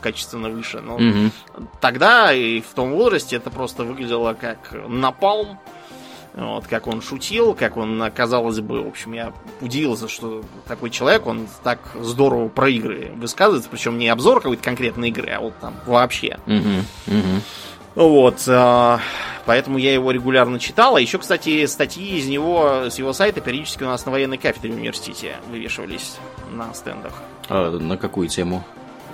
качественно 0.00 0.48
выше, 0.48 0.80
но 0.80 0.98
Мгм. 0.98 1.32
тогда 1.80 2.32
и 2.32 2.60
в 2.60 2.74
том 2.74 2.92
возрасте 2.92 3.36
это 3.36 3.50
просто 3.50 3.84
выглядело 3.84 4.34
как 4.34 4.72
напалм. 4.88 5.58
Вот, 6.34 6.66
как 6.66 6.86
он 6.86 7.00
шутил, 7.00 7.54
как 7.54 7.78
он, 7.78 8.10
казалось 8.14 8.60
бы, 8.60 8.82
в 8.82 8.88
общем, 8.88 9.14
я 9.14 9.32
удивился, 9.62 10.06
что 10.06 10.42
такой 10.68 10.90
человек, 10.90 11.26
он 11.26 11.48
так 11.62 11.78
здорово 11.98 12.48
про 12.48 12.68
игры 12.68 13.10
высказывается, 13.16 13.70
причем 13.70 13.96
не 13.96 14.08
обзор 14.08 14.42
какой-то 14.42 14.62
конкретной 14.62 15.08
игры, 15.08 15.30
а 15.30 15.40
вот 15.40 15.54
там 15.60 15.74
вообще. 15.86 16.38
Мгм. 16.44 16.84
Мгм. 17.06 17.42
Вот, 17.94 18.44
а, 18.48 19.00
поэтому 19.46 19.78
я 19.78 19.94
его 19.94 20.10
регулярно 20.10 20.58
читал. 20.60 20.96
А 20.96 21.00
еще, 21.00 21.16
кстати, 21.16 21.64
статьи 21.64 22.18
из 22.18 22.26
него, 22.26 22.90
с 22.90 22.98
его 22.98 23.14
сайта 23.14 23.40
периодически 23.40 23.84
у 23.84 23.86
нас 23.86 24.04
на 24.04 24.12
военной 24.12 24.36
кафедре 24.36 24.72
в 24.72 24.76
университете 24.76 25.36
вывешивались 25.50 26.16
на 26.52 26.74
стендах. 26.74 27.14
А 27.48 27.70
на 27.70 27.96
какую 27.96 28.28
тему? 28.28 28.62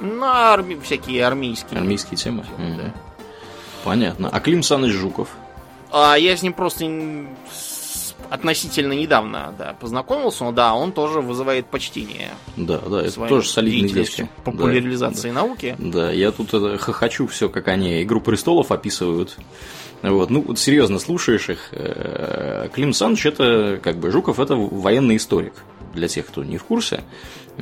На 0.01 0.53
арми... 0.53 0.79
всякие 0.83 1.27
армейские. 1.27 1.79
Армейские 1.81 2.17
темы? 2.17 2.45
Мгм. 2.59 2.77
Да. 2.77 2.95
Понятно. 3.85 4.29
А 4.31 4.41
Клим 4.41 4.63
Саныч 4.63 4.93
Жуков? 4.93 5.29
А 5.91 6.15
я 6.17 6.37
с 6.37 6.43
ним 6.43 6.53
просто 6.53 6.87
относительно 8.31 8.95
недавно 8.95 9.55
да, 9.59 9.77
познакомился, 9.79 10.45
но 10.45 10.53
да, 10.53 10.75
он 10.75 10.93
тоже 10.93 11.21
вызывает 11.21 11.67
почтение. 11.67 12.31
Да, 12.57 12.79
да, 12.79 13.03
это 13.03 13.27
тоже 13.27 13.49
солидный 13.49 13.91
дядька. 13.91 14.29
Популяризации 14.45 15.31
науки. 15.31 15.77
Да, 15.79 16.11
я 16.11 16.31
тут 16.33 16.55
это, 16.55 16.79
хохочу 16.79 17.27
все, 17.27 17.49
как 17.51 17.69
они 17.69 18.03
«Игру 18.03 18.21
престолов» 18.21 18.73
описывают. 18.73 19.37
Вот, 20.03 20.31
ну, 20.31 20.41
вот 20.41 20.59
серьезно 20.59 20.99
слушаешь 20.99 21.49
их. 21.51 21.69
э, 21.73 22.69
Клим 22.73 22.93
Саныч 22.93 23.27
это, 23.27 23.79
как 23.83 23.97
бы, 23.99 24.11
Жуков 24.11 24.41
это 24.41 24.57
военный 24.57 25.17
историк, 25.17 25.53
для 25.95 26.09
тех, 26.09 26.27
кто 26.27 26.43
не 26.43 26.57
в 26.57 26.65
курсе. 26.65 27.05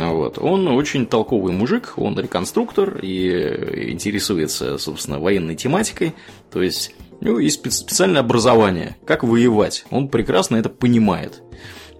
Вот. 0.00 0.38
Он 0.38 0.66
очень 0.68 1.04
толковый 1.04 1.52
мужик, 1.52 1.92
он 1.96 2.18
реконструктор 2.18 2.98
и 3.02 3.90
интересуется, 3.92 4.78
собственно, 4.78 5.18
военной 5.18 5.56
тематикой. 5.56 6.14
То 6.50 6.62
есть, 6.62 6.94
у 7.20 7.24
него 7.26 7.38
есть 7.38 7.64
спе- 7.64 7.70
специальное 7.70 8.20
образование, 8.22 8.96
как 9.04 9.24
воевать. 9.24 9.84
Он 9.90 10.08
прекрасно 10.08 10.56
это 10.56 10.70
понимает. 10.70 11.42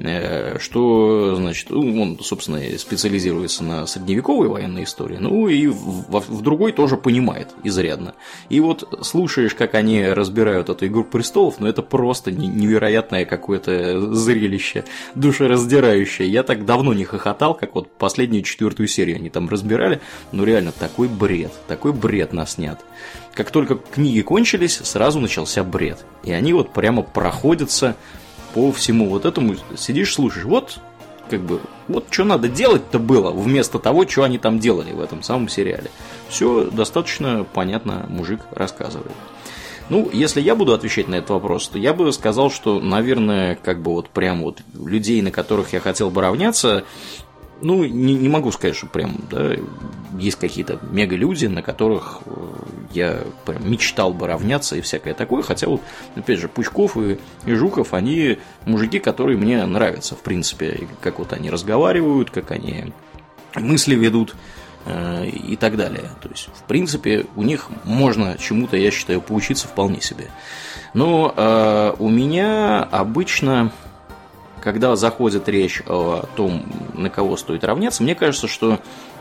Э, 0.01 0.59
Что, 0.59 1.35
значит, 1.37 1.69
ну, 1.71 2.03
он, 2.03 2.19
собственно, 2.21 2.61
специализируется 2.79 3.63
на 3.63 3.87
средневековой 3.87 4.49
военной 4.49 4.85
истории, 4.85 5.19
ну 5.19 5.47
и 5.47 5.67
в, 5.67 6.07
в 6.11 6.43
другой 6.43 6.73
тоже 6.73 6.97
понимает 6.97 7.49
изрядно. 7.65 8.15
И 8.49 8.61
вот 8.61 9.01
слушаешь, 9.03 9.55
как 9.55 9.75
они 9.75 10.03
разбирают 10.05 10.71
эту 10.71 10.87
«Игру 10.87 11.05
престолов», 11.05 11.57
ну 11.59 11.67
это 11.67 11.83
просто 11.83 12.33
не- 12.33 12.49
невероятное 12.49 13.27
какое-то 13.27 14.15
зрелище, 14.15 14.85
душераздирающее. 15.15 16.29
Я 16.29 16.45
так 16.45 16.65
давно 16.65 16.95
не 16.95 17.05
хохотал, 17.05 17.55
как 17.55 17.75
вот 17.75 17.91
последнюю 17.91 18.43
четвертую 18.43 18.89
серию 18.89 19.17
они 19.17 19.29
там 19.29 19.49
разбирали, 19.51 20.01
ну 20.33 20.45
реально 20.45 20.73
такой 20.73 21.09
бред, 21.09 21.53
такой 21.69 21.93
бред 21.93 22.33
наснят. 22.33 22.81
Как 23.35 23.51
только 23.51 23.77
книги 23.77 24.23
кончились, 24.23 24.81
сразу 24.83 25.21
начался 25.21 25.63
бред. 25.63 26.05
И 26.25 26.33
они 26.33 26.53
вот 26.53 26.73
прямо 26.73 27.03
проходятся 27.03 27.97
по 28.55 28.73
всему 28.73 29.09
вот 29.09 29.25
этому 29.25 29.57
сидишь, 29.77 30.15
слушаешь, 30.15 30.45
вот 30.45 30.79
как 31.31 31.41
бы, 31.41 31.61
вот 31.87 32.07
что 32.11 32.25
надо 32.25 32.49
делать-то 32.49 32.99
было, 32.99 33.31
вместо 33.31 33.79
того, 33.79 34.07
что 34.07 34.25
они 34.25 34.39
там 34.39 34.59
делали 34.59 34.93
в 34.93 35.01
этом 35.01 35.23
самом 35.23 35.49
сериале. 35.49 35.91
Все 36.29 36.65
достаточно 36.65 37.45
понятно 37.45 38.07
мужик 38.09 38.41
рассказывает. 38.51 39.13
Ну, 39.89 40.09
если 40.13 40.41
я 40.41 40.55
буду 40.55 40.73
отвечать 40.73 41.09
на 41.09 41.17
этот 41.17 41.31
вопрос, 41.31 41.69
то 41.69 41.79
я 41.79 41.93
бы 41.93 42.13
сказал, 42.13 42.51
что, 42.51 42.81
наверное, 42.81 43.59
как 43.61 43.83
бы 43.83 43.93
вот 43.93 44.09
прям 44.09 44.43
вот 44.43 44.61
людей, 44.73 45.21
на 45.21 45.33
которых 45.33 45.73
я 45.73 45.81
хотел 45.81 46.11
бы 46.11 46.21
равняться, 46.21 46.85
ну, 47.63 47.85
не, 47.85 48.15
не 48.15 48.29
могу 48.29 48.53
сказать, 48.53 48.77
что 48.77 48.87
прям, 48.87 49.17
да, 49.31 49.55
есть 50.19 50.39
какие-то 50.39 50.79
мега-люди, 50.91 51.47
на 51.47 51.63
которых 51.63 52.21
э, 52.27 52.31
я 52.93 53.21
прям 53.45 53.71
мечтал 53.71 54.13
бы 54.13 54.27
равняться 54.27 54.77
и 54.77 54.81
всякое 54.81 55.15
такое, 55.15 55.43
хотя 55.43 55.69
вот, 55.69 55.81
опять 56.15 56.39
же, 56.39 56.49
Пучков 56.49 56.97
и, 56.97 57.19
и 57.47 57.55
Жуков, 57.55 57.95
они 57.95 58.39
мужики, 58.67 58.99
которые 58.99 59.39
мне 59.39 59.65
нравятся, 59.67 60.15
в 60.15 60.21
принципе, 60.21 60.89
как 61.01 61.19
вот 61.19 61.33
они 61.33 61.51
разговаривают, 61.51 62.31
как 62.31 62.51
они 62.51 62.93
мысли 63.55 63.95
ведут 63.95 64.35
э, 64.87 65.27
и 65.27 65.57
так 65.57 65.77
далее. 65.77 66.11
То 66.23 66.29
есть, 66.29 66.49
в 66.55 66.63
принципе, 66.65 67.27
у 67.37 67.43
них 67.43 67.69
можно 67.85 68.37
чему-то, 68.39 68.77
я 68.77 68.91
считаю, 68.91 69.21
поучиться 69.21 69.69
вполне 69.69 70.01
себе. 70.01 70.29
Но 70.95 71.33
э, 71.37 71.95
у 71.99 72.09
меня 72.09 72.83
обычно 72.83 73.73
когда 74.63 74.97
заходит 74.97 75.49
речь 75.49 75.83
о 75.87 76.27
том, 76.37 76.65
на 76.95 77.11
кого 77.11 77.37
стоит 77.37 77.65
равняться, 77.65 78.03
мне 78.03 78.15
кажется, 78.15 78.49
что 78.49 78.79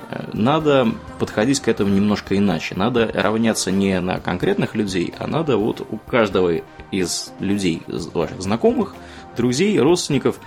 э, 0.10 0.30
надо 0.34 0.88
подходить 1.18 1.60
к 1.60 1.68
этому 1.68 1.94
немножко 1.94 2.38
иначе. 2.38 2.76
Надо 2.76 3.10
равняться 3.14 3.72
не 3.72 4.00
на 4.00 4.20
конкретных 4.20 4.76
людей, 4.76 5.14
а 5.18 5.28
надо 5.28 5.58
вот 5.58 5.82
у 5.82 5.98
каждого 5.98 6.62
из 6.92 7.32
людей, 7.40 7.84
из 7.88 8.08
ваших 8.08 8.42
знакомых, 8.42 8.96
друзей, 9.38 9.80
родственников, 9.80 10.40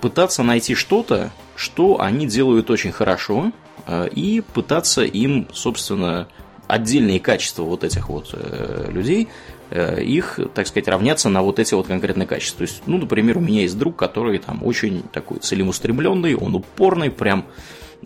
пытаться 0.00 0.42
найти 0.42 0.74
что-то, 0.74 1.30
что 1.56 2.00
они 2.00 2.26
делают 2.26 2.70
очень 2.70 2.92
хорошо, 2.92 3.52
э, 3.86 4.08
и 4.08 4.40
пытаться 4.40 5.02
им, 5.02 5.48
собственно, 5.52 6.28
отдельные 6.66 7.20
качества 7.20 7.62
вот 7.62 7.84
этих 7.84 8.08
вот 8.08 8.30
э, 8.32 8.90
людей, 8.90 9.28
их, 9.70 10.38
так 10.54 10.66
сказать, 10.66 10.88
равняться 10.88 11.28
на 11.28 11.42
вот 11.42 11.58
эти 11.58 11.74
вот 11.74 11.86
конкретные 11.86 12.26
качества. 12.26 12.58
То 12.58 12.70
есть, 12.70 12.82
ну, 12.86 12.98
например, 12.98 13.38
у 13.38 13.40
меня 13.40 13.62
есть 13.62 13.78
друг, 13.78 13.96
который 13.96 14.38
там 14.38 14.64
очень 14.64 15.02
такой 15.12 15.38
целеустремленный, 15.38 16.34
он 16.34 16.54
упорный, 16.54 17.10
прям 17.10 17.46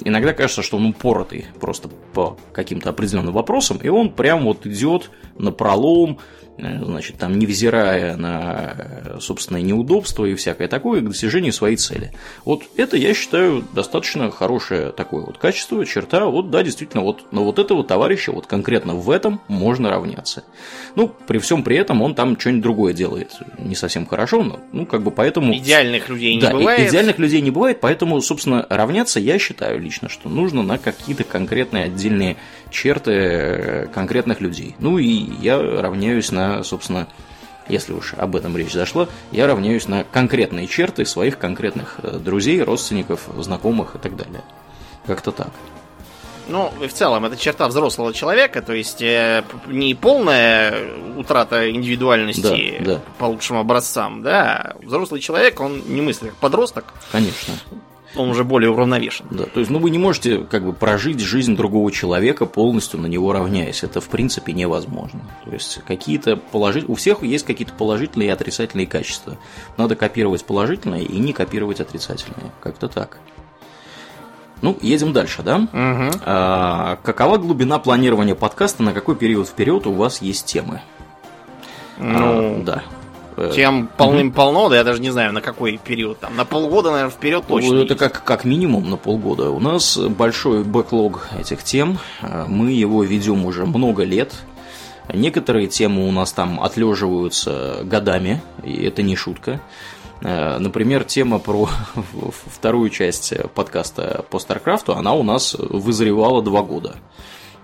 иногда 0.04 0.32
кажется, 0.32 0.62
что 0.62 0.76
он 0.76 0.86
упоротый 0.86 1.46
просто 1.60 1.88
по 2.12 2.36
каким-то 2.52 2.90
определенным 2.90 3.34
вопросам, 3.34 3.78
и 3.78 3.88
он 3.88 4.12
прям 4.12 4.44
вот 4.44 4.66
идет 4.66 5.10
на 5.36 5.50
пролом, 5.50 6.18
Э, 6.18 6.47
значит, 6.58 7.16
там, 7.18 7.38
невзирая 7.38 8.16
на 8.16 8.74
э, 8.76 9.18
собственное 9.20 9.62
неудобство 9.62 10.24
и 10.24 10.34
всякое 10.34 10.68
такое, 10.68 11.00
к 11.00 11.08
достижению 11.08 11.52
своей 11.52 11.76
цели. 11.76 12.12
Вот 12.44 12.62
это, 12.76 12.96
я 12.96 13.14
считаю, 13.14 13.64
достаточно 13.72 14.30
хорошее 14.30 14.90
такое 14.92 15.24
вот 15.24 15.38
качество, 15.38 15.84
черта, 15.86 16.26
вот, 16.26 16.50
да, 16.50 16.62
действительно, 16.62 17.02
вот 17.02 17.32
на 17.32 17.42
вот 17.42 17.58
этого 17.58 17.84
товарища, 17.84 18.32
вот 18.32 18.46
конкретно 18.46 18.94
в 18.94 19.10
этом 19.10 19.40
можно 19.48 19.90
равняться. 19.90 20.44
Ну, 20.96 21.12
при 21.26 21.38
всем 21.38 21.62
при 21.62 21.76
этом 21.76 22.02
он 22.02 22.14
там 22.14 22.38
что-нибудь 22.38 22.62
другое 22.62 22.92
делает 22.92 23.36
не 23.58 23.74
совсем 23.74 24.06
хорошо, 24.06 24.42
но, 24.42 24.60
ну, 24.72 24.86
как 24.86 25.02
бы 25.02 25.10
поэтому... 25.10 25.54
Идеальных 25.54 26.08
людей 26.08 26.34
не 26.34 26.40
да, 26.40 26.50
бывает. 26.50 26.88
идеальных 26.90 27.18
людей 27.18 27.40
не 27.40 27.50
бывает, 27.50 27.80
поэтому, 27.80 28.20
собственно, 28.20 28.66
равняться 28.68 29.20
я 29.20 29.38
считаю 29.38 29.80
лично, 29.80 30.08
что 30.08 30.28
нужно 30.28 30.62
на 30.62 30.78
какие-то 30.78 31.24
конкретные 31.24 31.84
отдельные 31.84 32.36
черты 32.70 33.12
э, 33.12 33.86
конкретных 33.86 34.40
людей. 34.40 34.74
Ну 34.78 34.98
и 34.98 35.06
я 35.40 35.58
равняюсь 35.58 36.30
на, 36.30 36.62
собственно, 36.62 37.08
если 37.68 37.92
уж 37.92 38.14
об 38.14 38.36
этом 38.36 38.56
речь 38.56 38.72
зашла, 38.72 39.08
я 39.30 39.46
равняюсь 39.46 39.88
на 39.88 40.04
конкретные 40.04 40.66
черты 40.66 41.04
своих 41.04 41.38
конкретных 41.38 41.96
э, 42.02 42.18
друзей, 42.18 42.62
родственников, 42.62 43.28
знакомых 43.36 43.94
и 43.96 43.98
так 43.98 44.16
далее. 44.16 44.42
Как-то 45.06 45.32
так. 45.32 45.50
Ну, 46.48 46.72
в 46.80 46.92
целом, 46.92 47.26
это 47.26 47.36
черта 47.36 47.68
взрослого 47.68 48.14
человека, 48.14 48.62
то 48.62 48.72
есть 48.72 49.02
э, 49.02 49.44
не 49.66 49.94
полная 49.94 50.74
утрата 51.16 51.70
индивидуальности 51.70 52.78
да, 52.80 52.94
да. 52.94 53.00
по 53.18 53.26
лучшим 53.26 53.58
образцам, 53.58 54.22
да. 54.22 54.74
Взрослый 54.82 55.20
человек, 55.20 55.60
он 55.60 55.82
не 55.86 56.00
мыслит 56.00 56.30
как 56.30 56.38
подросток. 56.38 56.94
Конечно 57.12 57.54
он 58.16 58.30
уже 58.30 58.44
более 58.44 58.70
уравновешен. 58.70 59.26
Да, 59.30 59.44
то 59.44 59.60
есть, 59.60 59.70
ну, 59.70 59.78
вы 59.78 59.90
не 59.90 59.98
можете 59.98 60.38
как 60.38 60.64
бы 60.64 60.72
прожить 60.72 61.20
жизнь 61.20 61.56
другого 61.56 61.92
человека 61.92 62.46
полностью 62.46 63.00
на 63.00 63.06
него 63.06 63.32
равняясь. 63.32 63.82
Это, 63.82 64.00
в 64.00 64.08
принципе, 64.08 64.52
невозможно. 64.52 65.20
То 65.44 65.52
есть, 65.52 65.80
какие-то 65.86 66.36
положительные... 66.36 66.92
У 66.92 66.96
всех 66.96 67.22
есть 67.22 67.44
какие-то 67.44 67.74
положительные 67.74 68.28
и 68.28 68.32
отрицательные 68.32 68.86
качества. 68.86 69.36
Надо 69.76 69.94
копировать 69.94 70.44
положительные 70.44 71.04
и 71.04 71.18
не 71.18 71.32
копировать 71.32 71.80
отрицательные. 71.80 72.50
Как-то 72.60 72.88
так. 72.88 73.18
Ну, 74.62 74.76
едем 74.80 75.12
дальше, 75.12 75.42
да? 75.42 75.56
Угу. 75.56 76.20
А, 76.24 76.98
какова 77.02 77.36
глубина 77.36 77.78
планирования 77.78 78.34
подкаста? 78.34 78.82
На 78.82 78.92
какой 78.92 79.14
период 79.16 79.48
вперед 79.48 79.86
у 79.86 79.92
вас 79.92 80.20
есть 80.20 80.46
темы? 80.46 80.80
Ну, 81.98 82.60
а, 82.60 82.62
да. 82.64 82.82
Э, 83.38 83.52
Тем 83.54 83.88
полным-полно, 83.96 84.68
да 84.68 84.76
я 84.76 84.84
даже 84.84 85.00
не 85.00 85.10
знаю, 85.10 85.32
на 85.32 85.40
какой 85.40 85.78
период. 85.78 86.18
Там, 86.18 86.36
на 86.36 86.44
полгода, 86.44 86.90
наверное, 86.90 87.10
вперед 87.12 87.44
ну, 87.48 87.56
точно. 87.56 87.76
Это 87.76 87.94
как, 87.94 88.24
как 88.24 88.44
минимум 88.44 88.90
на 88.90 88.96
полгода. 88.96 89.50
У 89.50 89.60
нас 89.60 89.96
большой 89.96 90.64
бэклог 90.64 91.28
этих 91.38 91.62
тем. 91.62 91.98
Э, 92.20 92.46
мы 92.48 92.72
его 92.72 93.04
ведем 93.04 93.44
уже 93.44 93.64
много 93.64 94.02
лет. 94.02 94.34
Некоторые 95.12 95.68
темы 95.68 96.06
у 96.06 96.10
нас 96.10 96.32
там 96.32 96.60
отлеживаются 96.60 97.80
годами, 97.84 98.42
и 98.64 98.84
это 98.84 99.02
не 99.02 99.14
шутка. 99.14 99.60
Э, 100.20 100.58
например, 100.58 101.04
тема 101.04 101.38
про 101.38 101.68
вторую 102.52 102.90
часть 102.90 103.32
подкаста 103.54 104.24
по 104.30 104.38
Старкрафту, 104.38 104.94
она 104.94 105.14
у 105.14 105.22
нас 105.22 105.54
вызревала 105.54 106.42
два 106.42 106.62
года. 106.62 106.96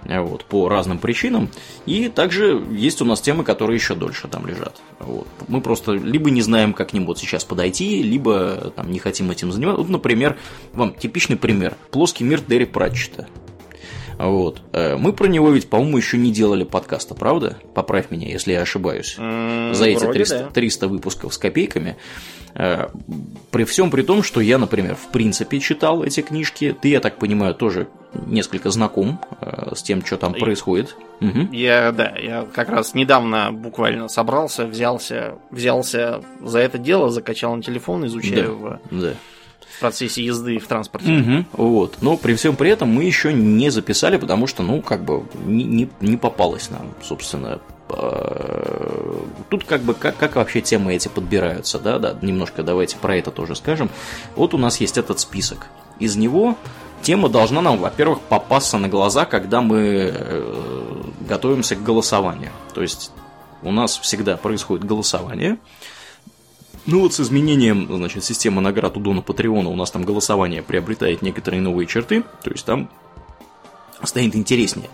Э, 0.07 0.20
вот, 0.20 0.44
по 0.44 0.68
разным 0.68 0.98
причинам. 0.98 1.48
И 1.86 2.09
также 2.09 2.62
есть 2.70 3.00
у 3.00 3.05
нас 3.05 3.20
темы, 3.20 3.44
которые 3.44 3.76
еще 3.76 3.94
дольше 3.94 4.28
там 4.28 4.46
лежат. 4.46 4.80
Вот. 4.98 5.26
Мы 5.48 5.61
просто 5.61 5.92
либо 5.92 6.30
не 6.30 6.42
знаем, 6.42 6.72
как 6.72 6.90
к 6.90 6.92
ним 6.92 7.07
вот 7.07 7.18
сейчас 7.18 7.44
подойти, 7.44 8.02
либо 8.02 8.72
там, 8.76 8.90
не 8.90 8.98
хотим 8.98 9.30
этим 9.30 9.50
заниматься. 9.50 9.82
Вот, 9.82 9.90
например, 9.90 10.36
вам 10.72 10.94
типичный 10.94 11.36
пример. 11.36 11.76
Плоский 11.90 12.24
мир 12.24 12.40
Дерри 12.46 12.66
Пратчета. 12.66 13.28
Вот. 14.18 14.62
Э, 14.72 14.96
мы 14.96 15.12
про 15.12 15.26
него 15.26 15.50
ведь, 15.50 15.68
по-моему, 15.68 15.96
еще 15.98 16.18
не 16.18 16.32
делали 16.32 16.64
подкаста, 16.64 17.14
правда? 17.14 17.58
Поправь 17.74 18.10
меня, 18.10 18.28
если 18.28 18.52
я 18.52 18.62
ошибаюсь. 18.62 19.16
Mm, 19.18 19.74
За 19.74 19.86
эти 19.86 20.04
300, 20.04 20.38
да. 20.38 20.50
300 20.50 20.88
выпусков 20.88 21.34
с 21.34 21.38
копейками. 21.38 21.96
Э, 22.54 22.88
при 23.50 23.64
всем 23.64 23.90
при 23.90 24.02
том, 24.02 24.22
что 24.22 24.40
я, 24.40 24.58
например, 24.58 24.94
в 24.94 25.10
принципе 25.10 25.58
читал 25.58 26.04
эти 26.04 26.20
книжки, 26.20 26.74
ты, 26.80 26.88
я 26.88 27.00
так 27.00 27.18
понимаю, 27.18 27.54
тоже 27.54 27.88
несколько 28.26 28.70
знаком 28.70 29.20
э, 29.40 29.74
с 29.74 29.82
тем, 29.82 30.04
что 30.04 30.16
там 30.16 30.34
происходит. 30.34 30.96
Угу. 31.20 31.52
Я, 31.52 31.90
да, 31.92 32.14
я 32.16 32.46
как 32.52 32.68
раз 32.68 32.94
недавно 32.94 33.50
буквально 33.52 34.08
собрался, 34.08 34.66
взялся, 34.66 35.34
взялся 35.50 36.22
за 36.40 36.60
это 36.60 36.78
дело, 36.78 37.10
закачал 37.10 37.56
на 37.56 37.62
телефон, 37.62 38.06
изучаю 38.06 38.58
да, 38.62 38.96
в, 38.96 39.00
да. 39.00 39.14
В 39.76 39.80
процессе 39.80 40.24
езды 40.24 40.58
в 40.58 40.66
транспорте. 40.66 41.12
Угу, 41.12 41.44
вот. 41.52 41.98
Но 42.00 42.16
при 42.16 42.34
всем 42.34 42.56
при 42.56 42.70
этом 42.70 42.88
мы 42.88 43.04
еще 43.04 43.32
не 43.32 43.70
записали, 43.70 44.16
потому 44.16 44.46
что, 44.46 44.62
ну, 44.62 44.82
как 44.82 45.04
бы 45.04 45.24
не, 45.44 45.88
не, 46.00 46.16
попалось 46.16 46.70
нам, 46.70 46.94
собственно, 47.02 47.60
Э, 47.90 49.18
тут 49.50 49.64
как 49.64 49.82
бы 49.82 49.94
как, 49.94 50.16
как 50.16 50.36
вообще 50.36 50.60
темы 50.60 50.94
эти 50.94 51.08
подбираются, 51.08 51.78
да, 51.78 51.98
да, 51.98 52.16
немножко 52.22 52.62
давайте 52.62 52.96
про 52.96 53.16
это 53.16 53.30
тоже 53.30 53.54
скажем. 53.54 53.90
Вот 54.36 54.54
у 54.54 54.58
нас 54.58 54.80
есть 54.80 54.96
этот 54.96 55.20
список. 55.20 55.66
Из 55.98 56.16
него 56.16 56.56
тема 57.02 57.28
должна 57.28 57.60
нам, 57.60 57.78
во-первых, 57.78 58.20
попасться 58.20 58.78
на 58.78 58.88
глаза, 58.88 59.26
когда 59.26 59.60
мы 59.60 60.12
э, 60.14 61.02
готовимся 61.28 61.76
к 61.76 61.82
голосованию. 61.82 62.50
То 62.74 62.82
есть 62.82 63.12
у 63.62 63.70
нас 63.70 63.98
всегда 63.98 64.36
происходит 64.36 64.84
голосование. 64.84 65.58
Ну 66.87 67.01
вот 67.01 67.14
с 67.14 67.20
изменением, 67.20 67.89
значит, 67.91 68.24
системы 68.24 68.61
наград 68.61 68.97
у 68.97 69.01
Дона 69.01 69.22
Патреона 69.22 69.70
у 69.70 69.76
нас 69.76 69.91
там 69.91 70.05
голосование 70.05 70.62
приобретает 70.62 71.22
некоторые 71.22 71.62
новые 71.62 71.87
черты, 71.87 72.22
то 72.43 72.51
есть 72.51 72.66
там 72.66 72.91
станет 74.03 74.37
интереснее. 74.37 74.91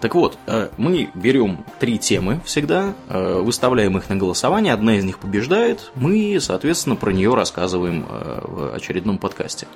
Так 0.00 0.14
вот, 0.14 0.38
э, 0.46 0.70
мы 0.78 1.10
берем 1.14 1.64
три 1.78 1.98
темы 1.98 2.40
всегда, 2.44 2.94
э, 3.08 3.40
выставляем 3.40 3.96
их 3.98 4.08
на 4.08 4.16
голосование, 4.16 4.72
одна 4.72 4.96
из 4.96 5.04
них 5.04 5.18
побеждает, 5.18 5.92
мы, 5.94 6.38
соответственно, 6.40 6.96
про 6.96 7.12
нее 7.12 7.34
рассказываем 7.34 8.06
э, 8.08 8.40
в 8.42 8.74
очередном 8.74 9.18
подкасте. 9.18 9.68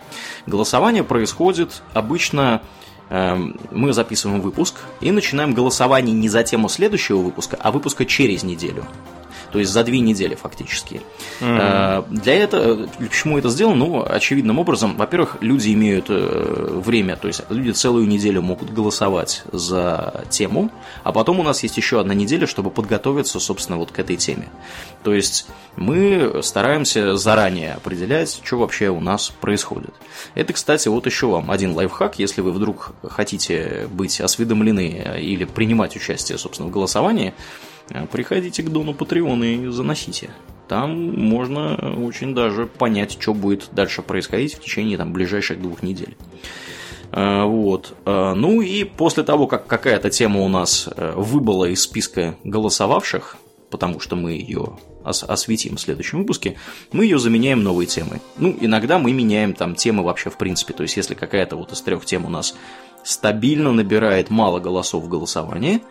Голосование 0.47 1.05
происходит 1.05 1.83
обычно 1.93 2.63
мы 3.11 3.93
записываем 3.93 4.41
выпуск 4.41 4.77
и 5.03 5.11
начинаем 5.11 5.53
голосование 5.53 6.17
не 6.17 6.31
за 6.31 6.43
тему 6.43 6.71
следующего 6.71 7.19
выпуска, 7.19 7.57
а 7.61 7.71
выпуска 7.71 8.07
через 8.07 8.43
неделю 8.45 8.87
то 9.55 9.61
есть 9.61 9.71
за 9.71 9.85
две 9.85 10.01
недели 10.01 10.35
фактически. 10.35 11.01
Mm-hmm. 11.39 12.07
Для 12.11 12.35
этого, 12.35 12.89
почему 12.99 13.39
это 13.39 13.49
сделано? 13.51 13.77
Ну, 13.77 14.05
очевидным 14.05 14.59
образом, 14.59 14.97
во-первых, 14.97 15.37
люди 15.43 15.73
имеют 15.73 16.07
э, 16.09 16.81
время, 16.85 17.15
то 17.15 17.29
есть 17.29 17.43
люди 17.51 17.71
целую 17.71 18.09
неделю 18.09 18.43
могут 18.43 18.73
голосовать 18.73 19.45
за 19.53 20.25
тему, 20.29 20.73
а 21.05 21.13
потом 21.13 21.39
у 21.39 21.45
нас 21.45 21.63
есть 21.63 21.77
еще 21.77 22.01
одна 22.01 22.15
неделя, 22.15 22.49
чтобы 22.49 22.73
подготовиться, 22.73 23.39
собственно, 23.39 23.79
вот 23.79 23.93
к 23.93 23.99
этой 24.01 24.17
теме. 24.17 24.49
То 25.05 25.15
есть 25.15 25.47
мы 25.77 26.41
стараемся 26.43 27.17
заранее 27.17 27.75
определять, 27.75 28.41
что 28.43 28.59
вообще 28.59 28.89
у 28.89 28.99
нас 28.99 29.29
происходит. 29.29 29.95
Это, 30.35 30.53
кстати, 30.53 30.89
вот 30.89 31.07
еще 31.07 31.29
вам 31.29 31.53
один 31.53 31.75
лайфхак, 31.75 32.19
если 32.19 32.41
вы 32.41 32.51
вдруг 32.51 32.91
хотите 33.09 33.87
быть 33.93 34.21
осведомлены 34.21 35.21
или 35.21 35.45
принимать 35.45 35.95
участие, 35.95 36.39
собственно, 36.39 36.69
в 36.69 36.73
голосовании, 36.73 37.35
Э, 37.35 37.74
приходите 38.11 38.63
к 38.63 38.71
Дону 38.71 38.95
Патреон 38.95 39.43
и 39.45 39.67
заносите. 39.69 40.31
Там 40.69 41.15
можно 41.15 41.95
очень 42.03 42.35
даже 42.35 42.67
понять, 42.67 43.19
что 43.21 43.35
будет 43.35 43.69
дальше 43.73 44.03
происходить 44.03 44.55
в 44.55 44.61
течение 44.61 44.97
там, 44.97 45.13
ближайших 45.13 45.61
двух 45.61 45.83
недель. 45.83 46.17
Э, 47.13 47.45
вот. 47.45 47.95
Э, 48.07 48.33
ну 48.35 48.63
и 48.63 48.85
после 48.85 49.25
того, 49.25 49.47
как 49.47 49.67
какая-то 49.67 50.11
тема 50.11 50.41
у 50.41 50.49
нас 50.49 50.89
выбыла 50.97 51.67
из 51.67 51.83
списка 51.83 52.37
голосовавших, 52.45 53.37
потому 53.71 54.01
что 54.01 54.17
мы 54.17 54.33
ее 54.33 54.79
осветим 55.05 55.77
в 55.77 55.81
следующем 55.81 56.19
выпуске, 56.19 56.57
мы 56.93 57.05
ее 57.05 57.19
заменяем 57.19 57.63
новой 57.63 57.87
темой. 57.87 58.21
Ну, 58.39 58.57
иногда 58.61 58.99
мы 58.99 59.13
меняем 59.13 59.53
там 59.53 59.75
темы 59.75 60.03
вообще 60.03 60.31
в 60.31 60.39
принципе. 60.39 60.73
То 60.73 60.83
есть, 60.83 60.97
если 60.97 61.15
какая-то 61.15 61.57
вот 61.57 61.73
из 61.73 61.81
трех 61.83 62.05
тем 62.05 62.25
у 62.25 62.31
нас 62.31 62.55
стабильно 63.03 63.73
набирает 63.73 64.31
мало 64.31 64.61
голосов 64.61 65.05
в 65.05 65.09
голосовании, 65.09 65.83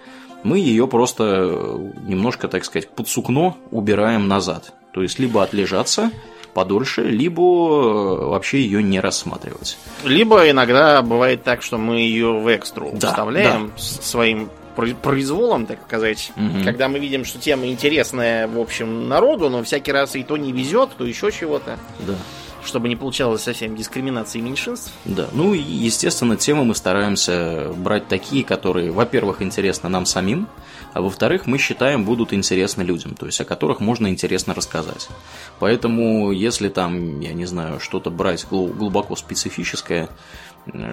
мы 0.43 0.59
ее 0.59 0.87
просто 0.87 1.23
э, 1.23 1.91
немножко, 2.05 2.47
так 2.47 2.65
сказать, 2.65 2.89
под 2.89 3.07
сукно 3.07 3.57
убираем 3.71 4.27
назад. 4.27 4.73
То 4.93 5.01
есть, 5.01 5.19
либо 5.19 5.43
отлежаться 5.43 6.11
подольше, 6.53 7.03
либо 7.03 7.41
э, 7.41 8.25
вообще 8.25 8.61
ее 8.61 8.83
не 8.83 8.99
рассматривать. 8.99 9.77
Либо 10.03 10.49
иногда 10.49 11.01
бывает 11.01 11.43
так, 11.43 11.61
что 11.61 11.77
мы 11.77 12.01
ее 12.01 12.33
в 12.33 12.47
экстру 12.47 12.91
да, 12.93 13.09
вставляем 13.09 13.67
да. 13.67 13.81
своим 13.81 14.49
произволом, 14.75 15.67
так 15.67 15.79
сказать, 15.85 16.31
угу. 16.35 16.63
когда 16.63 16.89
мы 16.89 16.97
видим, 16.97 17.25
что 17.25 17.37
тема 17.39 17.67
интересная, 17.67 18.47
в 18.47 18.59
общем, 18.59 19.07
народу, 19.07 19.49
но 19.49 19.63
всякий 19.63 19.91
раз 19.91 20.15
и 20.15 20.23
то 20.23 20.35
не 20.35 20.51
везет, 20.51 20.89
то 20.97 21.05
еще 21.05 21.31
чего-то. 21.31 21.77
Да 21.99 22.15
чтобы 22.65 22.89
не 22.89 22.95
получалось 22.95 23.43
совсем 23.43 23.75
дискриминации 23.75 24.39
меньшинств. 24.39 24.91
Да, 25.05 25.27
ну 25.33 25.53
и, 25.53 25.61
естественно, 25.61 26.37
темы 26.37 26.65
мы 26.65 26.75
стараемся 26.75 27.71
брать 27.75 28.07
такие, 28.07 28.43
которые, 28.43 28.91
во-первых, 28.91 29.41
интересны 29.41 29.89
нам 29.89 30.05
самим, 30.05 30.47
а 30.93 31.01
во-вторых, 31.01 31.47
мы 31.47 31.57
считаем, 31.57 32.05
будут 32.05 32.33
интересны 32.33 32.83
людям, 32.83 33.15
то 33.15 33.25
есть 33.25 33.41
о 33.41 33.45
которых 33.45 33.79
можно 33.79 34.07
интересно 34.07 34.53
рассказать. 34.53 35.09
Поэтому, 35.59 36.31
если 36.31 36.69
там, 36.69 37.19
я 37.19 37.33
не 37.33 37.45
знаю, 37.45 37.79
что-то 37.79 38.09
брать 38.09 38.45
глубоко 38.49 39.15
специфическое, 39.15 40.09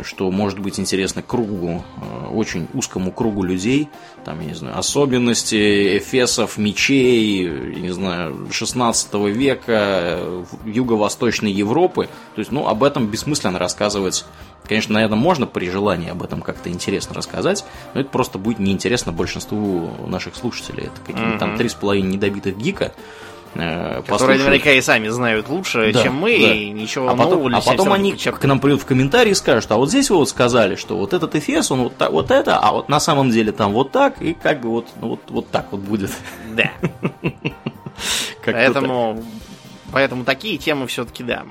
что 0.02 0.30
может 0.30 0.58
быть 0.58 0.80
интересно 0.80 1.22
кругу, 1.22 1.84
э, 1.96 2.26
очень 2.32 2.66
узкому 2.74 3.12
кругу 3.12 3.44
людей, 3.44 3.88
там, 4.24 4.40
я 4.40 4.46
не 4.48 4.54
знаю, 4.54 4.76
особенности 4.76 5.98
эфесов, 5.98 6.58
мечей, 6.58 7.44
я 7.44 7.80
не 7.80 7.90
знаю, 7.90 8.48
16 8.50 9.30
века, 9.30 9.62
э, 9.68 10.44
юго-восточной 10.64 11.52
Европы. 11.52 12.08
То 12.34 12.40
есть, 12.40 12.50
ну, 12.50 12.66
об 12.66 12.82
этом 12.82 13.06
бессмысленно 13.06 13.58
рассказывать. 13.58 14.24
Конечно, 14.66 14.94
наверное, 14.94 15.18
можно 15.18 15.46
при 15.46 15.70
желании 15.70 16.10
об 16.10 16.22
этом 16.22 16.42
как-то 16.42 16.68
интересно 16.68 17.14
рассказать, 17.14 17.64
но 17.94 18.00
это 18.00 18.10
просто 18.10 18.38
будет 18.38 18.58
неинтересно 18.58 19.12
большинству 19.12 19.90
наших 20.06 20.36
слушателей. 20.36 20.84
Это 20.84 21.00
какие-то 21.00 21.34
mm-hmm. 21.34 21.38
там 21.38 21.56
три 21.56 21.68
с 21.68 21.74
половиной 21.74 22.12
недобитых 22.12 22.56
гика, 22.56 22.92
Э, 23.54 24.02
Которые 24.06 24.38
наверняка 24.38 24.70
и 24.70 24.80
сами 24.80 25.08
знают 25.08 25.48
лучше, 25.48 25.92
да, 25.92 26.02
чем 26.04 26.14
мы, 26.14 26.38
да. 26.38 26.54
и 26.54 26.70
ничего 26.70 27.08
а 27.08 27.16
нового 27.16 27.48
потом, 27.48 27.54
А 27.56 27.60
потом 27.60 27.92
они 27.92 28.12
к 28.12 28.44
нам 28.44 28.60
придут 28.60 28.82
в 28.82 28.84
комментарии 28.84 29.32
и 29.32 29.34
скажут, 29.34 29.70
а 29.72 29.76
вот 29.76 29.88
здесь 29.88 30.08
вы 30.08 30.16
вот 30.16 30.28
сказали, 30.28 30.76
что 30.76 30.96
вот 30.96 31.12
этот 31.12 31.34
эфес, 31.34 31.70
он 31.72 31.84
вот, 31.84 31.96
так, 31.96 32.12
вот 32.12 32.30
это, 32.30 32.58
а 32.58 32.72
вот 32.72 32.88
на 32.88 33.00
самом 33.00 33.30
деле 33.30 33.50
там 33.50 33.72
вот 33.72 33.90
так, 33.90 34.22
и 34.22 34.34
как 34.34 34.60
бы 34.60 34.70
вот, 34.70 34.86
ну, 35.00 35.08
вот, 35.08 35.20
вот 35.28 35.50
так 35.50 35.66
вот 35.72 35.80
будет. 35.80 36.10
Да. 36.54 36.70
Поэтому, 38.44 39.22
поэтому 39.92 40.24
такие 40.24 40.56
темы 40.56 40.86
все-таки, 40.86 41.22
да, 41.22 41.44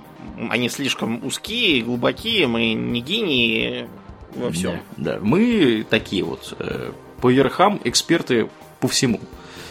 они 0.49 0.69
слишком 0.69 1.23
узкие, 1.23 1.83
глубокие, 1.83 2.47
мы 2.47 2.73
не 2.73 3.01
гении 3.01 3.87
во 4.35 4.51
всем. 4.51 4.79
Да, 4.97 5.13
да. 5.13 5.19
мы 5.21 5.85
такие 5.87 6.23
вот 6.23 6.55
э, 6.57 6.91
по 7.21 7.31
верхам 7.31 7.79
эксперты 7.83 8.49
по 8.79 8.87
всему 8.87 9.19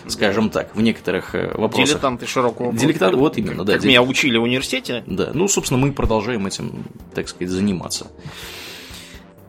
скажем 0.09 0.51
так, 0.51 0.75
в 0.75 0.81
некоторых 0.81 1.35
э, 1.35 1.53
вопросах. 1.55 1.95
Дилетанты 1.95 2.27
широкого 2.27 2.73
Дилетанты, 2.73 3.17
вот 3.17 3.37
именно, 3.39 3.65
да. 3.65 3.75
Как 3.75 3.85
меня 3.85 4.03
учили 4.03 4.37
в 4.37 4.43
университете. 4.43 5.05
Да, 5.07 5.31
ну, 5.35 5.49
собственно, 5.49 5.81
мы 5.81 5.93
продолжаем 5.93 6.47
этим, 6.47 6.85
так 7.15 7.29
сказать, 7.29 7.51
заниматься. 7.51 8.09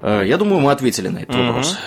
Э, 0.01 0.23
я 0.25 0.37
думаю, 0.37 0.61
мы 0.61 0.71
ответили 0.71 1.07
на 1.07 1.19
этот 1.19 1.35
угу. 1.35 1.45
вопрос. 1.45 1.77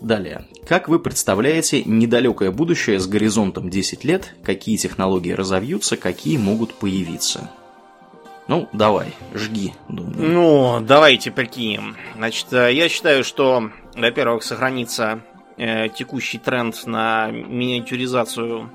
Далее. 0.00 0.44
Как 0.68 0.88
вы 0.88 0.98
представляете 0.98 1.82
недалекое 1.84 2.50
будущее 2.50 3.00
с 3.00 3.06
горизонтом 3.06 3.70
10 3.70 4.04
лет? 4.04 4.34
Какие 4.44 4.76
технологии 4.76 5.32
разовьются, 5.32 5.96
какие 5.96 6.36
могут 6.36 6.74
появиться? 6.74 7.50
Ну, 8.48 8.68
давай, 8.72 9.12
жги, 9.34 9.74
думаю. 9.88 10.14
Ну, 10.16 10.80
давайте 10.80 11.32
прикинем. 11.32 11.96
Значит, 12.16 12.52
э, 12.52 12.72
я 12.72 12.88
считаю, 12.88 13.24
что, 13.24 13.70
во-первых, 13.94 14.44
сохранится 14.44 15.20
э, 15.56 15.88
текущий 15.88 16.38
тренд 16.38 16.86
на 16.86 17.30
миниатюризацию 17.30 18.70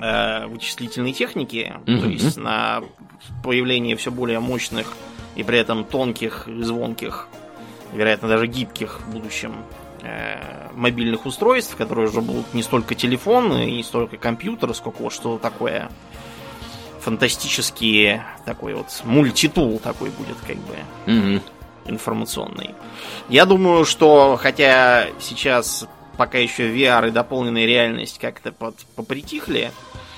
э, 0.00 0.46
вычислительной 0.46 1.12
техники, 1.12 1.72
mm-hmm. 1.84 2.00
то 2.00 2.06
есть 2.06 2.36
на 2.36 2.82
появление 3.42 3.96
все 3.96 4.10
более 4.10 4.40
мощных 4.40 4.92
и 5.36 5.42
при 5.42 5.58
этом 5.58 5.84
тонких 5.84 6.48
и 6.48 6.62
звонких, 6.62 7.28
вероятно, 7.92 8.28
даже 8.28 8.46
гибких 8.46 9.00
в 9.00 9.12
будущем 9.12 9.54
э, 10.02 10.68
мобильных 10.74 11.26
устройств, 11.26 11.76
которые 11.76 12.08
уже 12.08 12.20
будут 12.20 12.52
не 12.54 12.62
столько 12.62 12.94
телефоны, 12.94 13.70
не 13.70 13.82
столько 13.82 14.16
компьютеры, 14.16 14.74
сколько 14.74 15.02
вот 15.02 15.12
что 15.12 15.38
такое 15.38 15.90
фантастический 17.00 18.20
такой 18.44 18.74
вот 18.74 19.02
мультитул 19.04 19.78
такой 19.80 20.10
будет 20.10 20.36
как 20.46 20.56
бы. 20.56 20.76
Mm-hmm 21.06 21.42
информационный. 21.86 22.74
Я 23.28 23.44
думаю, 23.46 23.84
что 23.84 24.38
хотя 24.40 25.06
сейчас 25.20 25.86
пока 26.16 26.38
еще 26.38 26.70
VR 26.70 27.08
и 27.08 27.10
дополненная 27.10 27.66
реальность 27.66 28.18
как-то 28.18 28.52
под, 28.52 28.76
попритихли, 28.96 29.70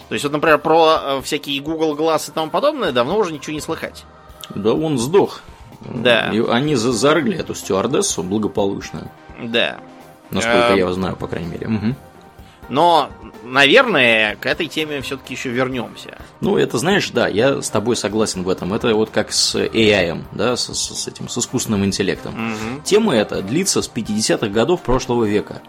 то 0.08 0.14
есть 0.14 0.24
вот, 0.24 0.32
например, 0.32 0.58
про 0.58 1.00
э, 1.02 1.22
всякие 1.22 1.60
Google 1.60 1.96
Glass 1.96 2.30
и 2.30 2.32
тому 2.32 2.50
подобное 2.50 2.92
давно 2.92 3.18
уже 3.18 3.32
ничего 3.32 3.54
не 3.54 3.60
слыхать. 3.60 4.04
Да 4.54 4.72
он 4.72 4.98
сдох. 4.98 5.40
Да. 5.80 6.30
И 6.32 6.40
они 6.40 6.74
зарыли 6.76 7.36
эту 7.36 7.54
стюардессу 7.54 8.22
благополучно. 8.22 9.10
Да. 9.42 9.78
Насколько 10.30 10.74
а... 10.74 10.76
я 10.76 10.92
знаю, 10.92 11.16
по 11.16 11.26
крайней 11.26 11.50
мере. 11.50 11.66
Угу. 11.68 11.94
Но, 12.68 13.10
наверное, 13.42 14.36
к 14.36 14.46
этой 14.46 14.66
теме 14.66 15.00
все-таки 15.02 15.34
еще 15.34 15.50
вернемся. 15.50 16.18
Ну, 16.40 16.56
это 16.56 16.78
знаешь, 16.78 17.10
да, 17.10 17.28
я 17.28 17.60
с 17.60 17.70
тобой 17.70 17.96
согласен 17.96 18.42
в 18.42 18.48
этом. 18.48 18.72
Это 18.72 18.94
вот 18.94 19.10
как 19.10 19.32
с 19.32 19.54
AI, 19.54 20.22
да, 20.32 20.56
с, 20.56 20.72
с 20.72 21.08
этим, 21.08 21.28
с 21.28 21.38
искусственным 21.38 21.84
интеллектом. 21.84 22.34
Угу. 22.34 22.82
Тема 22.84 23.14
эта 23.14 23.42
длится 23.42 23.82
с 23.82 23.90
50-х 23.90 24.48
годов 24.48 24.82
прошлого 24.82 25.24
века. 25.24 25.62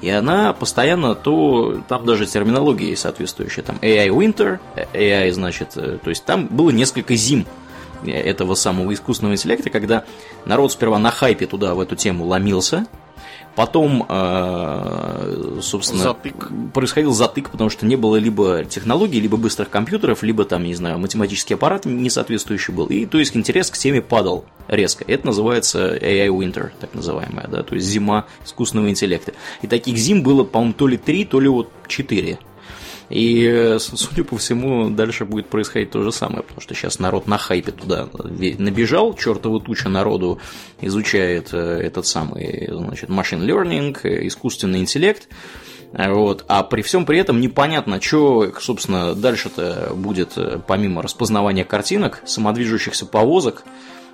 И 0.00 0.10
она 0.10 0.52
постоянно 0.52 1.14
то, 1.14 1.80
там 1.88 2.04
даже 2.04 2.26
терминология 2.26 2.90
есть 2.90 3.02
соответствующая, 3.02 3.62
там 3.62 3.76
AI 3.80 4.08
Winter, 4.08 4.58
AI, 4.92 5.32
значит, 5.32 5.76
э, 5.76 5.98
то 6.02 6.10
есть 6.10 6.24
там 6.24 6.48
было 6.48 6.70
несколько 6.70 7.14
зим 7.14 7.46
этого 8.04 8.54
самого 8.56 8.92
искусственного 8.92 9.34
интеллекта, 9.34 9.70
когда 9.70 10.04
народ 10.44 10.72
сперва 10.72 10.98
на 10.98 11.12
хайпе 11.12 11.46
туда 11.46 11.74
в 11.74 11.80
эту 11.80 11.94
тему 11.94 12.26
ломился, 12.26 12.86
Потом, 13.54 14.06
э, 14.08 15.58
собственно, 15.60 16.02
затык. 16.02 16.50
происходил 16.72 17.12
затык, 17.12 17.50
потому 17.50 17.68
что 17.68 17.84
не 17.84 17.96
было 17.96 18.16
либо 18.16 18.64
технологий, 18.64 19.20
либо 19.20 19.36
быстрых 19.36 19.68
компьютеров, 19.68 20.22
либо 20.22 20.44
там, 20.44 20.64
не 20.64 20.74
знаю, 20.74 20.98
математический 20.98 21.56
аппарат 21.56 21.84
не 21.84 22.08
соответствующий 22.08 22.72
был. 22.72 22.86
И 22.86 23.04
то 23.04 23.18
есть 23.18 23.36
интерес 23.36 23.70
к 23.70 23.76
теме 23.76 24.00
падал 24.00 24.46
резко. 24.68 25.04
Это 25.06 25.26
называется 25.26 25.96
AI 25.96 26.28
Winter, 26.28 26.70
так 26.80 26.94
называемая, 26.94 27.46
да, 27.48 27.62
то 27.62 27.74
есть 27.74 27.86
зима 27.86 28.26
искусственного 28.44 28.88
интеллекта. 28.88 29.34
И 29.60 29.66
таких 29.66 29.98
зим 29.98 30.22
было, 30.22 30.44
по-моему, 30.44 30.72
то 30.72 30.86
ли 30.86 30.96
три, 30.96 31.24
то 31.24 31.38
ли 31.38 31.48
вот 31.48 31.70
четыре. 31.88 32.38
И, 33.08 33.46
э, 33.46 33.78
судя 33.78 34.24
по 34.24 34.36
всему, 34.36 34.90
дальше 34.90 35.24
будет 35.24 35.48
происходить 35.48 35.90
то 35.90 36.02
же 36.02 36.12
самое, 36.12 36.42
потому 36.42 36.60
что 36.60 36.74
сейчас 36.74 36.98
народ 36.98 37.26
на 37.26 37.38
хайпе 37.38 37.72
туда 37.72 38.08
набежал, 38.12 39.14
чертова 39.14 39.60
туча 39.60 39.88
народу 39.88 40.38
изучает 40.80 41.50
э, 41.52 41.58
этот 41.58 42.06
самый, 42.06 42.68
значит, 42.70 43.10
machine 43.10 43.44
learning, 43.46 43.98
э, 44.02 44.26
искусственный 44.26 44.80
интеллект, 44.80 45.28
вот. 45.92 46.44
А 46.48 46.62
при 46.62 46.80
всем 46.80 47.04
при 47.04 47.18
этом 47.18 47.40
непонятно, 47.40 48.00
что, 48.00 48.50
собственно, 48.58 49.14
дальше-то 49.14 49.92
будет, 49.94 50.38
помимо 50.66 51.02
распознавания 51.02 51.64
картинок, 51.64 52.22
самодвижущихся 52.24 53.04
повозок, 53.04 53.64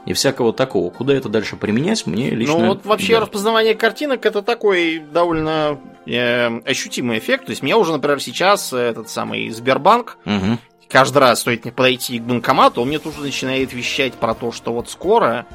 и 0.09 0.14
всякого 0.14 0.54
такого. 0.54 0.88
Куда 0.88 1.12
это 1.12 1.28
дальше 1.28 1.56
применять, 1.56 2.06
мне 2.06 2.30
лично... 2.30 2.59
Ну 2.59 2.66
вот 2.68 2.86
вообще 2.86 3.12
да. 3.12 3.20
распознавание 3.20 3.74
картинок 3.74 4.24
это 4.24 4.40
такой 4.40 5.00
довольно 5.00 5.78
э, 6.06 6.46
ощутимый 6.64 7.18
эффект. 7.18 7.44
То 7.44 7.50
есть 7.50 7.62
меня 7.62 7.76
уже, 7.76 7.92
например, 7.92 8.18
сейчас 8.22 8.72
этот 8.72 9.11
самый 9.11 9.50
Сбербанк 9.50 10.16
угу. 10.24 10.56
Каждый 10.89 11.18
раз 11.18 11.41
стоит 11.41 11.64
мне 11.64 11.72
подойти 11.72 12.18
к 12.18 12.22
банкомату, 12.22 12.82
он 12.82 12.89
мне 12.89 12.99
тут 12.99 13.14
же 13.14 13.20
начинает 13.20 13.72
вещать 13.72 14.14
про 14.14 14.34
то, 14.34 14.53
что 14.53 14.72
вот 14.72 14.89
скоро 14.89 15.47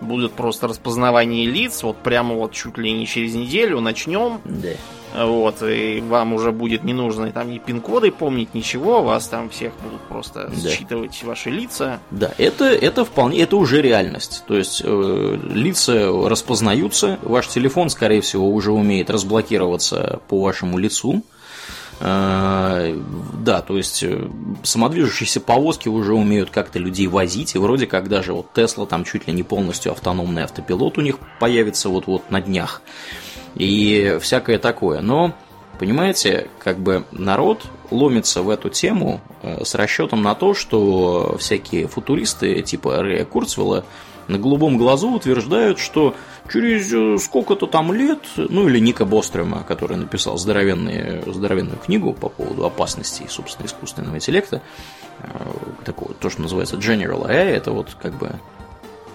будет 0.00 0.32
просто 0.32 0.68
распознавание 0.68 1.46
лиц, 1.46 1.82
вот 1.82 1.96
прямо 1.98 2.34
вот 2.34 2.52
чуть 2.52 2.76
ли 2.78 2.92
не 2.92 3.06
через 3.06 3.34
неделю 3.34 3.80
начнем. 3.80 4.40
Да. 4.44 4.70
Вот, 5.14 5.62
и 5.62 6.00
вам 6.00 6.32
уже 6.32 6.52
будет 6.52 6.84
не 6.84 6.94
нужно 6.94 7.30
там 7.32 7.50
ни 7.50 7.58
пин-коды 7.58 8.10
помнить, 8.10 8.54
ничего, 8.54 9.02
вас 9.02 9.28
там 9.28 9.50
всех 9.50 9.72
будут 9.84 10.00
просто 10.02 10.50
да. 10.62 10.70
считывать 10.70 11.22
ваши 11.22 11.50
лица. 11.50 12.00
Да, 12.10 12.32
это, 12.38 12.64
это 12.64 13.04
вполне, 13.04 13.42
это 13.42 13.56
уже 13.56 13.82
реальность. 13.82 14.42
То 14.46 14.56
есть 14.56 14.80
э, 14.82 15.38
лица 15.52 16.10
распознаются, 16.26 17.18
ваш 17.22 17.48
телефон, 17.48 17.90
скорее 17.90 18.22
всего, 18.22 18.48
уже 18.50 18.72
умеет 18.72 19.10
разблокироваться 19.10 20.20
по 20.28 20.40
вашему 20.40 20.78
лицу. 20.78 21.22
Э, 22.04 23.00
да, 23.38 23.62
то 23.62 23.76
есть 23.76 24.02
э, 24.02 24.28
самодвижущиеся 24.64 25.40
повозки 25.40 25.88
уже 25.88 26.14
умеют 26.14 26.50
как-то 26.50 26.80
людей 26.80 27.06
возить, 27.06 27.54
и 27.54 27.58
вроде 27.58 27.86
как 27.86 28.08
даже 28.08 28.32
вот 28.32 28.52
Тесла 28.52 28.86
там 28.86 29.04
чуть 29.04 29.28
ли 29.28 29.32
не 29.32 29.44
полностью 29.44 29.92
автономный 29.92 30.42
автопилот 30.42 30.98
у 30.98 31.00
них 31.00 31.18
появится 31.38 31.88
вот-вот 31.90 32.28
на 32.28 32.40
днях 32.40 32.82
и 33.54 34.18
всякое 34.20 34.58
такое. 34.58 35.00
Но, 35.00 35.32
понимаете, 35.78 36.48
как 36.58 36.80
бы 36.80 37.04
народ 37.12 37.66
ломится 37.92 38.42
в 38.42 38.50
эту 38.50 38.68
тему 38.68 39.20
э, 39.42 39.64
с 39.64 39.76
расчетом 39.76 40.22
на 40.22 40.34
то, 40.34 40.54
что 40.54 41.36
всякие 41.38 41.86
футуристы 41.86 42.62
типа 42.62 43.00
Рэя 43.00 43.24
Курцвелла 43.24 43.84
на 44.32 44.38
голубом 44.38 44.78
глазу 44.78 45.10
утверждают, 45.10 45.78
что 45.78 46.14
через 46.52 46.92
э, 46.92 47.18
сколько-то 47.18 47.66
там 47.66 47.92
лет, 47.92 48.20
ну 48.36 48.68
или 48.68 48.78
Ника 48.78 49.04
Бострема, 49.04 49.62
который 49.62 49.96
написал 49.96 50.38
здоровенную, 50.38 51.32
здоровенную 51.32 51.78
книгу 51.78 52.12
по 52.12 52.28
поводу 52.28 52.64
опасностей, 52.66 53.26
собственно, 53.28 53.66
искусственного 53.66 54.16
интеллекта, 54.16 54.62
э, 55.20 55.28
такого, 55.84 56.14
то, 56.14 56.30
что 56.30 56.42
называется 56.42 56.76
General 56.76 57.28
AI, 57.28 57.50
это 57.50 57.72
вот 57.72 57.96
как 58.00 58.14
бы 58.14 58.32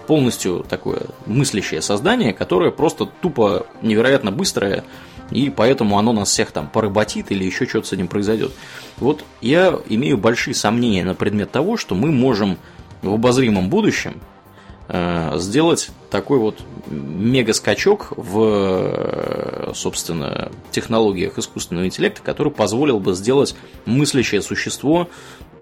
полностью 0.06 0.64
такое 0.66 1.02
мыслящее 1.26 1.82
создание, 1.82 2.32
которое 2.32 2.70
просто 2.70 3.04
тупо 3.04 3.66
невероятно 3.82 4.32
быстрое, 4.32 4.84
и 5.30 5.50
поэтому 5.50 5.98
оно 5.98 6.12
нас 6.14 6.30
всех 6.30 6.50
там 6.50 6.68
поработит 6.68 7.30
или 7.30 7.44
еще 7.44 7.66
что-то 7.66 7.88
с 7.88 7.92
этим 7.92 8.08
произойдет. 8.08 8.52
Вот 8.96 9.22
я 9.42 9.78
имею 9.88 10.16
большие 10.16 10.54
сомнения 10.54 11.04
на 11.04 11.14
предмет 11.14 11.50
того, 11.50 11.76
что 11.76 11.94
мы 11.94 12.10
можем 12.10 12.56
в 13.02 13.12
обозримом 13.12 13.68
будущем 13.68 14.20
сделать 15.34 15.90
такой 16.10 16.38
вот 16.38 16.60
мега 16.88 17.52
скачок 17.52 18.12
в, 18.16 19.72
собственно, 19.74 20.50
технологиях 20.70 21.38
искусственного 21.38 21.84
интеллекта, 21.84 22.22
который 22.22 22.52
позволил 22.52 22.98
бы 22.98 23.14
сделать 23.14 23.54
мыслящее 23.84 24.40
существо 24.40 25.08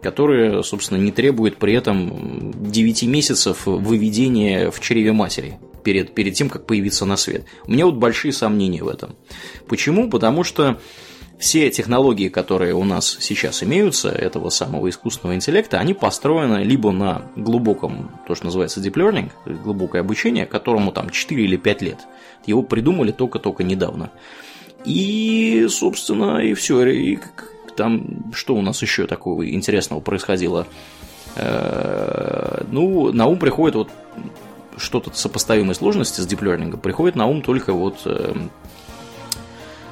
которое, 0.03 0.63
собственно, 0.63 0.99
не 0.99 1.11
требует 1.11 1.57
при 1.57 1.73
этом 1.73 2.53
9 2.71 3.03
месяцев 3.05 3.67
выведения 3.67 4.71
в 4.71 4.79
чреве 4.79 5.11
матери 5.11 5.59
перед, 5.83 6.15
перед 6.15 6.35
тем, 6.35 6.49
как 6.49 6.65
появиться 6.65 7.05
на 7.07 7.17
свет. 7.17 7.45
У 7.67 7.73
меня 7.73 7.87
вот 7.87 7.97
большие 7.97 8.33
сомнения 8.33 8.85
в 8.85 8.89
этом. 8.89 9.17
Почему? 9.67 10.09
Потому 10.09 10.45
что 10.45 10.79
все 11.39 11.71
технологии, 11.71 12.29
которые 12.29 12.75
у 12.75 12.85
нас 12.85 13.19
сейчас 13.21 13.63
имеются, 13.63 14.09
этого 14.09 14.49
самого 14.49 14.89
искусственного 14.89 15.37
интеллекта, 15.37 15.79
они 15.79 15.93
построены 15.93 16.63
либо 16.63 16.93
на 16.93 17.23
глубоком, 17.37 18.11
то, 18.27 18.35
что 18.35 18.47
называется 18.47 18.81
deep 18.81 18.95
learning, 18.95 19.31
глубокое 19.63 20.01
обучение, 20.01 20.47
которому 20.47 20.93
там 20.93 21.11
4 21.11 21.45
или 21.45 21.57
5 21.57 21.83
лет. 21.83 21.99
Его 22.47 22.63
придумали 22.63 23.13
только-только 23.13 23.65
недавно. 23.65 24.11
И, 24.85 25.67
собственно, 25.69 26.39
и 26.39 26.55
все. 26.55 26.87
И 26.87 27.19
там 27.77 28.33
что 28.33 28.55
у 28.55 28.63
нас 28.63 28.81
еще 28.81 29.07
такого 29.07 29.49
интересного 29.51 30.01
происходило? 30.01 30.67
Э, 31.35 32.65
ну, 32.71 33.13
на 33.13 33.27
ум 33.27 33.39
приходит 33.39 33.75
вот 33.75 33.91
что-то 34.79 35.11
сопоставимой 35.15 35.75
сложности 35.75 36.21
с 36.21 36.27
диплернингом, 36.27 36.81
приходит 36.81 37.17
на 37.17 37.27
ум 37.27 37.43
только 37.43 37.73
вот 37.73 38.03
эм, 38.05 38.51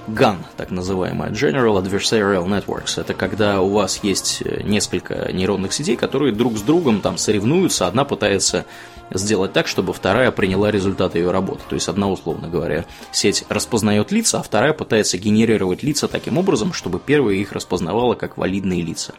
GAN, 0.07 0.39
так 0.57 0.71
называемая 0.71 1.31
General 1.31 1.83
Adversarial 1.83 2.47
Networks. 2.47 3.01
Это 3.01 3.15
когда 3.15 3.61
у 3.61 3.71
вас 3.71 4.01
есть 4.03 4.43
э, 4.45 4.63
несколько 4.63 5.33
нейронных 5.33 5.73
сетей, 5.73 5.97
которые 5.97 6.33
друг 6.33 6.59
с 6.59 6.61
другом 6.61 7.01
там 7.01 7.17
соревнуются, 7.17 7.87
одна 7.87 8.05
пытается 8.05 8.67
сделать 9.11 9.53
так, 9.53 9.67
чтобы 9.67 9.93
вторая 9.93 10.31
приняла 10.31 10.71
результаты 10.71 11.19
ее 11.19 11.31
работы. 11.31 11.61
То 11.69 11.75
есть 11.75 11.89
одна, 11.89 12.09
условно 12.09 12.49
говоря, 12.49 12.85
сеть 13.13 13.45
распознает 13.49 14.13
лица, 14.13 14.41
а 14.41 14.43
вторая 14.43 14.73
пытается 14.73 15.19
генерировать 15.19 15.83
лица 15.83 16.09
таким 16.09 16.39
образом, 16.39 16.73
чтобы 16.73 16.99
первая 16.99 17.37
их 17.37 17.53
распознавала 17.53 18.15
как 18.15 18.37
валидные 18.37 18.83
лица. 18.83 19.15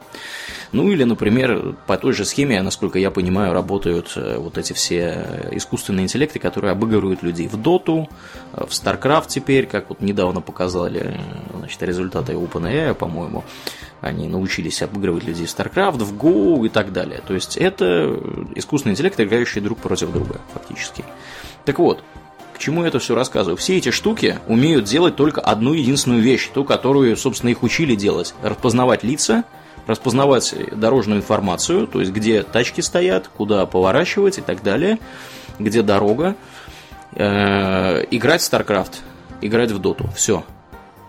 Ну 0.72 0.89
или, 0.91 1.03
например, 1.03 1.76
по 1.88 1.97
той 1.97 2.13
же 2.13 2.26
схеме, 2.26 2.61
насколько 2.61 2.99
я 2.99 3.11
понимаю, 3.11 3.53
работают 3.53 4.13
э, 4.16 4.38
вот 4.38 4.57
эти 4.57 4.74
все 4.74 5.49
искусственные 5.51 6.03
интеллекты, 6.03 6.39
которые 6.39 6.72
обыгрывают 6.72 7.24
людей 7.24 7.47
в 7.47 7.61
Доту, 7.61 8.09
в 8.53 8.70
StarCraft 8.70 9.26
теперь, 9.28 9.66
как 9.68 9.89
вот 9.89 10.01
недавно 10.01 10.41
показали 10.41 11.20
значит, 11.57 11.82
результаты 11.84 12.34
OpenAI, 12.34 12.93
по-моему 12.93 13.43
они 14.01 14.28
научились 14.28 14.84
обыгрывать 14.84 15.24
людей 15.24 15.47
в 15.47 15.49
StarCraft, 15.49 16.03
в 16.03 16.16
Go 16.16 16.66
и 16.66 16.70
так 16.70 16.93
далее. 16.93 17.22
То 17.26 17.34
есть 17.34 17.57
это 17.57 18.20
искусственный 18.53 18.93
интеллект, 18.93 19.20
играющий 19.20 19.61
друг 19.61 19.80
против 19.80 20.11
друга, 20.11 20.39
фактически. 20.53 21.03
Так 21.66 21.80
вот, 21.80 22.03
к 22.53 22.59
чему 22.59 22.84
я 22.84 22.89
это 22.89 22.99
все 22.99 23.16
рассказываю? 23.16 23.57
Все 23.57 23.78
эти 23.78 23.89
штуки 23.89 24.39
умеют 24.47 24.86
делать 24.86 25.16
только 25.16 25.41
одну 25.41 25.74
единственную 25.74 26.22
вещь, 26.22 26.49
ту, 26.53 26.63
которую, 26.63 27.18
собственно, 27.18 27.49
их 27.49 27.63
учили 27.63 27.95
делать. 27.95 28.36
Распознавать 28.43 29.03
лица, 29.03 29.43
распознавать 29.88 30.54
дорожную 30.72 31.20
информацию, 31.20 31.88
то 31.88 32.00
есть 32.00 32.12
где 32.12 32.44
тачки 32.44 32.82
стоят, 32.82 33.28
куда 33.28 33.66
поворачивать 33.66 34.38
и 34.38 34.42
так 34.42 34.64
далее, 34.64 35.00
где 35.60 35.82
дорога, 35.82 36.36
э, 37.14 38.06
играть 38.12 38.42
в 38.42 38.52
StarCraft, 38.52 38.94
играть 39.42 39.72
в 39.72 39.80
Доту. 39.80 40.10
Все. 40.16 40.44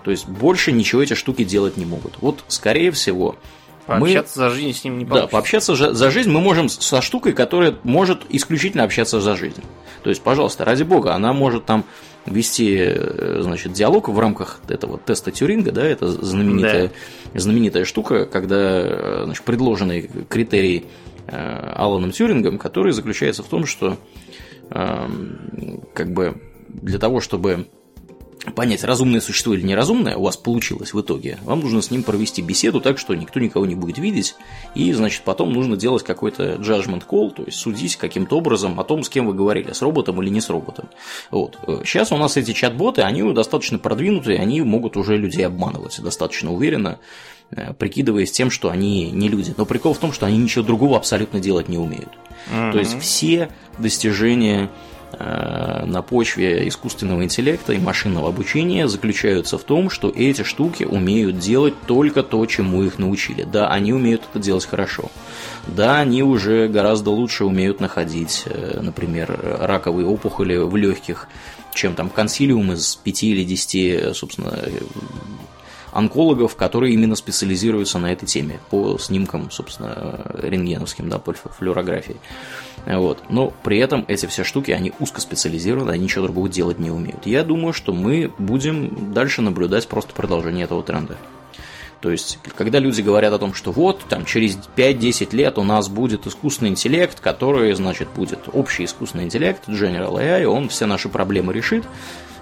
То 0.05 0.11
есть 0.11 0.29
больше 0.29 0.73
ничего 0.73 1.03
эти 1.03 1.15
штуки 1.15 1.45
делать 1.45 1.77
не 1.77 1.85
могут. 1.85 2.15
Вот, 2.21 2.45
скорее 2.49 2.91
всего, 2.93 3.37
Пообщаться 3.87 4.41
мы... 4.41 4.49
за 4.49 4.55
жизнь 4.55 4.79
с 4.79 4.85
ним 4.85 4.99
не 4.99 5.05
получится. 5.05 5.27
Да, 5.27 5.33
пообщаться 5.33 5.95
за 5.95 6.11
жизнь 6.11 6.31
мы 6.31 6.41
можем 6.41 6.69
со 6.69 7.01
штукой, 7.01 7.33
которая 7.33 7.77
может 7.85 8.23
исключительно 8.29 8.83
общаться 8.83 9.21
за 9.21 9.37
жизнь. 9.37 9.63
То 10.03 10.11
есть, 10.11 10.23
пожалуйста, 10.23 10.65
ради 10.65 10.83
бога, 10.83 11.15
она 11.15 11.33
может 11.33 11.67
там 11.67 11.85
вести, 12.27 12.77
э, 12.79 13.39
значит, 13.43 13.73
диалог 13.73 14.09
в 14.09 14.19
рамках 14.19 14.61
этого 14.69 14.99
теста 14.99 15.31
Тюринга, 15.31 15.73
да, 15.73 15.85
это 15.85 16.09
знаменитая, 16.09 16.91
да. 17.33 17.41
знаменитая 17.41 17.85
штука, 17.85 18.27
когда, 18.27 18.81
э, 18.83 19.23
значит, 19.25 19.45
предложенный 19.45 20.11
критерий 20.29 20.87
э, 21.27 21.73
Аланом 21.75 22.13
Тюрингом, 22.13 22.59
который 22.59 22.93
заключается 22.93 23.43
в 23.43 23.47
том, 23.47 23.67
что 23.67 23.97
э, 24.71 25.09
как 25.95 26.13
бы 26.13 26.41
для 26.69 26.99
того, 26.99 27.21
чтобы 27.21 27.67
понять, 28.55 28.85
разумное 28.85 29.21
существо 29.21 29.55
или 29.55 29.63
неразумное 29.63 30.17
у 30.17 30.23
вас 30.23 30.37
получилось 30.37 30.95
в 30.95 31.01
итоге, 31.01 31.39
вам 31.43 31.61
нужно 31.61 31.83
с 31.83 31.91
ним 31.91 32.03
провести 32.03 32.43
беседу 32.43 32.81
так, 32.81 32.99
что 32.99 33.15
никто 33.15 33.41
никого 33.41 33.67
не 33.67 33.75
будет 33.75 33.99
видеть, 33.99 34.37
и, 34.75 34.93
значит, 34.93 35.23
потом 35.23 35.53
нужно 35.53 35.77
делать 35.77 36.03
какой-то 36.03 36.55
judgment 36.55 37.05
call, 37.09 37.33
то 37.35 37.43
есть 37.45 37.59
судить 37.59 37.97
каким-то 37.97 38.37
образом 38.37 38.79
о 38.81 38.85
том, 38.85 39.03
с 39.03 39.09
кем 39.09 39.27
вы 39.27 39.35
говорили, 39.35 39.73
с 39.73 39.83
роботом 39.83 40.23
или 40.23 40.31
не 40.31 40.41
с 40.41 40.51
роботом. 40.51 40.89
Вот. 41.31 41.59
Сейчас 41.85 42.13
у 42.13 42.17
нас 42.17 42.37
эти 42.37 42.53
чат-боты, 42.53 43.03
они 43.03 43.23
достаточно 43.33 43.79
продвинутые, 43.79 44.39
они 44.39 44.61
могут 44.63 44.97
уже 44.97 45.17
людей 45.17 45.47
обманывать 45.47 46.01
достаточно 46.01 46.53
уверенно, 46.53 46.99
э, 47.51 47.73
прикидываясь 47.75 48.31
тем, 48.31 48.51
что 48.51 48.71
они 48.71 49.11
не 49.11 49.29
люди. 49.29 49.55
Но 49.57 49.67
прикол 49.67 49.95
в 49.95 49.99
том, 49.99 50.13
что 50.13 50.27
они 50.27 50.39
ничего 50.39 50.65
другого 50.65 50.97
абсолютно 50.97 51.41
делать 51.41 51.69
не 51.69 51.79
умеют. 51.79 52.11
Mm-hmm. 52.51 52.73
То 52.73 52.79
есть 52.79 53.01
все 53.01 53.51
достижения 53.79 54.67
Э, 54.67 54.86
на 55.13 56.03
почве 56.03 56.69
искусственного 56.69 57.25
интеллекта 57.25 57.73
и 57.73 57.79
машинного 57.79 58.29
обучения 58.29 58.89
заключаются 58.89 59.57
в 59.57 59.63
том, 59.63 59.89
что 59.89 60.11
эти 60.15 60.43
штуки 60.43 60.85
умеют 60.85 61.39
делать 61.39 61.75
только 61.87 62.23
то, 62.23 62.45
чему 62.47 62.83
их 62.83 62.99
научили. 62.99 63.45
Да, 63.45 63.69
они 63.69 63.93
умеют 63.93 64.23
это 64.29 64.43
делать 64.43 64.67
хорошо. 64.67 65.11
Да, 65.67 65.99
они 65.99 66.23
уже 66.23 66.69
гораздо 66.69 67.11
лучше 67.11 67.45
умеют 67.45 67.81
находить, 67.81 68.43
э, 68.47 68.81
например, 68.83 69.59
раковые 69.61 70.07
опухоли 70.07 70.57
в 70.57 70.77
легких, 70.77 71.29
чем 71.73 71.95
там 71.95 72.11
консилиум 72.11 72.73
из 72.73 72.97
5 72.97 73.23
или 73.25 73.45
10, 73.45 74.17
собственно, 74.17 74.59
онкологов, 75.93 76.57
которые 76.57 76.93
именно 76.95 77.17
специализируются 77.17 77.99
на 77.99 78.13
этой 78.13 78.27
теме 78.27 78.61
по 78.71 78.99
снимкам, 78.99 79.51
собственно, 79.51 80.21
рентгеновским, 80.35 81.09
да, 81.09 81.19
по 81.19 81.33
флюорографии. 81.33 82.17
Вот. 82.87 83.19
Но 83.29 83.53
при 83.65 83.79
этом 83.79 84.05
эти 84.07 84.27
все 84.27 84.45
штуки, 84.45 84.71
они 84.71 84.93
узкоспециализированы, 85.01 85.91
они 85.91 86.05
ничего 86.05 86.25
другого 86.25 86.49
делать 86.49 86.79
не 86.79 86.91
умеют. 86.91 87.27
Я 87.27 87.43
думаю, 87.43 87.73
что 87.73 87.93
мы 87.93 88.33
будем 88.39 89.13
дальше 89.13 89.43
наблюдать 89.43 89.89
просто 89.89 90.15
продолжение 90.15 90.65
этого 90.65 90.83
тренда. 90.85 91.17
То 92.01 92.11
есть, 92.13 92.39
когда 92.57 92.79
люди 92.79 93.01
говорят 93.03 93.33
о 93.33 93.39
том, 93.39 93.55
что 93.55 93.73
вот, 93.73 94.05
там, 94.09 94.25
через 94.25 94.59
5-10 94.77 95.35
лет 95.35 95.59
у 95.59 95.65
нас 95.65 95.89
будет 95.89 96.27
искусственный 96.27 96.71
интеллект, 96.71 97.19
который, 97.19 97.73
значит, 97.75 98.09
будет 98.15 98.41
общий 98.53 98.85
искусственный 98.85 99.25
интеллект, 99.25 99.67
General 99.67 100.13
AI, 100.13 100.45
он 100.45 100.69
все 100.69 100.87
наши 100.87 101.09
проблемы 101.09 101.53
решит, 101.53 101.85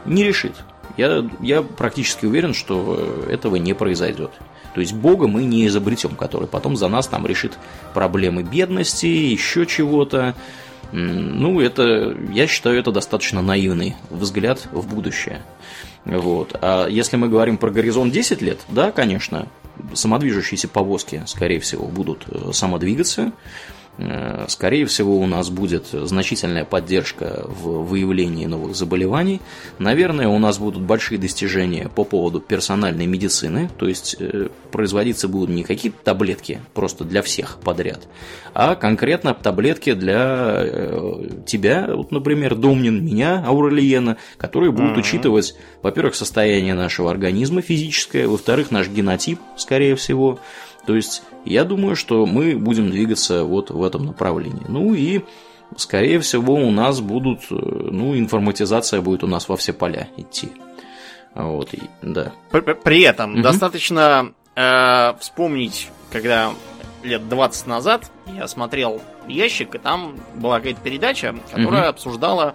не 0.05 0.24
решит. 0.24 0.53
Я, 0.99 1.28
я 1.40 1.62
практически 1.62 2.26
уверен, 2.26 2.53
что 2.53 3.24
этого 3.30 3.57
не 3.57 3.72
произойдет. 3.72 4.32
То 4.74 4.80
есть 4.80 4.92
Бога 4.92 5.28
мы 5.28 5.44
не 5.44 5.66
изобретем, 5.66 6.16
который 6.16 6.48
потом 6.48 6.76
за 6.76 6.88
нас 6.88 7.06
там 7.06 7.26
решит 7.26 7.58
проблемы 7.92 8.42
бедности, 8.42 9.06
еще 9.06 9.66
чего-то. 9.66 10.34
Ну, 10.92 11.60
это, 11.60 12.16
я 12.32 12.46
считаю, 12.46 12.78
это 12.78 12.92
достаточно 12.92 13.42
наивный 13.42 13.96
взгляд 14.10 14.68
в 14.70 14.86
будущее. 14.86 15.42
Вот. 16.04 16.56
А 16.60 16.86
если 16.88 17.16
мы 17.16 17.28
говорим 17.28 17.56
про 17.56 17.70
горизонт 17.70 18.12
10 18.12 18.42
лет, 18.42 18.60
да, 18.68 18.92
конечно, 18.92 19.48
самодвижущиеся 19.92 20.68
повозки, 20.68 21.22
скорее 21.26 21.60
всего, 21.60 21.86
будут 21.86 22.26
э, 22.28 22.52
самодвигаться. 22.52 23.32
Э, 23.97 24.47
скорее 24.49 24.86
всего, 24.86 25.18
у 25.18 25.26
нас 25.26 25.51
будет 25.51 25.86
значительная 25.92 26.64
поддержка 26.64 27.45
в 27.47 27.84
выявлении 27.84 28.47
новых 28.47 28.74
заболеваний. 28.74 29.40
Наверное, 29.78 30.28
у 30.28 30.38
нас 30.38 30.59
будут 30.59 30.82
большие 30.82 31.18
достижения 31.18 31.88
по 31.88 32.05
поводу 32.05 32.40
персональной 32.40 33.07
медицины, 33.07 33.70
то 33.78 33.86
есть 33.86 34.16
э, 34.18 34.49
производиться 34.72 35.28
будут 35.28 35.51
не 35.51 35.62
какие-то 35.62 35.99
таблетки 36.03 36.61
просто 36.74 37.05
для 37.05 37.22
всех 37.22 37.59
подряд, 37.62 38.09
а 38.53 38.74
конкретно 38.74 39.32
таблетки 39.34 39.92
для 39.92 40.57
э, 40.57 41.28
тебя, 41.47 41.88
вот, 41.95 42.11
например, 42.11 42.57
Домнин, 42.57 43.05
меня, 43.05 43.45
Ауралиена, 43.47 44.16
которые 44.36 44.72
будут 44.72 44.97
uh-huh. 44.97 45.01
учитывать, 45.01 45.55
во-первых, 45.82 46.16
состояние 46.16 46.74
нашего 46.74 47.11
организма 47.11 47.62
физическое, 47.62 48.26
во-вторых, 48.26 48.72
наш 48.72 48.88
генотип, 48.88 49.38
скорее 49.57 49.95
всего, 49.95 50.40
то 50.87 50.95
есть 50.95 51.22
я 51.45 51.64
думаю, 51.64 51.97
что 51.97 52.26
мы 52.26 52.57
будем 52.57 52.91
двигаться 52.91 53.45
вот 53.45 53.70
в 53.70 53.82
этом 53.82 54.07
направлении. 54.07 54.64
Ну 54.68 54.95
и 54.95 55.22
скорее 55.76 56.20
всего 56.20 56.55
у 56.55 56.70
нас 56.70 57.01
будут, 57.01 57.41
э, 57.51 57.55
ну, 57.55 58.16
информатизация 58.16 59.01
будет 59.01 59.24
у 59.24 59.26
нас 59.26 59.49
во 59.49 59.57
все 59.57 59.72
поля 59.72 60.09
идти. 60.16 60.51
Вот, 61.35 61.74
и, 61.74 61.82
да. 62.03 62.32
При, 62.51 62.61
при 62.61 63.03
этом 63.03 63.35
угу. 63.35 63.43
достаточно 63.43 64.32
э, 64.55 65.14
вспомнить, 65.18 65.91
когда 66.12 66.53
лет 67.03 67.28
20 67.28 67.66
назад 67.66 68.11
я 68.37 68.47
смотрел 68.47 69.01
ящик, 69.26 69.74
и 69.74 69.78
там 69.78 70.16
была 70.35 70.59
какая-то 70.59 70.80
передача, 70.80 71.35
которая 71.51 71.82
угу. 71.82 71.91
обсуждала 71.91 72.55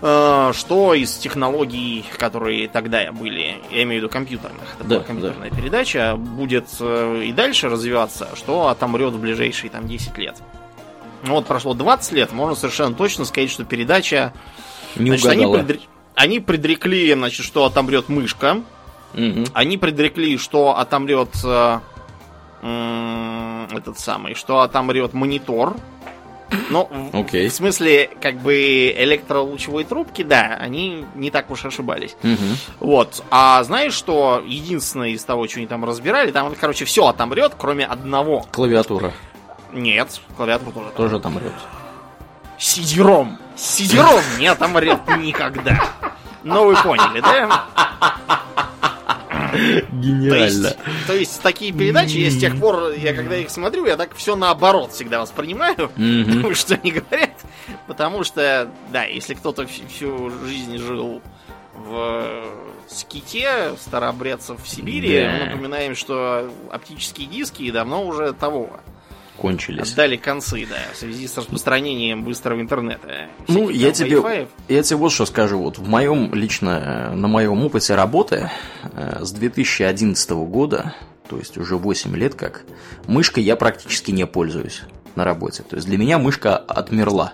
что 0.00 0.94
из 0.94 1.14
технологий, 1.18 2.04
которые 2.16 2.68
тогда 2.68 3.12
были, 3.12 3.58
я 3.70 3.82
имею 3.82 4.00
в 4.00 4.04
виду 4.04 4.08
компьютерных, 4.08 4.74
это 4.78 4.88
да, 4.88 4.94
была 4.96 5.04
компьютерная 5.04 5.50
да. 5.50 5.56
передача, 5.56 6.16
будет 6.16 6.66
э, 6.80 7.24
и 7.26 7.32
дальше 7.32 7.68
развиваться, 7.68 8.28
что 8.34 8.68
отомрет 8.68 9.12
в 9.12 9.20
ближайшие 9.20 9.68
там 9.70 9.86
10 9.86 10.16
лет. 10.16 10.36
Ну 11.22 11.34
вот 11.34 11.46
прошло 11.46 11.74
20 11.74 12.12
лет, 12.12 12.32
можно 12.32 12.54
совершенно 12.54 12.94
точно 12.94 13.26
сказать, 13.26 13.50
что 13.50 13.64
передача... 13.64 14.32
Не 14.96 15.10
значит, 15.10 15.26
они, 15.26 15.52
предр... 15.52 15.80
они 16.14 16.40
предрекли, 16.40 17.12
значит, 17.12 17.44
что 17.44 17.66
отомрет 17.66 18.08
мышка, 18.08 18.62
угу. 19.12 19.44
они 19.52 19.76
предрекли, 19.76 20.38
что 20.38 20.78
отомрет 20.78 21.28
э, 21.44 21.80
этот 22.62 23.98
самый, 23.98 24.34
что 24.34 24.60
отомрет 24.60 25.12
монитор. 25.12 25.76
Ну, 26.68 26.88
okay. 27.12 27.48
в 27.48 27.52
смысле, 27.52 28.10
как 28.20 28.36
бы 28.38 28.92
электролучевой 28.96 29.84
трубки, 29.84 30.22
да, 30.22 30.56
они 30.60 31.04
не 31.14 31.30
так 31.30 31.50
уж 31.50 31.64
ошибались. 31.64 32.16
Угу. 32.22 32.86
Вот. 32.86 33.22
А 33.30 33.62
знаешь, 33.62 33.92
что 33.92 34.42
единственное 34.44 35.10
из 35.10 35.24
того, 35.24 35.46
что 35.48 35.58
они 35.58 35.66
там 35.66 35.84
разбирали, 35.84 36.30
там, 36.30 36.54
короче, 36.58 36.84
все 36.84 37.06
отомрет, 37.06 37.52
кроме 37.56 37.86
одного. 37.86 38.46
Клавиатура. 38.50 39.12
Нет, 39.72 40.20
клавиатура 40.36 40.72
тоже. 40.72 40.90
Тоже 40.96 41.16
отомрет. 41.16 41.52
Сидером. 42.58 43.38
Сидером 43.56 44.22
не 44.38 44.48
отомрет 44.48 45.00
никогда. 45.18 45.80
Ну, 46.42 46.64
вы 46.64 46.76
поняли, 46.76 47.20
да? 47.20 47.64
Гениально. 49.92 50.76
То 51.06 51.14
есть, 51.14 51.40
такие 51.42 51.72
передачи, 51.72 52.16
я 52.16 52.30
с 52.30 52.38
тех 52.38 52.58
пор, 52.58 52.92
я 52.92 53.14
когда 53.14 53.36
их 53.36 53.50
смотрю, 53.50 53.86
я 53.86 53.96
так 53.96 54.14
все 54.14 54.36
наоборот 54.36 54.92
всегда 54.92 55.20
воспринимаю, 55.20 55.90
что 56.54 56.74
они 56.74 56.92
говорят. 56.92 57.30
Потому 57.86 58.24
что, 58.24 58.70
да, 58.92 59.04
если 59.04 59.34
кто-то 59.34 59.66
всю- 59.66 60.30
жизнь 60.46 60.78
жил 60.78 61.22
в 61.74 62.44
ските 62.88 63.74
старообрядцев 63.80 64.62
в 64.62 64.68
Сибири, 64.68 65.08
мы 65.26 65.44
напоминаем, 65.46 65.94
что 65.94 66.52
оптические 66.70 67.26
диски 67.28 67.70
давно 67.70 68.04
уже 68.04 68.32
того 68.32 68.70
Кончились. 69.40 69.92
отдали 69.92 70.16
концы, 70.16 70.66
да, 70.68 70.76
в 70.92 70.96
связи 70.98 71.26
с 71.26 71.38
распространением 71.38 72.24
быстрого 72.24 72.60
интернета. 72.60 73.28
Ну, 73.48 73.70
я 73.70 73.90
тебе, 73.90 74.18
Wi-Fi. 74.18 74.48
я 74.68 74.82
тебе 74.82 74.96
вот 74.98 75.12
что 75.12 75.24
скажу. 75.24 75.58
Вот 75.58 75.78
в 75.78 75.88
моем 75.88 76.34
лично, 76.34 77.10
э, 77.12 77.14
на 77.14 77.26
моем 77.26 77.64
опыте 77.64 77.94
работы 77.94 78.50
э, 78.92 79.24
с 79.24 79.32
2011 79.32 80.30
года, 80.30 80.94
то 81.26 81.38
есть 81.38 81.56
уже 81.56 81.76
8 81.76 82.14
лет 82.16 82.34
как, 82.34 82.64
мышкой 83.06 83.42
я 83.42 83.56
практически 83.56 84.10
не 84.10 84.26
пользуюсь 84.26 84.82
на 85.14 85.24
работе. 85.24 85.62
То 85.62 85.76
есть 85.76 85.88
для 85.88 85.96
меня 85.96 86.18
мышка 86.18 86.58
отмерла. 86.58 87.32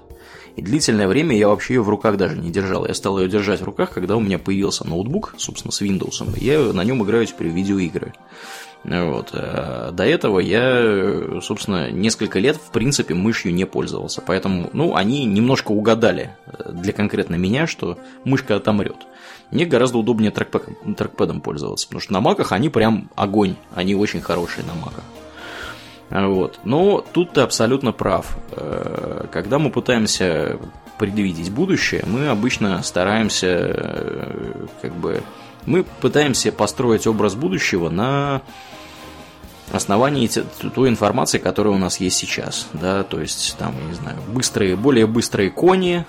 И 0.54 0.62
длительное 0.62 1.08
время 1.08 1.36
я 1.36 1.48
вообще 1.48 1.74
ее 1.74 1.82
в 1.82 1.88
руках 1.88 2.16
даже 2.16 2.36
не 2.36 2.50
держал. 2.50 2.86
Я 2.86 2.94
стал 2.94 3.18
ее 3.18 3.28
держать 3.28 3.60
в 3.60 3.64
руках, 3.64 3.90
когда 3.90 4.16
у 4.16 4.20
меня 4.20 4.38
появился 4.38 4.86
ноутбук, 4.86 5.34
собственно, 5.36 5.72
с 5.72 5.82
Windows. 5.82 6.38
И 6.38 6.44
я 6.44 6.60
на 6.72 6.82
нем 6.82 7.02
играю 7.02 7.26
теперь 7.26 7.50
в 7.50 7.54
видеоигры. 7.54 8.14
Вот. 8.88 9.30
э, 9.32 9.90
До 9.92 10.04
этого 10.06 10.38
я, 10.38 11.40
собственно, 11.42 11.90
несколько 11.90 12.38
лет, 12.38 12.56
в 12.56 12.70
принципе, 12.70 13.14
мышью 13.14 13.52
не 13.52 13.64
пользовался. 13.64 14.22
Поэтому, 14.24 14.70
ну, 14.72 14.94
они 14.94 15.24
немножко 15.24 15.72
угадали 15.72 16.30
э, 16.46 16.70
для 16.72 16.92
конкретно 16.92 17.34
меня, 17.34 17.66
что 17.66 17.98
мышка 18.24 18.54
отомрет. 18.54 18.96
Мне 19.50 19.64
гораздо 19.64 19.98
удобнее 19.98 20.30
трекпэком- 20.30 20.94
трекпэдом 20.94 21.40
пользоваться, 21.40 21.86
потому 21.88 22.00
что 22.00 22.12
на 22.12 22.20
маках 22.20 22.52
они 22.52 22.68
прям 22.68 23.10
огонь, 23.16 23.56
они 23.74 23.96
очень 23.96 24.20
хорошие 24.20 24.64
на 24.64 24.74
маках. 24.74 25.04
А 26.10 26.28
Вот. 26.28 26.60
Но 26.62 27.04
тут 27.12 27.32
ты 27.32 27.40
абсолютно 27.40 27.90
прав. 27.92 28.36
Э, 28.52 29.26
Когда 29.32 29.58
мы 29.58 29.70
пытаемся 29.70 30.60
предвидеть 30.98 31.50
будущее, 31.50 32.04
мы 32.06 32.28
обычно 32.28 32.82
стараемся 32.84 33.48
э, 33.48 34.66
как 34.80 34.94
бы 34.94 35.22
мы 35.66 35.84
пытаемся 36.00 36.52
построить 36.52 37.08
образ 37.08 37.34
будущего 37.34 37.90
на 37.90 38.42
основании 39.72 40.28
той 40.74 40.88
информации, 40.88 41.38
которая 41.38 41.74
у 41.74 41.78
нас 41.78 41.98
есть 41.98 42.16
сейчас, 42.16 42.68
да, 42.72 43.02
то 43.02 43.20
есть 43.20 43.56
там, 43.58 43.74
я 43.82 43.88
не 43.88 43.94
знаю, 43.94 44.18
быстрые, 44.28 44.76
более 44.76 45.06
быстрые 45.06 45.50
кони, 45.50 46.04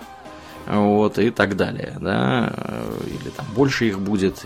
вот, 0.68 1.18
и 1.18 1.30
так 1.32 1.56
далее, 1.56 1.96
да, 2.00 2.54
э, 2.56 3.00
или 3.08 3.30
там 3.30 3.46
больше 3.56 3.88
их 3.88 4.00
будет, 4.00 4.46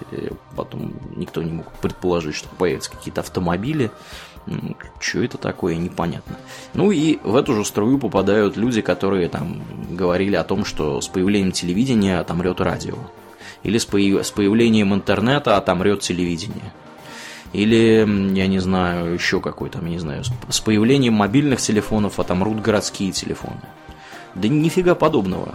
потом 0.55 0.93
никто 1.15 1.41
не 1.41 1.51
мог 1.51 1.71
предположить, 1.79 2.35
что 2.35 2.47
появятся 2.49 2.91
какие-то 2.91 3.21
автомобили, 3.21 3.91
что 4.99 5.23
это 5.23 5.37
такое, 5.37 5.75
непонятно. 5.75 6.35
Ну 6.73 6.91
и 6.91 7.19
в 7.23 7.35
эту 7.35 7.53
же 7.53 7.65
струю 7.65 7.99
попадают 7.99 8.57
люди, 8.57 8.81
которые 8.81 9.29
там 9.29 9.61
говорили 9.91 10.35
о 10.35 10.43
том, 10.43 10.65
что 10.65 10.99
с 11.01 11.07
появлением 11.07 11.51
телевидения 11.51 12.19
отомрет 12.19 12.61
радио, 12.61 12.95
или 13.63 13.77
с, 13.77 13.85
появ- 13.85 14.23
с 14.23 14.31
появлением 14.31 14.93
интернета 14.93 15.57
отомрет 15.57 16.01
телевидение. 16.01 16.73
Или, 17.53 18.07
я 18.33 18.47
не 18.47 18.59
знаю, 18.59 19.13
еще 19.13 19.41
какой 19.41 19.69
там, 19.69 19.85
я 19.85 19.91
не 19.91 19.99
знаю, 19.99 20.23
с- 20.49 20.59
появлением 20.61 21.13
мобильных 21.15 21.59
телефонов 21.59 22.19
отомрут 22.19 22.61
городские 22.61 23.11
телефоны. 23.11 23.59
Да 24.35 24.47
нифига 24.47 24.95
подобного. 24.95 25.53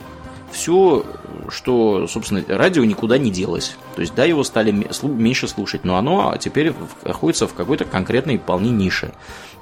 Все, 0.52 1.04
что, 1.48 2.06
собственно, 2.06 2.42
радио 2.48 2.84
никуда 2.84 3.18
не 3.18 3.30
делось. 3.30 3.76
То 3.94 4.02
есть, 4.02 4.14
да, 4.14 4.24
его 4.24 4.44
стали 4.44 4.70
меньше 5.02 5.48
слушать, 5.48 5.84
но 5.84 5.96
оно 5.96 6.36
теперь 6.38 6.72
находится 7.04 7.46
в 7.46 7.54
какой-то 7.54 7.84
конкретной 7.84 8.38
вполне 8.38 8.70
нише. 8.70 9.12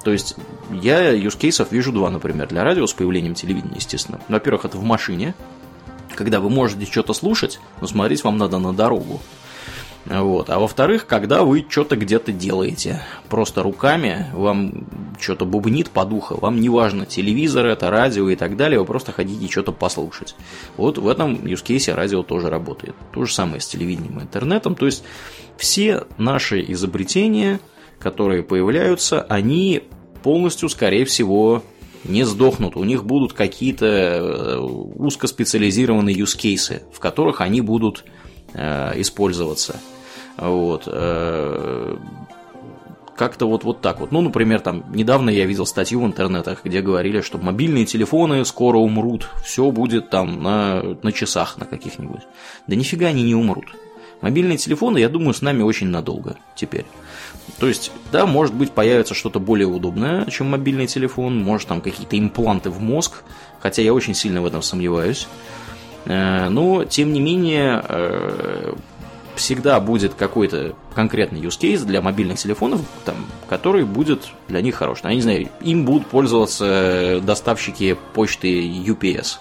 То 0.03 0.11
есть, 0.11 0.35
я 0.71 1.09
юзкейсов 1.11 1.71
вижу 1.71 1.91
два, 1.91 2.09
например, 2.09 2.47
для 2.47 2.63
радио 2.63 2.85
с 2.85 2.93
появлением 2.93 3.33
телевидения, 3.33 3.75
естественно. 3.77 4.19
Во-первых, 4.27 4.65
это 4.65 4.77
в 4.77 4.83
машине, 4.83 5.33
когда 6.15 6.39
вы 6.39 6.49
можете 6.49 6.85
что-то 6.85 7.13
слушать, 7.13 7.59
но 7.81 7.87
смотреть 7.87 8.23
вам 8.23 8.37
надо 8.37 8.57
на 8.59 8.71
дорогу. 8.73 9.19
Вот. 10.05 10.51
А 10.51 10.59
во-вторых, 10.59 11.07
когда 11.07 11.43
вы 11.43 11.65
что-то 11.67 11.95
где-то 11.95 12.31
делаете, 12.31 13.01
просто 13.27 13.63
руками, 13.63 14.27
вам 14.33 14.87
что-то 15.19 15.45
бубнит 15.45 15.89
по 15.89 16.05
духу, 16.05 16.37
вам 16.39 16.61
не 16.61 16.69
важно, 16.69 17.05
телевизор 17.05 17.65
это, 17.65 17.89
радио 17.89 18.29
и 18.29 18.35
так 18.35 18.55
далее, 18.55 18.79
вы 18.79 18.85
просто 18.85 19.11
хотите 19.11 19.51
что-то 19.51 19.71
послушать. 19.71 20.35
Вот 20.77 20.99
в 20.99 21.07
этом 21.07 21.45
юзкейсе 21.45 21.95
радио 21.95 22.21
тоже 22.21 22.49
работает. 22.49 22.95
То 23.13 23.25
же 23.25 23.33
самое 23.33 23.59
с 23.61 23.67
телевидением 23.67 24.19
и 24.19 24.23
интернетом. 24.23 24.75
То 24.75 24.85
есть 24.85 25.03
все 25.57 26.03
наши 26.17 26.63
изобретения, 26.71 27.59
которые 27.97 28.43
появляются, 28.43 29.23
они 29.23 29.83
полностью, 30.21 30.69
скорее 30.69 31.05
всего, 31.05 31.63
не 32.03 32.23
сдохнут. 32.25 32.75
У 32.75 32.83
них 32.83 33.05
будут 33.05 33.33
какие-то 33.33 33.85
э, 33.87 34.57
узкоспециализированные 34.59 36.15
юзкейсы, 36.15 36.83
в 36.93 36.99
которых 36.99 37.41
они 37.41 37.61
будут 37.61 38.05
э, 38.53 39.01
использоваться. 39.01 39.77
Вот. 40.37 40.83
э, 40.87 41.97
Как-то 43.15 43.47
вот, 43.47 43.63
вот 43.63 43.81
так 43.81 43.99
вот. 43.99 44.11
Ну, 44.11 44.21
например, 44.21 44.59
там 44.59 44.83
недавно 44.93 45.29
я 45.29 45.45
видел 45.45 45.65
статью 45.65 46.01
в 46.01 46.05
интернетах, 46.05 46.65
где 46.65 46.81
говорили, 46.81 47.21
что 47.21 47.37
мобильные 47.37 47.85
телефоны 47.85 48.43
скоро 48.43 48.77
умрут, 48.77 49.29
все 49.43 49.71
будет 49.71 50.09
там 50.09 50.43
на, 50.43 50.83
на 51.01 51.11
часах 51.11 51.57
на 51.57 51.65
каких-нибудь. 51.65 52.21
Да 52.67 52.75
нифига 52.75 53.07
они 53.07 53.23
не 53.23 53.35
умрут. 53.35 53.65
Мобильные 54.21 54.57
телефоны, 54.57 54.97
я 54.97 55.09
думаю, 55.09 55.33
с 55.33 55.41
нами 55.41 55.61
очень 55.61 55.87
надолго 55.87 56.35
теперь. 56.55 56.85
То 57.59 57.67
есть, 57.67 57.91
да, 58.11 58.25
может 58.25 58.55
быть, 58.55 58.71
появится 58.71 59.13
что-то 59.13 59.39
более 59.39 59.67
удобное, 59.67 60.25
чем 60.25 60.49
мобильный 60.49 60.87
телефон, 60.87 61.37
может 61.37 61.67
там 61.67 61.79
какие-то 61.79 62.17
импланты 62.17 62.69
в 62.69 62.81
мозг, 62.81 63.23
хотя 63.59 63.81
я 63.81 63.93
очень 63.93 64.15
сильно 64.15 64.41
в 64.41 64.45
этом 64.45 64.61
сомневаюсь. 64.61 65.27
Э, 66.05 66.49
Но, 66.49 66.85
тем 66.85 67.13
не 67.13 67.19
менее, 67.19 67.83
э, 67.87 68.73
всегда 69.35 69.79
будет 69.79 70.13
какой-то 70.13 70.75
конкретный 70.93 71.41
use 71.41 71.59
case 71.59 71.85
для 71.85 72.01
мобильных 72.01 72.39
телефонов, 72.39 72.81
там, 73.03 73.15
который 73.47 73.83
будет 73.83 74.27
для 74.47 74.61
них 74.61 74.75
хорош. 74.75 74.99
Я 75.03 75.13
не 75.13 75.21
знаю, 75.21 75.49
им 75.61 75.85
будут 75.85 76.07
пользоваться 76.07 77.21
доставщики 77.23 77.97
почты 78.13 78.61
UPS. 78.61 79.37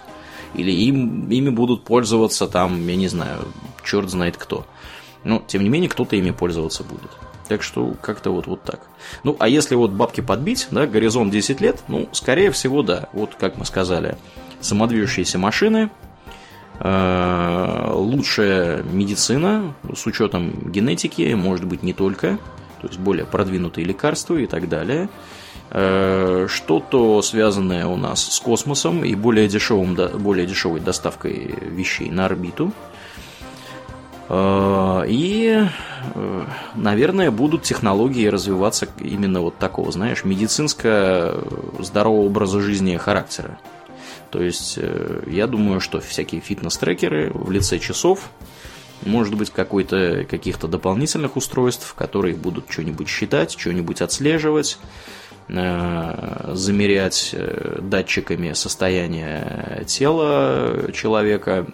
Или 0.55 0.71
им, 0.71 1.29
ими 1.29 1.51
будут 1.51 1.85
пользоваться 1.85 2.47
там, 2.47 2.87
я 2.87 2.97
не 2.97 3.09
знаю, 3.09 3.49
черт 3.85 4.09
знает 4.09 4.37
кто. 4.37 4.67
Но, 5.25 5.43
тем 5.47 5.63
не 5.63 5.69
менее, 5.69 5.89
кто-то 5.89 6.17
ими 6.17 6.31
пользоваться 6.31 6.85
будет. 6.85 7.11
Так 7.49 7.63
что 7.63 7.95
как-то 8.01 8.31
вот, 8.31 8.47
вот 8.47 8.63
так. 8.63 8.81
Ну, 9.23 9.37
а 9.39 9.49
если 9.49 9.75
вот 9.75 9.91
бабки 9.91 10.21
подбить, 10.21 10.69
да, 10.71 10.87
горизонт 10.87 11.33
10 11.33 11.61
лет, 11.61 11.83
ну, 11.89 12.09
скорее 12.13 12.51
всего, 12.51 12.83
да. 12.83 13.09
Вот, 13.13 13.35
как 13.35 13.57
мы 13.59 13.65
сказали, 13.65 14.17
самодвижущиеся 14.61 15.39
машины, 15.39 15.91
э, 15.91 16.04
лучшая 16.85 18.83
медицина 18.83 19.75
с 19.95 20.07
учетом 20.07 20.71
генетики, 20.71 21.33
может 21.33 21.65
быть, 21.65 21.83
не 21.83 21.95
только, 21.95 22.37
то 22.83 22.89
есть 22.89 23.01
более 23.01 23.25
продвинутые 23.25 23.87
лекарства 23.87 24.37
и 24.37 24.47
так 24.47 24.69
далее. 24.69 25.09
Э, 25.71 26.47
Что-то 26.49 27.23
связанное 27.23 27.87
у 27.87 27.97
нас 27.97 28.23
с 28.23 28.41
космосом 28.41 29.05
и 29.05 29.15
более, 29.15 29.49
дешевым, 29.49 29.97
более 30.19 30.47
дешевой 30.47 30.81
доставкой 30.81 31.55
вещей 31.63 32.11
на 32.11 32.27
орбиту. 32.27 32.73
Э, 34.29 35.05
И, 35.09 35.67
э, 36.15 36.45
наверное, 36.75 37.31
будут 37.31 37.63
технологии 37.63 38.27
развиваться 38.27 38.87
именно 39.01 39.41
вот 39.41 39.57
такого, 39.57 39.91
знаешь, 39.91 40.25
медицинско-здорового 40.25 42.27
образа 42.27 42.61
жизни 42.61 42.97
характера. 42.97 43.59
То 44.35 44.43
есть, 44.43 44.79
э, 44.79 45.23
я 45.29 45.47
думаю, 45.47 45.81
что 45.81 46.01
всякие 46.01 46.41
фитнес-трекеры 46.41 47.31
в 47.33 47.53
лице 47.53 47.79
часов, 47.79 48.31
может 49.03 49.37
быть, 49.37 49.51
какой-то, 49.51 50.27
каких-то 50.29 50.67
дополнительных 50.67 51.37
устройств, 51.37 51.95
которые 51.95 52.35
будут 52.35 52.65
что-нибудь 52.69 53.07
считать, 53.07 53.57
что-нибудь 53.57 54.03
отслеживать, 54.03 54.79
э, 55.47 56.51
замерять 56.53 57.31
э, 57.33 57.79
датчиками 57.81 58.55
состояние 58.55 59.85
тела 59.87 60.91
человека, 60.93 61.69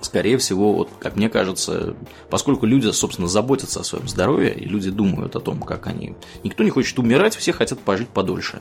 скорее 0.00 0.38
всего, 0.38 0.72
вот, 0.72 0.90
как 0.98 1.16
мне 1.16 1.28
кажется, 1.28 1.96
поскольку 2.28 2.66
люди, 2.66 2.90
собственно, 2.90 3.28
заботятся 3.28 3.80
о 3.80 3.84
своем 3.84 4.08
здоровье, 4.08 4.54
и 4.54 4.64
люди 4.64 4.90
думают 4.90 5.36
о 5.36 5.40
том, 5.40 5.60
как 5.60 5.86
они... 5.86 6.14
Никто 6.42 6.64
не 6.64 6.70
хочет 6.70 6.98
умирать, 6.98 7.36
все 7.36 7.52
хотят 7.52 7.78
пожить 7.80 8.08
подольше. 8.08 8.60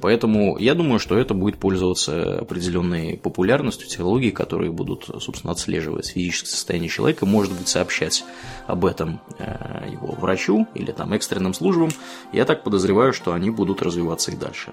Поэтому 0.00 0.58
я 0.58 0.74
думаю, 0.74 0.98
что 0.98 1.18
это 1.18 1.34
будет 1.34 1.58
пользоваться 1.58 2.38
определенной 2.40 3.16
популярностью, 3.16 3.88
технологий, 3.88 4.30
которые 4.30 4.70
будут, 4.72 5.08
собственно, 5.20 5.52
отслеживать 5.52 6.08
физическое 6.08 6.50
состояние 6.50 6.88
человека, 6.90 7.26
может 7.26 7.52
быть, 7.52 7.68
сообщать 7.68 8.24
об 8.66 8.84
этом 8.84 9.20
э, 9.38 9.88
его 9.90 10.12
врачу 10.12 10.66
или 10.74 10.92
там 10.92 11.12
экстренным 11.12 11.54
службам. 11.54 11.90
Я 12.32 12.44
так 12.44 12.64
подозреваю, 12.64 13.12
что 13.12 13.32
они 13.32 13.50
будут 13.50 13.82
развиваться 13.82 14.30
и 14.30 14.36
дальше. 14.36 14.72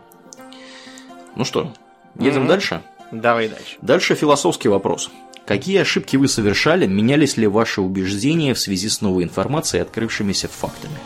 Ну 1.35 1.45
что, 1.45 1.71
едем 2.19 2.43
mm-hmm. 2.43 2.47
дальше? 2.47 2.81
Давай 3.11 3.47
дальше. 3.47 3.77
Дальше 3.81 4.15
философский 4.15 4.67
вопрос. 4.67 5.09
Какие 5.47 5.77
ошибки 5.77 6.17
вы 6.17 6.27
совершали, 6.27 6.87
менялись 6.87 7.37
ли 7.37 7.47
ваши 7.47 7.79
убеждения 7.79 8.53
в 8.53 8.59
связи 8.59 8.89
с 8.89 8.99
новой 8.99 9.23
информацией 9.23 9.79
и 9.79 9.83
открывшимися 9.83 10.49
фактами? 10.49 10.97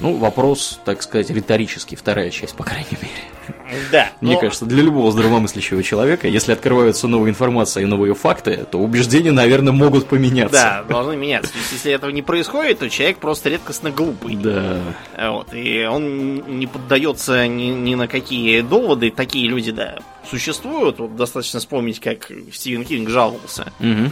Ну, 0.00 0.16
вопрос, 0.16 0.80
так 0.84 1.00
сказать, 1.00 1.30
риторический, 1.30 1.94
вторая 1.94 2.30
часть, 2.30 2.56
по 2.56 2.64
крайней 2.64 2.98
мере. 3.00 3.33
Да. 3.90 4.10
Мне 4.20 4.34
но... 4.34 4.40
кажется, 4.40 4.64
для 4.66 4.82
любого 4.82 5.10
здравомыслящего 5.10 5.82
человека, 5.82 6.28
если 6.28 6.52
открываются 6.52 7.08
новая 7.08 7.30
информация 7.30 7.82
и 7.82 7.86
новые 7.86 8.14
факты, 8.14 8.66
то 8.70 8.78
убеждения, 8.78 9.32
наверное, 9.32 9.72
могут 9.72 10.06
поменяться. 10.06 10.52
Да, 10.52 10.84
должны 10.88 11.16
меняться. 11.16 11.52
То 11.52 11.58
есть, 11.58 11.72
если 11.72 11.92
этого 11.92 12.10
не 12.10 12.22
происходит, 12.22 12.78
то 12.78 12.90
человек 12.90 13.18
просто 13.18 13.48
редкостно 13.48 13.90
глупый. 13.90 14.36
Да. 14.36 14.80
Вот, 15.18 15.52
и 15.54 15.84
он 15.84 16.58
не 16.58 16.66
поддается 16.66 17.46
ни, 17.46 17.66
ни 17.66 17.94
на 17.94 18.08
какие 18.08 18.60
доводы. 18.60 19.10
Такие 19.10 19.48
люди, 19.48 19.72
да, 19.72 19.98
существуют. 20.28 20.98
Вот 20.98 21.16
достаточно 21.16 21.60
вспомнить, 21.60 22.00
как 22.00 22.30
Стивен 22.52 22.84
Кинг 22.84 23.08
жаловался. 23.08 23.72
Угу 23.80 24.10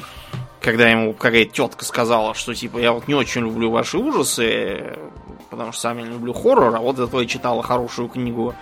когда 0.62 0.89
ему 0.89 1.12
какая-то 1.12 1.53
тетка 1.53 1.85
сказала, 1.85 2.35
что 2.35 2.55
типа 2.55 2.78
я 2.78 2.93
вот 2.93 3.09
не 3.09 3.14
очень 3.14 3.43
люблю 3.43 3.70
ваши 3.70 3.99
ужасы, 3.99 4.97
потому 5.51 5.72
что 5.72 5.83
сам 5.83 5.99
я 5.99 6.05
не 6.05 6.12
люблю 6.12 6.33
хоррор, 6.33 6.74
а 6.74 6.80
вот 6.80 6.97
зато 6.97 7.20
я 7.20 7.26
читала 7.26 7.62
хорошую 7.62 8.09
книгу 8.09 8.55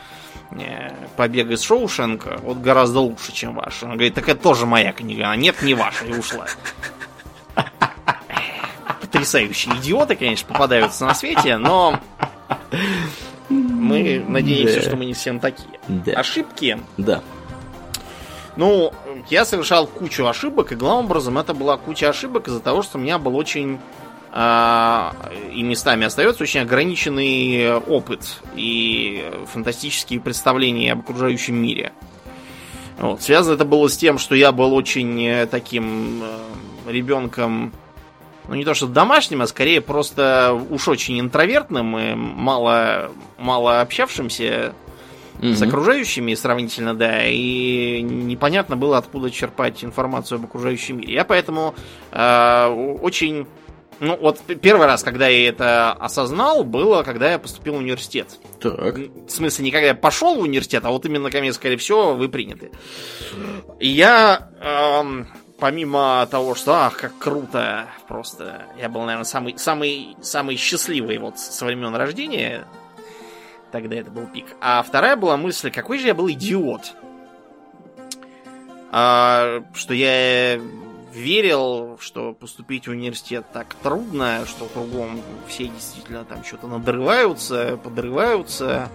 «Побег 1.17 1.51
из 1.51 1.63
Шоушенка», 1.63 2.39
вот 2.43 2.59
гораздо 2.59 3.01
лучше, 3.01 3.33
чем 3.33 3.55
ваша. 3.55 3.87
Она 3.87 3.95
говорит, 3.95 4.15
так 4.15 4.29
это 4.29 4.43
тоже 4.43 4.67
моя 4.67 4.93
книга, 4.93 5.31
а 5.31 5.37
нет, 5.37 5.63
не 5.63 5.75
ваша, 5.75 6.05
и 6.07 6.13
ушла. 6.13 6.47
Потрясающие 9.01 9.75
идиоты, 9.77 10.17
конечно, 10.17 10.53
попадаются 10.53 11.05
на 11.05 11.15
свете, 11.15 11.57
но 11.57 12.01
мы 13.49 14.25
надеемся, 14.27 14.77
да. 14.77 14.83
что 14.83 14.97
мы 14.97 15.05
не 15.05 15.15
всем 15.15 15.41
такие. 15.41 15.79
Да. 15.89 16.13
Ошибки. 16.13 16.79
Да. 16.97 17.23
Ну, 18.57 18.93
я 19.29 19.45
совершал 19.45 19.87
кучу 19.87 20.27
ошибок, 20.27 20.73
и 20.73 20.75
главным 20.75 21.07
образом 21.07 21.39
это 21.39 21.55
была 21.55 21.77
куча 21.77 22.09
ошибок 22.09 22.49
из-за 22.49 22.61
того, 22.61 22.83
что 22.83 22.99
у 22.99 23.01
меня 23.01 23.19
был 23.19 23.37
очень 23.37 23.79
и 24.33 25.63
местами 25.63 26.07
остается 26.07 26.45
очень 26.45 26.61
ограниченный 26.61 27.75
опыт 27.79 28.43
и 28.55 29.29
фантастические 29.47 30.21
представления 30.21 30.93
об 30.93 31.01
окружающем 31.01 31.57
мире. 31.57 31.93
Вот. 33.01 33.23
Связано 33.23 33.55
это 33.55 33.65
было 33.65 33.89
с 33.89 33.97
тем, 33.97 34.19
что 34.19 34.35
я 34.35 34.53
был 34.53 34.75
очень 34.75 35.25
э, 35.25 35.47
таким 35.47 36.23
э, 36.23 36.93
ребенком, 36.93 37.73
ну 38.47 38.55
не 38.55 38.65
то 38.65 38.75
что 38.75 38.87
домашним, 38.87 39.41
а 39.41 39.47
скорее 39.47 39.81
просто 39.81 40.53
уж 40.69 40.87
очень 40.87 41.19
интровертным 41.19 41.99
и 41.99 42.15
мало, 42.15 43.11
мало 43.39 43.81
общавшимся 43.81 44.75
mm-hmm. 45.39 45.55
с 45.55 45.63
окружающими 45.63 46.35
сравнительно, 46.35 46.95
да, 46.95 47.25
и 47.25 48.03
непонятно 48.03 48.77
было, 48.77 48.99
откуда 48.99 49.31
черпать 49.31 49.83
информацию 49.83 50.37
об 50.37 50.45
окружающем 50.45 50.99
мире. 50.99 51.15
Я 51.15 51.25
поэтому 51.25 51.75
э, 52.13 52.67
очень 53.01 53.47
ну, 54.01 54.17
вот 54.17 54.41
первый 54.63 54.87
раз, 54.87 55.03
когда 55.03 55.29
я 55.29 55.51
это 55.51 55.93
осознал, 55.93 56.65
было, 56.65 57.03
когда 57.03 57.33
я 57.33 57.39
поступил 57.39 57.75
в 57.75 57.79
университет. 57.79 58.29
Так. 58.59 58.97
В 58.97 59.29
смысле, 59.29 59.67
не 59.67 59.71
когда 59.71 59.89
я 59.89 59.95
пошел 59.95 60.37
в 60.37 60.41
университет, 60.41 60.85
а 60.87 60.91
вот 60.91 61.05
именно 61.05 61.31
ко 61.31 61.41
мне 61.41 61.53
сказали, 61.53 61.77
все, 61.77 62.15
вы 62.15 62.31
приняты. 62.31 62.71
И 63.79 63.89
я, 63.89 64.49
эм, 64.63 65.29
помимо 65.59 66.27
того, 66.31 66.55
что, 66.55 66.73
ах, 66.73 66.97
как 66.97 67.19
круто, 67.19 67.89
просто, 68.09 68.63
я 68.79 68.89
был, 68.89 69.03
наверное, 69.03 69.25
самый, 69.25 69.59
самый, 69.59 70.17
самый 70.23 70.57
счастливый 70.57 71.19
вот 71.19 71.39
со 71.39 71.67
времен 71.67 71.95
рождения, 71.95 72.67
тогда 73.71 73.97
это 73.97 74.11
был 74.11 74.27
пик. 74.27 74.47
А 74.63 74.83
вторая 74.83 75.17
была 75.17 75.37
мысль, 75.37 75.71
какой 75.71 75.99
же 75.99 76.07
я 76.07 76.15
был 76.15 76.31
идиот. 76.31 76.95
А, 78.93 79.63
что 79.75 79.93
я 79.93 80.59
верил, 81.13 81.99
что 82.01 82.33
поступить 82.33 82.87
в 82.87 82.91
университет 82.91 83.47
так 83.53 83.75
трудно, 83.83 84.45
что 84.47 84.67
кругом 84.67 85.21
все 85.49 85.69
действительно 85.69 86.25
там 86.25 86.45
что-то 86.45 86.67
надрываются, 86.67 87.79
подрываются, 87.83 88.89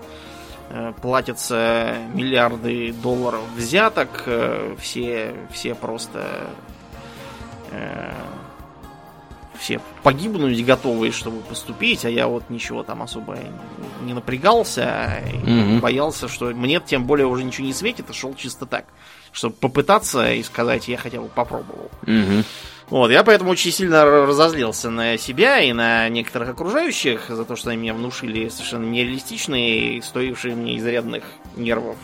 э, 0.70 0.94
платятся 1.02 1.98
миллиарды 2.14 2.94
долларов 2.94 3.42
взяток, 3.56 4.24
э, 4.26 4.76
все, 4.80 5.36
все 5.52 5.76
просто 5.76 6.50
э, 7.72 8.12
все 9.60 9.80
погибнуть 10.04 10.64
готовые, 10.66 11.12
чтобы 11.12 11.42
поступить, 11.42 12.06
а 12.06 12.10
я 12.10 12.28
вот 12.28 12.50
ничего 12.50 12.84
там 12.84 13.02
особо 13.02 13.38
не 14.02 14.14
напрягался, 14.14 15.22
mm-hmm. 15.44 15.80
боялся, 15.80 16.28
что 16.28 16.48
мне 16.48 16.82
тем 16.86 17.06
более 17.06 17.28
уже 17.28 17.44
ничего 17.44 17.68
не 17.68 17.74
светит, 17.74 18.10
и 18.10 18.14
шел 18.14 18.36
чисто 18.36 18.66
так 18.66 18.86
чтобы 19.36 19.56
попытаться 19.56 20.32
и 20.32 20.42
сказать, 20.44 20.88
я 20.88 20.98
хотя 20.98 21.20
бы 21.20 21.28
попробовал. 21.28 21.92
Угу. 22.04 22.44
Вот, 22.90 23.12
я 23.12 23.24
поэтому 23.24 23.52
очень 23.52 23.72
сильно 23.72 24.06
разозлился 24.06 24.90
на 24.90 25.18
себя 25.18 25.60
и 25.60 25.74
на 25.74 26.08
некоторых 26.08 26.50
окружающих 26.50 27.26
за 27.30 27.44
то, 27.44 27.56
что 27.56 27.72
они 27.72 27.80
мне 27.80 27.94
внушили 27.94 28.48
совершенно 28.48 28.86
нереалистичные 28.86 29.98
и 29.98 30.02
стоившие 30.02 30.56
мне 30.56 30.78
изрядных 30.78 31.24
нервов 31.58 31.98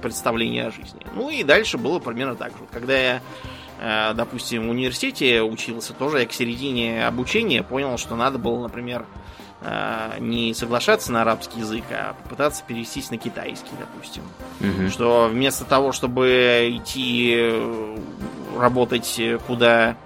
представления 0.00 0.66
о 0.66 0.70
жизни. 0.72 1.06
Ну 1.14 1.30
и 1.30 1.44
дальше 1.44 1.78
было 1.78 2.00
примерно 2.00 2.34
так 2.34 2.50
же. 2.50 2.64
Когда 2.72 2.98
я, 2.98 3.22
э, 3.78 4.14
допустим, 4.14 4.66
в 4.66 4.70
университете 4.70 5.42
учился, 5.42 5.92
тоже 5.92 6.20
я 6.20 6.26
к 6.26 6.32
середине 6.32 7.06
обучения 7.06 7.62
понял, 7.62 7.96
что 7.96 8.16
надо 8.16 8.38
было, 8.38 8.60
например, 8.60 9.06
не 10.18 10.54
соглашаться 10.54 11.12
на 11.12 11.22
арабский 11.22 11.60
язык, 11.60 11.84
а 11.90 12.14
попытаться 12.22 12.64
перевестись 12.66 13.10
на 13.10 13.18
китайский, 13.18 13.70
допустим. 13.78 14.22
Угу. 14.60 14.90
Что 14.90 15.28
вместо 15.30 15.64
того, 15.64 15.92
чтобы 15.92 16.68
идти 16.72 17.34
э, 17.36 17.98
работать 18.58 19.20
куда 19.46 19.96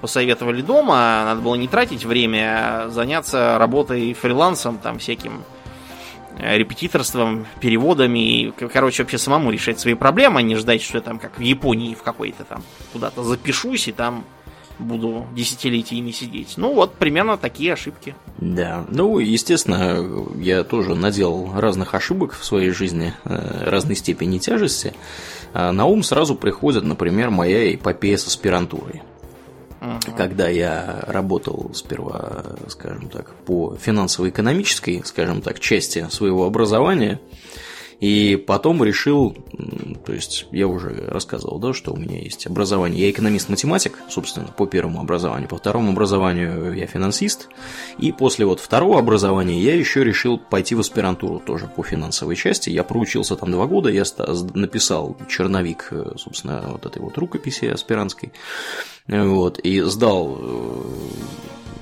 посоветовали 0.00 0.62
дома, 0.62 1.22
надо 1.24 1.40
было 1.40 1.54
не 1.54 1.68
тратить 1.68 2.04
время, 2.04 2.84
а 2.84 2.88
заняться 2.88 3.56
работой 3.58 4.12
фрилансом, 4.14 4.78
там 4.78 4.98
всяким 4.98 5.42
э, 6.38 6.56
репетиторством, 6.56 7.46
переводами, 7.60 8.18
и, 8.18 8.50
короче, 8.50 9.02
вообще 9.02 9.18
самому 9.18 9.50
решать 9.50 9.78
свои 9.78 9.94
проблемы, 9.94 10.40
а 10.40 10.42
не 10.42 10.56
ждать, 10.56 10.82
что 10.82 10.98
я 10.98 11.02
там, 11.02 11.18
как 11.18 11.38
в 11.38 11.40
Японии, 11.40 11.94
в 11.94 12.02
какой-то 12.02 12.44
там 12.44 12.62
куда-то 12.92 13.22
запишусь 13.22 13.88
и 13.88 13.92
там 13.92 14.24
буду 14.78 15.26
десятилетиями 15.34 16.10
сидеть. 16.10 16.54
Ну 16.56 16.74
вот, 16.74 16.94
примерно 16.94 17.36
такие 17.36 17.72
ошибки. 17.72 18.14
Да, 18.38 18.84
ну, 18.88 19.18
естественно, 19.18 20.04
я 20.36 20.64
тоже 20.64 20.94
наделал 20.94 21.52
разных 21.54 21.94
ошибок 21.94 22.34
в 22.34 22.44
своей 22.44 22.70
жизни, 22.70 23.14
э, 23.24 23.64
разной 23.68 23.96
степени 23.96 24.38
тяжести. 24.38 24.94
А 25.54 25.72
на 25.72 25.86
ум 25.86 26.02
сразу 26.02 26.34
приходит, 26.34 26.84
например, 26.84 27.30
моя 27.30 27.74
эпопея 27.74 28.16
с 28.16 28.26
аспирантурой. 28.26 29.02
Когда 30.16 30.48
я 30.48 31.04
работал 31.06 31.70
сперва, 31.72 32.42
скажем 32.66 33.08
так, 33.08 33.32
по 33.46 33.76
финансово-экономической, 33.76 35.02
скажем 35.04 35.40
так, 35.40 35.60
части 35.60 36.06
своего 36.10 36.46
образования, 36.46 37.20
и 38.00 38.36
потом 38.36 38.84
решил, 38.84 39.36
то 40.06 40.12
есть 40.12 40.46
я 40.52 40.68
уже 40.68 41.06
рассказывал, 41.08 41.58
да, 41.58 41.72
что 41.72 41.92
у 41.92 41.96
меня 41.96 42.20
есть 42.20 42.46
образование. 42.46 43.06
Я 43.06 43.10
экономист-математик, 43.10 43.98
собственно, 44.08 44.46
по 44.46 44.66
первому 44.66 45.00
образованию. 45.00 45.48
По 45.48 45.56
второму 45.56 45.90
образованию 45.90 46.74
я 46.74 46.86
финансист. 46.86 47.48
И 47.98 48.12
после 48.12 48.46
вот 48.46 48.60
второго 48.60 49.00
образования 49.00 49.60
я 49.60 49.74
еще 49.74 50.04
решил 50.04 50.38
пойти 50.38 50.76
в 50.76 50.80
аспирантуру 50.80 51.40
тоже 51.40 51.66
по 51.66 51.82
финансовой 51.82 52.36
части. 52.36 52.70
Я 52.70 52.84
проучился 52.84 53.34
там 53.34 53.50
два 53.50 53.66
года, 53.66 53.88
я 53.90 54.04
написал 54.54 55.16
черновик, 55.28 55.88
э, 55.90 56.12
собственно, 56.16 56.62
вот 56.70 56.86
этой 56.86 57.02
вот 57.02 57.18
рукописи 57.18 57.64
аспирантской. 57.64 58.32
Вот, 59.08 59.58
и 59.58 59.80
сдал 59.80 60.38
э, 60.38 60.82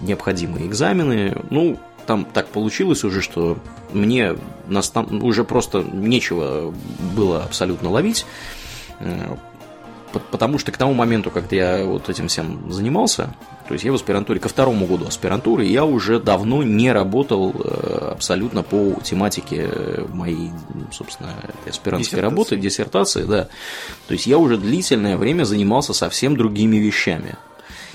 необходимые 0.01 0.67
экзамены. 0.67 1.37
Ну, 1.51 1.79
там 2.07 2.25
так 2.25 2.49
получилось 2.49 3.05
уже, 3.05 3.21
что 3.21 3.59
мне 3.93 4.37
нас 4.67 4.91
там 4.91 5.23
уже 5.23 5.45
просто 5.45 5.83
нечего 5.83 6.75
было 7.15 7.45
абсолютно 7.45 7.91
ловить. 7.91 8.27
Э, 9.01 9.37
потому 10.31 10.59
что 10.59 10.73
к 10.73 10.77
тому 10.77 10.95
моменту, 10.95 11.31
когда 11.31 11.57
я 11.57 11.85
вот 11.85 12.09
этим 12.09 12.29
всем 12.29 12.73
занимался, 12.73 13.35
то 13.69 13.75
есть 13.75 13.85
я 13.85 13.93
в 13.93 13.97
аспирантуре, 13.97 14.41
ко 14.41 14.49
второму 14.49 14.87
году 14.87 15.07
аспирантуры, 15.07 15.65
я 15.65 15.85
уже 15.85 16.21
давно 16.21 16.63
не 16.63 16.93
работал 16.93 17.53
э, 17.53 18.11
абсолютно 18.13 18.63
по 18.63 18.99
тематике 19.03 19.69
моей, 20.13 20.51
собственно, 20.93 21.31
аспирантской 21.69 22.21
работы, 22.21 22.57
диссертации, 22.57 23.25
да. 23.25 23.49
То 24.07 24.13
есть 24.15 24.27
я 24.27 24.39
уже 24.39 24.57
длительное 24.57 25.17
время 25.17 25.45
занимался 25.45 25.93
совсем 25.93 26.37
другими 26.37 26.77
вещами. 26.77 27.37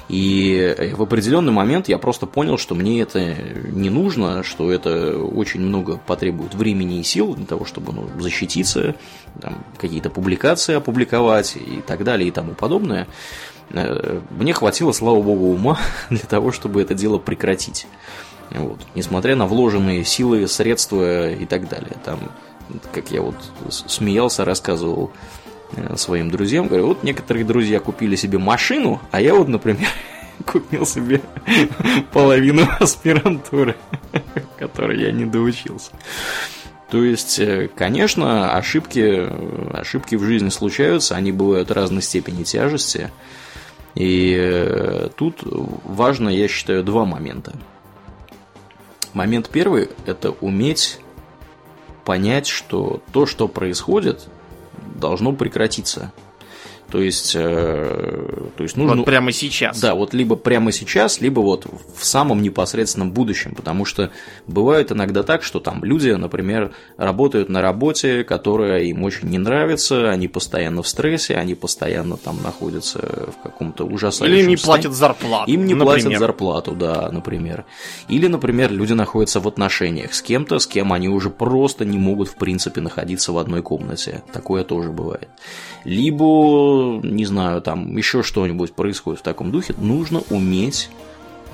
И 0.10 0.92
в 0.94 1.02
определенный 1.02 1.54
момент 1.54 1.88
я 1.88 1.98
просто 1.98 2.26
понял, 2.26 2.58
что 2.58 2.76
мне 2.76 3.02
это 3.02 3.36
не 3.72 3.90
нужно, 3.90 4.44
что 4.44 4.72
это 4.72 5.18
очень 5.18 5.62
много 5.62 5.98
потребует 5.98 6.54
времени 6.54 7.00
и 7.00 7.04
сил 7.04 7.34
для 7.34 7.46
того, 7.46 7.66
чтобы 7.66 7.94
ну, 7.94 8.10
защититься, 8.20 8.96
какие-то 9.78 10.10
публикации 10.10 10.76
опубликовать 10.76 11.56
и 11.56 11.82
так 11.86 12.04
далее 12.04 12.28
и 12.28 12.32
тому 12.32 12.54
подобное. 12.54 13.08
Э, 13.70 14.20
мне 14.32 14.54
хватило, 14.54 14.92
слава 14.92 15.22
богу, 15.22 15.46
ума 15.46 15.80
для 16.10 16.20
того, 16.20 16.52
чтобы 16.52 16.82
это 16.82 16.94
дело 16.94 17.18
прекратить. 17.18 17.88
Вот. 18.50 18.80
Несмотря 18.96 19.36
на 19.36 19.46
вложенные 19.46 20.04
силы, 20.04 20.48
средства 20.48 21.32
и 21.32 21.46
так 21.46 21.70
далее. 21.70 21.96
Там, 22.04 22.20
как 22.92 23.12
я 23.12 23.22
вот 23.22 23.36
смеялся, 23.70 24.44
рассказывал 24.44 25.12
Э, 25.12 25.41
своим 25.96 26.30
друзьям, 26.30 26.68
говорю, 26.68 26.88
вот 26.88 27.04
некоторые 27.04 27.46
друзья 27.46 27.80
купили 27.80 28.16
себе 28.16 28.38
машину, 28.38 29.02
а 29.12 29.22
я 29.22 29.34
вот, 29.34 29.48
например, 29.48 29.88
купил 30.46 30.86
себе 30.86 31.22
половину 32.14 32.68
аспирантуры, 32.80 33.76
которой 34.58 35.02
я 35.02 35.12
не 35.12 35.26
доучился. 35.26 35.92
То 36.90 37.04
есть, 37.04 37.40
э, 37.40 37.70
конечно, 37.74 38.54
ошибки, 38.54 39.30
ошибки 39.74 40.16
в 40.16 40.24
жизни 40.24 40.50
случаются, 40.50 41.16
они 41.16 41.32
бывают 41.32 41.72
разной 41.72 42.02
степени 42.02 42.44
тяжести. 42.44 43.12
И 43.96 44.36
э, 44.38 45.10
тут 45.16 45.40
важно, 45.44 46.30
я 46.30 46.48
считаю, 46.50 46.84
два 46.84 47.06
момента. 47.06 47.54
Момент 49.14 49.50
первый– 49.50 49.90
это 50.06 50.32
уметь 50.32 51.00
понять, 52.04 52.48
что 52.48 53.02
то, 53.14 53.26
что 53.26 53.48
происходит, 53.48 54.28
должно 55.02 55.34
прекратиться. 55.34 56.14
То 56.92 57.02
есть, 57.02 57.36
э, 57.36 58.50
то 58.58 58.64
есть 58.64 58.76
нужно... 58.76 58.98
Вот 58.98 59.06
прямо 59.06 59.32
сейчас. 59.32 59.80
Да, 59.80 59.96
вот 59.96 60.14
либо 60.14 60.36
прямо 60.36 60.72
сейчас, 60.72 61.22
либо 61.22 61.40
вот 61.40 61.66
в 61.96 62.06
самом 62.06 62.42
непосредственном 62.42 63.12
будущем, 63.12 63.56
потому 63.56 63.86
что 63.86 64.12
бывает 64.46 64.92
иногда 64.92 65.24
так, 65.24 65.44
что 65.44 65.60
там 65.60 65.84
люди, 65.86 66.10
например, 66.10 66.74
работают 66.98 67.48
на 67.48 67.62
работе, 67.62 68.26
которая 68.26 68.84
им 68.84 69.04
очень 69.04 69.30
не 69.30 69.38
нравится, 69.38 70.10
они 70.10 70.28
постоянно 70.28 70.84
в 70.84 70.88
стрессе, 70.88 71.36
они 71.36 71.56
постоянно 71.56 72.18
там 72.18 72.40
находятся 72.44 73.00
в 73.00 73.42
каком-то 73.42 73.86
ужасающем 73.86 74.36
Или 74.36 74.44
им 74.44 74.50
не 74.50 74.58
платят 74.58 74.92
зарплату. 74.92 75.50
Им 75.50 75.66
не 75.66 75.74
например. 75.74 76.02
платят 76.02 76.20
зарплату, 76.20 76.72
да, 76.74 77.10
например. 77.10 77.66
Или, 78.10 78.28
например, 78.28 78.72
люди 78.72 78.94
находятся 78.94 79.40
в 79.40 79.48
отношениях 79.48 80.14
с 80.14 80.22
кем-то, 80.22 80.60
с 80.60 80.68
кем 80.68 80.92
они 80.92 81.08
уже 81.08 81.30
просто 81.30 81.86
не 81.86 81.98
могут, 81.98 82.28
в 82.28 82.36
принципе, 82.36 82.82
находиться 82.82 83.32
в 83.32 83.38
одной 83.38 83.62
комнате. 83.62 84.24
Такое 84.34 84.66
тоже 84.66 84.92
бывает. 84.92 85.30
Либо 85.86 86.81
не 87.02 87.26
знаю, 87.26 87.62
там 87.62 87.96
еще 87.96 88.24
что-нибудь 88.24 88.74
происходит 88.74 89.20
в 89.20 89.24
таком 89.24 89.52
духе, 89.52 89.74
нужно 89.78 90.22
уметь 90.30 90.90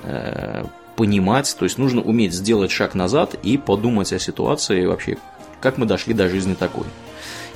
э, 0.04 0.64
понимать, 0.96 1.56
то 1.58 1.66
есть 1.66 1.78
нужно 1.78 2.02
уметь 2.02 2.34
сделать 2.34 2.72
шаг 2.72 2.96
назад 2.96 3.36
и 3.44 3.58
подумать 3.58 4.14
о 4.14 4.20
ситуации 4.20 4.86
вообще, 4.86 5.18
как 5.62 5.78
мы 5.78 5.86
дошли 5.86 6.14
до 6.14 6.28
жизни 6.28 6.54
такой. 6.54 6.86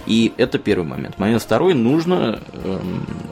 И 0.06 0.34
это 0.38 0.58
первый 0.58 0.88
момент. 0.88 1.20
Момент 1.20 1.42
второй, 1.42 1.74
нужно 1.74 2.40
э, 2.54 2.80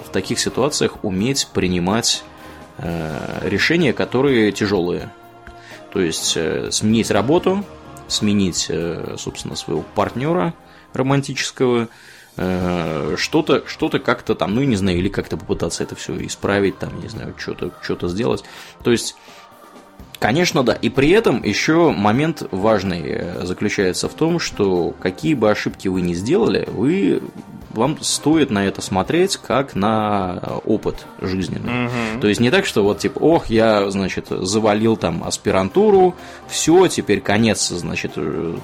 в 0.06 0.10
таких 0.12 0.40
ситуациях 0.40 1.04
уметь 1.04 1.48
принимать 1.54 2.24
э, 2.78 3.40
решения, 3.44 3.94
которые 3.94 4.52
тяжелые. 4.52 5.10
То 5.92 6.00
есть 6.00 6.34
э, 6.38 6.70
сменить 6.72 7.10
работу, 7.12 7.64
сменить, 8.08 8.68
э, 8.70 9.16
собственно, 9.18 9.56
своего 9.56 9.84
партнера 9.96 10.54
романтического, 10.94 11.88
что-то 13.18 13.64
что 13.68 13.90
как-то 13.90 14.36
там, 14.36 14.56
ну, 14.56 14.64
не 14.64 14.76
знаю, 14.76 14.98
или 14.98 15.10
как-то 15.10 15.38
попытаться 15.38 15.84
это 15.84 15.96
все 15.96 16.16
исправить, 16.26 16.80
там, 16.80 17.00
не 17.02 17.10
знаю, 17.10 17.34
что-то 17.38 17.72
что 17.82 18.08
сделать. 18.08 18.44
То 18.84 18.92
есть 18.92 19.16
Конечно, 20.20 20.64
да. 20.64 20.74
И 20.74 20.90
при 20.90 21.12
этом 21.12 21.42
еще 21.44 21.92
момент 21.92 22.44
важный 22.52 23.04
э, 23.06 23.46
заключается 23.46 24.10
в 24.10 24.14
том, 24.14 24.38
что 24.40 24.94
какие 25.00 25.34
бы 25.34 25.50
ошибки 25.50 25.88
вы 25.88 26.02
ни 26.02 26.14
сделали, 26.14 26.68
вы 26.68 27.22
вам 27.70 27.98
стоит 28.02 28.50
на 28.50 28.66
это 28.66 28.82
смотреть 28.82 29.38
как 29.38 29.76
на 29.76 30.40
опыт 30.66 31.06
жизненный. 31.22 31.86
Угу. 31.86 32.22
То 32.22 32.28
есть 32.28 32.40
не 32.40 32.52
так, 32.52 32.66
что 32.66 32.84
вот 32.84 33.00
типа, 33.00 33.20
ох, 33.20 33.48
я, 33.48 33.90
значит, 33.90 34.28
завалил 34.30 34.98
там 34.98 35.24
аспирантуру, 35.24 36.16
все, 36.48 36.88
теперь 36.88 37.22
конец, 37.22 37.70
значит, 37.70 38.14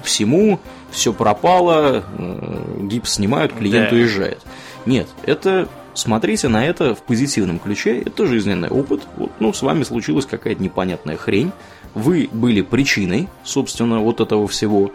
всему, 0.02 0.60
все 0.90 1.12
пропало, 1.12 2.04
э, 2.18 2.78
гипс 2.82 3.14
снимают, 3.14 3.52
клиент 3.52 3.90
да. 3.90 3.96
уезжает. 3.96 4.40
Нет, 4.86 5.08
это 5.24 5.68
смотрите 5.94 6.48
на 6.48 6.64
это 6.64 6.94
в 6.94 7.02
позитивном 7.02 7.58
ключе, 7.58 8.00
это 8.00 8.26
жизненный 8.26 8.68
опыт. 8.68 9.02
Вот, 9.16 9.32
ну, 9.40 9.52
с 9.52 9.62
вами 9.62 9.82
случилась 9.82 10.26
какая-то 10.26 10.62
непонятная 10.62 11.16
хрень, 11.16 11.52
вы 11.94 12.28
были 12.30 12.60
причиной, 12.60 13.28
собственно, 13.42 14.00
вот 14.00 14.20
этого 14.20 14.46
всего. 14.46 14.92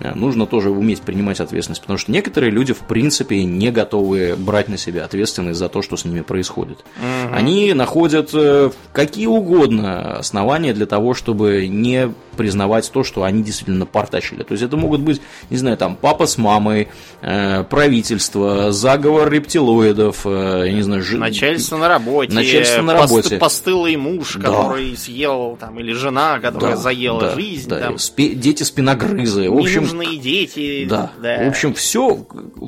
Э, 0.00 0.14
нужно 0.14 0.46
тоже 0.46 0.70
уметь 0.70 1.02
принимать 1.02 1.40
ответственность, 1.40 1.82
потому 1.82 1.98
что 1.98 2.10
некоторые 2.10 2.50
люди, 2.50 2.72
в 2.72 2.80
принципе, 2.80 3.44
не 3.44 3.70
готовы 3.70 4.34
брать 4.36 4.68
на 4.68 4.76
себя 4.76 5.04
ответственность 5.04 5.58
за 5.58 5.68
то, 5.68 5.82
что 5.82 5.96
с 5.96 6.04
ними 6.04 6.22
происходит. 6.22 6.78
Угу. 6.96 7.34
Они 7.34 7.72
находят 7.74 8.30
э, 8.32 8.70
какие 8.92 9.26
угодно 9.26 10.18
основания 10.18 10.72
для 10.72 10.86
того, 10.86 11.14
чтобы 11.14 11.66
не 11.68 12.12
признавать 12.36 12.90
то, 12.90 13.04
что 13.04 13.24
они 13.24 13.42
действительно 13.42 13.84
портачили. 13.84 14.42
То 14.42 14.52
есть 14.52 14.64
это 14.64 14.76
могут 14.78 15.02
быть, 15.02 15.20
не 15.50 15.58
знаю, 15.58 15.76
там 15.76 15.94
папа 15.94 16.26
с 16.26 16.38
мамой, 16.38 16.88
э, 17.20 17.64
правительство, 17.64 18.72
заговор 18.72 19.30
рептилоидов, 19.30 20.22
э, 20.24 20.64
я 20.68 20.72
не 20.72 20.80
знаю, 20.80 21.02
жи... 21.02 21.18
начальство 21.18 21.76
на 21.76 21.88
работе, 21.88 22.32
начальство 22.32 22.80
на 22.80 22.94
работе, 22.94 23.36
постылый 23.36 23.96
муж, 23.96 24.36
да. 24.36 24.48
который 24.48 24.96
съел 24.96 25.58
там, 25.60 25.78
или 25.80 25.92
жена, 25.92 26.38
которая 26.40 26.76
да, 26.76 26.80
заела 26.80 27.20
да, 27.20 27.34
жизнь, 27.34 27.68
да. 27.68 27.78
Там. 27.78 27.98
Спи... 27.98 28.34
дети 28.34 28.62
спиногрызы, 28.62 29.50
в 29.50 29.58
общем, 29.58 29.86
ненужные 29.92 30.18
дети, 30.18 30.86
да. 30.88 31.12
да, 31.20 31.44
в 31.44 31.48
общем, 31.48 31.74
все, 31.74 32.16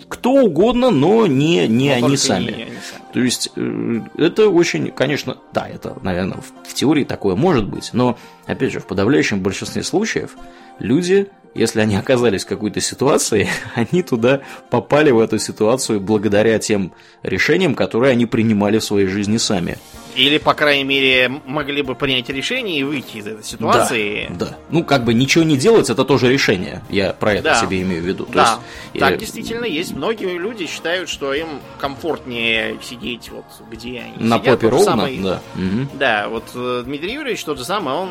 кто 0.08 0.32
угодно, 0.32 0.90
но 0.90 1.26
не 1.26 1.66
не 1.68 1.96
но 1.96 2.06
они 2.06 2.16
сами. 2.16 2.44
Не, 2.44 2.50
не 2.50 2.56
сами. 2.56 2.72
То 3.12 3.20
есть 3.20 3.50
э, 3.56 4.00
это 4.16 4.48
очень, 4.48 4.90
конечно, 4.90 5.38
да, 5.52 5.68
это, 5.68 5.96
наверное, 6.02 6.38
в 6.64 6.74
теории 6.74 7.04
такое 7.04 7.34
может 7.34 7.68
быть, 7.68 7.90
но 7.92 8.18
опять 8.46 8.72
же, 8.72 8.80
в 8.80 8.86
подавляющем 8.86 9.40
большинстве 9.40 9.82
случаев 9.82 10.36
люди, 10.78 11.28
если 11.54 11.80
они 11.80 11.96
оказались 11.96 12.44
в 12.44 12.48
какой-то 12.48 12.80
ситуации, 12.80 13.48
они 13.74 14.02
туда 14.02 14.40
попали 14.70 15.10
в 15.10 15.18
эту 15.18 15.38
ситуацию 15.38 16.00
благодаря 16.00 16.58
тем 16.58 16.92
решениям, 17.22 17.74
которые 17.74 18.12
они 18.12 18.26
принимали 18.26 18.78
в 18.78 18.84
своей 18.84 19.06
жизни 19.06 19.36
сами. 19.36 19.78
Или, 20.14 20.38
по 20.38 20.54
крайней 20.54 20.84
мере, 20.84 21.28
могли 21.46 21.82
бы 21.82 21.94
принять 21.94 22.28
решение 22.28 22.80
и 22.80 22.82
выйти 22.82 23.18
из 23.18 23.26
этой 23.26 23.44
ситуации. 23.44 24.26
Да, 24.30 24.46
да. 24.46 24.56
Ну, 24.70 24.84
как 24.84 25.04
бы 25.04 25.14
ничего 25.14 25.44
не 25.44 25.56
делать, 25.56 25.88
это 25.90 26.04
тоже 26.04 26.30
решение. 26.30 26.82
Я 26.90 27.12
про 27.12 27.34
это 27.34 27.44
да. 27.44 27.54
себе 27.60 27.82
имею 27.82 28.02
в 28.02 28.06
виду. 28.06 28.24
То 28.26 28.32
да, 28.32 28.58
есть, 28.92 29.00
так 29.00 29.10
я... 29.12 29.16
действительно 29.16 29.64
есть. 29.64 29.92
Многие 29.92 30.36
люди 30.38 30.66
считают, 30.66 31.08
что 31.08 31.32
им 31.32 31.48
комфортнее 31.78 32.78
сидеть 32.82 33.30
вот 33.30 33.44
где 33.70 34.00
они 34.00 34.28
На 34.28 34.38
сидят. 34.38 34.54
попе 34.54 34.68
ровно, 34.68 34.84
самый... 34.84 35.18
да. 35.18 35.40
Угу. 35.54 35.88
Да, 35.98 36.28
вот 36.28 36.44
э, 36.54 36.82
Дмитрий 36.84 37.12
Юрьевич 37.14 37.44
тот 37.44 37.58
же 37.58 37.64
самый, 37.64 37.94
он 37.94 38.10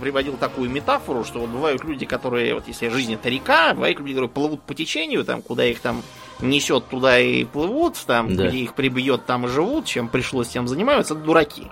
приводил 0.00 0.36
такую 0.36 0.70
метафору, 0.70 1.24
что 1.24 1.40
вот 1.40 1.50
бывают 1.50 1.84
люди, 1.84 2.06
которые, 2.06 2.54
вот 2.54 2.68
если 2.68 2.88
жизнь 2.88 3.14
это 3.14 3.28
река, 3.28 3.74
бывают 3.74 3.98
люди, 3.98 4.12
которые 4.12 4.30
плывут 4.30 4.62
по 4.62 4.74
течению, 4.74 5.24
там, 5.24 5.42
куда 5.42 5.64
их 5.64 5.80
там 5.80 6.02
несет 6.40 6.88
туда 6.88 7.18
и 7.18 7.44
плывут, 7.44 7.96
там, 8.06 8.34
да. 8.36 8.48
где 8.48 8.58
их 8.58 8.74
прибьет, 8.74 9.26
там 9.26 9.46
и 9.46 9.48
живут, 9.48 9.86
чем 9.86 10.08
пришлось, 10.08 10.48
тем 10.48 10.68
занимаются, 10.68 11.14
дураки. 11.14 11.70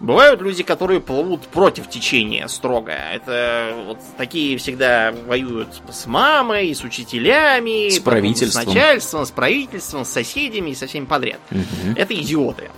Бывают 0.00 0.40
люди, 0.40 0.62
которые 0.62 1.00
плывут 1.00 1.42
против 1.48 1.88
течения 1.88 2.46
строго. 2.46 2.92
Это 2.92 3.74
вот 3.86 3.98
такие 4.16 4.56
всегда 4.56 5.12
воюют 5.26 5.68
с 5.90 6.06
мамой, 6.06 6.72
с 6.72 6.84
учителями, 6.84 7.88
с 7.88 7.98
правительством, 7.98 8.62
с 8.62 8.66
начальством, 8.66 9.26
с 9.26 9.30
правительством, 9.32 10.04
с 10.04 10.10
соседями 10.10 10.70
и 10.70 10.74
со 10.76 10.86
всеми 10.86 11.06
подряд. 11.06 11.40
Угу. 11.50 11.96
Это 11.96 12.14
идиоты. 12.14 12.70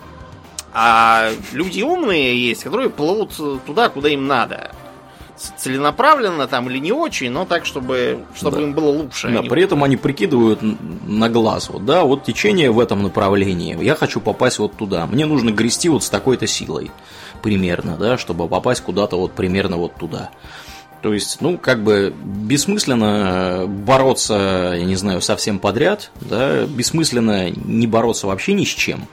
А 0.72 1.30
люди 1.52 1.82
умные 1.82 2.48
есть, 2.48 2.64
которые 2.64 2.88
плывут 2.88 3.36
туда, 3.66 3.90
куда 3.90 4.08
им 4.08 4.26
надо 4.26 4.70
целенаправленно 5.56 6.46
там 6.46 6.68
или 6.68 6.78
не 6.78 6.92
очень, 6.92 7.30
но 7.30 7.44
так, 7.44 7.64
чтобы, 7.64 8.24
чтобы 8.34 8.58
да. 8.58 8.62
им 8.62 8.74
было 8.74 8.90
лучше. 8.90 9.28
Да, 9.28 9.42
при 9.42 9.62
этом 9.62 9.82
они 9.82 9.96
прикидывают 9.96 10.60
на 10.62 11.28
глаз, 11.28 11.70
вот, 11.70 11.84
да, 11.84 12.04
вот 12.04 12.24
течение 12.24 12.70
в 12.70 12.78
этом 12.78 13.02
направлении, 13.02 13.82
я 13.82 13.94
хочу 13.94 14.20
попасть 14.20 14.58
вот 14.58 14.76
туда, 14.76 15.06
мне 15.06 15.26
нужно 15.26 15.50
грести 15.50 15.88
вот 15.88 16.04
с 16.04 16.10
такой-то 16.10 16.46
силой, 16.46 16.90
примерно, 17.42 17.96
да, 17.96 18.18
чтобы 18.18 18.48
попасть 18.48 18.82
куда-то 18.82 19.16
вот 19.16 19.32
примерно 19.32 19.76
вот 19.76 19.94
туда. 19.96 20.30
То 21.02 21.14
есть, 21.14 21.40
ну, 21.40 21.56
как 21.56 21.82
бы 21.82 22.12
бессмысленно 22.22 23.64
бороться, 23.66 24.74
я 24.76 24.84
не 24.84 24.96
знаю, 24.96 25.22
совсем 25.22 25.58
подряд, 25.58 26.10
да, 26.20 26.66
бессмысленно 26.66 27.50
не 27.50 27.86
бороться 27.86 28.26
вообще 28.26 28.52
ни 28.52 28.64
с 28.64 28.68
чем. 28.68 29.08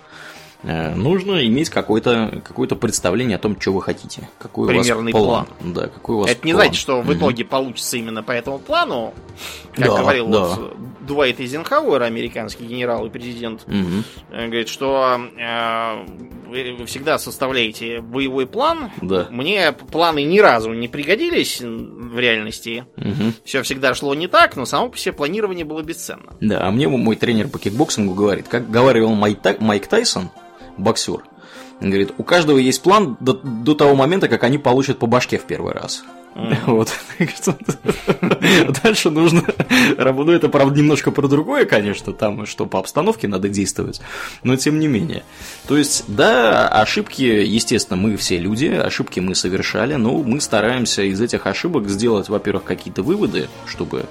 Э, 0.67 0.93
нужно 0.95 1.45
иметь 1.47 1.69
какое-то 1.69 2.41
какое 2.45 2.67
представление 2.67 3.37
о 3.37 3.39
том, 3.39 3.59
что 3.59 3.71
вы 3.71 3.81
хотите. 3.81 4.27
Какой 4.37 4.67
Примерный 4.67 5.13
у 5.13 5.15
вас 5.25 5.25
план. 5.25 5.73
Да, 5.73 5.87
какой 5.87 6.15
у 6.15 6.19
вас 6.19 6.29
Это 6.29 6.45
не 6.45 6.51
план. 6.51 6.65
значит, 6.65 6.81
что 6.81 7.01
в 7.01 7.13
итоге 7.13 7.45
получится 7.45 7.95
именно 7.95 8.21
по 8.21 8.33
этому 8.33 8.59
плану. 8.59 9.13
Как 9.73 9.85
Да, 9.85 9.97
говорил 9.97 10.27
да. 10.27 10.39
вот 10.45 10.75
Дуайт 11.07 11.39
Эйзенхауэр, 11.39 12.03
американский 12.03 12.65
генерал 12.65 13.05
и 13.05 13.09
президент, 13.09 13.65
э, 13.65 14.45
говорит, 14.47 14.67
что 14.67 15.17
э, 15.39 16.05
вы 16.49 16.85
всегда 16.85 17.17
составляете 17.17 18.01
боевой 18.01 18.45
план. 18.45 18.91
Да. 19.01 19.27
Мне 19.29 19.71
планы 19.71 20.23
ни 20.23 20.39
разу 20.39 20.73
не 20.73 20.89
пригодились 20.89 21.61
в 21.61 22.19
реальности. 22.19 22.83
Мгм. 22.97 23.33
Все 23.45 23.61
всегда 23.63 23.93
шло 23.93 24.13
не 24.15 24.27
так, 24.27 24.57
но 24.57 24.65
само 24.65 24.89
по 24.89 24.97
себе 24.97 25.13
планирование 25.13 25.63
было 25.63 25.81
бесценно. 25.81 26.33
Да, 26.41 26.67
а 26.67 26.71
мне 26.71 26.89
мой 26.89 27.15
тренер 27.15 27.47
по 27.47 27.57
кикбоксингу 27.57 28.13
говорит, 28.13 28.49
как 28.49 28.69
говорил 28.69 29.11
Майк 29.11 29.87
Тайсон, 29.87 30.29
боксер, 30.77 31.23
он 31.79 31.89
говорит, 31.89 32.13
у 32.17 32.23
каждого 32.23 32.57
есть 32.57 32.81
план 32.81 33.17
до, 33.19 33.33
до 33.33 33.75
того 33.75 33.95
момента, 33.95 34.27
как 34.27 34.43
они 34.43 34.57
получат 34.57 34.97
по 34.97 35.05
башке 35.05 35.37
в 35.37 35.43
первый 35.43 35.73
раз. 35.73 36.03
Вот. 36.67 36.91
Дальше 38.83 39.09
нужно 39.09 39.43
работать. 39.97 40.27
Ну, 40.27 40.31
это, 40.33 40.49
правда, 40.49 40.77
немножко 40.77 41.11
про 41.11 41.27
другое, 41.27 41.65
конечно, 41.65 42.13
там, 42.13 42.45
что 42.45 42.65
по 42.65 42.79
обстановке 42.79 43.27
надо 43.27 43.49
действовать, 43.49 44.01
но 44.43 44.55
тем 44.55 44.79
не 44.79 44.87
менее. 44.87 45.23
То 45.67 45.77
есть, 45.77 46.03
да, 46.07 46.67
ошибки, 46.67 47.23
естественно, 47.23 47.97
мы 47.97 48.17
все 48.17 48.37
люди, 48.37 48.65
ошибки 48.67 49.19
мы 49.19 49.33
совершали, 49.33 49.95
но 49.95 50.15
мы 50.17 50.39
стараемся 50.39 51.01
из 51.03 51.19
этих 51.19 51.47
ошибок 51.47 51.89
сделать, 51.89 52.29
во-первых, 52.29 52.65
какие-то 52.65 53.01
выводы, 53.01 53.49
чтобы 53.65 54.05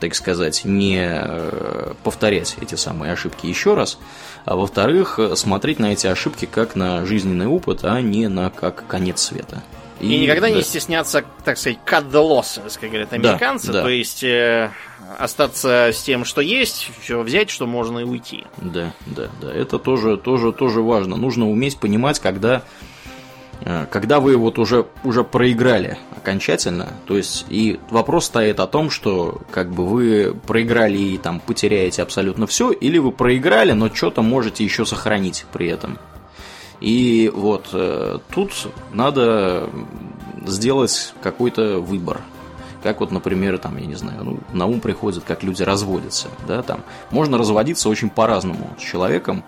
так 0.00 0.14
сказать, 0.14 0.64
не 0.64 0.98
э, 1.00 1.92
повторять 2.02 2.56
эти 2.60 2.74
самые 2.74 3.12
ошибки 3.12 3.46
еще 3.46 3.74
раз, 3.74 3.98
а 4.44 4.56
во-вторых, 4.56 5.18
э, 5.18 5.36
смотреть 5.36 5.78
на 5.78 5.92
эти 5.92 6.06
ошибки 6.06 6.46
как 6.46 6.76
на 6.76 7.04
жизненный 7.04 7.46
опыт, 7.46 7.84
а 7.84 8.00
не 8.00 8.28
на 8.28 8.50
как 8.50 8.86
конец 8.86 9.20
света. 9.20 9.62
И, 10.00 10.18
никогда 10.18 10.48
да. 10.48 10.54
не 10.54 10.62
стесняться, 10.62 11.24
так 11.44 11.58
сказать, 11.58 11.78
cut 11.84 12.10
the 12.10 12.22
losses, 12.22 12.78
как 12.80 12.88
говорят 12.88 13.12
американцы. 13.12 13.70
да. 13.70 13.82
То 13.82 13.88
есть 13.90 14.24
э, 14.24 14.70
остаться 15.18 15.90
с 15.92 16.02
тем, 16.02 16.24
что 16.24 16.40
есть, 16.40 16.90
все 17.02 17.20
взять, 17.20 17.50
что 17.50 17.66
можно 17.66 17.98
и 17.98 18.04
уйти. 18.04 18.44
Да, 18.56 18.94
да, 19.06 19.28
да. 19.40 19.52
Это 19.52 19.78
тоже, 19.78 20.16
тоже, 20.16 20.52
тоже 20.52 20.80
важно. 20.80 21.16
Нужно 21.16 21.50
уметь 21.50 21.78
понимать, 21.78 22.18
когда, 22.18 22.62
когда 23.90 24.20
вы 24.20 24.36
вот 24.36 24.58
уже, 24.58 24.86
уже 25.04 25.24
проиграли 25.24 25.98
окончательно. 26.16 26.88
То 27.06 27.16
есть, 27.16 27.46
и 27.48 27.78
вопрос 27.90 28.26
стоит 28.26 28.60
о 28.60 28.66
том, 28.66 28.90
что 28.90 29.40
как 29.50 29.70
бы 29.70 29.86
вы 29.86 30.34
проиграли 30.46 30.98
и 30.98 31.18
там 31.18 31.40
потеряете 31.40 32.02
абсолютно 32.02 32.46
все, 32.46 32.70
или 32.70 32.98
вы 32.98 33.12
проиграли, 33.12 33.72
но 33.72 33.92
что-то 33.92 34.22
можете 34.22 34.64
еще 34.64 34.84
сохранить 34.86 35.46
при 35.52 35.68
этом. 35.68 35.98
И 36.80 37.30
вот 37.34 37.68
э, 37.72 38.18
тут 38.34 38.52
надо 38.92 39.68
сделать 40.46 41.12
какой-то 41.22 41.78
выбор. 41.80 42.22
Как 42.82 43.00
вот, 43.00 43.10
например, 43.10 43.58
там, 43.58 43.76
я 43.76 43.84
не 43.84 43.94
знаю, 43.94 44.24
ну, 44.24 44.38
на 44.54 44.64
ум 44.64 44.80
приходит, 44.80 45.24
как 45.24 45.42
люди 45.42 45.62
разводятся, 45.62 46.28
да, 46.48 46.62
там. 46.62 46.80
Можно 47.10 47.36
разводиться 47.36 47.90
очень 47.90 48.08
по-разному 48.08 48.74
с 48.78 48.82
человеком. 48.82 49.44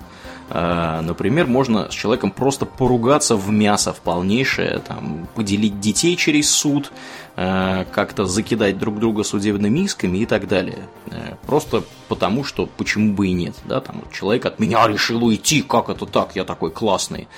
Э, 0.53 1.01
Например, 1.01 1.47
можно 1.47 1.91
с 1.91 1.95
человеком 1.95 2.31
просто 2.31 2.66
поругаться 2.66 3.37
в 3.37 3.51
мясо 3.51 3.93
в 3.93 4.01
полнейшее, 4.01 4.81
там, 4.87 5.27
поделить 5.35 5.81
детей 5.81 6.16
через 6.16 6.51
суд, 6.51 6.93
э, 7.37 7.85
как-то 7.91 8.27
закидать 8.27 8.79
друг 8.79 8.99
друга 9.01 9.24
судебными 9.24 9.81
исками 9.81 10.19
и 10.19 10.27
так 10.27 10.47
далее. 10.47 10.79
Э, 11.07 11.37
Просто 11.47 11.83
потому, 12.09 12.45
что 12.45 12.66
почему 12.66 13.15
бы 13.15 13.29
и 13.29 13.33
нет, 13.33 13.55
да, 13.65 13.81
там, 13.81 14.03
человек 14.12 14.47
от 14.47 14.59
меня 14.59 14.87
решил 14.87 15.24
уйти, 15.24 15.62
как 15.62 15.89
это 15.89 16.07
так, 16.07 16.37
я 16.37 16.45
такой 16.45 16.70
классный. 16.70 17.29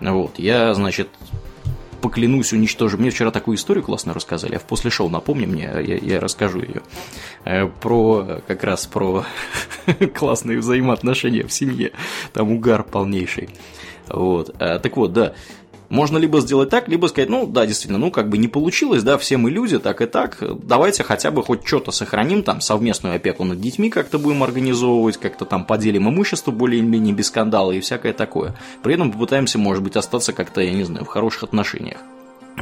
Вот, 0.00 0.38
я, 0.38 0.74
значит, 0.74 1.08
поклянусь 2.00 2.52
уничтожить. 2.52 2.98
Мне 2.98 3.10
вчера 3.10 3.30
такую 3.30 3.56
историю 3.56 3.84
классно 3.84 4.14
рассказали, 4.14 4.54
а 4.56 4.58
в 4.58 4.64
после 4.64 4.90
шоу 4.90 5.08
напомни 5.08 5.46
мне, 5.46 5.70
я, 5.86 5.96
я 5.96 6.20
расскажу 6.20 6.60
ее. 6.60 6.82
Э, 7.44 7.66
Про, 7.66 8.40
как 8.46 8.64
раз 8.64 8.86
про 8.86 9.24
классные 10.14 10.58
взаимоотношения 10.58 11.46
в 11.46 11.52
семье. 11.52 11.92
Там 12.32 12.50
угар 12.52 12.82
полнейший. 12.82 13.50
Вот. 14.08 14.54
Э, 14.58 14.78
Так 14.78 14.96
вот, 14.96 15.12
да. 15.12 15.34
Можно 15.88 16.18
либо 16.18 16.40
сделать 16.40 16.68
так, 16.68 16.88
либо 16.88 17.06
сказать, 17.06 17.30
ну 17.30 17.46
да, 17.46 17.66
действительно, 17.66 17.98
ну 17.98 18.10
как 18.10 18.28
бы 18.28 18.36
не 18.36 18.48
получилось, 18.48 19.02
да, 19.02 19.16
все 19.16 19.38
мы 19.38 19.50
люди, 19.50 19.78
так 19.78 20.02
и 20.02 20.06
так, 20.06 20.36
давайте 20.62 21.02
хотя 21.02 21.30
бы 21.30 21.42
хоть 21.42 21.66
что-то 21.66 21.92
сохраним, 21.92 22.42
там, 22.42 22.60
совместную 22.60 23.16
опеку 23.16 23.44
над 23.44 23.60
детьми 23.60 23.88
как-то 23.88 24.18
будем 24.18 24.42
организовывать, 24.42 25.16
как-то 25.16 25.46
там 25.46 25.64
поделим 25.64 26.08
имущество 26.08 26.50
более-менее 26.50 27.14
без 27.14 27.28
скандала 27.28 27.72
и 27.72 27.80
всякое 27.80 28.12
такое. 28.12 28.54
При 28.82 28.94
этом 28.94 29.10
попытаемся, 29.10 29.58
может 29.58 29.82
быть, 29.82 29.96
остаться 29.96 30.34
как-то, 30.34 30.60
я 30.60 30.72
не 30.72 30.84
знаю, 30.84 31.06
в 31.06 31.08
хороших 31.08 31.44
отношениях. 31.44 31.98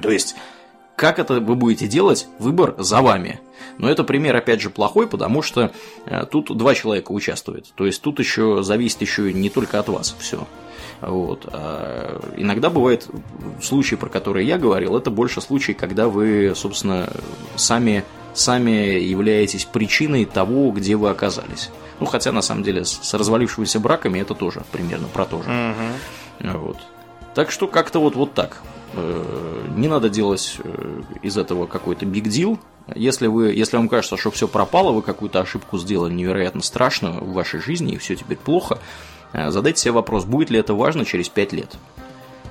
То 0.00 0.10
есть, 0.10 0.36
как 0.96 1.18
это 1.18 1.40
вы 1.40 1.54
будете 1.56 1.86
делать, 1.86 2.26
выбор 2.38 2.74
за 2.78 3.02
вами. 3.02 3.40
Но 3.78 3.90
это 3.90 4.04
пример, 4.04 4.34
опять 4.36 4.60
же, 4.60 4.70
плохой, 4.70 5.06
потому 5.06 5.42
что 5.42 5.72
э, 6.06 6.24
тут 6.30 6.56
два 6.56 6.74
человека 6.74 7.12
участвуют. 7.12 7.72
То 7.74 7.86
есть 7.86 8.00
тут 8.02 8.18
еще 8.18 8.62
зависит 8.62 9.02
еще 9.02 9.32
не 9.32 9.50
только 9.50 9.78
от 9.78 9.88
вас 9.88 10.16
все. 10.18 10.46
Вот. 11.00 11.46
А 11.52 12.20
иногда 12.36 12.70
бывает 12.70 13.08
случаи, 13.62 13.96
про 13.96 14.08
которые 14.08 14.46
я 14.46 14.58
говорил, 14.58 14.96
это 14.96 15.10
больше 15.10 15.40
случаи, 15.40 15.72
когда 15.72 16.08
вы, 16.08 16.52
собственно, 16.54 17.08
сами, 17.56 18.04
сами 18.34 18.98
являетесь 19.00 19.64
причиной 19.64 20.24
того, 20.24 20.70
где 20.70 20.96
вы 20.96 21.10
оказались. 21.10 21.70
Ну, 22.00 22.06
хотя, 22.06 22.32
на 22.32 22.42
самом 22.42 22.62
деле, 22.62 22.84
с 22.84 23.14
развалившимися 23.14 23.80
браками 23.80 24.18
это 24.18 24.34
тоже 24.34 24.62
примерно 24.72 25.08
про 25.08 25.24
то 25.24 25.42
же. 25.42 25.48
Мгм. 25.48 26.52
Вот. 26.58 26.78
Так 27.34 27.50
что 27.50 27.66
как-то 27.68 28.00
вот, 28.00 28.14
вот 28.16 28.34
так. 28.34 28.62
Э, 28.94 29.62
Не 29.76 29.88
надо 29.88 30.08
делать 30.08 30.58
э, 30.62 31.02
из 31.22 31.36
этого 31.36 31.66
какой-то 31.66 32.06
big 32.06 32.24
deal. 32.24 32.58
Если, 32.94 33.26
вы, 33.26 33.52
если 33.52 33.76
вам 33.76 33.88
кажется, 33.88 34.16
что 34.16 34.30
все 34.30 34.46
пропало, 34.46 34.92
вы 34.92 35.02
какую-то 35.02 35.40
ошибку 35.40 35.76
сделали 35.76 36.12
невероятно 36.12 36.62
страшную 36.62 37.22
в 37.24 37.32
вашей 37.32 37.60
жизни, 37.60 37.94
и 37.94 37.96
все 37.98 38.14
теперь 38.14 38.38
плохо, 38.38 38.78
задайте 39.50 39.80
себе 39.82 39.92
вопрос, 39.92 40.24
будет 40.24 40.50
ли 40.50 40.58
это 40.58 40.74
важно 40.74 41.04
через 41.04 41.28
5 41.28 41.52
лет. 41.52 41.76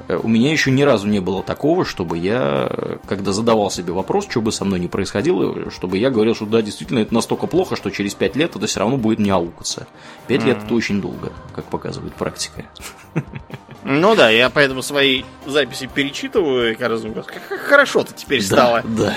Э, 0.07 0.19
У 0.21 0.27
меня 0.27 0.51
еще 0.51 0.71
ни 0.71 0.83
разу 0.83 1.07
не 1.07 1.19
было 1.19 1.43
такого, 1.43 1.85
чтобы 1.85 2.17
я, 2.17 2.67
э, 2.69 2.97
когда 3.07 3.31
задавал 3.31 3.71
себе 3.71 3.93
вопрос, 3.93 4.27
что 4.29 4.41
бы 4.41 4.51
со 4.51 4.65
мной 4.65 4.79
ни 4.79 4.87
происходило, 4.87 5.71
чтобы 5.71 5.97
я 5.97 6.09
говорил, 6.09 6.35
что 6.35 6.45
да, 6.45 6.61
действительно, 6.61 6.99
это 6.99 7.13
настолько 7.13 7.47
плохо, 7.47 7.75
что 7.75 7.89
через 7.89 8.13
5 8.13 8.35
лет 8.35 8.55
это 8.55 8.67
все 8.67 8.79
равно 8.79 8.97
будет 8.97 9.19
не 9.19 9.29
аукаться. 9.29 9.87
5 10.27 10.43
лет 10.43 10.57
это 10.63 10.73
очень 10.73 11.01
долго, 11.01 11.31
как 11.53 11.65
показывает 11.65 12.13
практика. 12.13 12.65
Ну 13.87 14.15
да, 14.15 14.31
я 14.31 14.49
поэтому 14.49 14.81
свои 14.81 15.21
записи 15.45 15.87
перечитываю 15.93 16.71
и 16.71 16.75
каждый 16.75 17.13
раз, 17.13 17.25
как 17.27 17.59
хорошо-то 17.61 18.13
теперь 18.13 18.41
стало. 18.41 18.81
Да. 18.83 19.15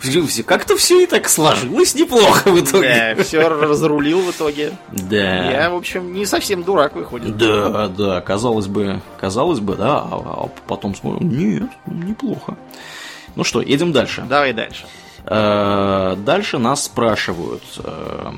Всё- 0.00 0.42
Как-то 0.44 0.76
все 0.76 1.04
и 1.04 1.06
так 1.06 1.28
сложилось 1.28 1.94
неплохо 1.94 2.48
в 2.50 2.60
итоге. 2.60 3.14
Да, 3.16 3.22
все 3.22 3.48
разрулил 3.48 4.20
в 4.20 4.32
итоге. 4.32 4.72
Да. 4.90 5.50
Я, 5.52 5.70
в 5.70 5.76
общем, 5.76 6.12
не 6.12 6.26
совсем 6.26 6.64
дурак 6.64 6.96
выходит. 6.96 7.36
Да, 7.36 7.86
да, 7.86 8.20
казалось 8.20 8.66
бы, 8.66 9.00
казалось 9.20 9.60
бы, 9.60 9.76
да, 9.76 9.98
а, 9.98 10.08
а 10.10 10.48
потом 10.66 10.96
смотрим, 10.96 11.28
нет, 11.30 11.70
неплохо. 11.86 12.56
Ну 13.36 13.44
что, 13.44 13.62
едем 13.62 13.92
дальше. 13.92 14.24
Давай 14.28 14.52
дальше. 14.52 14.86
Э, 15.24 16.16
Дальше 16.18 16.58
нас 16.58 16.84
спрашивают, 16.84 17.62
э, 17.82 18.30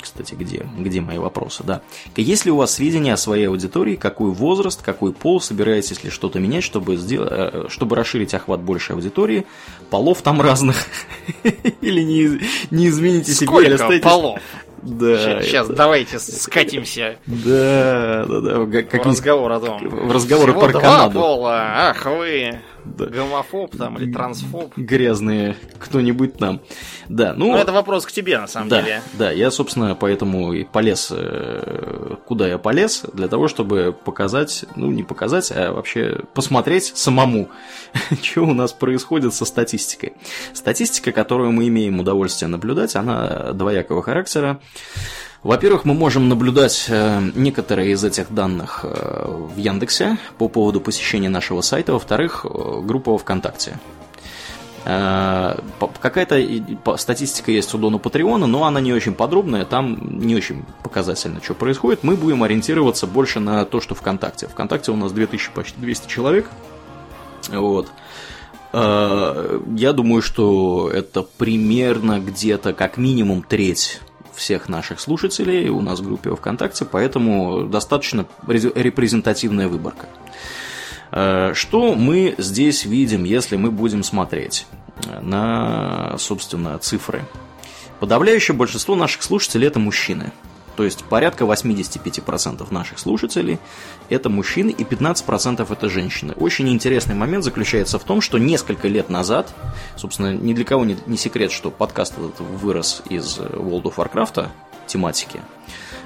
кстати, 0.00 0.34
где, 0.34 0.66
где 0.78 1.00
мои 1.00 1.18
вопросы, 1.18 1.62
да. 1.64 1.82
Есть 2.16 2.44
ли 2.46 2.50
у 2.52 2.56
вас 2.56 2.74
сведения 2.74 3.14
о 3.14 3.16
своей 3.16 3.48
аудитории, 3.48 3.96
какой 3.96 4.30
возраст, 4.30 4.80
какой 4.82 5.12
пол, 5.12 5.40
собираетесь 5.40 6.02
ли 6.04 6.10
что-то 6.10 6.38
менять, 6.38 6.64
чтобы, 6.64 6.96
сделать, 6.96 7.28
э, 7.32 7.64
чтобы 7.68 7.96
расширить 7.96 8.34
охват 8.34 8.60
большей 8.60 8.94
аудитории, 8.94 9.46
полов 9.90 10.22
там 10.22 10.40
разных, 10.40 10.76
или 11.80 12.02
не, 12.02 12.40
не 12.70 12.88
измените 12.88 13.32
себе, 13.32 13.46
Сколько 13.46 13.74
остаетесь- 13.74 14.02
полов? 14.04 14.38
Да, 14.80 15.42
Сейчас 15.42 15.66
это- 15.66 15.74
давайте 15.76 16.20
скатимся 16.20 17.18
Да, 17.26 18.24
да, 18.28 18.40
да, 18.40 18.82
как, 18.82 19.04
в 19.04 19.08
разговор 19.08 19.50
о 19.50 19.58
том. 19.60 19.88
в 19.88 20.12
разговоры 20.12 20.52
Всего 20.52 20.68
про 20.68 20.80
Канаду. 20.80 21.18
пола. 21.18 21.62
Ах 21.90 22.06
вы, 22.06 22.60
Да. 22.96 23.06
гомофоб 23.06 23.76
там 23.76 23.98
или 23.98 24.12
трансфоб. 24.12 24.72
грязные 24.76 25.56
кто-нибудь 25.78 26.36
там. 26.38 26.60
Да, 27.08 27.34
ну, 27.36 27.52
Ну, 27.52 27.56
это 27.56 27.72
вопрос 27.72 28.06
к 28.06 28.12
тебе, 28.12 28.38
на 28.38 28.46
самом 28.46 28.68
да, 28.68 28.82
деле. 28.82 29.02
да, 29.18 29.30
я, 29.30 29.50
собственно, 29.50 29.94
поэтому 29.94 30.52
и 30.52 30.64
полез, 30.64 31.08
э, 31.10 32.16
куда 32.26 32.46
я 32.48 32.58
полез, 32.58 33.04
для 33.12 33.28
того, 33.28 33.48
чтобы 33.48 33.94
показать, 34.04 34.64
ну, 34.76 34.90
не 34.90 35.02
показать, 35.02 35.50
а 35.54 35.72
вообще 35.72 36.20
посмотреть 36.34 36.92
самому, 36.96 37.48
что 38.22 38.42
у 38.42 38.54
нас 38.54 38.72
происходит 38.72 39.34
со 39.34 39.44
статистикой. 39.44 40.12
Статистика, 40.52 41.12
которую 41.12 41.52
мы 41.52 41.68
имеем 41.68 42.00
удовольствие 42.00 42.48
наблюдать, 42.48 42.96
она 42.96 43.52
двоякого 43.52 44.02
характера. 44.02 44.60
Во-первых, 45.42 45.84
мы 45.84 45.94
можем 45.94 46.28
наблюдать 46.28 46.86
э, 46.88 47.20
некоторые 47.36 47.92
из 47.92 48.02
этих 48.02 48.34
данных 48.34 48.80
э, 48.82 49.46
в 49.54 49.56
Яндексе 49.56 50.18
по 50.36 50.48
поводу 50.48 50.80
посещения 50.80 51.28
нашего 51.28 51.60
сайта. 51.60 51.92
Во-вторых, 51.92 52.44
э, 52.44 52.80
группа 52.82 53.16
ВКонтакте. 53.18 53.78
Какая-то 54.84 56.42
статистика 56.96 57.52
есть 57.52 57.74
у 57.74 57.78
Дона 57.78 57.98
Патреона, 57.98 58.46
но 58.46 58.64
она 58.64 58.80
не 58.80 58.94
очень 58.94 59.12
подробная, 59.12 59.66
там 59.66 60.18
не 60.18 60.34
очень 60.34 60.64
показательно, 60.82 61.42
что 61.42 61.52
происходит. 61.52 62.04
Мы 62.04 62.16
будем 62.16 62.42
ориентироваться 62.42 63.06
больше 63.06 63.38
на 63.38 63.66
то, 63.66 63.82
что 63.82 63.94
ВКонтакте. 63.94 64.46
ВКонтакте 64.46 64.90
у 64.90 64.96
нас 64.96 65.12
2000, 65.12 65.50
почти 65.52 65.78
200 65.78 66.08
человек. 66.08 66.48
Вот. 67.50 67.88
Я 68.72 69.92
думаю, 69.92 70.22
что 70.22 70.90
это 70.90 71.22
примерно 71.22 72.20
где-то 72.20 72.72
как 72.72 72.96
минимум 72.96 73.42
треть 73.42 74.00
всех 74.38 74.68
наших 74.68 75.00
слушателей 75.00 75.68
у 75.68 75.80
нас 75.80 76.00
в 76.00 76.04
группе 76.04 76.34
ВКонтакте, 76.34 76.84
поэтому 76.84 77.64
достаточно 77.64 78.26
репрезентативная 78.46 79.68
выборка. 79.68 80.08
Э, 81.10 81.52
что 81.54 81.94
мы 81.94 82.34
здесь 82.38 82.84
видим, 82.84 83.24
если 83.24 83.56
мы 83.56 83.70
будем 83.70 84.02
смотреть 84.02 84.66
на, 85.20 86.16
собственно, 86.18 86.78
цифры? 86.78 87.24
Подавляющее 88.00 88.56
большинство 88.56 88.94
наших 88.94 89.22
слушателей 89.22 89.66
это 89.66 89.78
мужчины. 89.78 90.32
То 90.78 90.84
есть 90.84 91.02
порядка 91.02 91.42
85% 91.42 92.72
наших 92.72 93.00
слушателей 93.00 93.58
это 94.10 94.28
мужчины 94.28 94.70
и 94.70 94.84
15% 94.84 95.66
это 95.68 95.88
женщины. 95.88 96.34
Очень 96.34 96.68
интересный 96.68 97.16
момент 97.16 97.42
заключается 97.42 97.98
в 97.98 98.04
том, 98.04 98.20
что 98.20 98.38
несколько 98.38 98.86
лет 98.86 99.10
назад, 99.10 99.52
собственно, 99.96 100.32
ни 100.32 100.54
для 100.54 100.64
кого 100.64 100.84
не, 100.84 100.96
не 101.06 101.16
секрет, 101.16 101.50
что 101.50 101.72
подкаст 101.72 102.12
этот 102.12 102.38
вырос 102.38 103.02
из 103.10 103.38
World 103.38 103.92
of 103.92 103.96
Warcraft 103.96 104.50
тематики. 104.86 105.40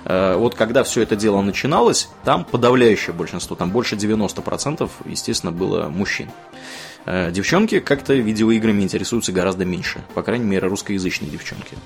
Э, 0.06 0.36
вот 0.36 0.54
когда 0.54 0.84
все 0.84 1.02
это 1.02 1.16
дело 1.16 1.42
начиналось, 1.42 2.08
там 2.24 2.42
подавляющее 2.42 3.12
большинство, 3.12 3.54
там 3.54 3.72
больше 3.72 3.96
90%, 3.96 4.88
естественно, 5.04 5.52
было 5.52 5.90
мужчин. 5.90 6.30
Э, 7.04 7.30
девчонки 7.30 7.80
как-то 7.80 8.14
видеоиграми 8.14 8.80
интересуются 8.80 9.32
гораздо 9.32 9.66
меньше, 9.66 10.02
по 10.14 10.22
крайней 10.22 10.46
мере, 10.46 10.66
русскоязычные 10.66 11.30
девчонки. 11.30 11.76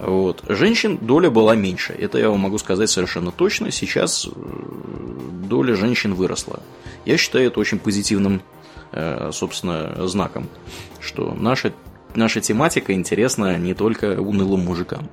Вот. 0.00 0.42
Женщин 0.48 0.98
доля 1.00 1.30
была 1.30 1.54
меньше. 1.54 1.92
Это 1.92 2.18
я 2.18 2.30
вам 2.30 2.40
могу 2.40 2.56
сказать 2.58 2.88
совершенно 2.88 3.32
точно. 3.32 3.70
Сейчас 3.70 4.26
э, 4.26 4.30
доля 5.46 5.74
женщин 5.74 6.14
выросла. 6.14 6.60
Я 7.04 7.18
считаю 7.18 7.48
это 7.48 7.60
очень 7.60 7.78
позитивным, 7.78 8.40
э, 8.92 9.30
собственно, 9.32 10.08
знаком, 10.08 10.48
что 11.00 11.34
наша, 11.38 11.74
наша 12.14 12.40
тематика 12.40 12.94
интересна 12.94 13.58
не 13.58 13.74
только 13.74 14.20
унылым 14.20 14.60
мужикам. 14.60 15.10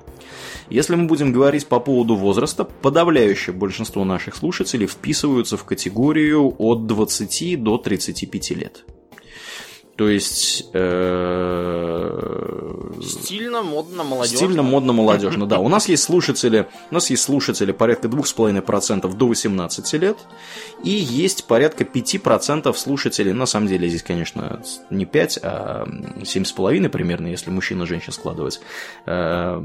Если 0.70 0.94
мы 0.96 1.06
будем 1.06 1.32
говорить 1.32 1.66
по 1.66 1.80
поводу 1.80 2.14
возраста, 2.16 2.64
подавляющее 2.64 3.54
большинство 3.54 4.04
наших 4.04 4.36
слушателей 4.36 4.86
вписываются 4.86 5.58
в 5.58 5.64
категорию 5.64 6.54
от 6.58 6.86
20 6.86 7.62
до 7.62 7.76
35 7.76 8.50
лет. 8.50 8.84
То 9.98 10.08
есть... 10.08 10.64
Э, 10.74 12.08
стильно, 13.02 13.62
модно, 13.64 14.04
молодежно. 14.04 14.36
Стильно, 14.36 14.62
модно, 14.62 14.92
молодежно, 14.92 15.44
да. 15.44 15.58
У 15.58 15.68
нас 15.68 15.88
есть 15.88 16.04
слушатели, 16.04 16.68
у 16.92 16.94
нас 16.94 17.10
есть 17.10 17.24
слушатели 17.24 17.72
порядка 17.72 18.06
2,5% 18.06 19.12
до 19.12 19.26
18 19.26 19.92
лет, 19.94 20.16
и 20.84 20.90
есть 20.90 21.46
порядка 21.46 21.82
5% 21.82 22.72
слушателей, 22.74 23.32
на 23.32 23.46
самом 23.46 23.66
деле 23.66 23.88
здесь, 23.88 24.04
конечно, 24.04 24.62
не 24.88 25.04
5, 25.04 25.40
а 25.42 25.84
7,5 26.20 26.88
примерно, 26.90 27.26
если 27.26 27.50
мужчин 27.50 27.82
и 27.82 27.86
женщин 27.86 28.12
складывать, 28.12 28.60
э, 29.04 29.62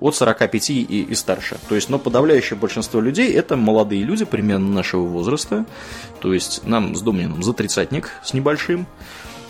от 0.00 0.14
45 0.14 0.70
и, 0.70 0.82
и 0.82 1.14
старше. 1.16 1.56
То 1.68 1.74
есть, 1.74 1.88
но 1.88 1.98
подавляющее 1.98 2.56
большинство 2.56 3.00
людей 3.00 3.32
это 3.32 3.56
молодые 3.56 4.04
люди 4.04 4.24
примерно 4.24 4.68
нашего 4.68 5.04
возраста, 5.04 5.66
то 6.20 6.32
есть 6.32 6.64
нам 6.64 6.94
с 6.94 7.02
Домнином 7.02 7.42
за 7.42 7.54
тридцатник 7.54 8.12
с 8.22 8.34
небольшим, 8.34 8.86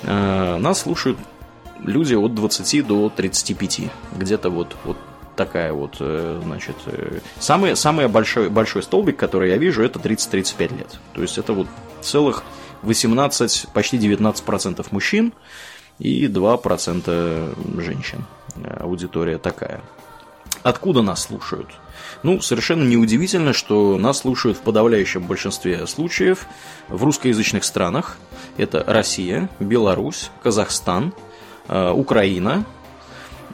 нас 0.03 0.81
слушают 0.81 1.19
люди 1.83 2.15
от 2.15 2.35
20 2.35 2.87
до 2.87 3.09
35. 3.09 3.81
Где-то 4.17 4.51
вот, 4.51 4.77
вот 4.85 4.97
такая 5.37 5.73
вот, 5.73 5.97
э, 6.01 6.41
значит, 6.45 6.77
э, 6.87 7.21
самый, 7.39 7.77
самый 7.77 8.09
большой, 8.09 8.51
большой 8.51 8.83
столбик, 8.83 9.17
который 9.17 9.51
я 9.51 9.57
вижу, 9.57 9.83
это 9.83 9.99
30-35 9.99 10.77
лет. 10.77 10.99
То 11.15 11.23
есть 11.23 11.39
это 11.39 11.53
вот 11.53 11.69
целых 12.03 12.43
18, 12.83 13.69
почти 13.73 13.99
19% 13.99 14.87
мужчин 14.91 15.33
и 15.99 16.27
2% 16.27 17.81
женщин. 17.81 18.25
Аудитория 18.81 19.39
такая. 19.39 19.81
Откуда 20.63 21.03
нас 21.03 21.23
слушают? 21.23 21.69
Ну, 22.23 22.41
совершенно 22.41 22.83
неудивительно, 22.83 23.53
что 23.53 23.97
нас 23.97 24.19
слушают 24.19 24.59
в 24.59 24.61
подавляющем 24.63 25.23
большинстве 25.23 25.87
случаев 25.87 26.47
в 26.89 27.05
русскоязычных 27.05 27.63
странах. 27.63 28.17
Это 28.59 28.85
Россия, 28.87 29.49
Беларусь, 29.61 30.31
Казахстан, 30.43 31.15
э, 31.69 31.91
Украина, 31.93 32.65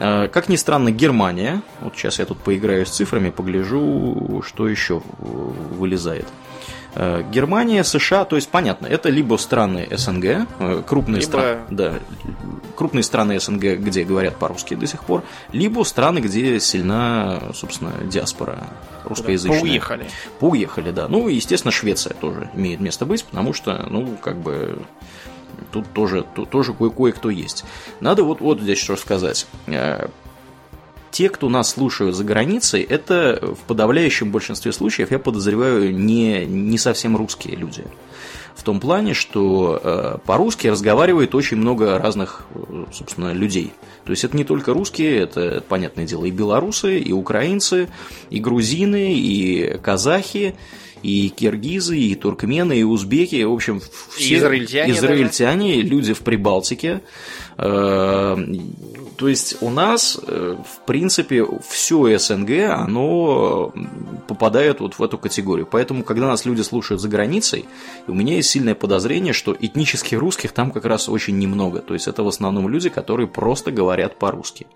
э, 0.00 0.28
как 0.28 0.48
ни 0.48 0.56
странно, 0.56 0.90
Германия. 0.90 1.62
Вот 1.80 1.94
сейчас 1.94 2.18
я 2.18 2.24
тут 2.24 2.38
поиграю 2.38 2.86
с 2.86 2.90
цифрами, 2.90 3.30
погляжу, 3.30 4.42
что 4.44 4.66
еще 4.66 5.02
вылезает. 5.18 6.26
Э, 6.96 7.22
Германия, 7.30 7.82
США, 7.82 8.24
то 8.24 8.36
есть 8.36 8.48
понятно, 8.48 8.86
это 8.86 9.08
либо 9.08 9.36
страны 9.36 9.88
СНГ, 9.90 10.24
э, 10.24 10.82
крупные 10.86 11.20
либо... 11.20 11.30
страны, 11.30 11.60
да, 11.70 11.94
крупные 12.76 13.02
страны 13.02 13.40
СНГ, 13.40 13.78
где 13.78 14.04
говорят 14.04 14.36
по-русски 14.36 14.74
до 14.74 14.86
сих 14.86 15.02
пор, 15.04 15.24
либо 15.52 15.82
страны, 15.82 16.20
где 16.20 16.60
сильна, 16.60 17.42
собственно, 17.54 17.92
диаспора 18.04 18.58
русскоязычная. 19.04 19.60
Поуехали. 19.60 20.06
Поуехали, 20.38 20.90
да. 20.92 21.08
Ну, 21.08 21.28
естественно, 21.28 21.72
Швеция 21.72 22.14
тоже 22.14 22.50
имеет 22.54 22.80
место 22.80 23.06
быть, 23.06 23.24
потому 23.24 23.52
что, 23.52 23.86
ну, 23.90 24.16
как 24.20 24.38
бы 24.38 24.78
тут 25.72 25.92
тоже, 25.92 26.24
тут 26.34 26.50
тоже 26.50 26.72
кое-кто 26.74 27.30
есть. 27.30 27.64
Надо 28.00 28.22
вот, 28.22 28.40
вот 28.40 28.60
здесь 28.60 28.78
что 28.78 28.96
сказать. 28.96 29.46
Те, 31.14 31.28
кто 31.28 31.48
нас 31.48 31.70
слушают 31.70 32.16
за 32.16 32.24
границей, 32.24 32.82
это 32.82 33.38
в 33.40 33.68
подавляющем 33.68 34.32
большинстве 34.32 34.72
случаев, 34.72 35.12
я 35.12 35.20
подозреваю, 35.20 35.94
не, 35.94 36.44
не 36.44 36.76
совсем 36.76 37.16
русские 37.16 37.54
люди. 37.54 37.84
В 38.56 38.64
том 38.64 38.80
плане, 38.80 39.14
что 39.14 39.80
э, 39.80 40.18
по-русски 40.26 40.66
разговаривает 40.66 41.36
очень 41.36 41.56
много 41.58 42.00
разных, 42.00 42.46
э, 42.56 42.86
собственно, 42.92 43.32
людей. 43.32 43.72
То 44.04 44.10
есть 44.10 44.24
это 44.24 44.36
не 44.36 44.42
только 44.42 44.74
русские, 44.74 45.18
это, 45.18 45.62
понятное 45.68 46.04
дело, 46.04 46.24
и 46.24 46.32
белорусы, 46.32 46.98
и 46.98 47.12
украинцы, 47.12 47.88
и 48.30 48.40
грузины, 48.40 49.14
и 49.14 49.78
казахи, 49.78 50.56
и 51.04 51.28
киргизы, 51.28 51.96
и 51.96 52.14
туркмены, 52.16 52.80
и 52.80 52.82
узбеки, 52.82 53.40
в 53.44 53.52
общем, 53.52 53.80
все 54.16 54.38
израильтяне, 54.38 54.92
израильтяне 54.94 55.82
люди 55.82 56.12
в 56.12 56.20
Прибалтике. 56.20 57.02
Э, 57.56 58.36
то 59.16 59.28
есть 59.28 59.56
у 59.60 59.70
нас, 59.70 60.18
э, 60.26 60.56
в 60.64 60.86
принципе, 60.86 61.46
все 61.68 62.18
СНГ, 62.18 62.50
оно 62.70 63.72
попадает 64.26 64.80
вот 64.80 64.94
в 64.98 65.02
эту 65.02 65.18
категорию. 65.18 65.66
Поэтому, 65.70 66.02
когда 66.02 66.26
нас 66.26 66.44
люди 66.44 66.62
слушают 66.62 67.00
за 67.00 67.08
границей, 67.08 67.66
у 68.08 68.14
меня 68.14 68.36
есть 68.36 68.50
сильное 68.50 68.74
подозрение, 68.74 69.32
что 69.32 69.56
этнических 69.58 70.18
русских 70.18 70.52
там 70.52 70.70
как 70.70 70.84
раз 70.84 71.08
очень 71.08 71.38
немного. 71.38 71.80
То 71.80 71.94
есть 71.94 72.08
это 72.08 72.22
в 72.22 72.28
основном 72.28 72.68
люди, 72.68 72.88
которые 72.88 73.28
просто 73.28 73.70
говорят 73.70 74.18
по-русски. 74.18 74.66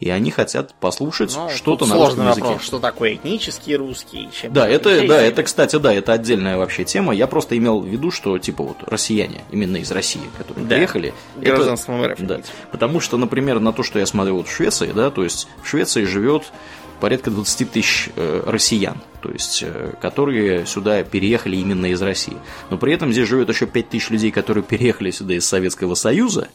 И 0.00 0.10
они 0.10 0.30
хотят 0.30 0.74
послушать 0.74 1.34
ну, 1.36 1.48
что-то 1.50 1.86
на 1.86 1.94
русском 1.94 2.26
языке. 2.26 2.46
Вопрос, 2.46 2.62
что 2.62 2.78
такое 2.80 3.14
этнический 3.14 3.76
русский? 3.76 4.28
Чем 4.32 4.52
да, 4.52 4.68
это, 4.68 5.06
да, 5.06 5.22
это, 5.22 5.42
кстати, 5.42 5.76
да, 5.76 5.92
это 5.92 6.12
отдельная 6.12 6.58
вообще 6.58 6.84
тема. 6.84 7.14
Я 7.14 7.26
просто 7.26 7.56
имел 7.56 7.80
в 7.80 7.86
виду, 7.86 8.10
что 8.10 8.38
типа 8.38 8.64
вот 8.64 8.76
россияне, 8.86 9.44
именно 9.52 9.76
из 9.76 9.90
России, 9.92 10.22
которые 10.36 10.66
да. 10.66 10.76
приехали. 10.76 11.14
Гражданством 11.36 12.02
это, 12.02 12.23
Да. 12.26 12.40
Потому 12.70 13.00
что, 13.00 13.16
например, 13.16 13.60
на 13.60 13.72
то, 13.72 13.82
что 13.82 13.98
я 13.98 14.06
смотрю 14.06 14.36
вот 14.36 14.48
в 14.48 14.54
Швеции, 14.54 14.92
да, 14.94 15.10
то 15.10 15.24
есть 15.24 15.48
в 15.62 15.68
Швеции 15.68 16.04
живет 16.04 16.52
порядка 17.00 17.30
20 17.30 17.70
тысяч 17.70 18.08
э, 18.16 18.42
россиян, 18.46 18.96
то 19.20 19.30
есть, 19.30 19.62
э, 19.62 19.92
которые 20.00 20.64
сюда 20.64 21.02
переехали 21.02 21.56
именно 21.56 21.86
из 21.86 22.00
России. 22.00 22.36
Но 22.70 22.78
при 22.78 22.94
этом 22.94 23.12
здесь 23.12 23.28
живет 23.28 23.48
еще 23.48 23.66
5 23.66 23.88
тысяч 23.90 24.10
людей, 24.10 24.30
которые 24.30 24.64
переехали 24.64 25.10
сюда 25.10 25.34
из 25.34 25.44
Советского 25.44 25.94
Союза. 25.96 26.48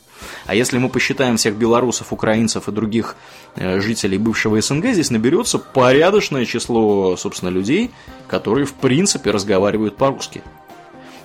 А 0.45 0.55
если 0.55 0.77
мы 0.77 0.89
посчитаем 0.89 1.37
всех 1.37 1.55
белорусов, 1.55 2.11
украинцев 2.11 2.67
и 2.67 2.71
других 2.71 3.15
э, 3.55 3.79
жителей 3.79 4.17
бывшего 4.17 4.59
СНГ, 4.59 4.87
здесь 4.93 5.11
наберется 5.11 5.59
порядочное 5.59 6.45
число, 6.45 7.15
собственно, 7.15 7.49
людей, 7.49 7.91
которые, 8.27 8.65
в 8.65 8.73
принципе, 8.73 9.31
разговаривают 9.31 9.97
по-русски. 9.97 10.41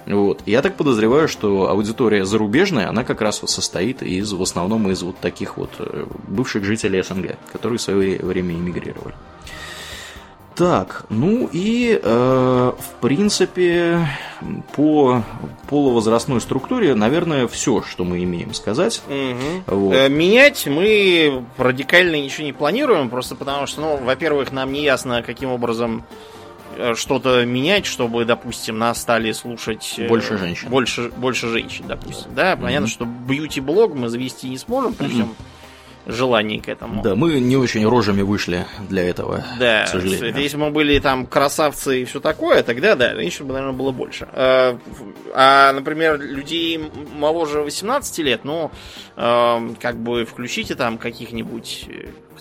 Вот. 0.06 0.42
Я 0.46 0.62
так 0.62 0.76
подозреваю, 0.76 1.28
что 1.28 1.68
аудитория 1.70 2.24
зарубежная, 2.24 2.88
она 2.88 3.04
как 3.04 3.20
раз 3.20 3.40
вот 3.42 3.50
состоит 3.50 4.02
из, 4.02 4.32
в 4.32 4.42
основном 4.42 4.90
из 4.90 5.02
вот 5.02 5.18
таких 5.18 5.56
вот 5.56 5.70
э, 5.78 6.06
бывших 6.28 6.64
жителей 6.64 7.02
СНГ, 7.02 7.36
которые 7.52 7.78
в 7.78 7.82
свое 7.82 8.18
время 8.18 8.54
эмигрировали. 8.54 9.14
Так, 10.54 11.06
ну 11.08 11.48
и 11.52 11.98
э, 12.00 12.72
в 12.78 13.00
принципе 13.00 14.06
по 14.76 15.24
полувозрастной 15.68 16.40
структуре, 16.40 16.94
наверное, 16.94 17.48
все, 17.48 17.82
что 17.82 18.04
мы 18.04 18.22
имеем 18.22 18.54
сказать. 18.54 19.02
Угу. 19.08 19.76
Вот. 19.76 19.94
Э, 19.94 20.08
менять 20.08 20.68
мы 20.68 21.44
радикально 21.56 22.22
ничего 22.22 22.46
не 22.46 22.52
планируем, 22.52 23.10
просто 23.10 23.34
потому 23.34 23.66
что, 23.66 23.80
ну, 23.80 23.96
во-первых, 23.96 24.52
нам 24.52 24.72
не 24.72 24.84
ясно, 24.84 25.24
каким 25.24 25.50
образом 25.50 26.04
что-то 26.96 27.44
менять, 27.44 27.86
чтобы, 27.86 28.24
допустим, 28.24 28.78
нас 28.78 29.00
стали 29.00 29.32
слушать... 29.32 29.94
э, 29.98 30.08
Больше 30.08 30.36
женщин. 30.38 30.68
Больше, 30.68 31.10
больше 31.16 31.48
женщин, 31.48 31.84
допустим. 31.88 32.34
Да, 32.34 32.56
понятно, 32.56 32.86
что 32.88 33.04
бьюти-блог 33.04 33.94
мы 33.94 34.08
завести 34.08 34.48
не 34.48 34.58
сможем 34.58 34.94
при 34.94 35.08
всем 35.08 35.34
желании 36.06 36.58
к 36.58 36.68
этому. 36.68 37.02
Да, 37.02 37.14
мы 37.14 37.40
не 37.40 37.56
очень 37.56 37.86
рожами 37.88 38.20
вышли 38.22 38.66
для 38.90 39.04
этого, 39.08 39.42
Да, 39.58 39.84
к 39.84 39.88
сожалению. 39.88 40.36
если 40.38 40.56
бы 40.58 40.64
мы 40.66 40.70
были 40.70 40.98
там 40.98 41.24
красавцы 41.26 42.02
и 42.02 42.04
все 42.04 42.20
такое, 42.20 42.62
тогда 42.62 42.94
да, 42.94 43.14
женщин 43.14 43.46
бы, 43.46 43.54
наверное, 43.54 43.74
было 43.74 43.90
больше. 43.90 44.28
А, 44.32 44.78
а, 45.34 45.72
например, 45.72 46.20
людей 46.20 46.78
моложе 47.16 47.62
18 47.62 48.18
лет, 48.18 48.44
ну, 48.44 48.70
эм, 49.16 49.76
как 49.76 49.96
бы 49.96 50.24
включите 50.26 50.74
там 50.74 50.98
каких-нибудь... 50.98 51.88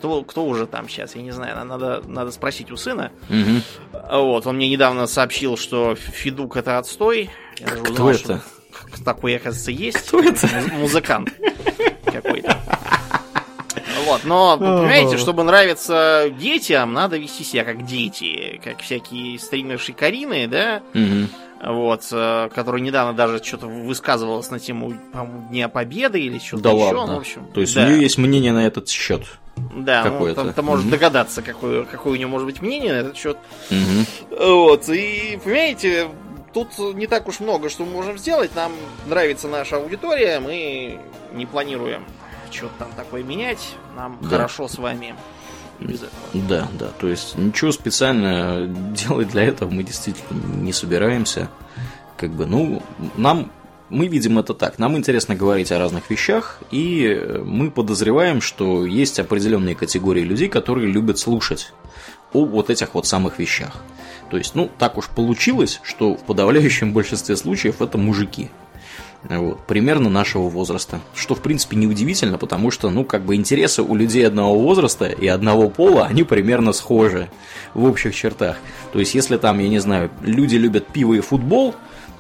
Кто, 0.04 0.22
кто 0.24 0.46
уже 0.46 0.68
там 0.68 0.90
сейчас, 0.90 1.16
я 1.16 1.22
не 1.22 1.32
знаю, 1.32 1.64
надо, 1.66 2.04
надо 2.06 2.32
спросить 2.32 2.70
у 2.72 2.76
сына. 2.76 3.10
А 3.94 4.20
Вот, 4.20 4.46
он 4.46 4.58
мне 4.58 4.68
недавно 4.68 5.08
сообщил, 5.08 5.56
что 5.56 5.96
Федук 5.96 6.58
это 6.58 6.78
отстой. 6.78 7.30
Я 7.58 7.68
даже 7.68 7.84
Кто 7.84 7.92
узнал, 7.94 8.10
это? 8.10 8.42
что 8.94 9.04
Такой, 9.06 9.38
оказывается, 9.38 9.72
есть. 9.72 10.00
Кто 10.10 10.20
это? 10.22 10.46
Муз- 10.46 10.72
Музыкант 10.74 11.30
какой-то. 12.04 12.58
Вот, 14.06 14.26
но, 14.26 14.58
понимаете, 14.58 15.18
чтобы 15.18 15.44
нравиться 15.46 16.26
детям, 16.38 16.92
надо 16.92 17.18
вести 17.18 17.46
себя 17.46 17.64
как 17.64 17.86
дети, 17.86 18.60
как 18.62 18.82
всякие 18.82 19.40
стримерши 19.40 19.94
Карины, 19.94 20.48
да, 20.48 20.82
Мгм. 20.94 21.30
Вот, 21.66 22.08
э, 22.12 22.50
который 22.54 22.82
недавно 22.82 23.14
даже 23.14 23.44
что-то 23.44 23.68
высказывалась 23.68 24.50
на 24.52 24.60
тему, 24.60 24.94
Дня 25.50 25.70
Победы 25.70 26.20
или 26.20 26.38
что-то 26.40 26.64
Да 26.64 26.70
еще, 26.72 26.84
ладно. 26.96 27.06
ну, 27.06 27.16
в 27.16 27.20
общем. 27.22 27.48
То 27.54 27.62
есть 27.62 27.74
да. 27.76 27.84
у 27.84 27.88
нее 27.88 28.02
есть 28.02 28.18
мнение 28.18 28.52
на 28.52 28.66
этот 28.68 28.90
счет. 28.90 29.24
Да, 29.56 30.04
ну, 30.06 30.12
какое-то. 30.12 30.44
ты, 30.46 30.54
ты 30.54 30.62
можешь 30.62 30.84
Мгм. 30.84 30.92
догадаться, 30.92 31.42
какое, 31.42 31.84
какое 31.84 32.14
у 32.14 32.16
него 32.16 32.30
может 32.32 32.46
быть 32.48 32.62
мнение 32.62 32.92
на 32.94 32.98
этот 32.98 33.16
счет. 33.16 33.38
Мгм. 33.70 34.06
Вот, 34.32 34.90
и, 34.90 35.40
понимаете, 35.44 36.10
тут 36.54 36.78
не 36.96 37.08
так 37.08 37.28
уж 37.28 37.40
много, 37.40 37.70
что 37.70 37.86
мы 37.86 37.92
можем 37.92 38.18
сделать. 38.18 38.56
Нам 38.56 38.72
нравится 39.06 39.48
наша 39.48 39.78
аудитория, 39.78 40.40
мы 40.40 41.00
не 41.34 41.46
планируем 41.46 42.04
что-то 42.52 42.74
там 42.80 42.90
такое 42.96 43.24
менять. 43.24 43.76
Нам 43.96 44.18
Да. 44.22 44.30
хорошо 44.30 44.68
с 44.68 44.78
вами 44.78 45.16
и 45.84 45.88
без 45.88 46.00
этого. 46.04 46.12
Да, 46.34 46.68
да. 46.80 46.88
То 47.00 47.08
есть 47.08 47.38
ничего 47.38 47.72
специально 47.72 48.68
делать 48.96 49.30
для 49.30 49.44
этого 49.44 49.70
мы 49.70 49.84
действительно 49.84 50.40
не 50.62 50.74
собираемся. 50.74 51.50
Как 52.18 52.32
бы, 52.32 52.46
ну, 52.46 52.82
нам 53.18 53.52
мы 53.90 54.08
видим 54.08 54.40
это 54.40 54.54
так. 54.54 54.80
Нам 54.80 54.98
интересно 54.98 55.36
говорить 55.36 55.72
о 55.72 55.80
разных 55.80 56.10
вещах, 56.10 56.60
и 56.72 57.06
э, 57.06 57.44
мы 57.44 57.70
подозреваем, 57.70 58.42
что 58.42 58.86
есть 58.86 59.20
определенные 59.20 59.76
категории 59.76 60.22
людей, 60.22 60.50
которые 60.50 60.92
любят 60.92 61.20
слушать 61.20 61.74
о 62.34 62.46
вот 62.46 62.70
этих 62.70 62.96
вот 62.96 63.06
самых 63.06 63.40
вещах. 63.40 63.84
То 64.32 64.38
есть, 64.38 64.56
ну, 64.56 64.70
так 64.80 64.98
уж 64.98 65.10
получилось, 65.10 65.80
что 65.84 66.16
в 66.16 66.24
подавляющем 66.24 66.94
большинстве 66.94 67.36
случаев 67.36 67.82
это 67.82 67.98
мужики. 67.98 68.50
Вот, 69.30 69.66
примерно 69.68 70.10
нашего 70.10 70.50
возраста. 70.50 71.00
Что, 71.16 71.34
в 71.36 71.42
принципе, 71.42 71.78
неудивительно, 71.78 72.38
потому 72.38 72.72
что, 72.72 72.90
ну, 72.90 73.06
как 73.06 73.24
бы 73.24 73.36
интересы 73.36 73.82
у 73.82 73.96
людей 73.96 74.28
одного 74.28 74.60
возраста 74.60 75.06
и 75.06 75.28
одного 75.28 75.70
пола, 75.70 76.06
они 76.06 76.24
примерно 76.24 76.74
схожи 76.74 77.30
в 77.74 77.86
общих 77.86 78.14
чертах. 78.14 78.58
То 78.92 79.00
есть, 79.00 79.16
если 79.16 79.38
там, 79.38 79.60
я 79.60 79.70
не 79.70 79.80
знаю, 79.80 80.12
люди 80.22 80.56
любят 80.58 80.88
пиво 80.88 81.14
и 81.14 81.22
футбол, 81.22 81.74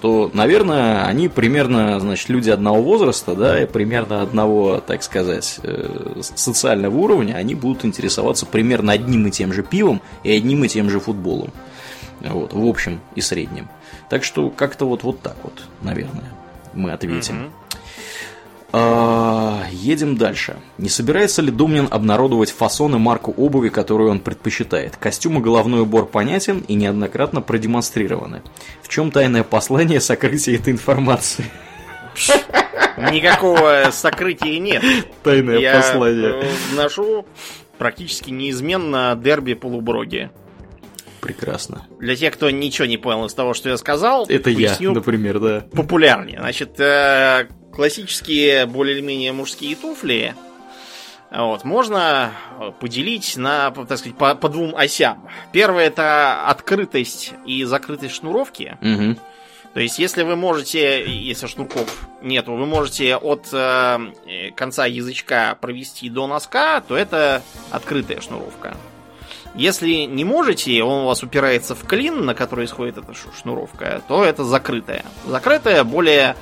то, 0.04 0.30
наверное, 0.34 1.06
они 1.06 1.30
примерно, 1.30 2.00
значит, 2.00 2.28
люди 2.28 2.50
одного 2.50 2.82
возраста, 2.82 3.36
да, 3.36 3.62
и 3.62 3.66
примерно 3.66 4.22
одного, 4.22 4.82
так 4.86 5.02
сказать, 5.02 5.60
э, 5.64 6.22
социального 6.22 6.98
уровня, 6.98 7.36
они 7.36 7.56
будут 7.56 7.86
интересоваться 7.86 8.46
примерно 8.46 8.92
одним 8.92 9.28
и 9.28 9.32
тем 9.32 9.54
же 9.54 9.64
пивом 9.64 10.02
и 10.24 10.32
одним 10.32 10.66
и 10.66 10.68
тем 10.68 10.90
же 10.90 11.00
футболом. 11.00 11.52
Вот, 12.20 12.54
в 12.54 12.66
общем 12.66 13.00
и 13.16 13.22
среднем. 13.22 13.70
Так 14.10 14.26
что 14.26 14.50
как-то 14.50 14.86
вот, 14.86 15.04
вот 15.04 15.22
так 15.22 15.38
вот, 15.42 15.64
наверное, 15.82 16.34
мы 16.74 16.92
ответим. 16.92 17.52
А, 18.76 19.66
едем 19.70 20.18
дальше. 20.18 20.58
Не 20.80 20.90
собирается 20.90 21.44
ли 21.44 21.52
Домнин 21.52 21.88
обнародовать 21.92 22.50
фасон 22.50 22.96
и 22.96 22.98
марку 22.98 23.32
обуви, 23.32 23.70
которую 23.70 24.10
он 24.10 24.20
предпочитает? 24.20 24.98
Костюм 24.98 25.38
и 25.38 25.42
головной 25.42 25.82
убор 25.82 26.08
понятен 26.08 26.66
и 26.68 26.74
неоднократно 26.74 27.42
продемонстрированы. 27.42 28.42
В 28.82 28.90
чем 28.90 29.12
тайное 29.12 29.44
послание 29.44 30.02
сокрытия 30.02 30.56
этой 30.56 30.74
информации? 30.74 31.46
Никакого 32.98 33.90
сокрытия 33.92 34.60
нет. 34.60 34.84
Тайное 35.24 35.60
Я 35.60 35.84
э, 35.96 36.44
ношу 36.76 37.28
практически 37.78 38.32
неизменно 38.32 39.16
дерби 39.22 39.54
полуброги. 39.54 40.32
Прекрасно. 41.24 41.86
Для 42.00 42.16
тех, 42.16 42.34
кто 42.34 42.50
ничего 42.50 42.86
не 42.86 42.98
понял 42.98 43.26
из 43.26 43.34
того, 43.34 43.54
что 43.54 43.70
я 43.70 43.78
сказал, 43.78 44.26
Это 44.28 44.50
я, 44.50 44.76
например, 44.80 45.40
да. 45.40 45.66
популярнее. 45.72 46.40
Значит, 46.40 46.80
э, 46.80 47.48
классические 47.74 48.66
более 48.66 48.98
или 48.98 49.02
менее 49.02 49.34
мужские 49.34 49.76
туфли 49.76 50.36
вот, 51.32 51.64
можно 51.64 52.32
поделить 52.80 53.38
на, 53.38 53.72
так 53.72 53.98
сказать, 53.98 54.16
по, 54.16 54.36
по 54.36 54.50
двум 54.50 54.76
осям. 54.76 55.28
Первое 55.52 55.88
это 55.88 56.46
открытость 56.46 57.34
и 57.46 57.64
закрытость 57.64 58.16
шнуровки. 58.16 58.78
Мгм. 58.82 59.18
То 59.74 59.80
есть, 59.80 59.98
если 59.98 60.22
вы 60.22 60.36
можете, 60.36 61.04
если 61.04 61.48
шнурков 61.48 62.08
нету, 62.22 62.54
вы 62.54 62.68
можете 62.68 63.16
от 63.16 63.48
э, 63.52 64.52
конца 64.56 64.86
язычка 64.86 65.58
провести 65.60 66.10
до 66.12 66.28
носка, 66.28 66.82
то 66.82 66.96
это 66.96 67.42
открытая 67.72 68.22
шнуровка. 68.22 68.78
Если 69.56 70.06
не 70.06 70.26
можете, 70.26 70.84
он 70.84 71.04
у 71.04 71.08
вас 71.08 71.22
упирается 71.22 71.76
в 71.76 71.86
клин, 71.86 72.26
на 72.26 72.34
который 72.34 72.66
исходит 72.66 72.98
эта 72.98 73.14
шнуровка, 73.14 74.02
то 74.08 74.24
это 74.24 74.44
закрытая. 74.44 75.06
Закрытая 75.28 75.84
более 75.84 76.30
э, 76.30 76.36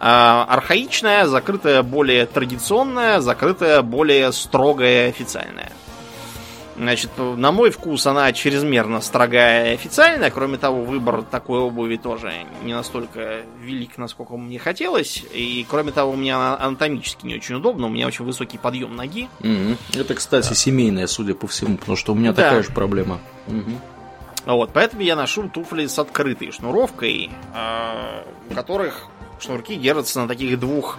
архаичная, 0.00 1.26
закрытая 1.26 1.82
более 1.82 2.26
традиционная, 2.26 3.20
закрытая 3.20 3.82
более 3.82 4.32
строгая 4.32 5.08
официальная. 5.08 5.72
Значит, 6.82 7.10
на 7.16 7.52
мой 7.52 7.70
вкус 7.70 8.04
она 8.08 8.32
чрезмерно 8.32 9.00
строгая 9.00 9.70
и 9.70 9.74
официальная. 9.74 10.32
Кроме 10.32 10.58
того, 10.58 10.82
выбор 10.82 11.22
такой 11.22 11.60
обуви 11.60 11.96
тоже 11.96 12.32
не 12.64 12.74
настолько 12.74 13.42
велик, 13.60 13.98
насколько 13.98 14.36
мне 14.36 14.58
хотелось. 14.58 15.22
И 15.32 15.64
кроме 15.70 15.92
того, 15.92 16.10
у 16.10 16.16
меня 16.16 16.38
она 16.38 16.58
анатомически 16.60 17.24
не 17.24 17.36
очень 17.36 17.54
удобно. 17.54 17.86
У 17.86 17.88
меня 17.88 18.08
очень 18.08 18.24
высокий 18.24 18.58
подъем 18.58 18.96
ноги. 18.96 19.28
Мгм. 19.38 19.78
Это, 19.94 20.14
кстати, 20.16 20.54
семейное, 20.54 21.06
судя 21.06 21.36
по 21.36 21.46
всему, 21.46 21.76
потому 21.76 21.96
что 21.96 22.14
у 22.14 22.16
меня 22.16 22.32
Да. 22.32 22.42
такая 22.42 22.64
же 22.64 22.72
проблема. 22.72 23.20
Мгм. 23.46 23.78
Вот, 24.46 24.70
поэтому 24.72 25.02
я 25.02 25.14
ношу 25.14 25.48
туфли 25.48 25.86
с 25.86 25.96
открытой 26.00 26.50
шнуровкой, 26.50 27.30
э, 27.54 28.22
у 28.50 28.54
которых 28.54 29.06
шнурки 29.38 29.76
держатся 29.76 30.20
на 30.20 30.26
таких 30.26 30.58
двух 30.58 30.98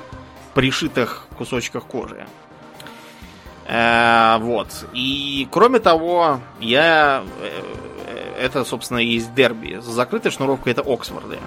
пришитых 0.54 1.28
кусочках 1.38 1.84
кожи. 1.86 2.26
Э, 3.68 4.38
вот. 4.40 4.68
И 4.94 5.48
кроме 5.52 5.80
того, 5.80 6.40
я... 6.60 7.24
э, 7.42 8.46
Это, 8.46 8.66
собственно, 8.66 9.00
и 9.00 9.06
есть 9.06 9.34
дерби. 9.34 9.80
С 9.82 9.86
закрытой 9.86 10.32
шнуровкой 10.32 10.74
это 10.74 10.82
Оксфорды. 10.82 11.38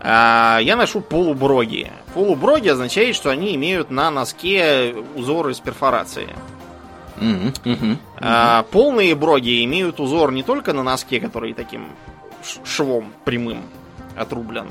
А, 0.00 0.58
Я 0.60 0.76
ношу 0.76 1.00
полуброги. 1.00 1.90
Полуброги 2.14 2.68
означает, 2.68 3.14
что 3.14 3.30
они 3.30 3.54
имеют 3.54 3.90
на 3.90 4.10
носке 4.10 4.94
узор 5.14 5.48
из 5.50 5.60
перфорации. 5.60 6.28
Мгм. 7.16 7.98
А, 8.18 8.64
полные 8.72 9.14
броги 9.14 9.62
имеют 9.64 10.00
узор 10.00 10.32
не 10.32 10.42
только 10.42 10.72
на 10.72 10.82
носке, 10.82 11.20
который 11.20 11.52
таким 11.52 11.86
швом 12.64 13.12
прямым 13.24 13.62
отрублен, 14.16 14.66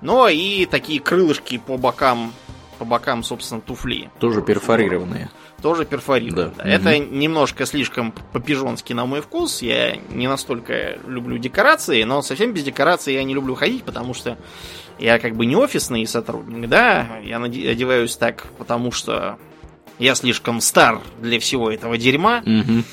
но 0.00 0.28
и 0.28 0.64
такие 0.64 0.98
крылышки 1.00 1.58
по 1.58 1.76
бокам, 1.76 2.32
по 2.78 2.86
бокам, 2.86 3.22
собственно, 3.22 3.60
туфли. 3.60 4.10
Тоже 4.18 4.40
перфорированные. 4.40 5.28
Тоже 5.62 5.84
перфорированы. 5.84 6.52
Да. 6.56 6.64
да. 6.64 6.68
Это 6.68 6.98
немножко 6.98 7.64
слишком 7.66 8.12
по-пижонски 8.32 8.92
на 8.92 9.06
мой 9.06 9.20
вкус. 9.20 9.62
Я 9.62 9.96
не 10.10 10.28
настолько 10.28 10.98
люблю 11.06 11.38
декорации, 11.38 12.02
но 12.02 12.20
совсем 12.22 12.52
без 12.52 12.64
декораций 12.64 13.14
я 13.14 13.24
не 13.24 13.32
люблю 13.32 13.54
ходить, 13.54 13.84
потому 13.84 14.12
что 14.12 14.36
я 14.98 15.18
как 15.18 15.36
бы 15.36 15.46
не 15.46 15.56
офисный 15.56 16.06
сотрудник, 16.06 16.68
да. 16.68 17.06
Я 17.24 17.38
одеваюсь 17.42 18.16
так, 18.16 18.46
потому 18.58 18.92
что 18.92 19.38
я 19.98 20.14
слишком 20.14 20.60
стар 20.60 21.00
для 21.20 21.38
всего 21.38 21.70
этого 21.70 21.96
дерьма. 21.96 22.42
Мгм. 22.44 22.84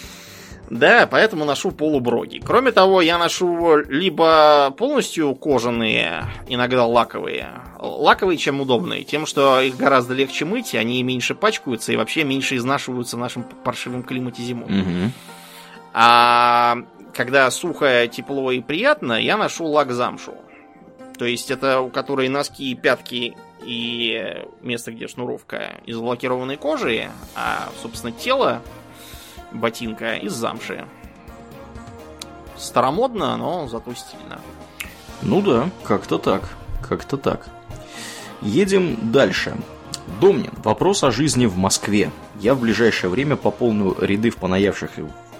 Да, 0.69 1.07
поэтому 1.09 1.45
ношу 1.45 1.71
полуброги. 1.71 2.39
Кроме 2.45 2.71
того, 2.71 3.01
я 3.01 3.17
ношу 3.17 3.77
либо 3.77 4.73
полностью 4.77 5.33
кожаные, 5.35 6.25
иногда 6.47 6.85
лаковые. 6.85 7.49
Лаковые 7.79 8.37
чем 8.37 8.61
удобные, 8.61 9.03
тем, 9.03 9.25
что 9.25 9.61
их 9.61 9.77
гораздо 9.77 10.13
легче 10.13 10.45
мыть, 10.45 10.75
они 10.75 11.01
меньше 11.01 11.33
пачкаются 11.33 11.91
и 11.91 11.95
вообще 11.95 12.23
меньше 12.23 12.55
изнашиваются 12.55 13.17
в 13.17 13.19
нашем 13.19 13.43
паршивом 13.43 14.03
климате 14.03 14.43
зимой. 14.43 14.69
Мгм. 14.69 15.11
А 15.93 16.77
когда 17.13 17.49
сухо, 17.49 18.07
тепло 18.07 18.51
и 18.51 18.61
приятно, 18.61 19.13
я 19.13 19.37
ношу 19.37 19.65
лак 19.65 19.91
замшу. 19.91 20.35
То 21.17 21.25
есть 21.25 21.51
это 21.51 21.81
у 21.81 21.89
которой 21.89 22.29
носки, 22.29 22.75
пятки 22.75 23.35
и 23.63 24.45
место, 24.61 24.91
где 24.91 25.07
шнуровка 25.07 25.73
из 25.85 25.97
лакированной 25.97 26.55
кожи, 26.55 27.09
а, 27.35 27.69
собственно, 27.81 28.13
тело 28.13 28.61
ботинка 29.51 30.15
из 30.15 30.33
замши. 30.33 30.85
старомодно, 32.57 33.37
но 33.37 33.67
зато 33.67 33.93
стильно. 33.93 34.39
Ну 35.21 35.41
да, 35.41 35.69
как-то 35.83 36.17
так. 36.17 36.49
Как-то 36.87 37.17
так. 37.17 37.47
Едем 38.41 39.11
дальше. 39.11 39.55
Домнин. 40.19 40.51
Вопрос 40.63 41.03
о 41.03 41.11
жизни 41.11 41.45
в 41.45 41.57
Москве. 41.57 42.11
Я 42.39 42.55
в 42.55 42.61
ближайшее 42.61 43.09
время 43.09 43.35
пополню 43.35 43.95
ряды 43.99 44.29
в 44.29 44.37
понаявших 44.37 44.91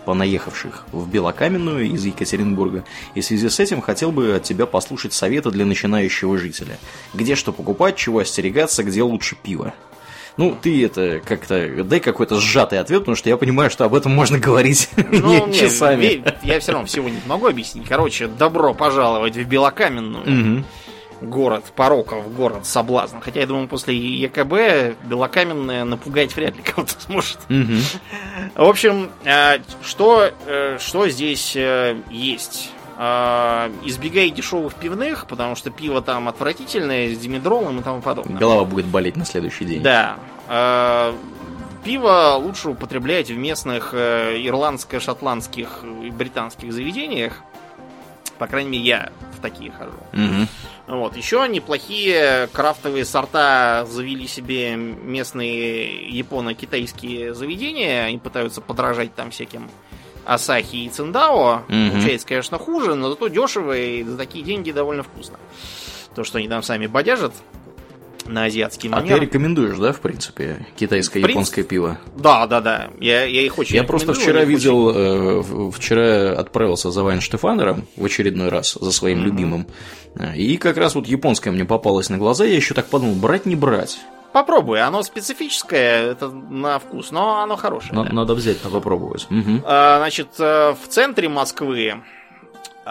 понаехавших 0.05 0.85
в 0.91 1.07
Белокаменную 1.07 1.85
из 1.91 2.03
Екатеринбурга, 2.03 2.83
и 3.13 3.21
в 3.21 3.25
связи 3.25 3.47
с 3.47 3.59
этим 3.59 3.79
хотел 3.79 4.11
бы 4.11 4.33
от 4.33 4.43
тебя 4.43 4.65
послушать 4.65 5.13
советы 5.13 5.51
для 5.51 5.65
начинающего 5.65 6.35
жителя. 6.35 6.79
Где 7.13 7.35
что 7.35 7.51
покупать, 7.51 7.95
чего 7.95 8.19
остерегаться, 8.19 8.83
где 8.83 9.03
лучше 9.03 9.35
пиво. 9.35 9.73
Ну, 10.39 10.55
ты 10.59 10.85
это 10.85 11.19
как-то 11.19 11.83
дай 11.83 11.99
какой-то 11.99 12.39
сжатый 12.39 12.79
ответ, 12.79 12.99
потому 12.99 13.17
что 13.17 13.27
я 13.27 13.35
понимаю, 13.35 13.69
что 13.69 13.83
об 13.83 13.93
этом 13.93 14.13
можно 14.13 14.39
говорить 14.39 14.89
ну, 15.11 15.47
не, 15.47 15.53
часами. 15.53 16.23
Я 16.43 16.61
все 16.61 16.71
равно 16.71 16.87
всего 16.87 17.09
не 17.09 17.19
могу 17.25 17.47
объяснить. 17.47 17.89
Короче, 17.89 18.27
добро 18.27 18.73
пожаловать 18.73 19.35
в 19.35 19.43
Белокаменную. 19.43 20.59
Угу 20.59 20.65
город 21.21 21.65
пороков, 21.75 22.33
город 22.33 22.65
соблазна. 22.65 23.19
Хотя 23.19 23.41
я 23.41 23.47
думаю, 23.47 23.67
после 23.67 23.93
ЕКБ 23.93 25.03
белокаменная 25.03 25.83
напугать 25.83 26.33
вряд 26.33 26.55
ли 26.55 26.61
кого-то 26.65 26.93
сможет. 27.01 27.39
Угу. 27.49 27.73
В 28.55 28.69
общем, 28.69 29.09
э, 29.25 29.57
что, 29.83 30.31
э, 30.47 30.77
что 30.79 31.09
здесь 31.09 31.57
э, 31.57 31.97
есть? 32.09 32.71
Избегай 32.99 34.29
дешевых 34.29 34.73
пивных, 34.75 35.25
потому 35.25 35.55
что 35.55 35.69
пиво 35.71 36.01
там 36.01 36.27
отвратительное, 36.27 37.15
с 37.15 37.17
димедролом 37.17 37.79
и 37.79 37.81
тому 37.81 38.01
подобное. 38.01 38.37
Голова 38.37 38.65
будет 38.65 38.87
болеть 38.87 39.15
на 39.15 39.23
следующий 39.23 39.63
день. 39.63 39.81
Да. 39.81 40.17
Пиво 41.85 42.35
лучше 42.37 42.67
употреблять 42.71 43.29
в 43.29 43.37
местных 43.37 43.93
ирландско-шотландских 43.93 45.85
и 46.03 46.09
британских 46.09 46.73
заведениях. 46.73 47.41
По 48.37 48.47
крайней 48.47 48.71
мере, 48.71 48.83
я 48.83 49.11
в 49.37 49.41
такие 49.41 49.71
хожу. 49.71 49.91
Угу. 50.11 50.47
Вот. 50.97 51.15
Еще 51.15 51.47
неплохие 51.47 52.47
крафтовые 52.51 53.05
сорта 53.05 53.85
завели 53.85 54.27
себе 54.27 54.75
местные 54.75 56.09
японо-китайские 56.09 57.33
заведения. 57.33 58.03
Они 58.03 58.17
пытаются 58.17 58.59
подражать 58.59 59.15
там 59.15 59.31
всяким 59.31 59.69
Асахи 60.29 60.75
и 60.75 60.89
Циндао. 60.89 61.63
Угу. 61.67 61.91
Получается, 61.91 62.27
конечно, 62.27 62.57
хуже, 62.57 62.95
но 62.95 63.09
зато 63.09 63.27
дешево 63.27 63.75
и 63.75 64.03
за 64.03 64.17
такие 64.17 64.45
деньги 64.45 64.71
довольно 64.71 65.03
вкусно. 65.03 65.37
То, 66.15 66.23
что 66.23 66.37
они 66.37 66.47
там 66.47 66.61
сами 66.63 66.87
бодяжат 66.87 67.33
на 68.25 68.45
азиатский 68.45 68.89
манер. 68.89 69.15
А 69.15 69.17
ты 69.17 69.25
рекомендуешь, 69.25 69.77
да, 69.77 69.91
в 69.91 70.01
принципе, 70.01 70.67
китайское 70.75 71.23
принцип... 71.23 71.29
японское 71.29 71.63
пиво? 71.63 71.99
Да, 72.15 72.45
да, 72.45 72.61
да. 72.61 72.89
Я, 72.99 73.23
я 73.23 73.41
их 73.41 73.57
очень 73.57 73.75
Я 73.75 73.83
просто 73.83 74.13
вчера 74.13 74.43
видел, 74.43 74.85
очень... 74.87 75.67
э, 75.67 75.71
вчера 75.71 76.39
отправился 76.39 76.91
за 76.91 77.03
Вайн 77.03 77.21
Штефанером 77.21 77.87
в 77.95 78.05
очередной 78.05 78.49
раз, 78.49 78.77
за 78.79 78.91
своим 78.91 79.19
mm-hmm. 79.19 79.23
любимым. 79.23 79.67
И 80.35 80.57
как 80.57 80.77
раз 80.77 80.95
вот 80.95 81.07
японское 81.07 81.49
мне 81.49 81.65
попалось 81.65 82.09
на 82.09 82.17
глаза, 82.17 82.45
я 82.45 82.55
еще 82.55 82.75
так 82.75 82.87
подумал, 82.87 83.15
брать 83.15 83.45
не 83.47 83.55
брать. 83.55 83.99
Попробуй, 84.31 84.81
оно 84.81 85.01
специфическое, 85.01 86.11
это 86.11 86.29
на 86.29 86.77
вкус, 86.77 87.11
но 87.11 87.41
оно 87.41 87.55
хорошее. 87.55 87.93
На, 87.93 88.03
да. 88.03 88.13
Надо 88.13 88.35
взять, 88.35 88.63
надо 88.63 88.75
попробовать. 88.75 89.25
Угу. 89.31 89.63
А, 89.65 89.97
значит, 89.97 90.29
э, 90.39 90.73
в 90.73 90.87
центре 90.87 91.29
Москвы 91.29 92.01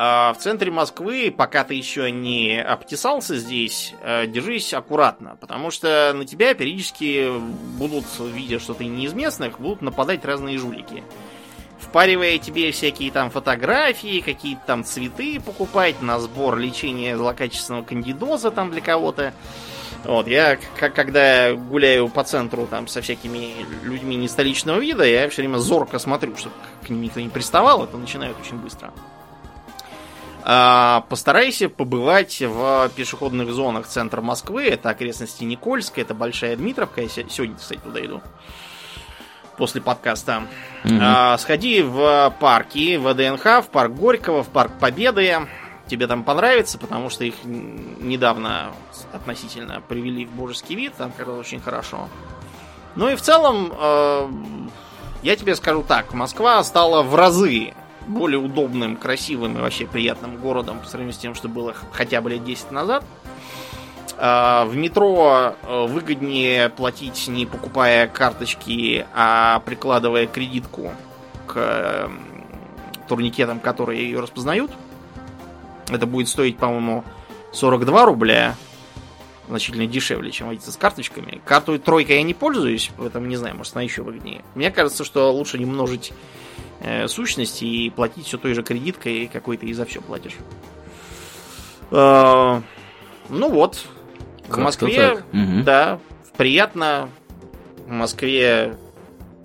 а, 0.01 0.33
в 0.33 0.39
центре 0.39 0.71
Москвы, 0.71 1.35
пока 1.37 1.65
ты 1.65 1.75
еще 1.75 2.13
не 2.13 2.63
обтесался 2.63 3.37
здесь, 3.37 3.95
э, 4.01 4.29
держись 4.29 4.73
аккуратно, 4.73 5.37
потому 5.41 5.73
что 5.73 6.13
на 6.15 6.25
тебя 6.25 6.55
периодически 6.55 7.33
будут, 7.77 8.05
видя, 8.21 8.61
что 8.61 8.75
ты 8.75 8.85
не 8.87 9.07
из 9.07 9.13
местных, 9.13 9.59
будут 9.59 9.83
нападать 9.83 10.25
разные 10.25 10.57
жулики. 10.57 11.03
Впаривая 11.81 12.39
тебе 12.39 12.71
всякие 12.71 13.11
там 13.11 13.31
фотографии, 13.31 14.21
какие-то 14.21 14.63
там 14.67 14.85
цветы 14.85 15.41
покупать 15.41 16.01
на 16.01 16.21
сбор 16.21 16.59
лечения 16.59 17.17
злокачественного 17.17 17.83
кандидоза 17.83 18.53
там 18.53 18.71
для 18.71 18.81
кого-то. 18.81 19.35
Вот, 20.05 20.27
я, 20.27 20.59
как, 20.79 20.95
когда 20.95 21.53
гуляю 21.55 22.09
по 22.09 22.25
центру 22.25 22.67
там 22.67 22.87
со 22.89 23.03
всякими 23.03 23.67
людьми 23.83 24.17
не 24.17 24.29
столичного 24.29 24.79
вида, 24.79 25.05
я 25.05 25.29
все 25.29 25.43
время 25.43 25.59
зорко 25.59 25.99
смотрю, 25.99 26.37
чтобы 26.37 26.55
к 26.85 26.89
ним 26.89 27.03
никто 27.03 27.21
не 27.21 27.29
приставал, 27.29 27.85
это 27.85 27.97
начинают 27.97 28.37
очень 28.41 28.57
быстро. 28.57 28.93
А, 30.51 31.05
постарайся 31.11 31.69
побывать 31.69 32.41
в 32.41 32.91
пешеходных 32.97 33.51
зонах 33.51 33.87
центра 33.87 34.23
Москвы. 34.23 34.65
Это 34.65 34.89
окрестности 34.89 35.45
Никольска, 35.45 36.01
это 36.01 36.15
Большая 36.15 36.57
Дмитровка. 36.57 37.03
Я 37.03 37.09
сегодня, 37.09 37.57
кстати, 37.57 37.81
туда 37.81 38.03
иду. 38.03 38.23
После 39.59 39.83
подкаста. 39.83 40.45
Mm-hmm. 40.85 41.39
Сходи 41.39 41.83
в 41.83 42.35
парки, 42.41 42.97
в 42.97 43.13
ДНХ, 43.13 43.63
в 43.63 43.69
парк 43.71 43.93
Горького, 43.93 44.43
в 44.43 44.49
парк 44.49 44.73
Победы. 44.81 45.37
Тебе 45.89 46.07
там 46.07 46.23
понравится, 46.23 46.79
потому 46.79 47.09
что 47.09 47.25
их 47.25 47.35
недавно 47.45 48.73
относительно 49.13 49.81
привели 49.81 50.27
в 50.27 50.31
божеский 50.33 50.77
вид. 50.77 50.95
Там 50.97 51.13
как 51.17 51.29
очень 51.29 51.61
хорошо. 51.61 52.09
Ну 52.95 53.09
и 53.09 53.17
в 53.17 53.23
целом, 53.23 53.73
э, 53.73 54.29
я 55.23 55.37
тебе 55.37 55.57
скажу 55.57 55.83
так, 55.83 56.13
Москва 56.13 56.63
стала 56.63 57.03
в 57.03 57.15
разы 57.15 57.73
более 58.07 58.39
удобным, 58.39 58.97
красивым 58.97 59.57
и 59.57 59.61
вообще 59.61 59.87
приятным 59.87 60.37
городом 60.37 60.81
по 60.81 60.87
сравнению 60.87 61.15
с 61.15 61.19
тем, 61.19 61.35
что 61.35 61.49
было 61.49 61.75
хотя 61.93 62.21
бы 62.21 62.31
лет 62.31 62.45
10 62.45 62.71
назад. 62.71 63.05
А, 64.21 64.65
в 64.65 64.77
метро 64.77 65.55
э, 65.63 65.87
выгоднее 65.87 66.71
платить 66.71 67.29
не 67.29 67.47
покупая 67.47 68.09
карточки, 68.09 69.07
а 69.15 69.61
прикладывая 69.61 70.27
кредитку 70.27 70.93
к 71.47 72.11
турникетам, 73.09 73.61
которые 73.61 74.03
ее 74.03 74.21
распознают. 74.21 74.71
Это 75.89 76.07
будет 76.07 76.29
стоить, 76.29 76.59
по-моему, 76.59 77.05
42 77.53 78.05
рубля. 78.05 78.57
Значительно 79.49 79.87
дешевле, 79.87 80.31
чем 80.31 80.49
водиться 80.49 80.71
с 80.71 80.77
карточками. 80.77 81.41
Картой 81.45 81.79
тройка 81.79 82.13
я 82.13 82.23
не 82.23 82.35
пользуюсь, 82.35 82.91
поэтому 82.99 83.27
не 83.27 83.37
знаю, 83.37 83.57
может 83.57 83.75
она 83.75 83.83
еще 83.83 84.03
выгоднее. 84.03 84.45
Мне 84.55 84.71
кажется, 84.71 85.05
что 85.05 85.33
лучше 85.33 85.59
не 85.59 85.65
множить 85.65 86.13
э, 86.81 87.09
сущности 87.09 87.65
и 87.65 87.89
платить 87.89 88.27
все 88.27 88.37
той 88.37 88.53
же 88.53 88.63
кредиткой, 88.63 89.27
какой 89.33 89.57
ты 89.57 89.67
и 89.67 89.73
за 89.73 89.87
все 89.87 90.03
платишь. 90.03 90.37
Э, 91.91 92.61
ну 93.31 93.51
вот. 93.51 93.87
В 94.49 94.59
Москве, 94.59 95.23
угу. 95.33 95.63
да, 95.65 95.99
приятно. 96.37 97.09
В 97.87 97.91
Москве 97.91 98.77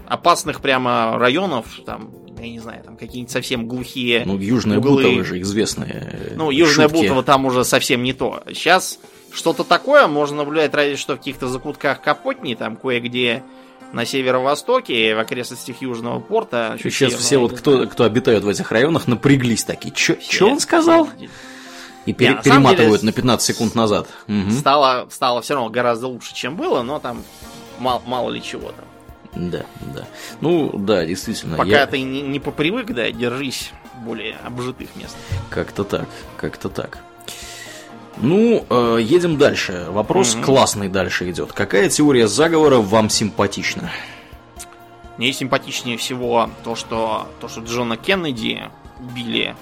опасных 0.06 0.60
прямо 0.60 1.18
районов, 1.18 1.80
там, 1.86 2.12
я 2.44 2.52
не 2.52 2.60
знаю, 2.60 2.84
там 2.84 2.98
какие-нибудь 2.98 3.32
совсем 3.32 3.68
глухие. 3.68 4.24
Ну, 4.26 4.38
Южная 4.38 4.80
углы. 4.80 5.04
Бутово 5.04 5.24
же 5.24 5.42
известные. 5.42 6.34
Ну, 6.36 6.52
Южная 6.52 6.88
шутки. 6.88 7.04
Бутово 7.04 7.24
там 7.24 7.46
уже 7.46 7.64
совсем 7.64 8.04
не 8.04 8.14
то. 8.14 8.44
Сейчас 8.48 9.00
что-то 9.32 9.64
такое 9.64 10.08
можно 10.08 10.38
наблюдать 10.38 10.74
разве 10.74 10.96
что 10.96 11.16
в 11.16 11.18
каких-то 11.18 11.48
закутках 11.48 12.02
Капотни, 12.02 12.56
там 12.56 12.76
кое-где 12.76 13.44
на 13.92 14.06
северо-востоке, 14.06 15.16
в 15.16 15.20
окрестностях 15.20 15.82
Южного 15.82 16.20
порта. 16.20 16.78
Сейчас 16.82 17.14
все 17.14 17.38
вот, 17.38 17.58
кто, 17.58 17.86
кто 17.88 18.04
обитают 18.04 18.44
в 18.44 18.50
этих 18.50 18.72
районах, 18.72 19.08
напряглись 19.08 19.64
такие. 19.64 19.94
Что 19.96 20.48
он 20.48 20.60
сказал? 20.60 21.10
И 22.06 22.12
пере, 22.12 22.32
Нет, 22.32 22.44
перематывают 22.44 23.02
деле, 23.02 23.12
на 23.12 23.14
15 23.14 23.56
секунд 23.56 23.76
назад. 23.76 24.10
Угу. 24.28 24.52
Стало, 24.52 25.08
стало 25.10 25.42
все 25.42 25.54
равно 25.54 25.70
гораздо 25.70 26.08
лучше, 26.08 26.36
чем 26.36 26.58
было, 26.58 26.82
но 26.82 27.00
там 27.00 27.24
мало, 27.80 28.02
мало 28.06 28.30
ли 28.30 28.44
чего 28.44 28.72
там. 28.72 28.86
Да, 29.36 29.66
да. 29.82 30.08
Ну, 30.42 30.78
да, 30.78 31.06
действительно. 31.06 31.58
Пока 31.58 31.70
я... 31.70 31.88
ты 31.88 32.02
не, 32.02 32.22
не 32.22 32.40
попривык, 32.40 32.94
да, 32.94 33.12
держись 33.12 33.72
более 34.06 34.36
обжитых 34.44 34.96
мест. 34.96 35.16
Как-то 35.50 35.84
так, 35.84 36.08
как-то 36.38 36.70
так. 36.70 37.00
Ну, 38.18 38.66
э, 38.70 39.00
едем 39.02 39.38
дальше. 39.38 39.88
Вопрос 39.90 40.36
mm-hmm. 40.36 40.44
классный 40.44 40.88
дальше 40.88 41.30
идет. 41.32 41.52
Какая 41.52 41.90
теория 41.90 42.28
заговора 42.28 42.78
вам 42.78 43.10
симпатична? 43.10 43.90
Мне 45.18 45.34
симпатичнее 45.34 45.98
всего 45.98 46.50
то, 46.64 46.76
что, 46.76 47.28
то, 47.40 47.48
что 47.48 47.62
Джона 47.62 47.98
Кеннеди 47.98 48.62
убили 49.00 49.56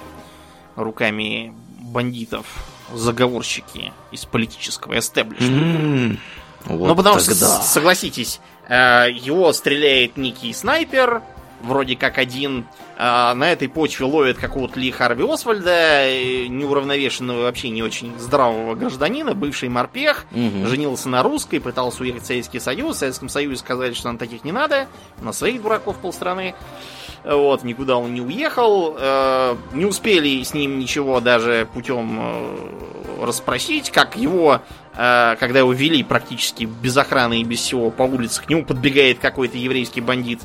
руками 0.75 1.53
бандитов 1.79 2.45
заговорщики 2.93 3.93
из 4.11 4.25
политического 4.25 4.99
эстеблишмента. 4.99 5.79
Mm-hmm. 5.79 6.17
Вот 6.65 6.87
ну, 6.89 6.95
потому 6.95 7.19
тогда. 7.19 7.33
что, 7.33 7.45
согласитесь, 7.63 8.39
его 8.71 9.51
стреляет 9.51 10.15
некий 10.15 10.53
снайпер, 10.53 11.21
вроде 11.61 11.95
как 11.95 12.17
один 12.17 12.65
а, 12.97 13.33
на 13.33 13.51
этой 13.51 13.67
почве 13.67 14.05
ловит 14.05 14.37
какого-то 14.37 14.79
Ли 14.79 14.91
Харви 14.91 15.27
Освальда, 15.27 16.05
неуравновешенного 16.47 17.41
вообще 17.41 17.69
не 17.69 17.81
очень 17.81 18.17
здравого 18.19 18.75
гражданина, 18.75 19.33
бывший 19.33 19.69
морпех, 19.69 20.25
угу. 20.31 20.67
женился 20.67 21.09
на 21.09 21.23
русской, 21.23 21.59
пытался 21.59 22.03
уехать 22.03 22.23
в 22.23 22.27
Советский 22.27 22.59
Союз, 22.59 22.97
в 22.97 22.99
Советском 22.99 23.29
Союзе 23.29 23.57
сказали, 23.57 23.93
что 23.93 24.07
нам 24.07 24.17
таких 24.17 24.43
не 24.43 24.51
надо, 24.51 24.87
на 25.21 25.33
своих 25.33 25.61
дураков 25.61 25.97
полстраны. 25.97 26.53
Вот, 27.23 27.63
никуда 27.63 27.97
он 27.97 28.13
не 28.13 28.21
уехал, 28.21 28.95
э, 28.97 29.55
не 29.73 29.85
успели 29.85 30.41
с 30.41 30.55
ним 30.55 30.79
ничего 30.79 31.19
даже 31.19 31.67
путем 31.71 32.19
э, 32.19 33.25
расспросить, 33.25 33.91
как 33.91 34.15
его, 34.15 34.55
э, 34.55 34.59
когда 35.39 35.59
его 35.59 35.73
вели 35.73 36.03
практически 36.03 36.65
без 36.65 36.95
охраны 36.95 37.41
и 37.41 37.43
без 37.43 37.59
всего 37.59 37.89
по 37.89 38.03
улице, 38.03 38.41
к 38.43 38.49
нему 38.49 38.65
подбегает 38.65 39.19
какой-то 39.19 39.57
еврейский 39.57 40.01
бандит, 40.01 40.41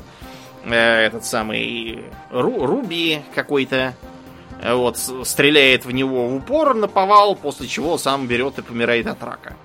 Э, 0.69 1.05
этот 1.05 1.25
самый 1.25 2.03
Ру, 2.29 2.65
Руби 2.65 3.21
какой-то. 3.33 3.93
э, 4.61 4.73
вот, 4.73 4.97
стреляет 4.97 5.85
в 5.85 5.91
него 5.91 6.27
в 6.27 6.35
упор 6.35 6.73
на 6.73 6.87
повал, 6.87 7.35
после 7.35 7.67
чего 7.67 7.97
сам 7.97 8.27
берет 8.27 8.59
и 8.59 8.61
помирает 8.61 9.07
от 9.07 9.23
рака. 9.23 9.55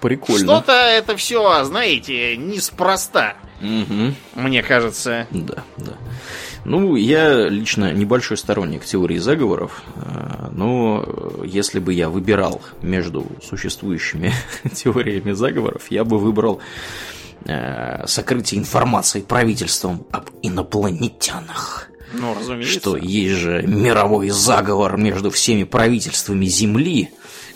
Прикольно. 0.00 0.44
Что-то 0.44 0.72
это 0.72 1.16
все, 1.16 1.64
знаете, 1.64 2.36
неспроста. 2.36 3.34
Угу. 3.60 4.14
Мне 4.36 4.62
кажется. 4.62 5.26
Да, 5.30 5.64
да. 5.76 5.92
Ну, 6.68 6.96
я 6.96 7.48
лично 7.48 7.94
небольшой 7.94 8.36
сторонник 8.36 8.84
теории 8.84 9.16
заговоров, 9.16 9.82
э, 9.96 10.48
но 10.52 11.02
если 11.42 11.78
бы 11.78 11.94
я 11.94 12.10
выбирал 12.10 12.60
между 12.82 13.24
существующими 13.42 14.34
теориями 14.74 15.32
заговоров, 15.32 15.84
я 15.88 16.04
бы 16.04 16.18
выбрал 16.18 16.60
э, 17.46 18.06
сокрытие 18.06 18.60
информации 18.60 19.22
правительством 19.22 20.06
об 20.12 20.28
инопланетянах. 20.42 21.88
Ну, 22.12 22.34
разумеется. 22.34 22.80
Что 22.80 22.96
есть 22.98 23.36
же 23.36 23.62
мировой 23.62 24.28
заговор 24.28 24.98
между 24.98 25.30
всеми 25.30 25.64
правительствами 25.64 26.44
Земли, 26.44 27.08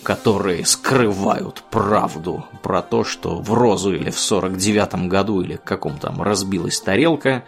которые 0.03 0.65
скрывают 0.65 1.65
правду 1.71 2.47
про 2.63 2.81
то, 2.81 3.05
что 3.05 3.37
в 3.37 3.53
Розу 3.53 3.95
или 3.95 4.11
в 4.11 4.17
49-м 4.17 5.11
году 5.11 5.43
или 5.43 5.57
в 5.57 5.63
каком 5.63 5.99
там 5.99 6.23
разбилась 6.23 6.81
тарелка, 6.81 7.45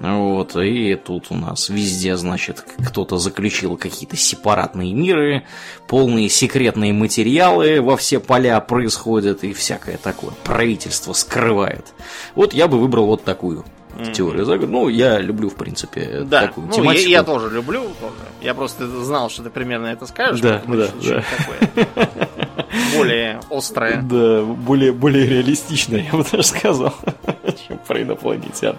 вот, 0.00 0.56
и 0.56 0.94
тут 0.96 1.26
у 1.30 1.34
нас 1.34 1.68
везде, 1.68 2.16
значит, 2.16 2.64
кто-то 2.86 3.18
заключил 3.18 3.76
какие-то 3.76 4.16
сепаратные 4.16 4.92
миры, 4.92 5.44
полные 5.88 6.28
секретные 6.28 6.92
материалы 6.92 7.80
во 7.80 7.96
все 7.96 8.20
поля 8.20 8.60
происходят 8.60 9.44
и 9.44 9.52
всякое 9.52 9.96
такое. 9.96 10.32
Правительство 10.42 11.12
скрывает. 11.12 11.94
Вот 12.34 12.54
я 12.54 12.68
бы 12.68 12.78
выбрал 12.78 13.06
вот 13.06 13.24
такую 13.24 13.64
mm-hmm. 13.96 14.12
теорию 14.12 14.44
заговора. 14.44 14.70
Ну, 14.70 14.88
я 14.88 15.18
люблю, 15.18 15.48
в 15.48 15.54
принципе, 15.54 16.22
да. 16.24 16.42
такую 16.42 16.66
ну, 16.66 16.72
тематику. 16.72 17.08
Я, 17.08 17.18
я 17.18 17.22
тоже 17.24 17.50
люблю. 17.50 17.82
Тоже. 18.00 18.14
Я 18.42 18.54
просто 18.54 18.86
знал, 19.02 19.30
что 19.30 19.42
ты 19.42 19.50
примерно 19.50 19.86
это 19.86 20.06
скажешь. 20.06 20.40
Да, 20.40 20.62
да, 20.66 20.88
да. 21.02 21.24
Такое 21.36 22.28
более 22.96 23.40
острое. 23.50 24.02
Да, 24.02 24.42
более, 24.42 24.92
более 24.92 25.26
реалистичное, 25.26 26.08
я 26.10 26.18
бы 26.18 26.24
даже 26.24 26.42
сказал, 26.42 26.94
чем 27.68 27.78
про 27.78 28.02
инопланетян. 28.02 28.78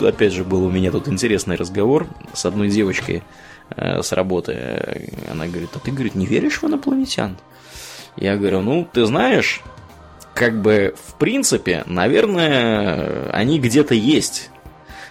Опять 0.00 0.32
же, 0.32 0.44
был 0.44 0.64
у 0.64 0.70
меня 0.70 0.90
тут 0.90 1.08
интересный 1.08 1.56
разговор 1.56 2.06
с 2.34 2.44
одной 2.44 2.68
девочкой 2.68 3.22
э, 3.70 4.02
с 4.02 4.12
работы. 4.12 5.10
Она 5.30 5.46
говорит, 5.46 5.70
а 5.74 5.78
ты, 5.78 5.90
говорит, 5.90 6.14
не 6.14 6.26
веришь 6.26 6.60
в 6.60 6.64
инопланетян? 6.64 7.36
Я 8.16 8.36
говорю, 8.36 8.60
ну, 8.60 8.86
ты 8.90 9.06
знаешь, 9.06 9.62
как 10.36 10.60
бы, 10.60 10.94
в 11.02 11.14
принципе, 11.14 11.82
наверное, 11.86 13.30
они 13.32 13.58
где-то 13.58 13.94
есть. 13.94 14.50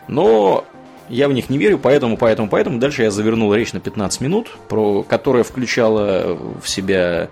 Но 0.08 0.66
я 1.10 1.28
в 1.28 1.34
них 1.34 1.50
не 1.50 1.58
верю, 1.58 1.80
поэтому, 1.80 2.16
поэтому, 2.16 2.48
поэтому. 2.48 2.78
Дальше 2.78 3.02
я 3.02 3.10
завернул 3.10 3.52
речь 3.52 3.74
на 3.74 3.80
15 3.80 4.22
минут, 4.22 4.56
про, 4.70 5.02
которая 5.02 5.44
включала 5.44 6.38
в 6.62 6.70
себя 6.70 7.30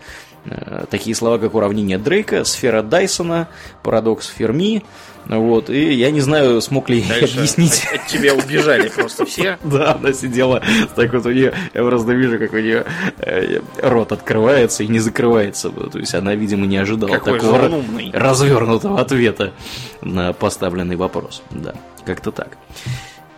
такие 0.89 1.15
слова, 1.15 1.37
как 1.37 1.55
уравнение 1.55 1.97
Дрейка, 1.97 2.43
сфера 2.43 2.81
Дайсона, 2.81 3.47
парадокс 3.81 4.27
Ферми, 4.27 4.83
вот, 5.25 5.69
и 5.69 5.93
я 5.93 6.11
не 6.11 6.21
знаю, 6.21 6.61
смог 6.61 6.89
ли 6.89 6.99
ей 6.99 7.23
объяснить. 7.23 7.85
От, 7.85 8.01
от 8.01 8.07
тебя 8.07 8.33
убежали 8.33 8.89
просто 8.89 9.25
все. 9.25 9.57
Да, 9.63 9.93
она 9.93 10.13
сидела 10.13 10.61
так 10.95 11.13
вот 11.13 11.25
у 11.25 11.31
нее, 11.31 11.53
я 11.73 11.83
просто 11.83 12.11
вижу, 12.11 12.37
как 12.37 12.53
у 12.53 12.57
нее 12.57 12.85
э, 13.19 13.61
рот 13.81 14.11
открывается 14.11 14.83
и 14.83 14.87
не 14.87 14.99
закрывается. 14.99 15.69
То 15.69 15.97
есть 15.97 16.13
она, 16.13 16.35
видимо, 16.35 16.65
не 16.65 16.77
ожидала 16.77 17.19
такого 17.19 17.83
развернутого 18.11 18.99
ответа 18.99 19.53
на 20.01 20.33
поставленный 20.33 20.95
вопрос. 20.95 21.41
Да, 21.51 21.73
как-то 22.05 22.31
так. 22.31 22.57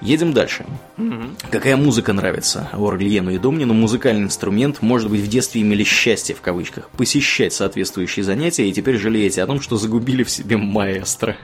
Едем 0.01 0.33
дальше. 0.33 0.65
Угу. 0.97 1.51
Какая 1.51 1.77
музыка 1.77 2.13
нравится 2.13 2.69
Орлиену 2.73 3.31
и 3.31 3.37
Домнину? 3.37 3.73
Музыкальный 3.73 4.23
инструмент, 4.23 4.81
может 4.81 5.09
быть, 5.09 5.21
в 5.21 5.27
детстве 5.27 5.61
имели 5.61 5.83
счастье, 5.83 6.35
в 6.35 6.41
кавычках, 6.41 6.89
посещать 6.89 7.53
соответствующие 7.53 8.23
занятия 8.23 8.67
и 8.67 8.73
теперь 8.73 8.97
жалеете 8.97 9.41
о 9.41 9.47
том, 9.47 9.61
что 9.61 9.77
загубили 9.77 10.23
в 10.23 10.29
себе 10.29 10.57
маэстро. 10.57 11.37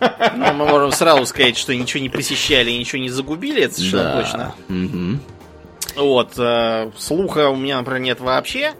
Ну, 0.00 0.52
мы 0.54 0.66
можем 0.66 0.92
сразу 0.92 1.24
сказать, 1.24 1.56
что 1.56 1.74
ничего 1.74 2.02
не 2.02 2.08
присещали 2.08 2.70
и 2.70 2.78
ничего 2.78 3.00
не 3.00 3.08
загубили, 3.08 3.62
это 3.62 3.74
совершенно 3.74 4.02
да. 4.02 4.20
точно. 4.20 4.54
Угу. 4.68 6.04
Вот, 6.04 6.32
э, 6.36 6.90
слуха 6.98 7.48
у 7.48 7.56
меня, 7.56 7.78
например, 7.78 8.00
нет 8.00 8.20
вообще. 8.20 8.72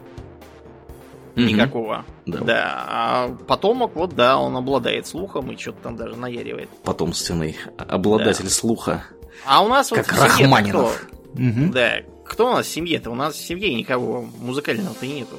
Угу. 1.37 1.45
Никакого. 1.45 2.05
Да. 2.27 2.39
да. 2.41 2.85
А 2.89 3.29
потомок, 3.47 3.95
вот 3.97 4.15
да, 4.15 4.39
он 4.39 4.57
обладает 4.57 5.07
слухом 5.07 5.51
и 5.51 5.57
что-то 5.59 5.79
там 5.83 5.97
даже 5.97 6.17
наяривает. 6.17 6.69
Потомственный 6.83 7.57
обладатель 7.77 8.45
Да. 8.45 8.51
слуха. 8.51 9.05
А 9.47 9.63
у 9.63 9.69
нас 9.69 9.91
Как 9.91 10.11
вот 10.13 10.23
Рахманинов. 10.23 11.07
кто? 11.07 11.41
Мгм. 11.43 11.71
Да. 11.73 11.97
Кто 12.25 12.49
у 12.51 12.53
нас 12.55 12.67
в 12.67 12.71
семье-то? 12.71 13.11
У 13.11 13.15
нас 13.15 13.35
в 13.35 13.45
семье 13.45 13.75
никого 13.75 14.25
музыкального-то 14.41 15.07
нету. 15.07 15.37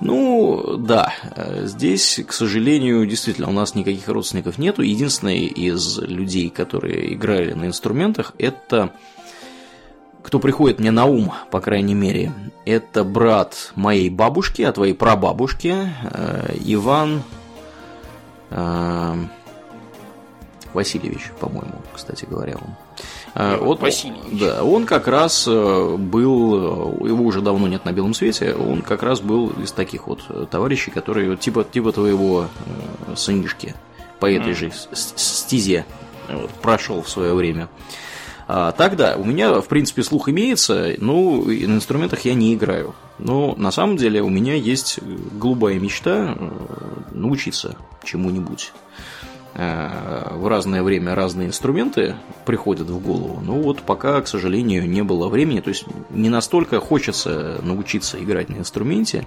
Ну, 0.00 0.76
да, 0.78 1.12
э, 1.36 1.66
здесь, 1.66 2.20
к 2.26 2.32
сожалению, 2.32 3.06
действительно, 3.06 3.48
у 3.48 3.52
нас 3.52 3.74
никаких 3.74 4.08
родственников 4.08 4.58
нету. 4.58 4.82
Единственный 4.82 5.44
из 5.46 5.98
людей, 5.98 6.50
которые 6.50 7.14
играли 7.14 7.52
на 7.52 7.66
инструментах, 7.66 8.32
это 8.38 8.90
кто 10.24 10.38
приходит 10.38 10.80
мне 10.80 10.90
на 10.90 11.04
ум, 11.04 11.32
по 11.50 11.60
крайней 11.60 11.94
мере, 11.94 12.32
это 12.64 13.04
брат 13.04 13.72
моей 13.76 14.08
бабушки, 14.08 14.62
а 14.62 14.72
твоей 14.72 14.94
прабабушки, 14.94 15.74
э, 16.02 16.56
Иван 16.64 17.22
э, 18.50 19.14
Васильевич, 20.72 21.30
по-моему, 21.38 21.82
кстати 21.94 22.24
говоря, 22.24 22.54
он. 22.54 22.74
Э, 23.34 23.58
вот, 23.60 23.80
Васильевич. 23.80 24.40
Да, 24.40 24.64
он 24.64 24.86
как 24.86 25.08
раз 25.08 25.44
э, 25.46 25.96
был, 25.98 27.02
э, 27.04 27.08
его 27.08 27.22
уже 27.22 27.42
давно 27.42 27.68
нет 27.68 27.84
на 27.84 27.92
белом 27.92 28.14
свете, 28.14 28.54
он 28.54 28.80
как 28.80 29.02
раз 29.02 29.20
был 29.20 29.50
из 29.50 29.72
таких 29.72 30.06
вот 30.06 30.24
э, 30.30 30.46
товарищей, 30.50 30.90
которые 30.90 31.36
типа, 31.36 31.64
типа 31.64 31.92
твоего 31.92 32.46
э, 33.08 33.14
сынишки 33.14 33.74
по 34.20 34.30
этой 34.30 34.52
Мгм. 34.52 34.56
же 34.56 34.72
стезе 34.94 35.84
вот, 36.30 36.50
прошел 36.62 37.02
в 37.02 37.10
свое 37.10 37.34
время. 37.34 37.68
А, 38.46 38.72
так 38.72 38.96
да, 38.96 39.16
у 39.16 39.24
меня, 39.24 39.60
в 39.60 39.68
принципе, 39.68 40.02
слух 40.02 40.28
имеется, 40.28 40.90
и 40.90 41.00
на 41.00 41.76
инструментах 41.76 42.20
я 42.24 42.34
не 42.34 42.54
играю. 42.54 42.94
Но 43.18 43.54
на 43.56 43.70
самом 43.70 43.96
деле 43.96 44.22
у 44.22 44.28
меня 44.28 44.54
есть 44.54 44.98
голубая 45.32 45.78
мечта 45.78 46.36
э, 46.36 46.50
научиться 47.12 47.76
чему-нибудь. 48.04 48.72
Э, 49.54 50.34
В 50.34 50.48
разное 50.48 50.82
время 50.82 51.14
разные 51.14 51.48
инструменты 51.48 52.16
приходят 52.44 52.90
в 52.90 52.98
голову. 52.98 53.40
Ну 53.42 53.62
вот 53.62 53.82
пока, 53.82 54.20
к 54.20 54.28
сожалению, 54.28 54.88
не 54.88 55.02
было 55.02 55.28
времени. 55.28 55.60
То 55.60 55.68
есть 55.68 55.84
не 56.10 56.28
настолько 56.28 56.80
хочется 56.80 57.60
научиться 57.62 58.22
играть 58.22 58.48
на 58.48 58.56
инструменте, 58.56 59.26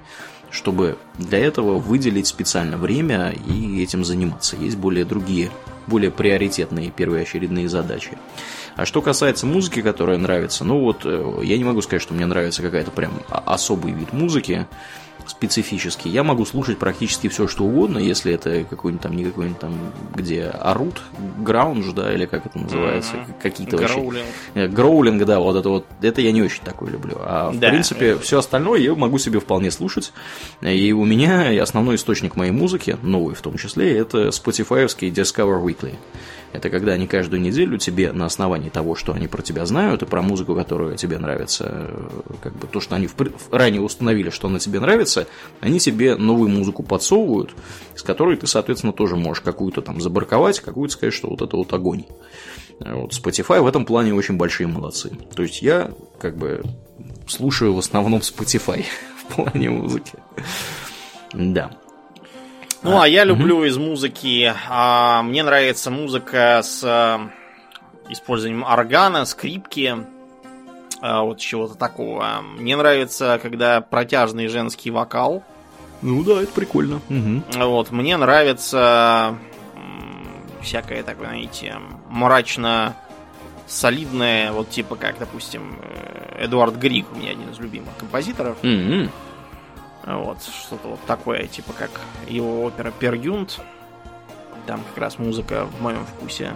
чтобы 0.51 0.97
для 1.17 1.39
этого 1.39 1.79
выделить 1.79 2.27
специально 2.27 2.77
время 2.77 3.33
и 3.47 3.81
этим 3.81 4.05
заниматься. 4.05 4.57
Есть 4.57 4.77
более 4.77 5.05
другие, 5.05 5.49
более 5.87 6.11
приоритетные 6.11 6.91
первоочередные 6.91 7.67
задачи. 7.69 8.17
А 8.77 8.85
что 8.85 9.01
касается 9.01 9.45
музыки, 9.45 9.81
которая 9.81 10.17
нравится, 10.17 10.63
ну 10.63 10.79
вот 10.79 11.01
э, 11.03 11.39
я 11.43 11.57
не 11.57 11.63
могу 11.63 11.81
сказать, 11.81 12.01
что 12.01 12.13
мне 12.13 12.25
нравится 12.25 12.61
какая-то 12.61 12.91
прям 12.91 13.11
особый 13.29 13.91
вид 13.91 14.13
музыки 14.13 14.67
специфический. 15.25 16.09
Я 16.09 16.23
могу 16.23 16.45
слушать 16.45 16.77
практически 16.77 17.27
все, 17.27 17.47
что 17.47 17.65
угодно, 17.65 17.97
если 17.97 18.33
это 18.33 18.63
какой-нибудь 18.63 19.01
там, 19.03 19.15
не 19.15 19.25
какой-нибудь 19.25 19.59
там, 19.59 19.73
где 20.15 20.45
орут, 20.45 21.01
граунж, 21.39 21.87
да, 21.93 22.13
или 22.13 22.25
как 22.25 22.45
это 22.45 22.57
называется, 22.57 23.17
Мгм. 23.17 23.35
какие-то 23.41 23.77
вообще 23.77 23.95
Гроулинг. 23.95 24.25
Э, 24.53 24.67
Гроулинг, 24.67 25.25
да, 25.25 25.39
вот 25.39 25.55
это 25.57 25.69
вот, 25.69 25.85
это 26.01 26.21
я 26.21 26.31
не 26.31 26.41
очень 26.41 26.63
такое 26.63 26.91
люблю. 26.91 27.17
А 27.19 27.49
в 27.51 27.59
Да. 27.59 27.69
принципе, 27.69 28.17
все 28.19 28.39
остальное 28.39 28.79
я 28.79 28.95
могу 28.95 29.17
себе 29.17 29.39
вполне 29.39 29.69
слушать. 29.71 30.13
И 30.61 30.93
у 30.93 31.03
меня 31.03 31.61
основной 31.61 31.95
источник 31.95 32.35
моей 32.35 32.51
музыки, 32.51 32.95
новый 33.01 33.35
в 33.35 33.41
том 33.41 33.57
числе, 33.57 33.97
это 33.97 34.29
Spotify-овский 34.29 35.11
Discover 35.11 35.61
Weekly. 35.61 35.95
Это 36.53 36.69
когда 36.69 36.93
они 36.93 37.07
каждую 37.07 37.41
неделю 37.41 37.77
тебе 37.77 38.11
на 38.11 38.25
основании 38.25 38.69
того, 38.69 38.95
что 38.95 39.13
они 39.13 39.27
про 39.27 39.41
тебя 39.41 39.65
знают, 39.65 40.01
и 40.01 40.05
про 40.05 40.21
музыку, 40.21 40.55
которая 40.55 40.95
тебе 40.95 41.17
нравится, 41.19 41.65
э, 41.89 42.09
как 42.41 42.55
бы 42.55 42.67
то, 42.67 42.79
что 42.79 42.95
они 42.95 43.07
в 43.07 43.15
ранее 43.51 43.81
установили, 43.81 44.29
что 44.29 44.47
она 44.47 44.59
тебе 44.59 44.79
нравится, 44.79 45.27
они 45.59 45.79
тебе 45.79 46.15
новую 46.15 46.49
музыку 46.49 46.83
подсовывают, 46.83 47.53
с 47.95 48.01
которой 48.01 48.37
ты, 48.37 48.47
соответственно, 48.47 48.93
тоже 48.93 49.15
можешь 49.15 49.41
какую-то 49.41 49.81
там 49.81 49.99
забарковать, 49.99 50.59
какую-то 50.59 50.93
сказать, 50.93 51.13
что 51.13 51.29
вот 51.29 51.41
это 51.41 51.57
вот 51.57 51.71
огонь. 51.73 52.05
Вот 52.79 53.11
Spotify 53.11 53.61
в 53.61 53.67
этом 53.67 53.85
плане 53.85 54.13
очень 54.13 54.37
большие 54.37 54.67
молодцы. 54.67 55.11
То 55.35 55.43
есть 55.43 55.61
я 55.61 55.91
как 56.19 56.37
бы 56.37 56.63
слушаю 57.27 57.73
в 57.73 57.79
основном 57.79 58.21
Spotify 58.21 58.85
в 59.29 59.35
плане 59.35 59.69
музыки. 59.69 60.13
Да. 61.33 61.71
Ну, 62.87 63.01
а 63.01 63.07
я 63.07 63.23
люблю 63.23 63.63
из 63.63 63.77
музыки. 63.77 64.53
а, 64.69 65.21
мне 65.23 65.43
нравится 65.43 65.91
музыка 65.91 66.61
с 66.63 66.81
а, 66.83 67.29
использованием 68.09 68.63
органа, 68.63 69.25
скрипки, 69.25 69.95
а, 71.01 71.23
вот 71.23 71.39
чего-то 71.39 71.75
такого. 71.75 72.41
Мне 72.41 72.75
нравится, 72.77 73.39
когда 73.41 73.81
протяжный 73.81 74.47
женский 74.47 74.91
вокал. 74.91 75.43
Ну 76.01 76.23
да, 76.23 76.41
это 76.41 76.51
прикольно. 76.51 77.01
Мгм. 77.09 77.43
Вот, 77.55 77.91
мне 77.91 78.17
нравится 78.17 79.37
всякое 80.61 81.03
такое, 81.03 81.27
знаете, 81.27 81.75
мрачно 82.09 82.95
солидное, 83.67 84.51
вот 84.51 84.69
типа 84.69 84.95
как, 84.95 85.17
допустим, 85.19 85.77
э, 85.81 86.45
Эдуард 86.45 86.75
Григ, 86.75 87.07
у 87.13 87.17
меня 87.17 87.31
один 87.31 87.49
из 87.49 87.59
любимых 87.59 87.95
композиторов. 87.97 88.57
М-м. 88.63 89.09
Вот, 90.07 90.37
что-то 90.41 90.87
вот 90.89 90.99
такое, 91.05 91.47
типа 91.47 91.73
как 91.73 91.89
его 92.27 92.63
опера 92.63 92.91
Пергюнт. 92.97 93.59
Там 94.65 94.81
как 94.93 94.97
раз 95.03 95.19
музыка 95.19 95.65
в 95.65 95.81
моем 95.81 96.05
вкусе. 96.05 96.53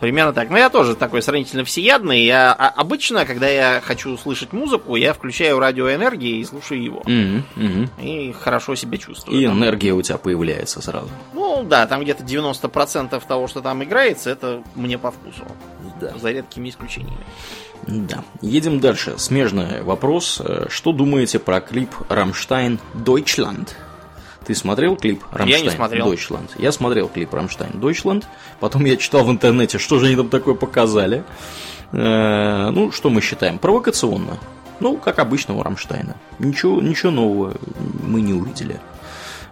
Примерно 0.00 0.32
так. 0.32 0.50
Но 0.50 0.58
я 0.58 0.68
тоже 0.68 0.96
такой 0.96 1.22
сравнительно 1.22 1.64
всеядный. 1.64 2.24
Я 2.24 2.52
а, 2.52 2.68
обычно, 2.68 3.24
когда 3.24 3.48
я 3.48 3.80
хочу 3.82 4.16
слышать 4.18 4.52
музыку, 4.52 4.96
я 4.96 5.12
включаю 5.14 5.58
радиоэнергии 5.60 6.38
и 6.40 6.44
слушаю 6.44 6.82
его. 6.82 7.02
М-м, 7.06 7.44
мгм. 7.56 7.90
И 8.02 8.32
хорошо 8.32 8.74
себя 8.74 8.98
чувствую. 8.98 9.40
И 9.40 9.46
Там- 9.46 9.56
энергия 9.58 9.92
у 9.92 10.02
тебя 10.02 10.18
появляется 10.18 10.82
сразу. 10.82 11.08
Ну 11.32 11.62
да, 11.64 11.86
там 11.86 12.02
где-то 12.02 12.22
90% 12.24 13.24
того, 13.26 13.46
что 13.48 13.60
там 13.62 13.82
играется, 13.84 14.30
это 14.30 14.62
мне 14.74 14.98
по 14.98 15.10
вкусу. 15.12 15.44
Да. 16.00 16.12
За 16.18 16.30
редкими 16.32 16.68
исключениями. 16.68 17.24
Да. 17.86 18.24
Едем 18.40 18.80
дальше. 18.80 19.14
Смежный 19.18 19.82
вопрос. 19.82 20.40
Э, 20.44 20.66
Что 20.70 20.92
думаете 20.92 21.38
про 21.38 21.60
клип 21.60 21.90
Рамштайн 22.08 22.78
Deutschland? 22.94 23.68
Ты 24.46 24.54
смотрел 24.54 24.96
клип 24.96 25.22
Рамштайн 25.30 25.64
не 25.64 25.70
смотрел. 25.70 26.12
Deutschland? 26.12 26.50
Я 26.58 26.70
смотрел 26.72 27.08
клип 27.08 27.32
Рамштайн 27.32 27.72
Deutschland. 27.72 28.24
Потом 28.60 28.84
я 28.84 28.96
читал 28.96 29.24
в 29.24 29.30
интернете, 29.30 29.78
что 29.78 29.98
же 29.98 30.06
они 30.06 30.16
там 30.16 30.28
такое 30.28 30.54
показали. 30.54 31.24
Э, 31.92 32.70
Ну, 32.70 32.90
что 32.92 33.10
мы 33.10 33.20
считаем? 33.20 33.58
Провокационно. 33.58 34.38
Ну, 34.80 34.96
как 34.96 35.18
обычно 35.18 35.54
у 35.54 35.62
Рамштайна. 35.62 36.16
Ничего, 36.38 36.80
ничего 36.82 37.12
нового 37.12 37.54
мы 38.02 38.20
не 38.20 38.32
увидели. 38.34 38.80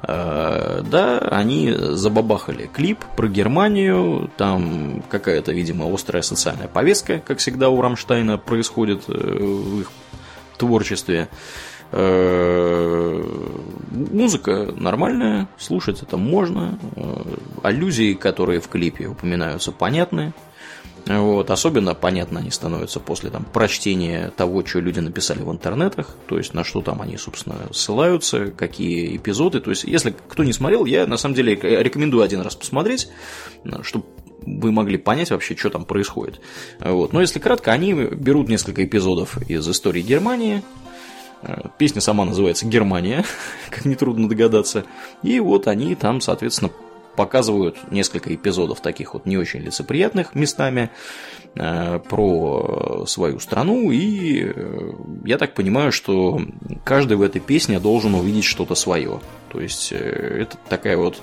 Э, 0.03 0.83
Да, 0.85 1.19
они 1.19 1.73
забабахали 1.73 2.69
клип 2.73 3.05
про 3.17 3.29
Германию, 3.29 4.31
там 4.37 5.03
какая-то, 5.09 5.53
видимо, 5.53 5.93
острая 5.93 6.23
социальная 6.23 6.69
повестка, 6.69 7.21
как 7.21 7.39
всегда 7.39 7.69
у 7.69 7.81
Рамштайна 7.81 8.39
происходит 8.39 9.05
э, 9.09 9.13
в 9.13 9.81
их 9.81 9.91
творчестве. 10.59 11.29
Э, 11.93 13.23
Музыка 13.91 14.73
нормальная, 14.77 15.49
слушать 15.59 16.03
это 16.03 16.17
можно. 16.17 16.79
Аллюзии, 17.63 18.15
которые 18.15 18.61
в 18.61 18.69
клипе 18.69 19.07
упоминаются, 19.07 19.71
понятны. 19.73 20.33
Вот, 21.07 21.51
особенно 21.51 21.95
понятно 21.95 22.41
они 22.41 22.51
становятся 22.51 23.01
после 23.01 23.31
там, 23.31 23.45
прочтения 23.45 24.33
того, 24.37 24.65
что 24.65 24.81
люди 24.81 25.01
написали 25.01 25.43
в 25.43 25.51
интернетах, 25.51 26.15
то 26.27 26.39
есть 26.39 26.55
на 26.55 26.63
что 26.63 26.81
там 26.81 27.03
они, 27.03 27.17
собственно, 27.17 27.57
ссылаются, 27.73 28.53
какие 28.53 29.17
эпизоды. 29.17 29.61
То 29.61 29.71
есть, 29.71 29.85
если 29.85 30.15
кто 30.29 30.45
не 30.45 30.53
смотрел, 30.53 30.85
я 30.85 31.07
на 31.07 31.17
самом 31.17 31.35
деле 31.35 31.55
рекомендую 31.55 32.23
один 32.23 32.41
раз 32.41 32.55
посмотреть, 32.55 33.09
чтобы 33.83 34.07
вы 34.45 34.73
могли 34.73 34.97
понять 34.97 35.31
вообще, 35.31 35.57
что 35.57 35.71
там 35.71 35.85
происходит. 35.85 36.41
Вот. 36.81 37.13
Но 37.13 37.21
если 37.21 37.39
кратко, 37.39 37.73
они 37.73 37.93
берут 37.95 38.49
несколько 38.49 38.85
эпизодов 38.85 39.39
из 39.49 39.69
истории 39.69 40.03
Германии, 40.03 40.63
Э, 41.43 41.69
Песня 41.79 42.01
сама 42.01 42.25
называется 42.25 42.67
«Германия», 42.67 43.25
как 43.71 43.85
нетрудно 43.85 44.29
догадаться. 44.29 44.85
И 45.23 45.41
вот 45.41 45.67
они 45.67 45.95
там, 45.95 46.21
соответственно, 46.21 46.71
показывают 47.17 47.77
несколько 47.91 48.35
эпизодов 48.35 48.81
таких 48.81 49.15
вот 49.15 49.27
не 49.27 49.37
очень 49.37 49.61
лицеприятных 49.61 50.35
местами 50.35 50.91
э, 51.55 51.99
про 51.99 53.05
свою 53.07 53.39
страну. 53.39 53.91
И 53.91 54.45
э, 54.45 54.93
я 55.25 55.39
так 55.39 55.55
понимаю, 55.55 55.93
что 55.93 56.41
каждый 56.85 57.17
в 57.17 57.23
этой 57.23 57.41
песне 57.41 57.79
должен 57.79 58.15
увидеть 58.15 58.45
что-то 58.45 58.75
свое. 58.75 59.21
То 59.51 59.61
есть 59.61 59.93
э, 59.93 59.97
это 59.97 60.57
такая 60.69 60.97
вот 60.97 61.21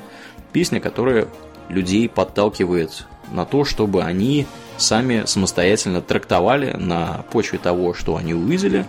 песня, 0.53 0.79
которая 0.79 1.27
людей 1.69 2.07
подталкивает 2.07 3.05
на 3.31 3.45
то, 3.45 3.63
чтобы 3.63 4.03
они 4.03 4.47
сами 4.77 5.23
самостоятельно 5.25 6.01
трактовали 6.01 6.73
на 6.73 7.25
почве 7.31 7.59
того, 7.59 7.93
что 7.93 8.15
они 8.15 8.33
увидели, 8.33 8.85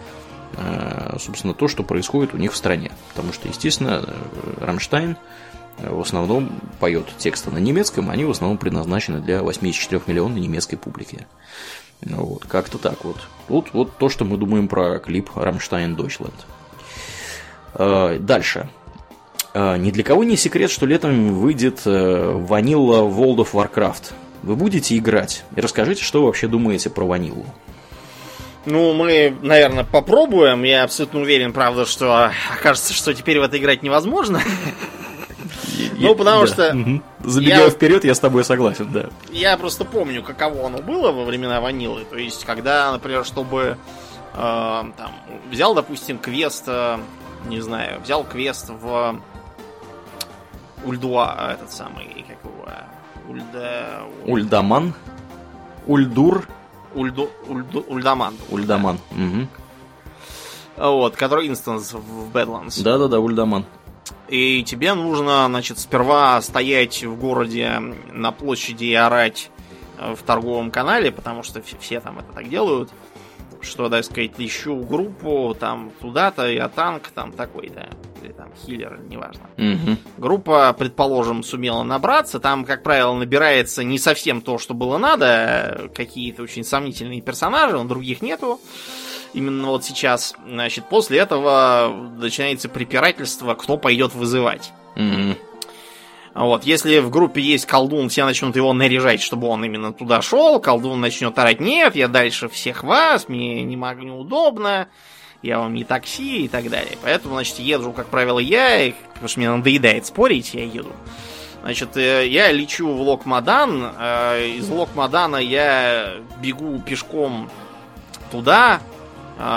собственно, 1.18 1.52
то, 1.52 1.68
что 1.68 1.82
происходит 1.82 2.32
у 2.32 2.38
них 2.38 2.52
в 2.54 2.56
стране. 2.56 2.90
Потому 3.10 3.34
что, 3.34 3.48
естественно, 3.48 4.02
Рамштайн 4.58 5.18
в 5.82 6.00
основном 6.00 6.50
поет 6.78 7.06
тексты 7.18 7.50
на 7.50 7.58
немецком, 7.58 8.10
они 8.10 8.24
в 8.24 8.30
основном 8.30 8.58
предназначены 8.58 9.20
для 9.20 9.42
84 9.42 10.02
миллионной 10.06 10.40
немецкой 10.40 10.76
публики. 10.76 11.26
Ну 12.02 12.24
Вот, 12.24 12.46
как-то 12.46 12.78
так 12.78 13.04
вот. 13.04 13.16
Вот, 13.48 13.68
вот 13.72 13.96
то, 13.98 14.08
что 14.08 14.24
мы 14.24 14.36
думаем 14.36 14.68
про 14.68 14.98
клип 14.98 15.30
Рамштайн. 15.34 15.96
Э, 17.74 18.18
Дальше. 18.18 18.68
Э, 19.52 19.76
Ни 19.76 19.90
для 19.90 20.02
кого 20.02 20.24
не 20.24 20.36
секрет, 20.36 20.70
что 20.70 20.86
летом 20.86 21.34
выйдет 21.34 21.82
э, 21.84 22.32
ванилла 22.32 23.08
World 23.08 23.46
of 23.46 23.52
Warcraft. 23.52 24.12
Вы 24.42 24.56
будете 24.56 24.96
играть? 24.96 25.44
И 25.56 25.60
расскажите, 25.60 26.02
что 26.02 26.20
вы 26.20 26.26
вообще 26.26 26.48
думаете 26.48 26.88
про 26.88 27.04
ванилу. 27.04 27.44
Ну, 28.66 28.92
мы, 28.92 29.34
наверное, 29.42 29.84
попробуем. 29.84 30.62
Я 30.64 30.84
абсолютно 30.84 31.20
уверен, 31.20 31.52
правда, 31.52 31.86
что 31.86 32.30
окажется, 32.52 32.92
что 32.92 33.14
теперь 33.14 33.38
в 33.40 33.42
это 33.42 33.58
играть 33.58 33.82
невозможно. 33.82 34.40
Ну, 35.98 36.14
потому 36.14 36.46
что. 36.46 36.74
Забегая 37.24 37.64
я- 37.64 37.70
вперед, 37.70 38.04
я 38.04 38.14
с 38.14 38.20
тобой 38.20 38.44
согласен, 38.44 38.90
да. 38.92 39.06
Я 39.30 39.56
просто 39.56 39.84
помню, 39.84 40.22
каково 40.22 40.66
оно 40.66 40.78
было 40.78 41.12
во 41.12 41.24
времена 41.24 41.60
ванилы. 41.60 42.04
То 42.04 42.16
есть, 42.16 42.44
когда, 42.44 42.90
например, 42.92 43.24
чтобы 43.24 43.76
э, 44.34 44.36
там, 44.36 45.12
взял, 45.50 45.74
допустим, 45.74 46.18
квест, 46.18 46.64
э, 46.66 46.98
не 47.48 47.60
знаю, 47.60 48.00
взял 48.00 48.24
квест 48.24 48.68
в 48.70 49.20
Ульдуа, 50.84 51.52
этот 51.52 51.72
самый, 51.72 52.24
как 52.26 52.38
его, 52.44 52.64
Ульда... 53.28 54.02
Ульдаман. 54.26 54.94
Ульдур. 55.86 56.46
Ульду, 56.94 57.30
Ульду- 57.46 57.84
Ульдаман. 57.88 58.36
Ульдаман. 58.50 58.98
Мгм. 59.12 59.48
Вот, 60.76 61.14
который 61.14 61.46
инстанс 61.48 61.92
в 61.92 62.30
Badlands. 62.34 62.82
Да-да-да, 62.82 63.20
Ульдаман. 63.20 63.64
И 64.30 64.62
тебе 64.62 64.94
нужно, 64.94 65.46
значит, 65.46 65.78
сперва 65.80 66.40
стоять 66.40 67.02
в 67.02 67.16
городе 67.18 67.80
на 68.12 68.30
площади 68.30 68.84
и 68.84 68.94
орать 68.94 69.50
э, 69.98 70.14
в 70.14 70.22
торговом 70.22 70.70
канале, 70.70 71.10
потому 71.10 71.42
что 71.42 71.58
ф- 71.58 71.74
все 71.80 72.00
там 72.00 72.20
это 72.20 72.32
так 72.32 72.48
делают, 72.48 72.90
что, 73.60 73.88
так 73.88 74.04
сказать, 74.04 74.30
ищу 74.38 74.76
группу 74.76 75.54
там 75.58 75.90
туда-то, 76.00 76.48
я 76.48 76.68
танк 76.68 77.08
там 77.08 77.32
такой-то, 77.32 77.88
или 78.22 78.30
там 78.32 78.50
хиллер, 78.64 79.00
неважно. 79.08 79.42
Мгм. 79.56 79.98
Группа, 80.16 80.72
предположим, 80.78 81.42
сумела 81.42 81.82
набраться, 81.82 82.38
там, 82.38 82.64
как 82.64 82.84
правило, 82.84 83.12
набирается 83.14 83.82
не 83.82 83.98
совсем 83.98 84.42
то, 84.42 84.58
что 84.58 84.74
было 84.74 84.96
надо, 84.96 85.26
э, 85.26 85.88
какие-то 85.88 86.42
очень 86.44 86.62
сомнительные 86.62 87.20
персонажи, 87.20 87.76
но 87.76 87.84
других 87.84 88.22
нету. 88.22 88.60
Именно 89.32 89.68
вот 89.68 89.84
сейчас, 89.84 90.34
значит, 90.46 90.84
после 90.88 91.18
этого 91.18 91.92
начинается 92.16 92.68
препирательство, 92.68 93.54
кто 93.54 93.76
пойдет 93.76 94.14
вызывать. 94.14 94.72
Мгм. 94.96 95.36
Вот, 96.34 96.64
если 96.64 96.98
в 96.98 97.10
группе 97.10 97.40
есть 97.40 97.66
колдун, 97.66 98.08
все 98.08 98.24
начнут 98.24 98.54
его 98.54 98.72
наряжать, 98.72 99.20
чтобы 99.20 99.48
он 99.48 99.64
именно 99.64 99.92
туда 99.92 100.22
шел, 100.22 100.60
колдун 100.60 101.00
начнет 101.00 101.36
орать, 101.38 101.60
нет, 101.60 101.96
я 101.96 102.06
дальше 102.06 102.48
всех 102.48 102.84
вас, 102.84 103.28
мне 103.28 103.62
не 103.64 103.76
могу, 103.76 104.02
неудобно, 104.02 104.88
я 105.42 105.58
вам 105.58 105.74
не 105.74 105.82
такси 105.84 106.44
и 106.44 106.48
так 106.48 106.70
далее. 106.70 106.96
Поэтому, 107.02 107.34
значит, 107.34 107.58
езжу, 107.58 107.92
как 107.92 108.06
правило, 108.06 108.38
я, 108.38 108.80
и- 108.84 108.94
потому 109.12 109.28
что 109.28 109.40
мне 109.40 109.50
надоедает 109.50 110.06
спорить, 110.06 110.54
я 110.54 110.64
еду. 110.64 110.92
Значит, 111.62 111.96
э, 111.96 112.26
я 112.28 112.52
лечу 112.52 112.88
в 112.88 113.00
Локмадан, 113.02 113.92
э, 113.98 114.48
из 114.56 114.68
Локмадана 114.70 115.36
я 115.36 116.14
бегу 116.40 116.78
пешком 116.78 117.50
туда, 118.30 118.80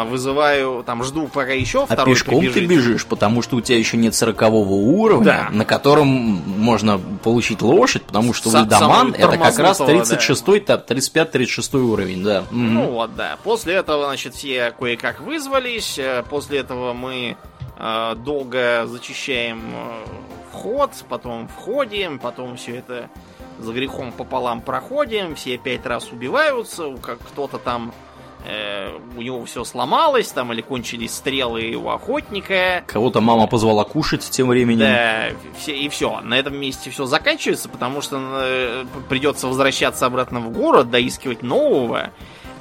вызываю, 0.05 0.84
там 0.85 1.03
жду, 1.03 1.27
пока 1.27 1.51
еще 1.51 1.84
А 1.84 1.85
второй 1.85 2.14
пешком 2.14 2.39
ты 2.41 2.49
прибежит. 2.51 2.69
бежишь, 2.69 3.05
потому 3.05 3.41
что 3.41 3.57
у 3.57 3.61
тебя 3.61 3.77
еще 3.77 3.97
нет 3.97 4.15
сорокового 4.15 4.73
уровня, 4.73 5.26
Да. 5.26 5.47
на 5.51 5.65
котором 5.65 6.07
можно 6.07 6.99
получить 7.23 7.61
лошадь, 7.61 8.03
потому 8.03 8.34
что 8.34 8.49
Са- 8.49 8.65
это 8.65 9.38
как 9.38 9.60
раз 9.60 9.77
тормознутого, 9.77 9.89
36-й, 10.03 10.60
та- 10.61 10.77
35-36 10.77 11.80
уровень, 11.84 12.23
да. 12.23 12.43
Ну 12.51 12.91
вот, 12.91 13.15
да. 13.15 13.38
После 13.43 13.73
этого, 13.76 14.05
значит, 14.05 14.35
все 14.35 14.72
кое-как 14.80 15.19
вызвались. 15.22 15.97
Э, 15.99 16.23
После 16.30 16.60
этого 16.60 16.93
мы 16.93 17.35
э, 17.77 18.15
долго 18.23 18.85
зачищаем 18.88 19.61
э, 19.73 20.05
вход, 20.51 20.91
потом 21.10 21.47
входим, 21.47 22.19
потом 22.19 22.55
все 22.55 22.77
это 22.77 23.10
за 23.60 23.73
грехом 23.73 24.11
пополам 24.11 24.61
проходим, 24.61 25.35
все 25.35 25.57
пять 25.57 25.85
раз 25.85 26.11
убиваются, 26.11 26.95
как 27.01 27.19
кто-то 27.19 27.57
там 27.57 27.93
у 29.15 29.21
него 29.21 29.45
все 29.45 29.63
сломалось, 29.63 30.27
там 30.29 30.51
или 30.53 30.61
кончились 30.61 31.13
стрелы 31.15 31.75
у 31.75 31.89
охотника. 31.89 32.83
Кого-то 32.87 33.21
мама 33.21 33.47
позвала 33.47 33.83
кушать 33.83 34.29
тем 34.29 34.47
временем. 34.47 34.85
Да, 34.85 35.29
все, 35.57 35.75
и 35.75 35.89
все. 35.89 36.19
На 36.21 36.37
этом 36.37 36.55
месте 36.57 36.89
все 36.89 37.05
заканчивается, 37.05 37.69
потому 37.69 38.01
что 38.01 38.19
э, 38.19 38.85
придется 39.09 39.47
возвращаться 39.47 40.05
обратно 40.05 40.39
в 40.39 40.51
город, 40.51 40.89
доискивать 40.89 41.43
нового. 41.43 42.11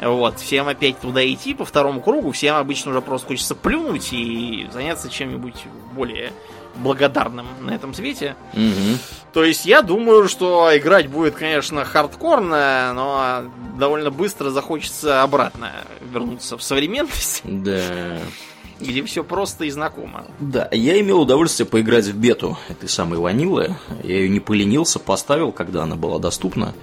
Вот, 0.00 0.40
всем 0.40 0.66
опять 0.68 0.98
туда 0.98 1.24
идти 1.24 1.54
по 1.54 1.64
второму 1.64 2.00
кругу, 2.00 2.32
всем 2.32 2.56
обычно 2.56 2.90
уже 2.90 3.00
просто 3.00 3.28
хочется 3.28 3.54
плюнуть 3.54 4.12
и 4.12 4.68
заняться 4.72 5.09
чем-нибудь 5.09 5.64
более 5.94 6.32
благодарным 6.77 7.47
на 7.61 7.70
этом 7.70 7.94
свете. 7.94 8.36
Мгм. 8.55 8.99
То 9.32 9.44
есть 9.44 9.65
я 9.66 9.82
думаю, 9.82 10.28
что 10.28 10.70
играть 10.77 11.09
будет, 11.09 11.35
конечно, 11.35 11.85
хардкорно, 11.85 12.93
но 12.94 13.43
довольно 13.78 14.11
быстро 14.11 14.51
захочется 14.51 15.23
обратно 15.23 15.73
вернуться 16.12 16.57
в 16.59 16.62
современность, 16.62 17.40
Да. 17.44 18.19
где 18.81 19.05
все 19.05 19.23
просто 19.23 19.65
и 19.65 19.70
знакомо. 19.70 20.24
Да, 20.40 20.69
я 20.73 21.01
имел 21.01 21.20
удовольствие 21.20 21.66
поиграть 21.66 22.07
в 22.07 22.16
бету 22.19 22.59
этой 22.69 22.89
самой 22.89 23.19
ванилы. 23.20 23.77
Я 24.03 24.16
ее 24.16 24.28
не 24.28 24.40
поленился, 24.40 24.99
поставил, 24.99 25.53
когда 25.53 25.85
она 25.85 25.94
была 25.94 26.19
доступна. 26.19 26.74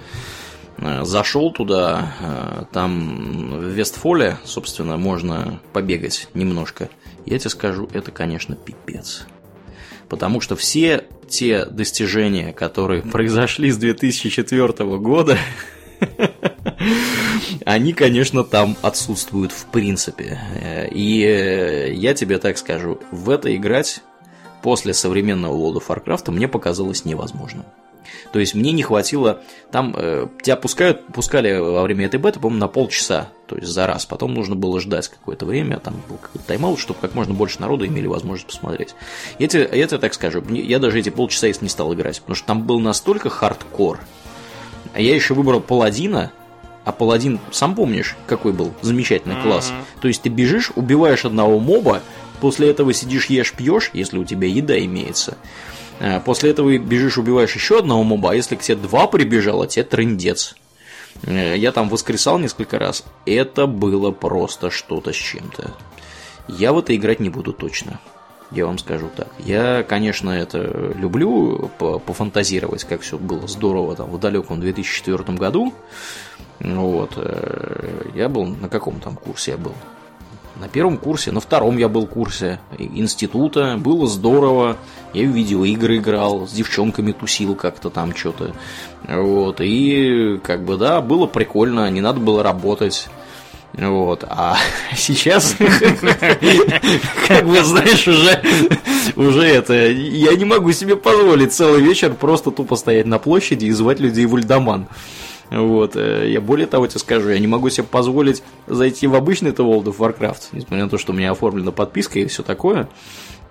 Э, 0.78 1.04
Зашел 1.04 1.52
туда, 1.52 2.14
э, 2.20 2.64
там 2.72 3.58
в 3.58 3.64
Вестфоле, 3.64 4.38
собственно, 4.44 4.96
можно 4.96 5.60
побегать 5.74 6.28
немножко. 6.32 6.88
Я 7.26 7.38
тебе 7.38 7.50
скажу, 7.50 7.86
это, 7.92 8.10
конечно, 8.12 8.56
пипец. 8.56 9.26
Потому 10.10 10.40
что 10.40 10.56
все 10.56 11.04
те 11.28 11.64
достижения, 11.64 12.52
которые 12.52 13.00
произошли 13.12 13.70
с 13.70 13.78
2004 13.78 14.66
года, 14.98 15.38
они, 17.64 17.92
конечно, 17.92 18.44
там 18.44 18.76
отсутствуют 18.82 19.52
в 19.52 19.66
принципе. 19.66 20.40
И 20.90 21.22
э, 21.22 21.92
я 21.94 22.12
тебе 22.14 22.38
так 22.38 22.58
скажу, 22.58 22.98
в 23.12 23.30
это 23.30 23.54
играть 23.54 24.02
после 24.62 24.92
современного 24.92 25.54
World 25.54 25.82
of 25.82 25.86
Warcraft 25.86 26.30
мне 26.32 26.48
показалось 26.48 27.04
невозможным. 27.04 27.64
То 28.32 28.38
есть 28.38 28.54
мне 28.54 28.72
не 28.72 28.82
хватило, 28.82 29.40
там 29.70 29.94
э, 29.96 30.26
тебя 30.42 30.56
пускают, 30.56 31.06
пускали 31.06 31.56
во 31.58 31.82
время 31.82 32.06
этой 32.06 32.18
беты, 32.18 32.40
по-моему, 32.40 32.60
на 32.60 32.68
полчаса, 32.68 33.28
то 33.46 33.56
есть 33.56 33.68
за 33.68 33.86
раз. 33.86 34.06
Потом 34.06 34.34
нужно 34.34 34.56
было 34.56 34.80
ждать 34.80 35.08
какое-то 35.08 35.46
время, 35.46 35.78
там 35.78 36.02
был 36.08 36.16
какой-то 36.16 36.46
тайм-аут, 36.46 36.78
чтобы 36.78 37.00
как 37.00 37.14
можно 37.14 37.34
больше 37.34 37.60
народу 37.60 37.86
имели 37.86 38.06
возможность 38.06 38.46
посмотреть. 38.46 38.94
Я 39.38 39.48
тебе, 39.48 39.68
я 39.72 39.86
тебе 39.86 39.98
так 39.98 40.14
скажу, 40.14 40.42
я 40.48 40.78
даже 40.78 40.98
эти 40.98 41.10
полчаса 41.10 41.46
если 41.46 41.64
не 41.64 41.70
стал 41.70 41.92
играть, 41.94 42.20
потому 42.20 42.36
что 42.36 42.46
там 42.46 42.62
был 42.64 42.80
настолько 42.80 43.30
хардкор. 43.30 44.00
А 44.92 45.00
я 45.00 45.14
еще 45.14 45.34
выбрал 45.34 45.60
паладина, 45.60 46.32
а 46.84 46.92
паладин, 46.92 47.38
сам 47.52 47.74
помнишь, 47.74 48.16
какой 48.26 48.52
был 48.52 48.72
замечательный 48.82 49.40
класс. 49.42 49.72
То 50.00 50.08
есть 50.08 50.22
ты 50.22 50.28
бежишь, 50.28 50.72
убиваешь 50.74 51.24
одного 51.24 51.58
моба, 51.58 52.00
после 52.40 52.70
этого 52.70 52.92
сидишь, 52.92 53.26
ешь, 53.26 53.52
пьешь, 53.52 53.90
если 53.92 54.18
у 54.18 54.24
тебя 54.24 54.48
еда 54.48 54.78
имеется. 54.84 55.36
А, 56.00 56.20
После 56.20 56.50
этого 56.50 56.76
бежишь, 56.78 57.18
убиваешь 57.18 57.54
еще 57.54 57.78
одного 57.78 58.02
моба, 58.02 58.32
а 58.32 58.34
если 58.34 58.56
к 58.56 58.60
тебе 58.62 58.76
два 58.76 59.06
прибежало, 59.06 59.66
тебе 59.66 59.84
трындец. 59.84 60.56
Э, 61.24 61.56
Я 61.56 61.72
там 61.72 61.88
воскресал 61.88 62.38
несколько 62.38 62.78
раз. 62.78 63.04
Это 63.26 63.66
было 63.66 64.10
просто 64.10 64.70
что-то 64.70 65.12
с 65.12 65.16
чем-то. 65.16 65.72
Я 66.48 66.72
в 66.72 66.78
это 66.78 66.96
играть 66.96 67.20
не 67.20 67.28
буду 67.30 67.52
точно. 67.52 68.00
Я 68.50 68.66
вам 68.66 68.78
скажу 68.78 69.08
так. 69.14 69.28
Я, 69.38 69.84
конечно, 69.84 70.30
это 70.30 70.58
люблю 70.96 71.70
по- 71.78 72.00
пофантазировать, 72.00 72.82
как 72.84 73.02
все 73.02 73.16
было 73.16 73.46
здорово 73.46 73.94
там 73.94 74.10
в 74.10 74.18
далеком 74.18 74.60
2004 74.60 75.36
году. 75.38 75.72
Вот. 76.58 77.12
э, 77.16 78.10
Я 78.14 78.28
был 78.28 78.46
на 78.46 78.68
каком 78.68 78.98
там 79.00 79.14
курсе 79.16 79.52
я 79.52 79.56
был? 79.58 79.74
На 80.60 80.68
первом 80.68 80.98
курсе, 80.98 81.32
на 81.32 81.40
втором 81.40 81.78
я 81.78 81.88
был 81.88 82.06
курсе 82.06 82.60
института, 82.78 83.78
было 83.78 84.06
здорово. 84.06 84.76
Я 85.14 85.26
в 85.26 85.34
видеоигры 85.34 85.96
играл, 85.96 86.46
с 86.46 86.52
девчонками 86.52 87.12
тусил 87.12 87.54
как-то 87.54 87.88
там 87.88 88.14
что-то. 88.14 88.52
Вот, 89.08 89.62
и 89.62 90.38
как 90.42 90.66
бы 90.66 90.76
да, 90.76 91.00
было 91.00 91.26
прикольно, 91.26 91.90
не 91.90 92.02
надо 92.02 92.20
было 92.20 92.42
работать. 92.42 93.08
Вот, 93.72 94.24
а 94.28 94.58
сейчас, 94.96 95.56
как 97.26 97.46
бы, 97.46 97.64
знаешь, 97.64 98.06
уже, 98.06 98.42
уже 99.16 99.46
это, 99.46 99.88
я 99.88 100.34
не 100.34 100.44
могу 100.44 100.72
себе 100.72 100.94
позволить 100.96 101.54
целый 101.54 101.80
вечер 101.80 102.12
просто 102.12 102.50
тупо 102.50 102.76
стоять 102.76 103.06
на 103.06 103.18
площади 103.18 103.64
и 103.64 103.70
звать 103.70 103.98
людей 103.98 104.26
в 104.26 104.34
Ульдаман. 104.34 104.88
Вот, 105.50 105.96
э, 105.96 106.30
я 106.30 106.40
более 106.40 106.66
того 106.66 106.86
тебе 106.86 107.00
скажу, 107.00 107.30
я 107.30 107.38
не 107.38 107.48
могу 107.48 107.70
себе 107.70 107.84
позволить 107.84 108.42
зайти 108.68 109.06
в 109.06 109.14
обычный 109.14 109.50
это 109.50 109.62
World 109.64 109.84
of 109.84 109.98
Warcraft, 109.98 110.50
несмотря 110.52 110.84
на 110.84 110.90
то, 110.90 110.96
что 110.96 111.12
у 111.12 111.14
меня 111.14 111.32
оформлена 111.32 111.72
подписка 111.72 112.20
и 112.20 112.26
все 112.26 112.42
такое. 112.42 112.88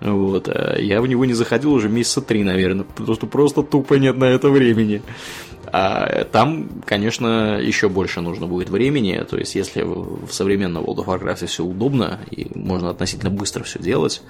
Вот, 0.00 0.48
э, 0.48 0.78
я 0.80 1.02
в 1.02 1.06
него 1.06 1.26
не 1.26 1.34
заходил 1.34 1.72
уже 1.72 1.90
месяца 1.90 2.22
три, 2.22 2.42
наверное, 2.42 2.84
потому 2.84 3.14
что 3.14 3.26
просто 3.26 3.62
тупо 3.62 3.94
нет 3.94 4.16
на 4.16 4.24
это 4.24 4.48
времени. 4.48 5.02
А 5.72 6.24
там, 6.24 6.68
конечно, 6.86 7.60
еще 7.60 7.88
больше 7.88 8.22
нужно 8.22 8.46
будет 8.46 8.70
времени. 8.70 9.22
То 9.28 9.36
есть, 9.36 9.54
если 9.54 9.82
в 9.82 10.30
современном 10.30 10.84
World 10.84 11.04
of 11.04 11.06
Warcraft 11.06 11.46
все 11.46 11.64
удобно 11.64 12.18
и 12.30 12.50
можно 12.54 12.90
относительно 12.90 13.30
быстро 13.30 13.62
все 13.62 13.78
делать, 13.78 14.22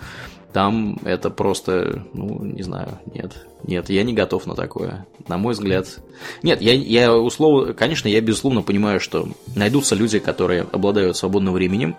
там 0.52 0.98
это 1.04 1.30
просто, 1.30 2.04
ну, 2.12 2.44
не 2.44 2.62
знаю, 2.62 2.98
нет. 3.14 3.46
Нет, 3.62 3.90
я 3.90 4.02
не 4.02 4.14
готов 4.14 4.46
на 4.46 4.54
такое. 4.54 5.06
На 5.28 5.38
мой 5.38 5.52
взгляд. 5.52 5.86
Нет, 6.42 6.60
я, 6.60 6.72
я 6.72 7.14
условно, 7.14 7.72
конечно, 7.74 8.08
я 8.08 8.20
безусловно 8.20 8.62
понимаю, 8.62 9.00
что 9.00 9.28
найдутся 9.54 9.94
люди, 9.94 10.18
которые 10.18 10.62
обладают 10.72 11.16
свободным 11.16 11.54
временем, 11.54 11.96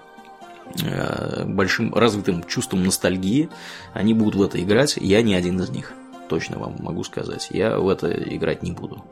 э, 0.84 1.46
большим 1.46 1.94
развитым 1.94 2.44
чувством 2.44 2.84
ностальгии, 2.84 3.50
они 3.94 4.14
будут 4.14 4.36
в 4.36 4.42
это 4.42 4.62
играть. 4.62 4.98
Я 4.98 5.22
не 5.22 5.36
один 5.36 5.60
из 5.62 5.70
них, 5.70 5.94
точно 6.28 6.60
вам 6.60 6.76
могу 6.80 7.04
сказать. 7.04 7.48
Я 7.52 7.78
в 7.78 7.88
это 7.88 8.12
играть 8.12 8.64
не 8.64 8.72
буду. 8.72 9.04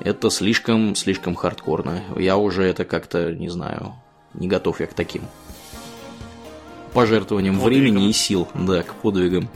Это 0.00 0.30
слишком, 0.30 0.94
слишком 0.94 1.34
хардкорно. 1.34 2.02
Я 2.16 2.36
уже 2.36 2.64
это 2.64 2.84
как-то, 2.84 3.32
не 3.32 3.48
знаю, 3.48 3.94
не 4.34 4.48
готов 4.48 4.80
я 4.80 4.86
к 4.86 4.94
таким 4.94 5.22
пожертвованиям 6.94 7.58
Подвигам. 7.60 7.82
времени 7.84 8.08
и 8.08 8.12
сил, 8.12 8.48
да, 8.54 8.82
к 8.82 8.94
подвигам. 8.94 9.48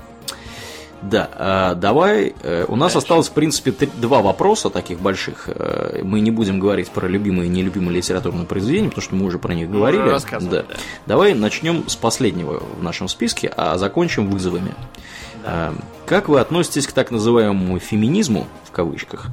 Да, 1.00 1.30
а, 1.34 1.74
давай. 1.76 2.34
э, 2.42 2.64
У 2.66 2.74
нас 2.74 2.92
Дальше. 2.94 2.98
осталось, 3.04 3.28
в 3.28 3.32
принципе, 3.32 3.70
три- 3.70 3.88
два 4.00 4.20
вопроса 4.20 4.68
таких 4.68 4.98
больших. 4.98 5.44
Э, 5.46 6.00
Мы 6.02 6.18
не 6.18 6.32
будем 6.32 6.58
говорить 6.58 6.90
про 6.90 7.06
любимые 7.06 7.46
и 7.46 7.48
нелюбимые 7.50 7.96
литературные 7.98 8.46
произведения, 8.46 8.88
потому 8.88 9.02
что 9.04 9.14
мы 9.14 9.24
уже 9.26 9.38
про 9.38 9.54
них 9.54 9.68
Мы 9.68 9.76
говорили. 9.76 10.02
уже 10.02 10.18
Да. 10.28 10.40
да. 10.40 10.64
Давай 11.06 11.34
начнем 11.34 11.88
с 11.88 11.94
последнего 11.94 12.60
в 12.78 12.82
нашем 12.82 13.06
списке, 13.06 13.46
а 13.56 13.78
закончим 13.78 14.28
вызовами. 14.28 14.74
А, 15.44 15.72
Как 16.04 16.28
вы 16.28 16.40
относитесь 16.40 16.88
к 16.88 16.92
так 16.92 17.12
называемому 17.12 17.78
феминизму, 17.78 18.48
в 18.64 18.72
кавычках, 18.72 19.28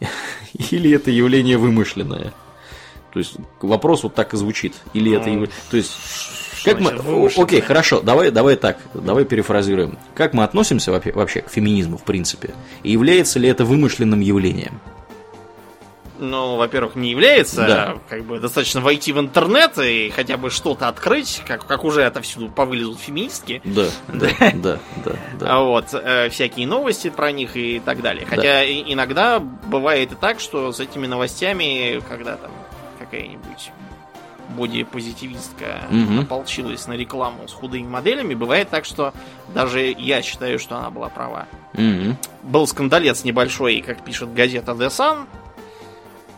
или 0.70 0.92
это 0.92 1.10
явление 1.10 1.58
вымышленное? 1.58 2.32
То 3.12 3.18
есть 3.18 3.34
вопрос 3.60 4.04
вот 4.04 4.14
так 4.14 4.32
и 4.34 4.36
звучит. 4.36 4.74
Или 4.92 5.12
это 5.16 5.28
Ну, 5.30 5.46
То 5.72 5.76
есть 5.76 5.90
как 6.64 6.80
мы... 6.80 6.88
значит 6.88 7.00
О- 7.00 7.02
вымышленное? 7.10 7.44
Окей, 7.46 7.60
хорошо, 7.60 8.00
давай, 8.00 8.30
давай 8.30 8.56
так, 8.56 8.78
давай 8.94 9.24
перефразируем. 9.24 9.98
Как 10.14 10.34
мы 10.34 10.44
относимся 10.44 10.92
вообще, 10.92 11.42
к 11.42 11.50
феминизму, 11.50 11.96
в 11.98 12.02
принципе? 12.04 12.54
И 12.82 12.92
является 12.92 13.38
ли 13.38 13.48
это 13.48 13.64
вымышленным 13.64 14.20
явлением? 14.20 14.80
Ну, 16.22 16.56
во-первых, 16.56 16.96
не 16.96 17.10
является, 17.10 17.66
Да. 17.66 17.94
как 18.10 18.24
бы 18.24 18.38
достаточно 18.40 18.82
войти 18.82 19.10
в 19.14 19.18
интернет 19.18 19.78
и 19.78 20.10
хотя 20.14 20.36
бы 20.36 20.50
что-то 20.50 20.86
открыть, 20.88 21.40
как, 21.48 21.66
как 21.66 21.82
уже 21.82 22.04
отовсюду 22.04 22.50
повылезут 22.50 23.00
феминистки. 23.00 23.62
Да, 23.64 23.86
да, 24.08 24.28
да, 24.52 24.78
да, 25.02 25.12
да. 25.40 25.46
А 25.56 25.60
вот 25.62 25.86
э, 25.94 26.28
всякие 26.28 26.66
новости 26.66 27.08
про 27.08 27.32
них 27.32 27.56
и 27.56 27.80
так 27.82 28.02
далее. 28.02 28.26
Хотя 28.28 28.62
и- 28.62 28.92
иногда 28.92 29.38
бывает 29.38 30.12
и 30.12 30.14
так, 30.14 30.40
что 30.40 30.70
с 30.72 30.80
этими 30.80 31.06
новостями, 31.06 32.02
когда 32.06 32.36
там 32.36 32.50
какая-нибудь 32.98 33.70
бодипозитивистка 34.56 35.82
Мгм. 35.90 36.20
ополчилась 36.20 36.86
на 36.86 36.94
рекламу 36.94 37.46
с 37.48 37.52
худыми 37.52 37.86
моделями, 37.86 38.34
бывает 38.34 38.68
так, 38.70 38.84
что 38.84 39.12
даже 39.54 39.94
я 39.98 40.22
считаю, 40.22 40.58
что 40.58 40.76
она 40.76 40.90
была 40.90 41.08
права. 41.08 41.46
Мгм. 41.74 42.16
Был 42.42 42.66
скандалец 42.66 43.24
небольшой, 43.24 43.82
как 43.86 44.04
пишет 44.04 44.32
газета 44.34 44.72
The 44.72 44.88
Sun. 44.88 45.26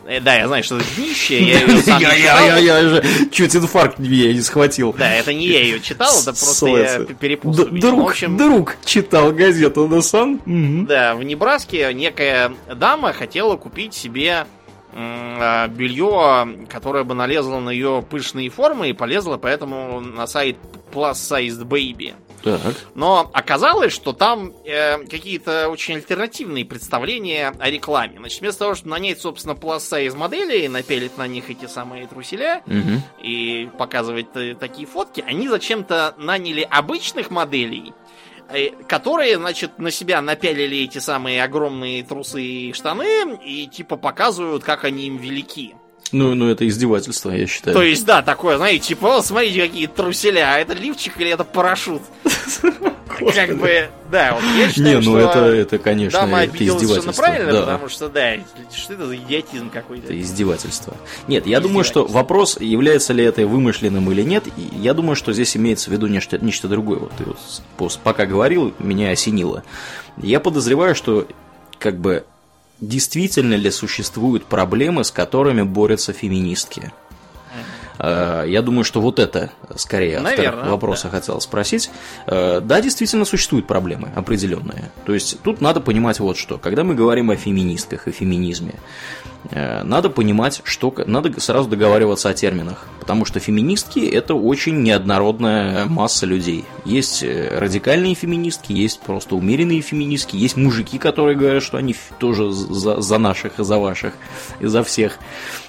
Э, 0.05 0.19
Да, 0.19 0.35
я 0.35 0.47
знаю, 0.47 0.63
что 0.65 0.77
это 0.77 0.85
днище, 0.97 1.41
я 1.41 1.59
ее 1.61 1.81
сам 1.81 2.01
Я, 2.01 2.13
я, 2.13 2.39
я, 2.41 2.57
я 2.57 2.81
же 2.89 3.03
чуть 3.31 3.55
инфаркт 3.55 3.99
я 3.99 4.33
не 4.33 4.41
схватил. 4.41 4.93
Да, 4.97 5.09
это 5.13 5.33
не 5.33 5.47
я 5.47 5.61
ее 5.61 5.79
читал, 5.79 6.13
это 6.13 6.33
просто 6.33 6.67
я 6.67 6.99
перепутал. 7.15 7.67
Друг, 7.67 8.09
общем, 8.09 8.35
друг 8.37 8.75
читал 8.83 9.31
газету 9.31 9.87
на 9.87 10.01
сан. 10.01 10.41
Да, 10.85 11.15
в 11.15 11.23
Небраске 11.23 11.93
некая 11.93 12.51
дама 12.75 13.13
хотела 13.13 13.55
купить 13.55 13.93
себе 13.93 14.45
белье, 14.93 16.67
которое 16.69 17.03
бы 17.03 17.13
налезло 17.15 17.59
на 17.59 17.69
ее 17.69 18.03
пышные 18.07 18.49
формы 18.49 18.89
и 18.89 18.93
полезло 18.93 19.37
поэтому 19.37 19.99
на 19.99 20.27
сайт 20.27 20.57
Plus 20.91 21.13
Sized 21.13 21.65
Baby. 21.65 22.13
Так. 22.43 22.59
Но 22.93 23.29
оказалось, 23.33 23.93
что 23.93 24.11
там 24.11 24.51
э, 24.65 24.97
какие-то 25.05 25.69
очень 25.69 25.95
альтернативные 25.95 26.65
представления 26.65 27.53
о 27.57 27.69
рекламе. 27.69 28.19
Значит, 28.19 28.41
вместо 28.41 28.59
того, 28.59 28.75
чтобы 28.75 28.91
нанять, 28.91 29.21
собственно, 29.21 29.53
plus 29.53 29.77
size 29.77 30.15
модели 30.17 30.65
и 30.65 30.67
напялить 30.67 31.17
на 31.17 31.25
них 31.25 31.49
эти 31.49 31.67
самые 31.67 32.05
труселя 32.05 32.61
Мгм. 32.65 33.01
и 33.21 33.69
показывать 33.77 34.27
э, 34.35 34.55
такие 34.59 34.85
фотки, 34.85 35.23
они 35.25 35.47
зачем-то 35.47 36.15
наняли 36.17 36.67
обычных 36.69 37.31
моделей, 37.31 37.93
которые, 38.87 39.37
значит, 39.37 39.79
на 39.79 39.91
себя 39.91 40.21
напялили 40.21 40.77
эти 40.79 40.99
самые 40.99 41.43
огромные 41.43 42.03
трусы 42.03 42.41
и 42.41 42.73
штаны 42.73 43.37
и 43.43 43.67
типа 43.67 43.97
показывают, 43.97 44.63
как 44.63 44.83
они 44.83 45.07
им 45.07 45.17
велики. 45.17 45.75
Ну, 46.11 46.35
ну, 46.35 46.49
это 46.49 46.67
издевательство, 46.67 47.31
я 47.31 47.47
считаю. 47.47 47.75
То 47.75 47.81
есть, 47.81 48.05
да, 48.05 48.21
такое, 48.21 48.57
знаете, 48.57 48.89
типа, 48.89 49.17
«О, 49.17 49.21
смотрите, 49.23 49.61
какие 49.61 49.87
труселя, 49.87 50.53
а 50.53 50.59
это 50.59 50.73
лифчик 50.73 51.19
или 51.19 51.31
это 51.31 51.43
парашют? 51.43 52.01
Как 53.33 53.57
бы, 53.57 53.89
да, 54.11 54.33
вот 54.33 54.43
я 54.57 54.69
считаю, 54.69 54.99
Не, 54.99 55.05
ну 55.05 55.17
это, 55.17 55.39
это, 55.39 55.77
конечно, 55.77 56.19
дама 56.19 56.43
это 56.43 56.65
издевательство. 56.65 57.11
правильно, 57.11 57.51
да. 57.51 57.59
потому 57.61 57.89
что, 57.89 58.09
да, 58.09 58.35
что 58.75 58.93
это 58.93 59.07
за 59.07 59.15
идиотизм 59.17 59.69
какой-то. 59.69 60.05
Это 60.05 60.19
издевательство. 60.19 60.95
Нет, 61.27 61.45
я 61.45 61.59
думаю, 61.59 61.83
что 61.83 62.05
вопрос, 62.05 62.59
является 62.59 63.13
ли 63.13 63.23
это 63.23 63.45
вымышленным 63.45 64.11
или 64.11 64.23
нет, 64.23 64.47
и 64.47 64.77
я 64.77 64.93
думаю, 64.93 65.15
что 65.15 65.31
здесь 65.33 65.55
имеется 65.57 65.89
в 65.89 65.93
виду 65.93 66.07
нечто, 66.07 66.37
нечто 66.43 66.67
другое. 66.67 66.99
Вот 66.99 67.11
ты 67.17 67.25
вот 67.77 67.99
пока 68.03 68.25
говорил, 68.25 68.73
меня 68.79 69.11
осенило. 69.11 69.63
Я 70.17 70.39
подозреваю, 70.39 70.95
что 70.95 71.27
как 71.79 71.99
бы 71.99 72.25
действительно 72.87 73.55
ли 73.55 73.71
существуют 73.71 74.45
проблемы, 74.45 75.03
с 75.03 75.11
которыми 75.11 75.61
борются 75.63 76.13
феминистки. 76.13 76.91
Э, 77.99 78.45
Я 78.47 78.61
думаю, 78.61 78.83
что 78.83 79.01
вот 79.01 79.19
это 79.19 79.51
скорее 79.75 80.17
автор 80.17 80.69
вопроса 80.71 81.09
хотел 81.09 81.39
спросить. 81.41 81.89
Э, 82.27 82.59
Да, 82.61 82.81
действительно 82.81 83.25
существуют 83.25 83.67
проблемы 83.67 84.09
определенные. 84.15 84.91
То 85.05 85.13
есть 85.13 85.39
тут 85.43 85.61
надо 85.61 85.79
понимать 85.79 86.19
вот 86.19 86.37
что. 86.37 86.57
Когда 86.57 86.83
мы 86.83 86.95
говорим 86.95 87.29
о 87.29 87.35
феминистках 87.35 88.07
и 88.07 88.11
феминизме, 88.11 88.73
надо 89.51 90.09
понимать, 90.09 90.61
что 90.63 90.93
надо 91.05 91.39
сразу 91.39 91.67
договариваться 91.67 92.29
о 92.29 92.33
терминах, 92.33 92.87
потому 92.99 93.25
что 93.25 93.39
феминистки 93.39 93.99
это 93.99 94.35
очень 94.35 94.81
неоднородная 94.81 95.85
масса 95.85 96.25
людей. 96.25 96.65
Есть 96.85 97.23
э, 97.23 97.57
радикальные 97.57 98.15
феминистки, 98.15 98.71
есть 98.71 99.01
просто 99.01 99.35
умеренные 99.35 99.81
феминистки, 99.81 100.37
есть 100.37 100.55
мужики, 100.55 100.97
которые 100.97 101.35
говорят, 101.35 101.63
что 101.63 101.77
они 101.77 101.95
тоже 102.19 102.51
за, 102.51 103.01
за 103.01 103.17
наших 103.17 103.59
и 103.59 103.63
за 103.63 103.77
ваших 103.77 104.13
и 104.59 104.67
за 104.67 104.83
всех. 104.83 105.19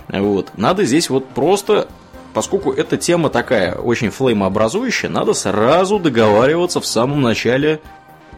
Вот. 0.08 0.50
Надо 0.56 0.84
здесь 0.84 1.10
вот 1.10 1.28
просто 1.28 1.88
Поскольку 2.34 2.72
эта 2.72 2.96
тема 2.96 3.30
такая 3.30 3.76
очень 3.76 4.10
флеймообразующая, 4.10 5.08
надо 5.08 5.34
сразу 5.34 6.00
договариваться 6.00 6.80
в 6.80 6.86
самом 6.86 7.22
начале 7.22 7.80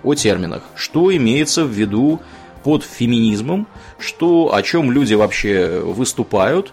о 0.04 0.14
терминах. 0.14 0.62
Что 0.74 1.14
имеется 1.16 1.64
в 1.64 1.70
виду 1.70 2.20
под 2.66 2.82
феминизмом, 2.82 3.68
что, 3.97 4.52
о 4.52 4.60
чем 4.60 4.90
люди 4.90 5.14
вообще 5.14 5.78
выступают, 5.84 6.72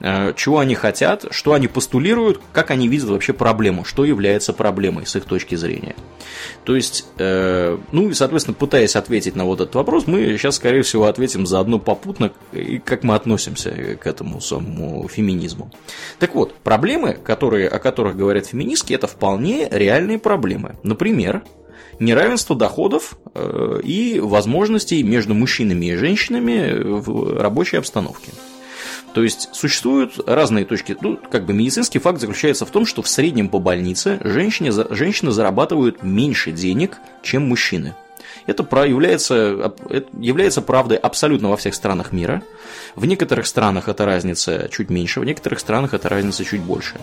э, 0.00 0.32
чего 0.34 0.60
они 0.60 0.74
хотят, 0.74 1.26
что 1.30 1.52
они 1.52 1.68
постулируют, 1.68 2.40
как 2.54 2.70
они 2.70 2.88
видят 2.88 3.10
вообще 3.10 3.34
проблему, 3.34 3.84
что 3.84 4.06
является 4.06 4.54
проблемой 4.54 5.04
с 5.04 5.14
их 5.14 5.26
точки 5.26 5.54
зрения. 5.54 5.94
То 6.64 6.74
есть, 6.74 7.04
э, 7.18 7.76
ну 7.92 8.08
и, 8.08 8.14
соответственно, 8.14 8.54
пытаясь 8.54 8.96
ответить 8.96 9.36
на 9.36 9.44
вот 9.44 9.60
этот 9.60 9.74
вопрос, 9.74 10.06
мы 10.06 10.38
сейчас, 10.38 10.56
скорее 10.56 10.80
всего, 10.80 11.04
ответим 11.04 11.46
заодно 11.46 11.78
попутно, 11.78 12.32
и 12.52 12.78
как 12.78 13.02
мы 13.02 13.14
относимся 13.14 13.98
к 14.00 14.06
этому 14.06 14.40
самому 14.40 15.06
феминизму. 15.06 15.70
Так 16.18 16.34
вот, 16.34 16.54
проблемы, 16.54 17.12
которые, 17.12 17.68
о 17.68 17.78
которых 17.78 18.16
говорят 18.16 18.46
феминистки, 18.46 18.94
это 18.94 19.06
вполне 19.06 19.68
реальные 19.70 20.18
проблемы. 20.18 20.76
Например, 20.82 21.42
неравенство 21.98 22.56
доходов 22.56 23.18
э, 23.34 23.80
и 23.82 24.20
возможностей 24.20 25.02
между 25.02 25.34
мужчинами 25.34 25.86
и 25.86 25.96
женщинами 25.96 26.72
в 26.82 27.40
рабочей 27.40 27.76
обстановке. 27.76 28.32
То 29.14 29.22
есть 29.22 29.48
существуют 29.52 30.18
разные 30.28 30.66
точки. 30.66 30.94
Ну, 31.00 31.16
как 31.16 31.46
бы 31.46 31.54
медицинский 31.54 31.98
факт 31.98 32.20
заключается 32.20 32.66
в 32.66 32.70
том, 32.70 32.84
что 32.84 33.00
в 33.00 33.08
среднем 33.08 33.48
по 33.48 33.58
больнице 33.58 34.20
женщине, 34.22 34.72
женщины 34.90 35.30
зарабатывают 35.30 36.02
меньше 36.02 36.52
денег, 36.52 36.98
чем 37.22 37.48
мужчины. 37.48 37.94
Это 38.46 38.62
про- 38.62 38.86
является, 38.86 39.72
это 39.88 40.06
является 40.20 40.60
правдой 40.60 40.98
абсолютно 40.98 41.48
во 41.48 41.56
всех 41.56 41.74
странах 41.74 42.12
мира. 42.12 42.42
В 42.94 43.06
некоторых 43.06 43.46
странах 43.46 43.88
эта 43.88 44.04
разница 44.04 44.68
чуть 44.70 44.90
меньше, 44.90 45.20
в 45.20 45.24
некоторых 45.24 45.60
странах 45.60 45.94
эта 45.94 46.08
разница 46.10 46.44
чуть 46.44 46.60
больше. 46.60 46.96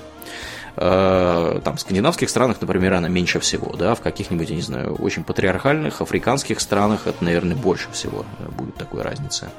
Э, 0.76 1.60
Там, 1.64 1.78
в 1.78 1.82
скандинавских 1.82 2.30
странах, 2.30 2.58
например, 2.62 2.94
она 2.94 3.08
меньше 3.08 3.40
всего, 3.40 3.76
да, 3.76 3.94
в 3.96 4.02
каких-нибудь, 4.02 4.50
я 4.50 4.56
не 4.56 4.62
знаю, 4.62 4.96
очень 4.96 5.24
патриархальных 5.24 6.02
африканских 6.02 6.60
странах 6.60 7.02
это, 7.06 7.24
наверное, 7.24 7.56
больше 7.56 7.90
всего 7.92 8.26
э, 8.40 8.50
будет 8.52 8.76
такой 8.76 9.04
разницы. 9.04 9.50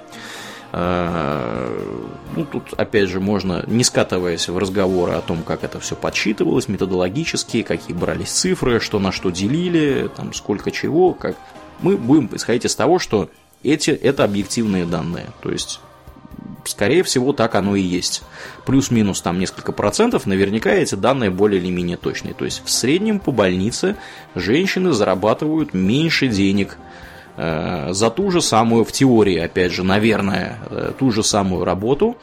Э, 0.73 1.69
Ну, 2.37 2.45
тут, 2.45 2.73
опять 2.77 3.09
же, 3.09 3.21
можно, 3.21 3.63
не 3.69 3.85
скатываясь 3.85 4.49
в 4.49 4.59
разговоры 4.59 5.13
о 5.13 5.21
том, 5.21 5.45
как 5.45 5.63
это 5.63 5.79
все 5.79 5.95
подсчитывалось 5.95 6.67
методологически, 6.69 7.63
какие 7.63 7.97
брались 7.97 8.31
цифры, 8.31 8.81
что 8.81 8.99
на 8.99 9.13
что 9.13 9.31
делили, 9.31 10.11
там, 10.17 10.33
сколько 10.35 10.71
чего, 10.71 11.13
как... 11.15 11.37
Мы 11.81 11.97
будем 11.97 12.29
исходить 12.33 12.65
из 12.65 12.75
того, 12.75 12.99
что 12.99 13.29
эти, 13.63 13.91
это 13.91 14.25
объективные 14.25 14.85
данные. 14.85 15.27
То 15.43 15.51
есть, 15.51 15.81
скорее 16.65 17.03
всего, 17.03 17.33
так 17.33 17.55
оно 17.55 17.77
и 17.77 17.81
есть. 17.81 18.23
Плюс-минус 18.65 19.21
там 19.21 19.39
несколько 19.39 19.73
процентов, 19.73 20.27
наверняка 20.27 20.71
эти 20.71 20.95
данные 20.95 21.31
более 21.31 21.61
или 21.61 21.71
менее 21.71 21.97
точные. 21.97 22.35
То 22.35 22.45
есть, 22.45 22.63
в 22.65 22.71
среднем 22.71 23.21
по 23.21 23.33
больнице 23.33 23.97
женщины 24.35 24.93
зарабатывают 24.93 25.75
меньше 25.75 26.29
денег, 26.29 26.77
э, 27.37 27.93
за 27.93 28.11
ту 28.11 28.31
же 28.31 28.41
самую, 28.41 28.85
в 28.85 28.93
теории, 28.93 29.39
опять 29.39 29.73
же, 29.73 29.83
наверное, 29.83 30.59
э, 30.71 30.93
ту 30.99 31.11
же 31.11 31.23
самую 31.23 31.65
работу, 31.65 32.17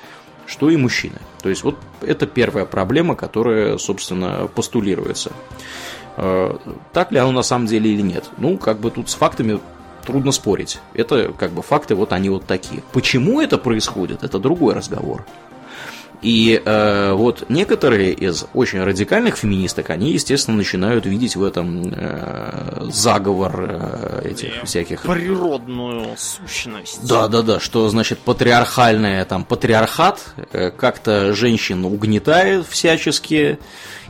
что 0.47 0.69
и 0.69 0.77
мужчины. 0.77 1.19
То 1.41 1.49
есть 1.49 1.63
вот 1.63 1.77
это 2.01 2.25
первая 2.27 2.65
проблема, 2.65 3.15
которая, 3.15 3.77
собственно, 3.77 4.49
постулируется. 4.53 5.31
Э, 6.17 6.57
Так 6.93 7.11
ли 7.11 7.19
оно 7.19 7.31
на 7.31 7.43
самом 7.43 7.67
деле 7.67 7.91
или 7.91 8.01
нет? 8.01 8.29
Ну, 8.37 8.57
как 8.57 8.79
бы 8.79 8.91
тут 8.91 9.09
с 9.09 9.13
фактами 9.13 9.59
трудно 10.01 10.31
спорить. 10.31 10.79
Это 10.93 11.33
как 11.37 11.51
бы 11.51 11.61
факты, 11.61 11.95
вот 11.95 12.13
они 12.13 12.29
вот 12.29 12.45
такие. 12.45 12.83
Почему 12.91 13.41
это 13.41 13.57
происходит, 13.57 14.23
это 14.23 14.39
другой 14.39 14.73
разговор. 14.73 15.25
И 16.21 16.61
э, 16.63 17.13
вот 17.13 17.45
некоторые 17.49 18.13
из 18.13 18.45
очень 18.53 18.83
радикальных 18.83 19.37
феминисток, 19.37 19.89
они, 19.89 20.11
естественно, 20.11 20.57
начинают 20.57 21.07
видеть 21.07 21.35
в 21.35 21.43
этом 21.43 21.91
э, 21.91 22.89
заговор 22.91 23.65
э, 23.67 24.29
этих 24.29 24.63
всяких 24.63 25.01
Природную 25.01 26.15
сущность. 26.17 27.07
да, 27.07 27.27
да, 27.27 27.41
да, 27.41 27.59
что 27.59 27.89
значит 27.89 28.19
патриархальная, 28.19 29.25
там, 29.25 29.43
патриархат 29.43 30.35
э, 30.51 30.69
как-то 30.69 31.33
женщин 31.33 31.85
угнетает 31.85 32.67
всячески 32.67 33.57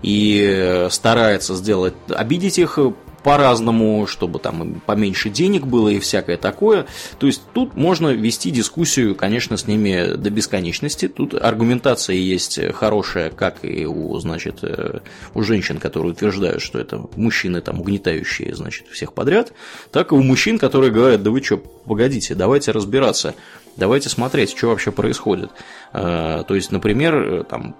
и 0.01 0.45
э, 0.45 0.89
старается 0.89 1.55
сделать, 1.55 1.93
обидеть 2.09 2.59
их 2.59 2.77
по-разному, 3.23 4.07
чтобы 4.07 4.39
там 4.39 4.81
поменьше 4.85 5.29
денег 5.29 5.65
было 5.65 5.89
и 5.89 5.99
всякое 5.99 6.37
такое. 6.37 6.87
То 7.19 7.27
есть 7.27 7.41
тут 7.53 7.75
можно 7.75 8.09
вести 8.09 8.51
дискуссию, 8.51 9.15
конечно, 9.15 9.57
с 9.57 9.67
ними 9.67 10.15
до 10.15 10.29
бесконечности. 10.29 11.07
Тут 11.07 11.33
аргументация 11.33 12.15
есть 12.15 12.59
хорошая, 12.73 13.29
как 13.29 13.63
и 13.63 13.85
у, 13.85 14.17
значит, 14.19 14.59
э, 14.63 14.99
у 15.33 15.43
женщин, 15.43 15.77
которые 15.77 16.13
утверждают, 16.13 16.61
что 16.61 16.79
это 16.79 17.05
мужчины 17.15 17.61
там 17.61 17.79
угнетающие, 17.79 18.55
значит, 18.55 18.87
всех 18.87 19.13
подряд, 19.13 19.53
так 19.91 20.11
и 20.11 20.15
у 20.15 20.23
мужчин, 20.23 20.57
которые 20.57 20.91
говорят, 20.91 21.23
да 21.23 21.31
вы 21.31 21.43
что, 21.43 21.57
погодите, 21.57 22.35
давайте 22.35 22.71
разбираться, 22.71 23.35
давайте 23.77 24.09
смотреть, 24.09 24.57
что 24.57 24.67
вообще 24.67 24.91
происходит. 24.91 25.51
Э, 25.93 26.43
То 26.47 26.55
есть, 26.55 26.71
например, 26.71 27.15
э, 27.15 27.43
там 27.43 27.75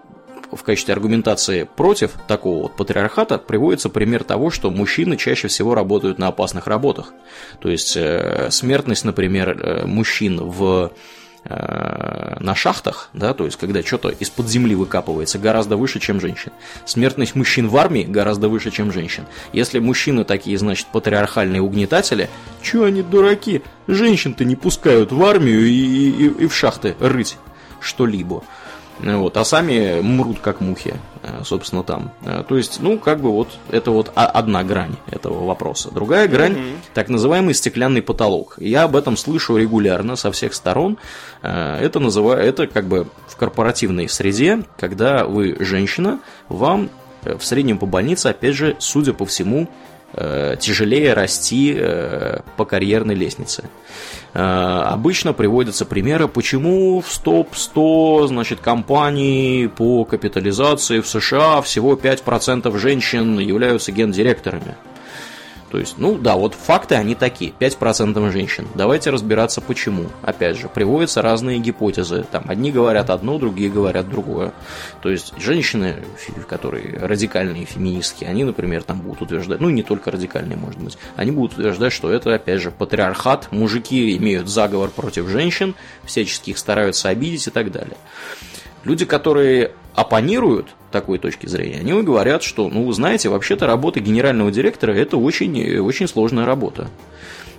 в 0.51 0.63
качестве 0.63 0.93
аргументации 0.93 1.67
против 1.75 2.11
такого 2.27 2.63
вот 2.63 2.75
патриархата 2.75 3.37
приводится 3.37 3.89
пример 3.89 4.23
того, 4.23 4.49
что 4.51 4.69
мужчины 4.71 5.17
чаще 5.17 5.47
всего 5.47 5.75
работают 5.75 6.17
на 6.19 6.27
опасных 6.27 6.67
работах. 6.67 7.13
То 7.59 7.69
есть 7.69 7.95
э, 7.95 8.47
смертность, 8.51 9.05
например, 9.05 9.49
э, 9.59 9.85
мужчин 9.85 10.39
в 10.41 10.91
э, 11.45 12.37
на 12.39 12.55
шахтах, 12.55 13.09
да, 13.13 13.33
то 13.33 13.45
есть 13.45 13.57
когда 13.57 13.81
что-то 13.81 14.09
из-под 14.09 14.47
земли 14.47 14.75
выкапывается, 14.75 15.39
гораздо 15.39 15.75
выше, 15.77 15.99
чем 15.99 16.19
женщин. 16.21 16.51
Смертность 16.85 17.35
мужчин 17.35 17.67
в 17.67 17.77
армии 17.77 18.03
гораздо 18.03 18.47
выше, 18.47 18.71
чем 18.71 18.91
женщин. 18.91 19.25
Если 19.53 19.79
мужчины 19.79 20.23
такие, 20.23 20.57
значит, 20.57 20.87
патриархальные 20.91 21.61
угнетатели, 21.61 22.29
чё 22.61 22.83
они 22.83 23.01
дураки? 23.01 23.61
Женщин-то 23.87 24.45
не 24.45 24.55
пускают 24.55 25.11
в 25.11 25.23
армию 25.23 25.65
и, 25.65 25.71
и- 25.71 26.43
и 26.43 26.47
в 26.47 26.53
шахты 26.55 26.95
рыть 26.99 27.37
что-либо. 27.79 28.43
Ну 28.99 29.21
Вот, 29.21 29.37
а 29.37 29.45
сами 29.45 29.99
мрут 30.01 30.39
как 30.39 30.61
мухи, 30.61 30.93
э, 31.23 31.41
собственно, 31.43 31.83
там. 31.83 32.11
Э, 32.23 32.43
То 32.47 32.55
есть, 32.57 32.79
ну, 32.81 32.99
как 32.99 33.19
бы 33.19 33.31
вот 33.31 33.47
это 33.69 33.91
вот 33.91 34.11
одна 34.15 34.63
грань 34.63 34.95
этого 35.09 35.45
вопроса. 35.45 35.89
Другая 35.91 36.27
грань, 36.27 36.75
так 36.93 37.09
называемый 37.09 37.53
стеклянный 37.53 38.01
потолок. 38.01 38.55
Я 38.57 38.83
об 38.83 38.95
этом 38.95 39.17
слышу 39.17 39.57
регулярно 39.57 40.15
со 40.15 40.31
всех 40.31 40.53
сторон. 40.53 40.97
Э, 41.41 41.79
Это 41.81 41.99
называю, 41.99 42.41
это 42.43 42.67
как 42.67 42.85
бы 42.85 43.07
в 43.27 43.35
корпоративной 43.37 44.07
среде, 44.07 44.63
когда 44.77 45.25
вы 45.25 45.57
женщина, 45.59 46.19
вам 46.47 46.89
в 47.23 47.41
среднем 47.41 47.77
по 47.77 47.85
больнице, 47.85 48.27
опять 48.27 48.55
же, 48.55 48.75
судя 48.79 49.13
по 49.13 49.25
всему, 49.25 49.67
тяжелее 50.59 51.13
расти 51.13 51.75
э, 51.77 52.39
по 52.57 52.65
карьерной 52.65 53.15
лестнице. 53.15 53.63
Э, 54.33 54.83
Обычно 54.85 55.33
приводятся 55.33 55.85
примеры, 55.85 56.27
почему 56.27 57.01
в 57.01 57.11
стоп-100 57.11 58.27
значит, 58.27 58.59
компаний 58.59 59.69
по 59.75 60.05
капитализации 60.05 60.99
в 60.99 61.07
США 61.07 61.61
всего 61.61 61.95
5% 61.95 62.77
женщин 62.77 63.39
являются 63.39 63.91
гендиректорами. 63.91 64.75
То 65.71 65.77
есть, 65.77 65.95
ну 65.97 66.17
да, 66.17 66.35
вот 66.35 66.53
факты 66.53 66.95
они 66.95 67.15
такие, 67.15 67.53
5% 67.57 68.31
женщин. 68.31 68.67
Давайте 68.75 69.09
разбираться 69.09 69.61
почему. 69.61 70.07
Опять 70.21 70.57
же, 70.57 70.67
приводятся 70.67 71.21
разные 71.21 71.59
гипотезы. 71.59 72.25
Там 72.29 72.43
одни 72.47 72.71
говорят 72.71 73.09
одно, 73.09 73.39
другие 73.39 73.69
говорят 73.69 74.09
другое. 74.09 74.51
То 75.01 75.09
есть, 75.09 75.33
женщины, 75.37 76.03
которые 76.49 76.97
радикальные 76.97 77.65
феминистки, 77.65 78.25
они, 78.25 78.43
например, 78.43 78.83
там 78.83 78.99
будут 78.99 79.21
утверждать, 79.21 79.61
ну 79.61 79.69
не 79.69 79.81
только 79.81 80.11
радикальные, 80.11 80.57
может 80.57 80.79
быть, 80.81 80.97
они 81.15 81.31
будут 81.31 81.53
утверждать, 81.57 81.93
что 81.93 82.11
это, 82.11 82.35
опять 82.35 82.61
же, 82.61 82.71
патриархат, 82.71 83.49
мужики 83.51 84.17
имеют 84.17 84.49
заговор 84.49 84.89
против 84.89 85.29
женщин, 85.29 85.75
всячески 86.03 86.49
их 86.49 86.57
стараются 86.57 87.07
обидеть 87.07 87.47
и 87.47 87.51
так 87.51 87.71
далее. 87.71 87.97
Люди, 88.83 89.05
которые 89.05 89.71
оппонируют 89.95 90.67
такой 90.91 91.19
точки 91.19 91.47
зрения, 91.47 91.79
они 91.79 92.01
говорят, 92.01 92.43
что, 92.43 92.69
ну, 92.69 92.83
вы 92.83 92.93
знаете, 92.93 93.29
вообще-то 93.29 93.67
работа 93.67 93.99
генерального 93.99 94.51
директора– 94.51 94.91
это 94.93 95.17
очень, 95.17 95.79
очень 95.79 96.07
сложная 96.07 96.45
работа. 96.45 96.89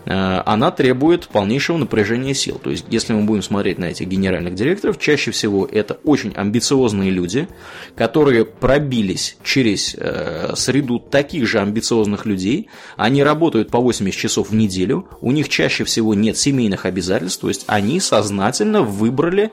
Э, 0.05 0.43
она 0.45 0.71
требует 0.71 1.29
полнейшего 1.29 1.77
напряжения 1.77 2.35
сил. 2.35 2.61
То 2.63 2.71
есть, 2.71 2.87
если 2.91 3.13
мы 3.13 3.23
будем 3.23 3.43
смотреть 3.43 3.79
на 3.79 3.87
этих 3.87 4.09
генеральных 4.09 4.55
директоров, 4.55 4.99
чаще 4.99 5.31
всего 5.31 5.69
это 5.71 5.99
очень 6.05 6.33
амбициозные 6.35 7.11
люди, 7.11 7.49
которые 7.95 8.45
пробились 8.45 9.37
через 9.45 9.95
э, 9.97 10.53
среду 10.57 10.99
таких 10.99 11.47
же 11.47 11.61
амбициозных 11.61 12.27
людей. 12.27 12.69
Они 12.97 13.23
работают 13.23 13.71
по 13.71 13.79
80 13.81 14.19
часов 14.19 14.51
в 14.51 14.55
неделю, 14.55 15.07
у 15.21 15.33
них 15.33 15.49
чаще 15.49 15.85
всего 15.85 16.15
нет 16.15 16.37
семейных 16.37 16.87
обязательств, 16.87 17.41
то 17.41 17.49
есть 17.49 17.65
они 17.67 18.01
сознательно 18.01 18.83
выбрали 18.83 19.53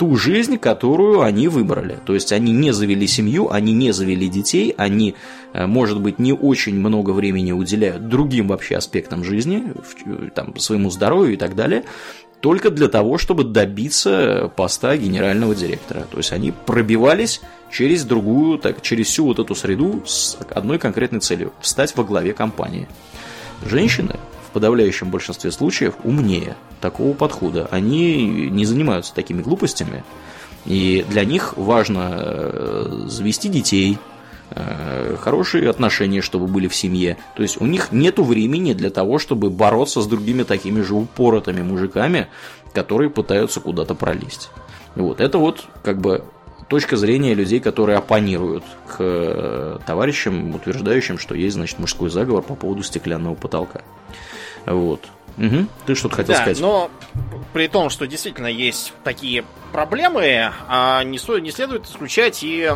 ту 0.00 0.16
жизнь, 0.16 0.56
которую 0.56 1.20
они 1.20 1.48
выбрали. 1.48 1.98
То 2.06 2.14
есть 2.14 2.32
они 2.32 2.52
не 2.52 2.72
завели 2.72 3.06
семью, 3.06 3.50
они 3.50 3.74
не 3.74 3.92
завели 3.92 4.30
детей, 4.30 4.74
они, 4.78 5.14
э, 5.52 5.66
может 5.66 6.00
быть, 6.00 6.18
не 6.18 6.32
очень 6.32 6.74
много 6.74 7.10
времени 7.10 7.52
уделяют 7.52 8.08
другим 8.08 8.48
вообще 8.48 8.76
аспектам 8.76 9.22
жизни, 9.24 9.74
э, 10.06 10.30
там, 10.34 10.56
своему 10.56 10.88
здоровью 10.90 11.34
и 11.34 11.36
так 11.36 11.54
далее, 11.54 11.84
только 12.40 12.70
для 12.70 12.88
того, 12.88 13.18
чтобы 13.18 13.44
добиться 13.44 14.50
поста 14.56 14.96
генерального 14.96 15.54
директора. 15.54 16.06
То 16.10 16.16
есть 16.16 16.32
они 16.32 16.50
пробивались 16.50 17.42
через 17.70 18.04
другую, 18.04 18.58
так, 18.58 18.80
через 18.80 19.08
всю 19.08 19.26
вот 19.26 19.38
эту 19.38 19.54
среду 19.54 20.02
с 20.06 20.38
одной 20.54 20.78
конкретной 20.78 21.20
целью– 21.20 21.52
встать 21.60 21.94
во 21.94 22.04
главе 22.04 22.32
компании. 22.32 22.88
Женщины 23.66 24.16
в 24.50 24.52
подавляющем 24.52 25.10
большинстве 25.10 25.52
случаев 25.52 25.94
умнее 26.02 26.56
такого 26.80 27.14
подхода. 27.14 27.68
Они 27.70 28.26
не 28.26 28.64
занимаются 28.64 29.14
такими 29.14 29.42
глупостями, 29.42 30.02
и 30.66 31.06
для 31.08 31.24
них 31.24 31.56
важно 31.56 32.16
э, 32.18 33.04
завести 33.06 33.48
детей, 33.48 33.98
э, 34.50 35.16
хорошие 35.20 35.70
отношения, 35.70 36.20
чтобы 36.20 36.48
были 36.48 36.66
в 36.66 36.74
семье. 36.74 37.16
То 37.36 37.42
есть 37.42 37.60
у 37.60 37.66
них 37.66 37.92
нет 37.92 38.18
времени 38.18 38.72
для 38.72 38.90
того, 38.90 39.20
чтобы 39.20 39.50
бороться 39.50 40.02
с 40.02 40.06
другими 40.06 40.42
такими 40.42 40.82
же 40.82 40.94
упоротыми 40.94 41.62
мужиками, 41.62 42.26
которые 42.74 43.08
пытаются 43.08 43.60
куда-то 43.60 43.94
пролезть. 43.94 44.50
Вот 44.96 45.20
это 45.20 45.38
вот 45.38 45.66
как 45.84 46.00
бы 46.00 46.24
точка 46.70 46.96
зрения 46.96 47.34
людей, 47.34 47.60
которые 47.60 47.98
оппонируют 47.98 48.64
к 48.86 48.96
э, 48.98 49.78
товарищам, 49.86 50.54
утверждающим, 50.54 51.18
что 51.18 51.34
есть, 51.34 51.56
значит, 51.56 51.78
мужской 51.78 52.10
заговор 52.10 52.42
по 52.42 52.54
поводу 52.54 52.82
стеклянного 52.82 53.34
потолка. 53.34 53.82
Вот. 54.66 55.00
Угу. 55.38 55.66
Ты 55.86 55.94
что-то 55.94 56.16
хотел 56.16 56.34
да, 56.34 56.42
сказать? 56.42 56.60
но 56.60 56.90
при 57.52 57.68
том, 57.68 57.88
что 57.88 58.06
действительно 58.06 58.46
есть 58.46 58.92
такие 59.04 59.44
проблемы, 59.72 60.52
а 60.68 61.02
не, 61.02 61.18
стоит, 61.18 61.42
не 61.42 61.50
следует 61.50 61.86
исключать 61.86 62.40
и 62.42 62.70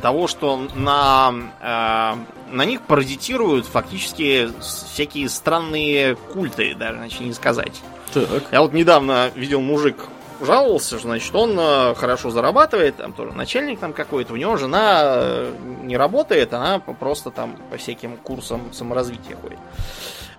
того, 0.00 0.26
что 0.26 0.56
на, 0.74 1.34
э, 1.60 2.54
на 2.54 2.64
них 2.64 2.82
паразитируют 2.82 3.66
фактически 3.66 4.50
всякие 4.60 5.28
странные 5.28 6.16
культы, 6.16 6.74
даже, 6.74 6.98
значит, 6.98 7.20
не 7.20 7.32
сказать. 7.32 7.82
Так. 8.12 8.44
Я 8.52 8.62
вот 8.62 8.72
недавно 8.72 9.30
видел 9.34 9.60
мужик 9.60 9.96
жаловался, 10.40 10.98
что, 10.98 11.08
значит, 11.08 11.34
он 11.34 11.56
э, 11.58 11.94
хорошо 11.94 12.30
зарабатывает, 12.30 12.96
там 12.96 13.12
тоже 13.12 13.32
начальник 13.32 13.80
там 13.80 13.92
какой-то, 13.92 14.34
у 14.34 14.36
него 14.36 14.56
жена 14.56 15.00
э, 15.02 15.54
не 15.82 15.96
работает, 15.96 16.52
она 16.52 16.78
просто 16.78 17.30
там 17.30 17.56
по 17.70 17.76
всяким 17.76 18.16
курсам 18.16 18.72
саморазвития 18.72 19.36
ходит. 19.36 19.58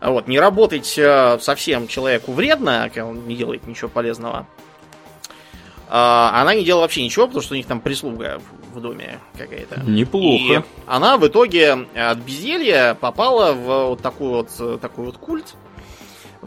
Вот, 0.01 0.27
не 0.27 0.39
работать 0.39 0.97
э, 0.97 1.39
совсем 1.41 1.87
человеку 1.87 2.31
вредно, 2.31 2.89
он 2.97 3.27
не 3.27 3.35
делает 3.35 3.65
ничего 3.65 3.89
полезного. 3.89 4.45
А, 5.89 6.41
она 6.41 6.53
не 6.53 6.63
делала 6.63 6.81
вообще 6.81 7.03
ничего, 7.03 7.27
потому 7.27 7.41
что 7.41 7.53
у 7.53 7.57
них 7.57 7.65
там 7.65 7.79
прислуга 7.79 8.41
в 8.73 8.81
доме 8.81 9.19
какая-то. 9.37 9.81
Неплохо. 9.81 10.53
И 10.53 10.61
она 10.85 11.17
в 11.17 11.27
итоге 11.27 11.87
от 11.95 12.17
безделья 12.19 12.93
попала 12.93 13.53
в 13.53 13.89
вот 13.89 14.01
такой 14.01 14.29
вот, 14.29 14.49
э, 14.59 14.77
такой 14.81 15.05
вот 15.05 15.17
культ 15.17 15.55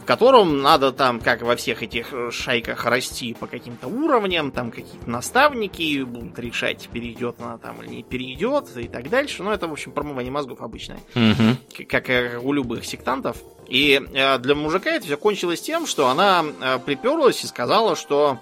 в 0.01 0.05
котором 0.05 0.63
надо 0.63 0.93
там, 0.93 1.21
как 1.21 1.43
во 1.43 1.57
всех 1.57 1.83
этих 1.83 2.13
э, 2.13 2.31
шайках, 2.31 2.85
расти 2.87 3.35
по 3.35 3.47
каким-то 3.47 3.87
уровням, 3.87 4.51
там 4.51 4.71
какие-то 4.71 5.09
наставники 5.09 6.03
будут 6.03 6.39
решать, 6.39 6.89
перейдет 6.93 7.37
она 7.39 7.59
там 7.59 7.83
или 7.83 7.97
не 7.97 8.03
перейдет 8.03 8.77
и 8.77 8.89
так 8.89 9.11
дальше. 9.11 9.43
Ну, 9.43 9.51
это, 9.51 9.69
в 9.69 9.73
общем, 9.73 9.93
промывание 9.93 10.33
мозгов 10.33 10.63
обычное. 10.63 10.99
Угу. 11.15 11.87
Как, 11.89 12.07
как 12.07 12.43
у 12.43 12.53
любых 12.53 12.85
сектантов. 12.85 13.37
И 13.69 14.01
э, 14.15 14.39
для 14.39 14.55
мужика 14.55 14.91
это 14.91 15.07
все 15.07 15.17
кончилось 15.17 15.61
тем, 15.61 15.87
что 15.87 16.09
она 16.09 16.45
э, 16.61 16.79
приперлась 16.79 17.45
и 17.45 17.47
сказала, 17.47 17.97
что 17.97 18.39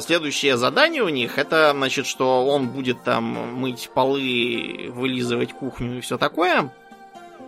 следующее 0.00 0.56
задание 0.56 1.02
у 1.02 1.10
них 1.10 1.36
это, 1.36 1.72
значит, 1.74 2.06
что 2.06 2.46
он 2.46 2.68
будет 2.68 3.02
там 3.02 3.24
мыть 3.24 3.90
полы, 3.92 4.86
вылизывать 4.88 5.52
кухню 5.52 5.98
и 5.98 6.00
все 6.00 6.16
такое. 6.16 6.72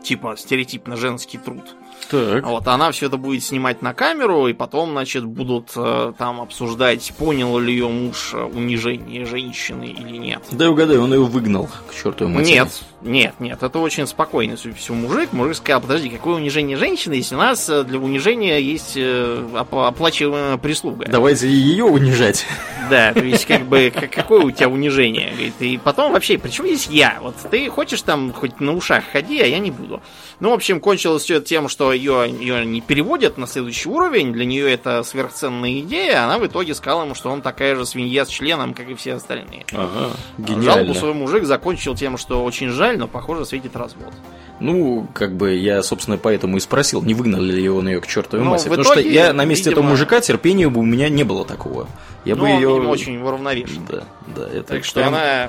Типа 0.06 0.36
стереотипно 0.36 0.96
женский 0.96 1.36
труд. 1.36 1.64
Так. 2.08 2.46
Вот, 2.46 2.68
она 2.68 2.92
все 2.92 3.06
это 3.06 3.16
будет 3.16 3.42
снимать 3.42 3.82
на 3.82 3.92
камеру, 3.92 4.46
и 4.46 4.52
потом, 4.52 4.92
значит, 4.92 5.24
будут 5.24 5.72
э, 5.74 6.12
там 6.16 6.40
обсуждать, 6.40 7.12
понял 7.18 7.58
ли 7.58 7.72
ее 7.72 7.88
муж 7.88 8.30
э, 8.32 8.40
унижение 8.40 9.24
женщины 9.24 9.86
или 9.86 10.16
нет. 10.16 10.44
Да 10.52 10.70
угадай, 10.70 10.98
он 10.98 11.12
ее 11.12 11.24
выгнал 11.24 11.68
к 11.88 11.94
черту 11.94 12.28
матери. 12.28 12.52
Нет, 12.52 12.68
нет, 13.02 13.34
нет, 13.40 13.60
это 13.60 13.80
очень 13.80 14.06
спокойный, 14.06 14.56
судя 14.56 14.74
по 14.74 14.80
всему, 14.80 15.08
мужик. 15.08 15.32
Мужик 15.32 15.56
сказал, 15.56 15.80
подожди, 15.80 16.08
какое 16.08 16.36
унижение 16.36 16.76
женщины, 16.76 17.14
если 17.14 17.34
у 17.34 17.38
нас 17.38 17.68
э, 17.68 17.82
для 17.82 17.98
унижения 17.98 18.60
есть 18.60 18.92
э, 18.94 19.44
оплачиваемая 19.54 20.58
прислуга? 20.58 21.06
Давайте 21.08 21.48
ее 21.48 21.84
унижать. 21.84 22.46
Да, 22.88 23.12
то 23.12 23.24
есть, 23.24 23.46
как 23.46 23.66
бы, 23.66 23.92
какое 23.92 24.42
у 24.42 24.50
тебя 24.52 24.68
унижение? 24.68 25.30
Говорит, 25.32 25.54
и 25.58 25.76
потом 25.76 26.12
вообще, 26.12 26.38
почему 26.38 26.68
здесь 26.68 26.86
я? 26.86 27.18
Вот 27.20 27.34
ты 27.50 27.68
хочешь 27.68 28.02
там 28.02 28.32
хоть 28.32 28.60
на 28.60 28.72
ушах 28.72 29.02
ходи, 29.10 29.40
а 29.40 29.46
я 29.46 29.58
не 29.58 29.72
буду. 29.72 29.95
Ну, 30.40 30.50
в 30.50 30.52
общем, 30.52 30.80
кончилось 30.80 31.22
все 31.22 31.36
это 31.36 31.46
тем, 31.46 31.68
что 31.68 31.92
ее, 31.92 32.28
ее 32.28 32.64
не 32.64 32.80
переводят 32.80 33.38
на 33.38 33.46
следующий 33.46 33.88
уровень, 33.88 34.32
для 34.32 34.44
нее 34.44 34.70
это 34.70 35.02
сверхценная 35.02 35.80
идея, 35.80 36.24
она 36.24 36.38
в 36.38 36.46
итоге 36.46 36.74
сказала 36.74 37.04
ему, 37.04 37.14
что 37.14 37.30
он 37.30 37.42
такая 37.42 37.76
же 37.76 37.86
свинья 37.86 38.24
с 38.24 38.28
членом, 38.28 38.74
как 38.74 38.88
и 38.88 38.94
все 38.94 39.14
остальные. 39.14 39.64
Ага, 39.72 40.10
гениально. 40.38 40.62
Жалобу 40.62 40.94
свой 40.94 41.14
мужик 41.14 41.44
закончил 41.44 41.94
тем, 41.94 42.18
что 42.18 42.44
очень 42.44 42.70
жаль, 42.70 42.98
но, 42.98 43.08
похоже, 43.08 43.44
светит 43.44 43.76
развод. 43.76 44.12
Ну, 44.58 45.06
как 45.12 45.36
бы 45.36 45.54
я, 45.54 45.82
собственно, 45.82 46.16
поэтому 46.16 46.56
и 46.56 46.60
спросил, 46.60 47.02
не 47.02 47.14
выгнали 47.14 47.52
ли 47.52 47.62
его 47.62 47.82
на 47.82 47.90
ее 47.90 48.00
к 48.00 48.06
чертовой 48.06 48.44
ну, 48.44 48.52
матери. 48.52 48.70
Потому 48.70 48.84
что 48.84 49.00
я 49.00 49.32
на 49.32 49.44
месте 49.44 49.70
видимо... 49.70 49.80
этого 49.80 49.90
мужика 49.90 50.20
терпения 50.20 50.68
бы 50.68 50.80
у 50.80 50.84
меня 50.84 51.08
не 51.08 51.24
было 51.24 51.44
такого. 51.44 51.88
Я 52.26 52.34
ну, 52.34 52.42
бы 52.42 52.48
ее... 52.48 52.68
очень 52.70 53.22
уравновешен. 53.22 53.86
Да, 53.88 54.02
да. 54.26 54.48
Это 54.48 54.64
так 54.64 54.84
что 54.84 55.06
она 55.06 55.48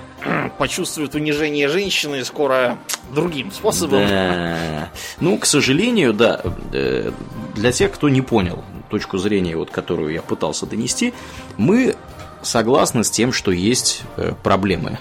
почувствует 0.59 1.15
унижение 1.15 1.67
женщины 1.67 2.23
скоро 2.23 2.77
другим 3.11 3.51
способом. 3.51 4.07
Да. 4.07 4.89
Ну, 5.19 5.39
к 5.39 5.45
сожалению, 5.47 6.13
да, 6.13 6.39
э, 6.71 7.11
для 7.55 7.71
тех, 7.71 7.91
кто 7.91 8.09
не 8.09 8.21
понял 8.21 8.63
точку 8.91 9.17
зрения, 9.17 9.57
вот, 9.57 9.71
которую 9.71 10.13
я 10.13 10.21
пытался 10.21 10.67
донести, 10.67 11.15
мы 11.57 11.95
согласны 12.43 13.03
с 13.03 13.09
тем, 13.09 13.33
что 13.33 13.51
есть 13.51 14.03
э, 14.15 14.33
проблемы 14.43 14.99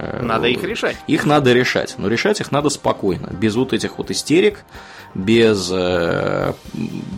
Э, 0.00 0.22
надо 0.22 0.48
их 0.48 0.62
решать. 0.62 0.96
Их 1.06 1.26
надо 1.26 1.52
решать, 1.52 1.94
но 1.98 2.08
решать 2.08 2.40
их 2.40 2.50
надо 2.50 2.70
спокойно, 2.70 3.28
без 3.32 3.54
вот 3.54 3.72
этих 3.72 3.98
вот 3.98 4.10
истерик, 4.10 4.64
без 5.14 5.70
э, 5.72 6.52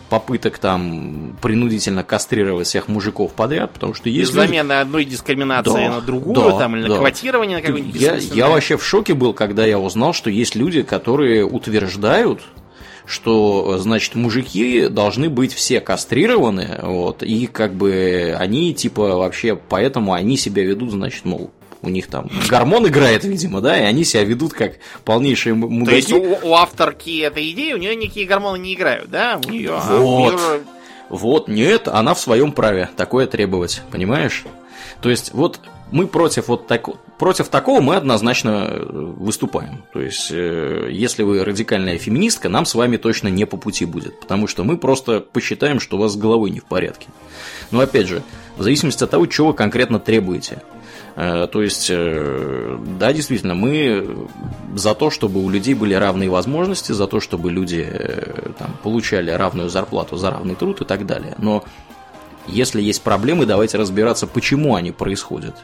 попыток 0.08 0.58
там 0.58 1.36
принудительно 1.42 2.02
кастрировать 2.02 2.66
всех 2.66 2.88
мужиков 2.88 3.32
подряд, 3.32 3.72
потому 3.72 3.94
что 3.94 4.08
есть... 4.08 4.30
Без 4.30 4.36
люди... 4.36 4.46
замены 4.46 4.72
одной 4.72 5.04
дискриминации 5.04 5.88
да, 5.88 5.94
на 5.96 6.00
другую, 6.00 6.34
да, 6.34 6.58
там, 6.58 6.76
или 6.76 6.82
да. 6.84 6.94
на 6.94 6.96
квотирование 6.96 7.58
на 7.58 7.62
какое-нибудь 7.62 8.00
я, 8.00 8.16
я 8.16 8.48
вообще 8.48 8.76
в 8.76 8.84
шоке 8.84 9.14
был, 9.14 9.34
когда 9.34 9.66
я 9.66 9.78
узнал, 9.78 10.14
что 10.14 10.30
есть 10.30 10.54
люди, 10.54 10.82
которые 10.82 11.44
утверждают, 11.44 12.40
что, 13.04 13.76
значит, 13.78 14.14
мужики 14.14 14.88
должны 14.88 15.28
быть 15.28 15.52
все 15.52 15.80
кастрированы, 15.80 16.78
вот, 16.82 17.22
и 17.22 17.46
как 17.46 17.74
бы 17.74 18.34
они, 18.38 18.72
типа, 18.74 19.16
вообще, 19.16 19.56
поэтому 19.56 20.14
они 20.14 20.36
себя 20.36 20.64
ведут, 20.64 20.92
значит, 20.92 21.24
мол, 21.24 21.50
у 21.82 21.88
них 21.88 22.06
там 22.06 22.30
гормон 22.48 22.86
играет, 22.86 23.24
видимо, 23.24 23.60
да, 23.60 23.78
и 23.78 23.82
они 23.82 24.04
себя 24.04 24.24
ведут 24.24 24.52
как 24.52 24.74
полнейшие 25.04 25.54
мудаки. 25.54 25.90
То 25.90 25.96
есть 25.96 26.12
у, 26.12 26.48
у 26.48 26.54
авторки 26.54 27.20
этой 27.20 27.50
идеи 27.50 27.72
у 27.72 27.78
нее 27.78 27.94
никакие 27.96 28.26
гормоны 28.26 28.58
не 28.58 28.74
играют, 28.74 29.10
да? 29.10 29.40
У 29.44 29.50
нее, 29.50 29.72
вот. 29.72 29.88
А 29.88 30.00
у 30.00 30.18
нее... 30.30 30.60
Вот, 31.08 31.48
нет, 31.48 31.88
она 31.88 32.14
в 32.14 32.20
своем 32.20 32.52
праве 32.52 32.88
такое 32.96 33.26
требовать, 33.26 33.82
понимаешь? 33.90 34.44
То 35.02 35.10
есть, 35.10 35.34
вот 35.34 35.60
мы 35.90 36.06
против 36.06 36.48
вот 36.48 36.66
так, 36.66 36.88
против 37.18 37.48
такого 37.48 37.80
мы 37.82 37.96
однозначно 37.96 38.66
э, 38.70 38.84
выступаем. 38.88 39.84
То 39.92 40.00
есть, 40.00 40.30
э, 40.30 40.88
если 40.90 41.22
вы 41.22 41.44
радикальная 41.44 41.98
феминистка, 41.98 42.48
нам 42.48 42.64
с 42.64 42.74
вами 42.74 42.96
точно 42.96 43.28
не 43.28 43.44
по 43.44 43.58
пути 43.58 43.84
будет, 43.84 44.18
потому 44.20 44.46
что 44.46 44.64
мы 44.64 44.78
просто 44.78 45.20
посчитаем, 45.20 45.80
что 45.80 45.98
у 45.98 46.00
вас 46.00 46.12
с 46.12 46.16
головой 46.16 46.50
не 46.50 46.60
в 46.60 46.64
порядке. 46.64 47.08
Но 47.70 47.80
опять 47.80 48.06
же, 48.06 48.22
в 48.56 48.62
зависимости 48.62 49.04
от 49.04 49.10
того, 49.10 49.26
чего 49.26 49.48
вы 49.48 49.54
конкретно 49.54 50.00
требуете. 50.00 50.62
Э, 51.16 51.46
то 51.50 51.62
есть, 51.62 51.88
да, 51.88 53.12
действительно, 53.12 53.54
мы 53.54 54.28
за 54.74 54.94
то, 54.94 55.10
чтобы 55.10 55.44
у 55.44 55.50
людей 55.50 55.74
были 55.74 55.94
равные 55.94 56.30
возможности, 56.30 56.92
за 56.92 57.06
то, 57.06 57.20
чтобы 57.20 57.50
люди 57.50 57.86
там, 58.58 58.76
получали 58.82 59.30
равную 59.30 59.68
зарплату 59.68 60.16
за 60.16 60.30
равный 60.30 60.54
труд 60.54 60.80
и 60.80 60.84
так 60.84 61.06
далее. 61.06 61.34
Но 61.38 61.64
если 62.46 62.80
есть 62.82 63.02
проблемы, 63.02 63.46
давайте 63.46 63.78
разбираться, 63.78 64.26
почему 64.26 64.74
они 64.74 64.90
происходят. 64.90 65.56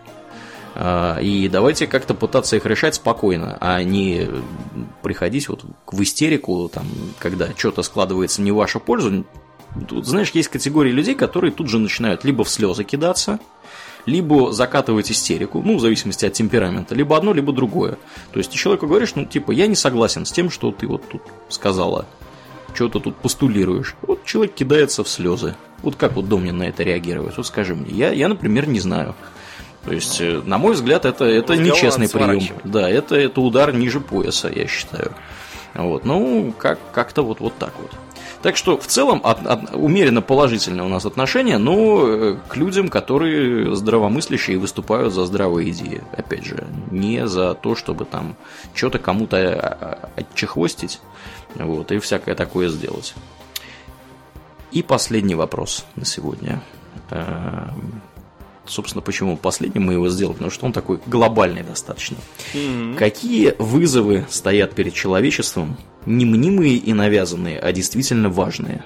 И 0.80 1.48
давайте 1.50 1.88
как-то 1.88 2.14
пытаться 2.14 2.54
их 2.54 2.64
решать 2.64 2.94
спокойно, 2.94 3.58
а 3.60 3.82
не 3.82 4.28
приходить 5.02 5.48
вот 5.48 5.64
в 5.90 6.02
истерику, 6.02 6.70
там, 6.72 6.86
когда 7.18 7.48
что-то 7.56 7.82
складывается 7.82 8.42
не 8.42 8.52
в 8.52 8.56
вашу 8.56 8.78
пользу. 8.78 9.24
Тут, 9.88 10.06
знаешь, 10.06 10.30
есть 10.34 10.48
категории 10.48 10.92
людей, 10.92 11.16
которые 11.16 11.50
тут 11.50 11.68
же 11.68 11.80
начинают 11.80 12.24
либо 12.24 12.44
в 12.44 12.48
слезы 12.48 12.84
кидаться, 12.84 13.40
либо 14.08 14.52
закатывать 14.52 15.10
истерику, 15.10 15.62
ну, 15.64 15.76
в 15.76 15.80
зависимости 15.80 16.24
от 16.24 16.32
темперамента, 16.32 16.94
либо 16.94 17.16
одно, 17.16 17.32
либо 17.32 17.52
другое. 17.52 17.98
То 18.32 18.38
есть 18.38 18.50
ты 18.50 18.56
человеку 18.56 18.86
говоришь, 18.86 19.14
ну, 19.14 19.24
типа, 19.24 19.52
я 19.52 19.66
не 19.66 19.76
согласен 19.76 20.24
с 20.24 20.32
тем, 20.32 20.50
что 20.50 20.72
ты 20.72 20.86
вот 20.86 21.06
тут 21.08 21.22
сказала, 21.48 22.06
что 22.74 22.88
ты 22.88 23.00
тут 23.00 23.16
постулируешь. 23.16 23.94
Вот 24.02 24.24
человек 24.24 24.54
кидается 24.54 25.04
в 25.04 25.08
слезы. 25.08 25.54
Вот 25.82 25.96
как 25.96 26.14
вот 26.14 26.28
Домнин 26.28 26.56
на 26.56 26.64
это 26.64 26.82
реагирует? 26.82 27.36
Вот 27.36 27.46
скажи 27.46 27.74
мне. 27.74 27.90
Я, 27.90 28.10
я 28.10 28.28
например, 28.28 28.66
не 28.66 28.80
знаю. 28.80 29.14
То 29.84 29.92
есть, 29.92 30.20
э, 30.20 30.42
на 30.44 30.58
мой 30.58 30.74
взгляд, 30.74 31.04
это, 31.04 31.24
это 31.24 31.56
нечестный 31.56 32.08
прием. 32.08 32.56
Да, 32.64 32.88
это, 32.88 33.14
это 33.14 33.40
удар 33.40 33.72
ниже 33.72 34.00
пояса, 34.00 34.48
я 34.48 34.66
считаю. 34.66 35.12
Вот, 35.74 36.04
ну, 36.04 36.52
как, 36.58 36.78
как-то 36.92 37.22
вот, 37.22 37.40
вот 37.40 37.56
так 37.58 37.72
вот. 37.80 37.90
Так 38.42 38.56
что 38.56 38.78
в 38.78 38.86
целом 38.86 39.20
от, 39.24 39.44
от, 39.46 39.74
умеренно 39.74 40.22
положительное 40.22 40.84
у 40.84 40.88
нас 40.88 41.04
отношение, 41.04 41.58
но 41.58 42.06
э, 42.06 42.36
к 42.48 42.56
людям, 42.56 42.88
которые 42.88 43.74
здравомыслящие 43.74 44.56
и 44.56 44.60
выступают 44.60 45.12
за 45.12 45.26
здравые 45.26 45.70
идеи. 45.70 46.02
Опять 46.16 46.44
же, 46.44 46.64
не 46.90 47.26
за 47.26 47.54
то, 47.54 47.74
чтобы 47.74 48.04
там 48.04 48.36
что-то 48.74 48.98
кому-то 49.00 49.36
э, 49.36 50.20
отчехвостить 50.20 51.00
вот, 51.56 51.90
и 51.90 51.98
всякое 51.98 52.34
такое 52.36 52.68
сделать. 52.68 53.14
И 54.70 54.82
последний 54.82 55.34
вопрос 55.34 55.84
на 55.96 56.04
сегодня. 56.04 56.62
Собственно, 58.66 59.00
почему 59.00 59.38
последним 59.38 59.84
мы 59.84 59.94
его 59.94 60.10
сделали, 60.10 60.34
потому 60.34 60.50
что 60.50 60.66
он 60.66 60.72
такой 60.74 61.00
глобальный 61.06 61.62
достаточно. 61.62 62.18
Mm-hmm. 62.52 62.96
Какие 62.96 63.54
вызовы 63.58 64.26
стоят 64.28 64.74
перед 64.74 64.92
человечеством, 64.92 65.78
не 66.08 66.24
мнимые 66.24 66.76
и 66.76 66.92
навязанные, 66.92 67.58
а 67.58 67.72
действительно 67.72 68.28
важные? 68.28 68.84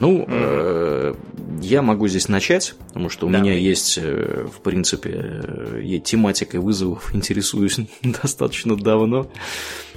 Ну, 0.00 0.24
э, 0.28 1.14
я 1.60 1.82
могу 1.82 2.06
здесь 2.08 2.28
начать, 2.28 2.74
потому 2.88 3.08
что 3.08 3.26
у 3.26 3.30
Давай. 3.30 3.48
меня 3.48 3.58
есть, 3.58 3.98
э, 4.00 4.46
в 4.46 4.60
принципе, 4.60 5.10
э, 5.14 5.80
я 5.82 5.98
тематикой 5.98 6.60
вызовов 6.60 7.10
интересуюсь 7.14 7.78
достаточно 8.02 8.76
давно. 8.76 9.28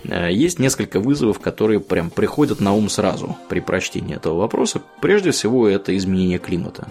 Э, 0.04 0.32
есть 0.32 0.60
несколько 0.60 1.00
вызовов, 1.00 1.40
которые 1.40 1.80
прям 1.80 2.10
приходят 2.10 2.60
на 2.60 2.74
ум 2.74 2.90
сразу 2.90 3.38
при 3.50 3.60
прочтении 3.60 4.16
этого 4.16 4.38
вопроса. 4.40 4.82
Прежде 5.02 5.32
всего, 5.32 5.68
это 5.68 5.96
изменение 5.96 6.40
климата. 6.40 6.88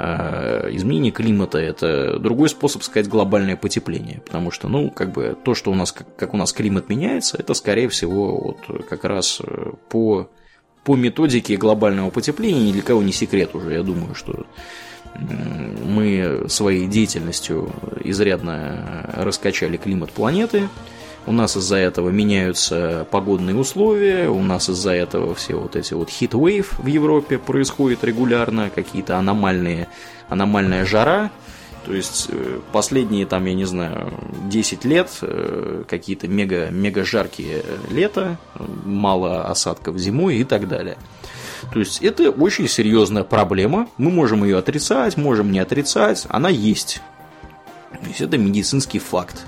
А, 0.00 0.68
изменение 0.70 1.10
климата– 1.10 1.58
это 1.58 2.20
другой 2.20 2.48
способ 2.48 2.84
сказать 2.84 3.08
глобальное 3.08 3.56
потепление, 3.56 4.22
потому 4.24 4.52
что, 4.52 4.68
ну, 4.68 4.90
как 4.90 5.10
бы 5.10 5.36
то, 5.44 5.56
что 5.56 5.72
у 5.72 5.74
нас, 5.74 5.90
как, 5.90 6.34
у 6.34 6.36
нас 6.36 6.52
климат 6.52 6.88
меняется, 6.88 7.36
это, 7.36 7.52
скорее 7.54 7.88
всего, 7.88 8.38
вот 8.38 8.86
как 8.88 9.02
раз 9.02 9.40
э, 9.44 9.72
по, 9.88 10.30
по 10.84 10.94
методике 10.94 11.56
глобального 11.56 12.10
потепления 12.10 12.68
ни 12.68 12.72
для 12.72 12.82
кого 12.82 13.02
не 13.02 13.10
секрет 13.10 13.56
уже, 13.56 13.72
я 13.72 13.82
думаю, 13.82 14.14
что 14.14 14.46
мы 15.16 16.44
своей 16.46 16.86
деятельностью 16.86 17.72
изрядно 18.04 19.10
раскачали 19.16 19.78
климат 19.78 20.12
планеты, 20.12 20.68
у 21.26 21.32
нас 21.32 21.56
из-за 21.56 21.76
этого 21.76 22.10
меняются 22.10 23.06
погодные 23.10 23.56
условия, 23.56 24.28
у 24.28 24.42
нас 24.42 24.68
из-за 24.70 24.92
этого 24.92 25.34
все 25.34 25.56
вот 25.56 25.76
эти 25.76 25.94
вот 25.94 26.08
wave 26.08 26.66
в 26.78 26.86
Европе 26.86 27.38
происходят 27.38 28.04
регулярно, 28.04 28.70
какие-то 28.70 29.18
аномальные, 29.18 29.88
аномальная 30.28 30.84
жара. 30.84 31.30
То 31.84 31.94
есть 31.94 32.28
э, 32.30 32.60
последние 32.72 33.24
там, 33.24 33.44
я 33.46 33.54
не 33.54 33.64
знаю, 33.64 34.12
10 34.44 34.84
лет 34.84 35.10
э, 35.22 35.84
какие-то 35.88 36.28
мега, 36.28 36.68
мега 36.70 37.04
жаркие 37.04 37.62
лета, 37.90 38.36
мало 38.84 39.44
осадков 39.44 39.96
зимой 39.96 40.36
и 40.36 40.44
так 40.44 40.68
далее. 40.68 40.98
То 41.72 41.78
есть 41.80 42.02
это 42.02 42.30
очень 42.30 42.68
серьезная 42.68 43.24
проблема. 43.24 43.88
Мы 43.96 44.10
можем 44.10 44.44
ее 44.44 44.58
отрицать, 44.58 45.16
можем 45.16 45.50
не 45.50 45.58
отрицать, 45.58 46.26
она 46.28 46.48
есть. 46.48 47.00
То 47.90 48.06
есть 48.08 48.20
это 48.20 48.38
медицинский 48.38 48.98
факт 48.98 49.46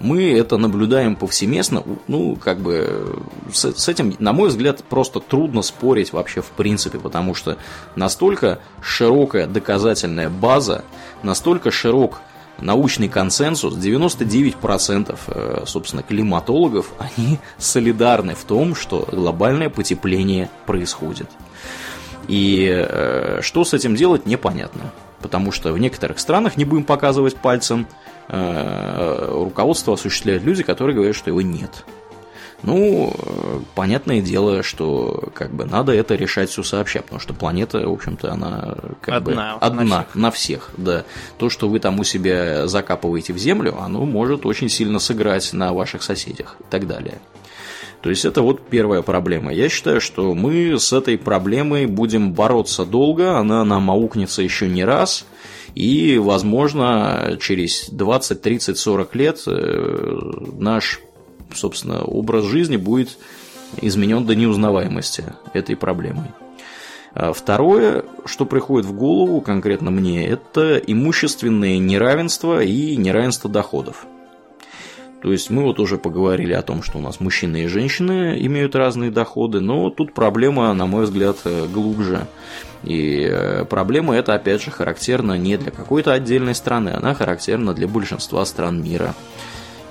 мы 0.00 0.32
это 0.32 0.56
наблюдаем 0.56 1.14
повсеместно. 1.16 1.82
Ну, 2.08 2.36
как 2.36 2.58
бы 2.58 3.22
с, 3.52 3.72
с 3.72 3.88
этим, 3.88 4.14
на 4.18 4.32
мой 4.32 4.48
взгляд, 4.48 4.82
просто 4.84 5.20
трудно 5.20 5.62
спорить 5.62 6.12
вообще 6.12 6.40
в 6.40 6.48
принципе, 6.50 6.98
потому 6.98 7.34
что 7.34 7.58
настолько 7.96 8.60
широкая 8.82 9.46
доказательная 9.46 10.30
база, 10.30 10.84
настолько 11.22 11.70
широк 11.70 12.20
научный 12.60 13.08
консенсус, 13.08 13.74
99% 13.76 15.18
э, 15.26 15.62
собственно 15.66 16.02
климатологов, 16.02 16.92
они 16.98 17.38
солидарны 17.58 18.34
в 18.34 18.44
том, 18.44 18.74
что 18.74 19.08
глобальное 19.10 19.70
потепление 19.70 20.50
происходит. 20.66 21.28
И 22.28 22.68
э, 22.70 23.40
что 23.42 23.64
с 23.64 23.74
этим 23.74 23.96
делать, 23.96 24.26
непонятно. 24.26 24.92
Потому 25.20 25.52
что 25.52 25.72
в 25.72 25.78
некоторых 25.78 26.18
странах, 26.18 26.56
не 26.56 26.64
будем 26.64 26.84
показывать 26.84 27.36
пальцем, 27.36 27.86
Э, 28.32 29.26
руководство 29.28 29.94
осуществляют 29.94 30.44
люди, 30.44 30.62
которые 30.62 30.94
говорят, 30.94 31.16
что 31.16 31.30
его 31.30 31.42
нет. 31.42 31.84
Ну, 32.62 33.12
э, 33.18 33.60
понятное 33.74 34.20
дело, 34.20 34.62
что 34.62 35.30
как 35.34 35.52
бы 35.52 35.64
надо 35.64 35.92
это 35.92 36.14
решать 36.14 36.48
все 36.48 36.62
сообща, 36.62 37.02
потому 37.02 37.18
что 37.18 37.34
планета, 37.34 37.80
в 37.80 37.92
общем-то, 37.92 38.32
она 38.32 38.76
как 39.00 39.16
одна, 39.16 39.54
бы 39.56 39.60
одна 39.60 39.82
на 39.82 40.04
всех. 40.04 40.14
на 40.14 40.30
всех, 40.30 40.70
да. 40.76 41.04
То, 41.38 41.50
что 41.50 41.68
вы 41.68 41.80
там 41.80 41.98
у 41.98 42.04
себя 42.04 42.68
закапываете 42.68 43.32
в 43.32 43.38
землю, 43.38 43.76
оно 43.80 44.04
может 44.04 44.46
очень 44.46 44.68
сильно 44.68 45.00
сыграть 45.00 45.52
на 45.52 45.72
ваших 45.72 46.04
соседях 46.04 46.54
и 46.60 46.64
так 46.70 46.86
далее. 46.86 47.18
То 48.02 48.10
есть 48.10 48.24
это 48.24 48.42
вот 48.42 48.62
первая 48.68 49.02
проблема. 49.02 49.52
Я 49.52 49.68
считаю, 49.68 50.00
что 50.00 50.34
мы 50.34 50.78
с 50.78 50.92
этой 50.92 51.18
проблемой 51.18 51.86
будем 51.86 52.32
бороться 52.32 52.84
долго, 52.84 53.36
она 53.36 53.64
нам 53.64 53.90
аукнется 53.90 54.42
еще 54.42 54.68
не 54.68 54.84
раз– 54.84 55.26
и, 55.74 56.18
возможно, 56.18 57.38
через 57.40 57.88
20, 57.90 58.42
30, 58.42 58.78
40 58.78 59.14
лет 59.14 59.42
э, 59.46 60.18
наш, 60.58 61.00
собственно, 61.54 62.02
образ 62.02 62.44
жизни 62.44 62.76
будет 62.76 63.18
изменен 63.80 64.26
до 64.26 64.34
неузнаваемости 64.34 65.24
этой 65.52 65.76
проблемой. 65.76 66.32
А 67.14 67.32
второе, 67.32 68.04
что 68.24 68.46
приходит 68.46 68.86
в 68.86 68.92
голову 68.94 69.40
конкретно 69.40 69.90
мне, 69.90 70.26
это 70.26 70.76
имущественное 70.76 71.78
неравенство 71.78 72.62
и 72.62 72.96
неравенство 72.96 73.48
доходов. 73.50 74.06
То 75.22 75.32
есть 75.32 75.50
мы 75.50 75.62
вот 75.64 75.78
уже 75.78 75.98
поговорили 75.98 76.54
о 76.54 76.62
том, 76.62 76.82
что 76.82 76.98
у 76.98 77.00
нас 77.02 77.20
мужчины 77.20 77.64
и 77.64 77.66
женщины 77.66 78.38
имеют 78.40 78.74
разные 78.74 79.10
доходы, 79.10 79.60
но 79.60 79.90
тут 79.90 80.14
проблема, 80.14 80.72
на 80.72 80.86
мой 80.86 81.04
взгляд, 81.04 81.36
э, 81.44 81.66
глубже. 81.66 82.26
И 82.84 83.28
э, 83.30 83.66
проблема 83.66 84.16
эта, 84.16 84.34
опять 84.34 84.62
же, 84.62 84.70
характерна 84.70 85.36
не 85.36 85.58
для 85.58 85.70
какой-то 85.70 86.14
отдельной 86.14 86.54
страны, 86.54 86.90
она 86.90 87.12
характерна 87.12 87.74
для 87.74 87.86
большинства 87.86 88.44
стран 88.46 88.82
мира. 88.82 89.14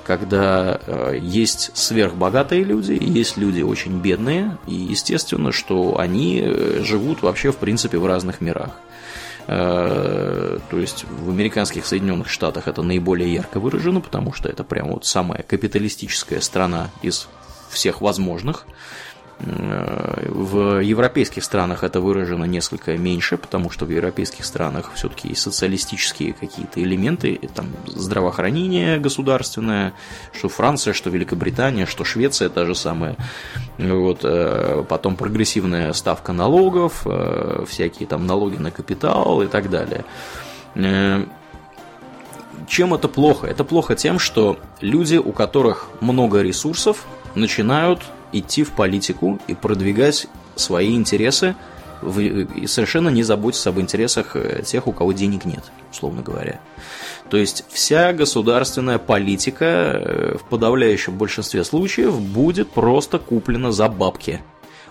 Когда 0.04 0.82
э, 0.88 1.20
есть 1.22 1.70
сверхбогатые 1.76 2.64
люди, 2.64 2.98
есть 3.00 3.38
люди 3.38 3.62
очень 3.62 4.00
бедные, 4.02 4.58
и 4.66 4.74
естественно, 4.74 5.52
что 5.52 6.00
они 6.00 6.44
живут 6.82 7.22
вообще, 7.22 7.52
в 7.52 7.58
принципе, 7.58 8.00
в 8.00 8.08
разных 8.08 8.42
мирах. 8.42 8.72
Э, 9.52 10.60
то 10.70 10.78
есть 10.78 11.06
в 11.06 11.32
американских 11.32 11.88
Соединенных 11.88 12.30
Штатах 12.30 12.68
это 12.68 12.84
наиболее 12.84 13.34
ярко 13.34 13.60
выражено, 13.60 14.00
потому 14.00 14.32
что 14.32 14.48
это 14.48 14.64
прямо 14.64 14.92
вот 14.92 15.06
самая 15.06 15.42
капиталистическая 15.42 16.40
страна 16.40 16.92
из 17.02 17.28
всех 17.72 18.02
возможных. 18.02 18.68
Э, 19.42 20.28
в 20.30 20.82
европейских 20.82 21.44
странах 21.44 21.84
это 21.84 22.02
выражено 22.02 22.44
несколько 22.44 22.98
меньше, 22.98 23.38
потому 23.38 23.70
что 23.70 23.86
в 23.86 23.90
европейских 23.90 24.44
странах 24.46 24.92
все-таки 24.96 25.34
социалистические 25.34 26.34
какие-то 26.34 26.82
элементы, 26.82 27.40
там 27.56 27.68
здравоохранение 27.86 29.00
государственное, 29.00 29.94
что 30.34 30.50
Франция, 30.50 30.94
что 30.94 31.10
Великобритания, 31.10 31.86
что 31.86 32.04
Швеция 32.04 32.50
та 32.50 32.66
же 32.66 32.76
самая. 32.76 33.16
Вот, 33.78 34.22
э, 34.24 34.84
потом 34.88 35.16
прогрессивная 35.16 35.94
ставка 35.94 36.34
налогов, 36.34 37.04
э, 37.06 37.64
всякие 37.68 38.08
там 38.08 38.28
налоги 38.28 38.58
на 38.58 38.72
капитал 38.72 39.42
и 39.42 39.48
так 39.48 39.70
далее. 39.70 40.04
Чем 42.68 42.94
это 42.94 43.08
плохо? 43.08 43.48
Это 43.48 43.64
плохо 43.64 43.96
тем, 43.96 44.20
что 44.20 44.60
люди, 44.82 45.16
у 45.16 45.32
которых 45.32 45.88
много 46.02 46.42
ресурсов, 46.42 47.06
начинают 47.34 48.02
идти 48.32 48.64
в 48.64 48.72
политику 48.72 49.40
и 49.48 49.54
продвигать 49.54 50.28
свои 50.56 50.96
интересы 50.96 51.56
и 52.02 52.66
совершенно 52.66 53.10
не 53.10 53.24
заботиться 53.24 53.70
об 53.70 53.80
интересах 53.80 54.36
э, 54.36 54.64
тех, 54.66 54.88
у 54.88 54.94
кого 54.94 55.12
денег 55.12 55.44
нет, 55.44 55.64
условно 55.92 56.22
говоря. 56.22 56.62
То 57.30 57.38
есть 57.38 57.66
вся 57.70 58.14
государственная 58.14 59.00
политика 59.00 59.66
э, 59.66 60.38
в 60.40 60.44
подавляющем 60.44 61.18
большинстве 61.18 61.64
случаев 61.64 62.20
будет 62.20 62.70
просто 62.70 63.20
куплена 63.20 63.72
за 63.72 63.90
бабки. 63.90 64.42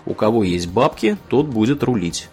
У 0.05 0.13
кого 0.13 0.43
есть 0.43 0.67
бабки, 0.67 1.17
тот 1.29 1.47
будет 1.47 1.83
рулить. 1.83 2.29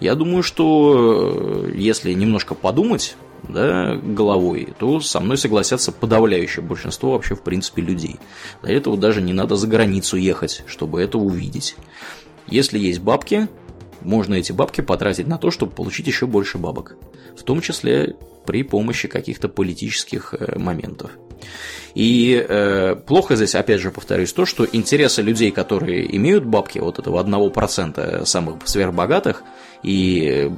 Я 0.00 0.14
думаю, 0.14 0.42
что 0.42 1.66
э, 1.66 1.72
если 1.74 2.12
немножко 2.12 2.54
подумать 2.54 3.16
да, 3.48 3.96
головой, 3.96 4.74
то 4.78 5.00
со 5.00 5.20
мной 5.20 5.38
согласятся 5.38 5.92
подавляющее 5.92 6.64
большинство 6.64 7.12
вообще 7.12 7.34
в 7.34 7.42
принципе 7.42 7.82
людей. 7.82 8.16
Для 8.62 8.76
этого 8.76 8.96
даже 8.96 9.22
не 9.22 9.32
надо 9.32 9.56
за 9.56 9.66
границу 9.66 10.16
ехать, 10.16 10.62
чтобы 10.66 11.02
это 11.02 11.18
увидеть. 11.18 11.76
Если 12.46 12.78
есть 12.78 13.00
бабки, 13.00 13.48
можно 14.00 14.34
эти 14.34 14.52
бабки 14.52 14.80
потратить 14.80 15.26
на 15.26 15.38
то, 15.38 15.50
чтобы 15.50 15.72
получить 15.72 16.06
еще 16.06 16.26
больше 16.26 16.58
бабок. 16.58 16.96
В 17.36 17.42
том 17.42 17.60
числе 17.60 18.16
при 18.46 18.62
помощи 18.62 19.08
каких-то 19.08 19.48
политических 19.48 20.34
э, 20.38 20.58
моментов. 20.58 21.10
И 21.94 22.44
э, 22.46 22.96
плохо 22.96 23.36
здесь, 23.36 23.54
опять 23.54 23.80
же, 23.80 23.90
повторюсь, 23.90 24.32
то, 24.32 24.44
что 24.44 24.66
интересы 24.70 25.22
людей, 25.22 25.50
которые 25.50 26.14
имеют 26.16 26.44
бабки, 26.44 26.78
вот 26.78 26.98
этого 26.98 27.22
1% 27.22 28.26
самых 28.26 28.66
сверхбогатых 28.66 29.42
и 29.84 30.50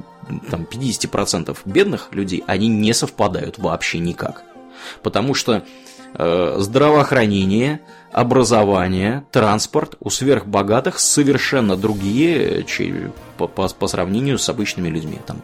там, 0.49 0.63
50% 0.69 1.55
бедных 1.65 2.09
людей, 2.11 2.43
они 2.47 2.67
не 2.67 2.93
совпадают 2.93 3.57
вообще 3.57 3.99
никак. 3.99 4.43
Потому 5.03 5.33
что 5.33 5.63
э, 6.13 6.55
здравоохранение, 6.57 7.81
образование, 8.11 9.25
транспорт 9.31 9.95
у 9.99 10.09
сверхбогатых 10.09 10.99
совершенно 10.99 11.75
другие 11.75 12.65
по, 13.37 13.47
по, 13.47 13.67
по 13.67 13.87
сравнению 13.87 14.37
с 14.39 14.49
обычными 14.49 14.89
людьми. 14.89 15.19
Там, 15.25 15.41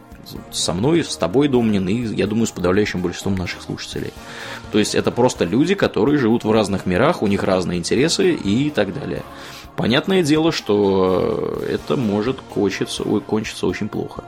со 0.50 0.72
мной, 0.72 1.04
с 1.04 1.16
тобой, 1.16 1.48
Домнин, 1.48 1.86
и, 1.88 2.14
я 2.14 2.26
думаю, 2.26 2.46
с 2.46 2.50
подавляющим 2.50 3.02
большинством 3.02 3.34
наших 3.34 3.62
слушателей. 3.62 4.12
То 4.72 4.78
есть 4.78 4.94
это 4.94 5.10
просто 5.10 5.44
люди, 5.44 5.74
которые 5.74 6.18
живут 6.18 6.44
в 6.44 6.50
разных 6.50 6.86
мирах, 6.86 7.22
у 7.22 7.26
них 7.26 7.42
разные 7.42 7.78
интересы 7.78 8.32
и 8.32 8.70
так 8.70 8.94
далее. 8.98 9.22
Понятное 9.76 10.22
дело, 10.22 10.52
что 10.52 11.62
это 11.68 11.96
может 11.96 12.40
кончиться, 12.40 13.02
ой, 13.02 13.20
кончиться 13.20 13.66
очень 13.66 13.88
плохо. 13.88 14.24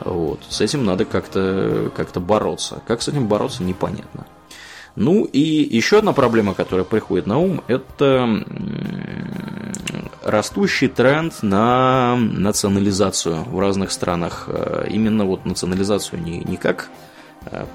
Вот. 0.00 0.40
С 0.48 0.60
этим 0.60 0.84
надо 0.84 1.04
как-то 1.04 1.90
как 1.94 2.10
бороться. 2.20 2.82
Как 2.86 3.02
с 3.02 3.08
этим 3.08 3.28
бороться, 3.28 3.62
непонятно. 3.62 4.26
Ну 4.96 5.24
и 5.24 5.40
еще 5.40 5.98
одна 5.98 6.12
проблема, 6.12 6.54
которая 6.54 6.84
приходит 6.84 7.26
на 7.26 7.38
ум, 7.38 7.62
это 7.68 8.44
растущий 10.24 10.88
тренд 10.88 11.42
на 11.42 12.16
национализацию 12.16 13.44
в 13.44 13.60
разных 13.60 13.92
странах. 13.92 14.46
Э, 14.48 14.86
именно 14.90 15.24
вот 15.24 15.44
национализацию 15.44 16.20
не, 16.20 16.40
не 16.40 16.56
как, 16.56 16.88
э, 17.44 17.66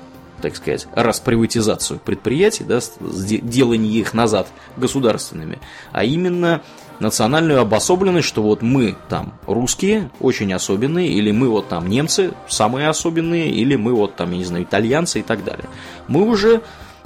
так 0.41 0.55
сказать, 0.55 0.87
расприватизацию 0.93 1.99
предприятий, 1.99 2.63
да, 2.63 2.79
делание 2.99 3.93
их 3.93 4.13
назад 4.13 4.47
государственными, 4.77 5.59
а 5.91 6.03
именно 6.03 6.61
национальную 6.99 7.59
обособленность, 7.59 8.27
что 8.27 8.43
вот 8.43 8.61
мы 8.61 8.95
там 9.09 9.33
русские, 9.47 10.11
очень 10.19 10.53
особенные, 10.53 11.07
или 11.09 11.31
мы 11.31 11.49
вот 11.49 11.67
там 11.67 11.87
немцы, 11.87 12.33
самые 12.47 12.89
особенные, 12.89 13.49
или 13.49 13.75
мы 13.75 13.93
вот 13.93 14.15
там, 14.15 14.31
я 14.31 14.37
не 14.37 14.45
знаю, 14.45 14.63
итальянцы 14.63 15.19
и 15.19 15.23
так 15.23 15.43
далее. 15.43 15.65
Мы 16.07 16.21
уже 16.27 16.61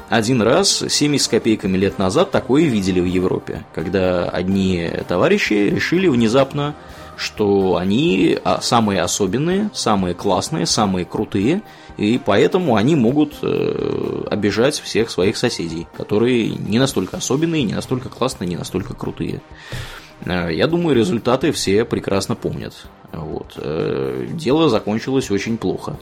один 0.09 0.41
раз, 0.41 0.83
70 0.87 1.25
с 1.25 1.27
копейками 1.27 1.77
лет 1.77 1.97
назад, 1.97 2.29
такое 2.31 2.65
видели 2.65 2.99
в 2.99 3.05
Европе, 3.05 3.65
когда 3.73 4.29
одни 4.29 4.91
товарищи 5.07 5.53
решили 5.53 6.07
внезапно, 6.07 6.75
что 7.17 7.77
они 7.77 8.37
а, 8.43 8.61
самые 8.61 9.01
особенные, 9.01 9.69
самые 9.73 10.13
классные, 10.13 10.65
самые 10.65 11.05
крутые, 11.05 11.61
и 11.97 12.19
поэтому 12.23 12.75
они 12.75 12.95
могут 12.95 13.35
э, 13.41 14.23
обижать 14.29 14.79
всех 14.79 15.09
своих 15.09 15.37
соседей, 15.37 15.87
которые 15.95 16.49
не 16.49 16.77
настолько 16.77 17.17
особенные, 17.17 17.63
не 17.63 17.73
настолько 17.73 18.09
классные, 18.09 18.49
не 18.49 18.57
настолько 18.57 18.93
крутые. 18.93 19.41
Э, 20.25 20.49
я 20.51 20.67
думаю, 20.67 20.95
результаты 20.95 21.51
все 21.53 21.85
прекрасно 21.85 22.35
помнят. 22.35 22.87
Вот. 23.13 23.53
Э, 23.57 24.27
дело 24.31 24.69
закончилось 24.69 25.31
очень 25.31 25.57
плохо 25.57 25.97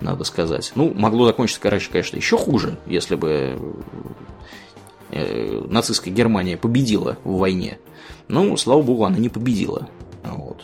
надо 0.00 0.24
сказать. 0.24 0.72
Ну, 0.76 0.94
могло 0.94 1.26
закончиться, 1.26 1.60
короче, 1.60 1.90
конечно, 1.90 2.16
еще 2.16 2.38
хуже, 2.38 2.78
если 2.86 3.16
бы 3.16 3.58
нацистская 5.10 6.14
Германия 6.14 6.56
победила 6.56 7.18
в 7.22 7.36
войне. 7.36 7.78
Но, 8.26 8.56
слава 8.56 8.80
богу, 8.80 9.04
она 9.04 9.18
не 9.18 9.28
победила. 9.28 9.90
Вот. 10.24 10.62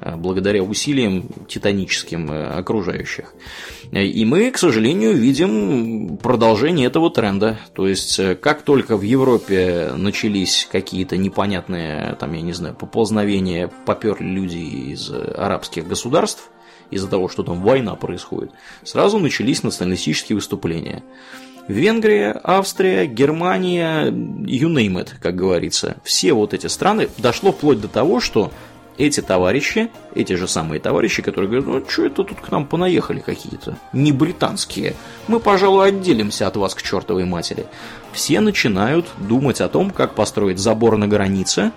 Э, 0.00 0.16
благодаря 0.16 0.62
усилиям 0.62 1.28
титаническим 1.48 2.30
э, 2.30 2.46
окружающих. 2.48 3.32
И 3.92 4.24
мы, 4.24 4.50
к 4.50 4.58
сожалению, 4.58 5.14
видим 5.14 6.16
продолжение 6.18 6.86
этого 6.86 7.10
тренда. 7.10 7.58
То 7.72 7.86
есть, 7.86 8.20
как 8.40 8.62
только 8.62 8.96
в 8.96 9.02
Европе 9.02 9.92
начались 9.96 10.68
какие-то 10.70 11.16
непонятные, 11.16 12.16
там, 12.18 12.32
я 12.32 12.42
не 12.42 12.52
знаю, 12.52 12.74
поползновения, 12.74 13.70
поперли 13.86 14.26
люди 14.26 14.58
из 14.92 15.10
арабских 15.10 15.86
государств, 15.86 16.50
из-за 16.90 17.08
того, 17.08 17.28
что 17.28 17.42
там 17.42 17.62
война 17.62 17.94
происходит, 17.94 18.50
сразу 18.84 19.18
начались 19.18 19.62
националистические 19.62 20.36
выступления. 20.36 21.02
Венгрия, 21.68 22.40
Австрия, 22.44 23.06
Германия, 23.06 24.06
you 24.06 24.68
name 24.68 24.94
it, 25.02 25.10
как 25.20 25.34
говорится. 25.34 25.96
Все 26.04 26.32
вот 26.32 26.54
эти 26.54 26.66
страны 26.66 27.08
дошло 27.18 27.52
вплоть 27.52 27.80
до 27.80 27.88
того, 27.88 28.20
что 28.20 28.52
эти 28.98 29.20
товарищи, 29.20 29.90
эти 30.14 30.32
же 30.34 30.48
самые 30.48 30.80
товарищи, 30.80 31.22
которые 31.22 31.50
говорят, 31.50 31.66
ну 31.66 31.84
что 31.88 32.06
это 32.06 32.24
тут 32.24 32.40
к 32.40 32.50
нам 32.50 32.66
понаехали 32.66 33.20
какие-то, 33.20 33.76
не 33.92 34.12
британские, 34.12 34.94
мы, 35.28 35.38
пожалуй, 35.38 35.88
отделимся 35.88 36.46
от 36.46 36.56
вас 36.56 36.74
к 36.74 36.82
чертовой 36.82 37.24
матери. 37.24 37.66
Все 38.12 38.40
начинают 38.40 39.06
думать 39.18 39.60
о 39.60 39.68
том, 39.68 39.90
как 39.90 40.14
построить 40.14 40.58
забор 40.58 40.96
на 40.96 41.08
границе, 41.08 41.72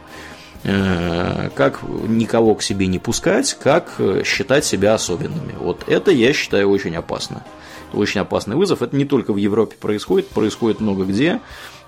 Э, 0.64 1.50
как 1.56 1.82
никого 1.84 2.56
к 2.56 2.64
себе 2.64 2.88
не 2.88 3.00
пускать, 3.00 3.54
как 3.54 3.94
э, 3.98 4.24
считать 4.26 4.66
себя 4.66 4.94
особенными. 4.94 5.54
Вот 5.58 5.88
это 5.88 6.12
я 6.12 6.34
считаю 6.34 6.70
очень 6.70 6.96
опасно. 6.98 7.46
Очень 7.94 8.22
опасный 8.22 8.56
вызов. 8.56 8.82
Это 8.82 8.96
не 8.96 9.06
только 9.06 9.34
в 9.34 9.38
Европе 9.38 9.76
происходит, 9.80 10.28
происходит 10.30 10.80
много 10.80 11.06
где, 11.06 11.40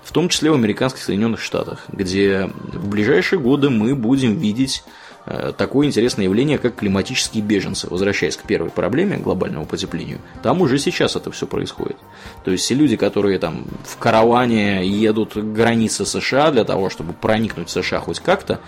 в 0.02 0.12
том 0.12 0.28
числе 0.28 0.50
в 0.50 0.54
американских 0.54 1.02
Соединенных 1.02 1.40
Штатах, 1.40 1.84
где 1.88 2.50
в 2.72 2.88
ближайшие 2.88 3.38
годы 3.38 3.70
мы 3.70 3.94
будем 3.94 4.36
видеть 4.36 4.84
Э, 5.24 5.52
такое 5.56 5.86
интересное 5.86 6.24
явление, 6.24 6.58
как 6.58 6.76
климатические 6.76 7.42
беженцы. 7.42 7.86
Возвращаясь 7.88 8.36
к 8.36 8.42
первой 8.42 8.70
проблеме, 8.70 9.18
глобальному 9.18 9.66
потеплению, 9.66 10.18
там 10.42 10.60
уже 10.60 10.78
сейчас 10.78 11.14
это 11.14 11.30
все 11.30 11.46
происходит. 11.46 11.96
То 12.44 12.50
есть 12.50 12.64
все 12.64 12.74
люди, 12.74 12.96
которые 12.96 13.38
там 13.38 13.64
в 13.84 13.96
караване 13.98 14.84
едут 14.86 15.34
к 15.34 15.38
границе 15.38 16.04
США 16.06 16.50
для 16.50 16.64
того, 16.64 16.90
чтобы 16.90 17.12
проникнуть 17.12 17.68
в 17.68 17.70
США 17.70 18.00
хоть 18.00 18.20
как-то, 18.20 18.60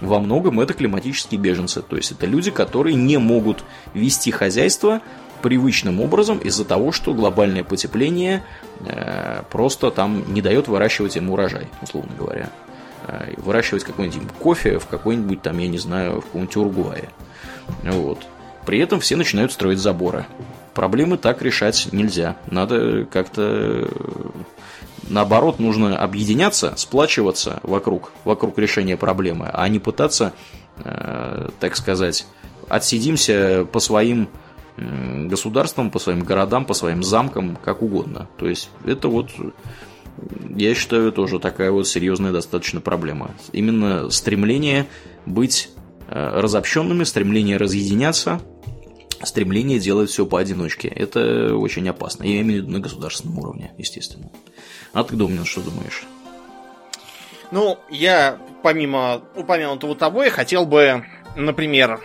во 0.00 0.18
многом 0.18 0.60
это 0.60 0.74
климатические 0.74 1.40
беженцы. 1.40 1.80
То 1.80 1.96
есть 1.96 2.12
это 2.12 2.26
люди, 2.26 2.50
которые 2.50 2.94
не 2.94 3.18
могут 3.18 3.64
вести 3.94 4.30
хозяйство 4.32 5.00
привычным 5.42 6.00
образом 6.00 6.38
из-за 6.38 6.64
того, 6.64 6.92
что 6.92 7.12
глобальное 7.12 7.64
потепление 7.64 8.44
э, 8.80 9.42
просто 9.50 9.90
там 9.90 10.32
не 10.32 10.40
дает 10.40 10.68
выращивать 10.68 11.16
им 11.16 11.30
урожай, 11.30 11.68
условно 11.82 12.12
говоря. 12.18 12.50
Э, 13.06 13.34
выращивать 13.36 13.84
какой-нибудь 13.84 14.32
кофе 14.38 14.78
в 14.78 14.86
какой-нибудь 14.86 15.42
там, 15.42 15.58
я 15.58 15.68
не 15.68 15.78
знаю, 15.78 16.20
в 16.20 16.24
каком-нибудь 16.26 16.56
Уругвае. 16.56 17.08
Вот. 17.82 18.18
При 18.64 18.78
этом 18.78 19.00
все 19.00 19.16
начинают 19.16 19.52
строить 19.52 19.78
заборы. 19.78 20.24
Проблемы 20.72 21.18
так 21.18 21.42
решать 21.42 21.88
нельзя. 21.92 22.36
Надо 22.48 23.04
как-то 23.04 23.90
наоборот, 25.08 25.58
нужно 25.58 25.98
объединяться, 25.98 26.74
сплачиваться 26.76 27.60
вокруг, 27.62 28.12
вокруг 28.24 28.58
решения 28.58 28.96
проблемы, 28.96 29.50
а 29.52 29.68
не 29.68 29.78
пытаться, 29.78 30.32
э, 30.78 31.48
так 31.60 31.76
сказать, 31.76 32.26
отсидимся 32.68 33.66
по 33.70 33.80
своим 33.80 34.28
государствам, 34.76 35.90
по 35.90 35.98
своим 35.98 36.24
городам, 36.24 36.64
по 36.64 36.74
своим 36.74 37.02
замкам, 37.02 37.56
как 37.56 37.82
угодно. 37.82 38.28
То 38.38 38.48
есть 38.48 38.70
это 38.84 39.08
вот 39.08 39.30
я 40.54 40.74
считаю, 40.74 41.12
тоже 41.12 41.38
такая 41.38 41.70
вот 41.70 41.88
серьезная 41.88 42.32
достаточно 42.32 42.80
проблема. 42.80 43.34
Именно 43.52 44.10
стремление 44.10 44.86
быть 45.26 45.70
э, 46.08 46.40
разобщенными, 46.40 47.04
стремление 47.04 47.56
разъединяться, 47.56 48.40
стремление 49.22 49.78
делать 49.78 50.10
все 50.10 50.26
поодиночке. 50.26 50.88
Это 50.88 51.56
очень 51.56 51.88
опасно. 51.88 52.24
Я 52.24 52.40
имею 52.42 52.62
в 52.62 52.64
виду 52.66 52.72
на 52.72 52.80
государственном 52.80 53.38
уровне, 53.38 53.72
естественно. 53.78 54.30
А 54.92 55.04
ты, 55.04 55.16
Домнин, 55.16 55.44
что 55.44 55.62
думаешь? 55.62 56.04
Ну, 57.50 57.78
я, 57.90 58.38
помимо 58.62 59.22
упомянутого 59.34 59.94
тобой, 59.94 60.30
хотел 60.30 60.66
бы, 60.66 61.04
например, 61.36 62.00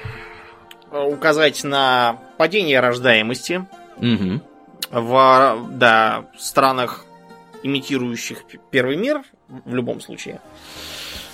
указать 0.92 1.64
на 1.64 2.20
падение 2.38 2.80
рождаемости 2.80 3.66
Угу. 3.98 4.42
В 4.92 5.68
да, 5.72 6.26
странах, 6.38 7.06
имитирующих 7.64 8.44
первый 8.72 8.96
мир, 8.96 9.24
в 9.48 9.74
любом 9.74 10.02
случае. 10.02 10.40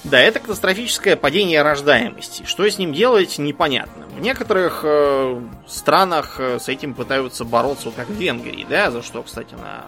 Да, 0.04 0.20
это 0.20 0.40
катастрофическое 0.40 1.16
падение 1.16 1.62
рождаемости. 1.62 2.44
Что 2.46 2.68
с 2.68 2.78
ним 2.78 2.94
делать, 2.94 3.38
непонятно. 3.38 4.06
В 4.08 4.20
некоторых 4.20 4.82
э, 4.84 5.42
странах 5.66 6.40
э, 6.40 6.60
с 6.60 6.68
этим 6.68 6.94
пытаются 6.94 7.46
бороться, 7.46 7.86
вот 7.86 7.96
как 7.96 8.10
в 8.10 8.14
Венгрии, 8.14 8.66
да, 8.70 8.92
за 8.92 9.02
что, 9.02 9.24
кстати, 9.24 9.54
на 9.54 9.86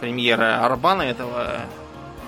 премьера 0.00 0.64
Арбана 0.64 1.02
этого 1.02 1.60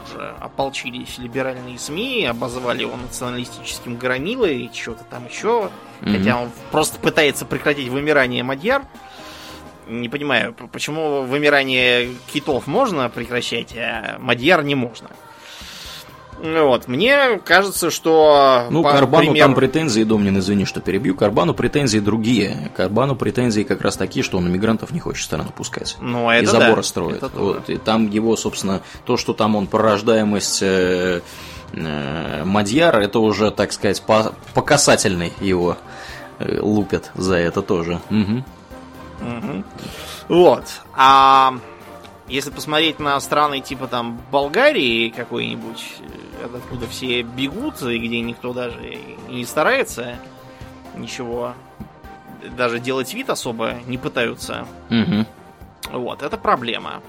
уже 0.06 0.34
ополчились 0.40 1.18
либеральные 1.18 1.78
СМИ, 1.78 2.26
обозвали 2.26 2.82
его 2.82 2.96
националистическим 2.96 3.96
громилой 3.96 4.62
и 4.62 4.72
что-то 4.72 5.04
там 5.04 5.26
еще. 5.26 5.70
Mm-hmm. 6.00 6.18
Хотя 6.18 6.40
он 6.42 6.50
просто 6.70 6.98
пытается 6.98 7.44
прекратить 7.44 7.88
вымирание 7.88 8.42
Мадьяр. 8.42 8.84
Не 9.88 10.08
понимаю, 10.08 10.54
почему 10.72 11.22
вымирание 11.22 12.10
китов 12.32 12.66
можно 12.66 13.08
прекращать, 13.08 13.76
а 13.76 14.16
Мадьяр 14.18 14.64
не 14.64 14.74
можно. 14.74 15.08
Вот, 16.42 16.86
мне 16.86 17.38
кажется, 17.44 17.90
что... 17.90 18.66
Ну, 18.70 18.82
Карбану 18.82 19.32
примеру... 19.32 19.46
там 19.46 19.54
претензии, 19.54 20.02
Домнин, 20.02 20.38
извини, 20.38 20.64
что 20.64 20.80
перебью, 20.80 21.14
Карбану 21.14 21.54
претензии 21.54 21.98
другие. 21.98 22.70
Карбану 22.76 23.16
претензии 23.16 23.62
как 23.62 23.80
раз 23.80 23.96
такие, 23.96 24.22
что 24.22 24.38
он 24.38 24.50
мигрантов 24.52 24.90
не 24.90 25.00
хочет 25.00 25.24
страну 25.24 25.50
пускать. 25.56 25.96
Ну, 26.00 26.30
это 26.30 26.44
И 26.44 26.46
заборы 26.46 26.76
да, 26.76 26.82
строит. 26.82 27.22
Это 27.22 27.30
вот, 27.38 27.70
и 27.70 27.78
там 27.78 28.10
его, 28.10 28.36
собственно, 28.36 28.82
то, 29.04 29.16
что 29.16 29.32
там 29.32 29.56
он 29.56 29.66
порождаемость 29.66 30.62
э, 30.62 31.22
э, 31.72 32.44
Мадьяра, 32.44 33.00
это 33.00 33.18
уже, 33.18 33.50
так 33.50 33.72
сказать, 33.72 34.02
по, 34.02 34.34
по 34.52 34.62
касательной 34.62 35.32
его 35.40 35.78
э, 36.38 36.60
лупят 36.60 37.10
за 37.14 37.36
это 37.36 37.62
тоже. 37.62 38.00
Угу. 38.10 38.44
Угу. 39.20 39.64
Вот. 40.28 40.64
А 40.94 41.54
если 42.28 42.50
посмотреть 42.50 42.98
на 42.98 43.18
страны 43.20 43.60
типа 43.60 43.86
там 43.86 44.20
Болгарии 44.32 45.10
какой-нибудь, 45.10 45.96
откуда 46.54 46.86
все 46.86 47.22
бегут, 47.22 47.82
и 47.82 47.98
где 47.98 48.20
никто 48.20 48.52
даже 48.52 48.94
и 48.94 49.16
не 49.28 49.44
старается 49.44 50.16
ничего, 50.94 51.54
даже 52.56 52.78
делать 52.78 53.12
вид 53.14 53.30
особо 53.30 53.74
не 53.86 53.98
пытаются. 53.98 54.66
Угу. 54.90 55.98
Вот, 55.98 56.22
это 56.22 56.36
проблема. 56.36 57.02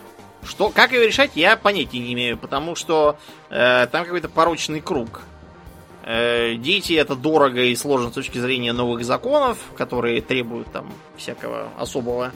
Что, 0.43 0.69
как 0.69 0.91
ее 0.91 1.07
решать, 1.07 1.31
я 1.35 1.57
понятия 1.57 1.99
не 1.99 2.13
имею, 2.13 2.37
потому 2.37 2.75
что 2.75 3.17
э, 3.49 3.87
там 3.91 4.05
какой-то 4.05 4.29
порочный 4.29 4.81
круг. 4.81 5.21
Э, 6.03 6.55
дети 6.55 6.93
это 6.93 7.15
дорого 7.15 7.61
и 7.61 7.75
сложно 7.75 8.11
с 8.11 8.13
точки 8.13 8.37
зрения 8.37 8.71
новых 8.71 9.03
законов, 9.03 9.57
которые 9.75 10.21
требуют 10.21 10.71
там 10.71 10.91
всякого 11.17 11.69
особого 11.77 12.31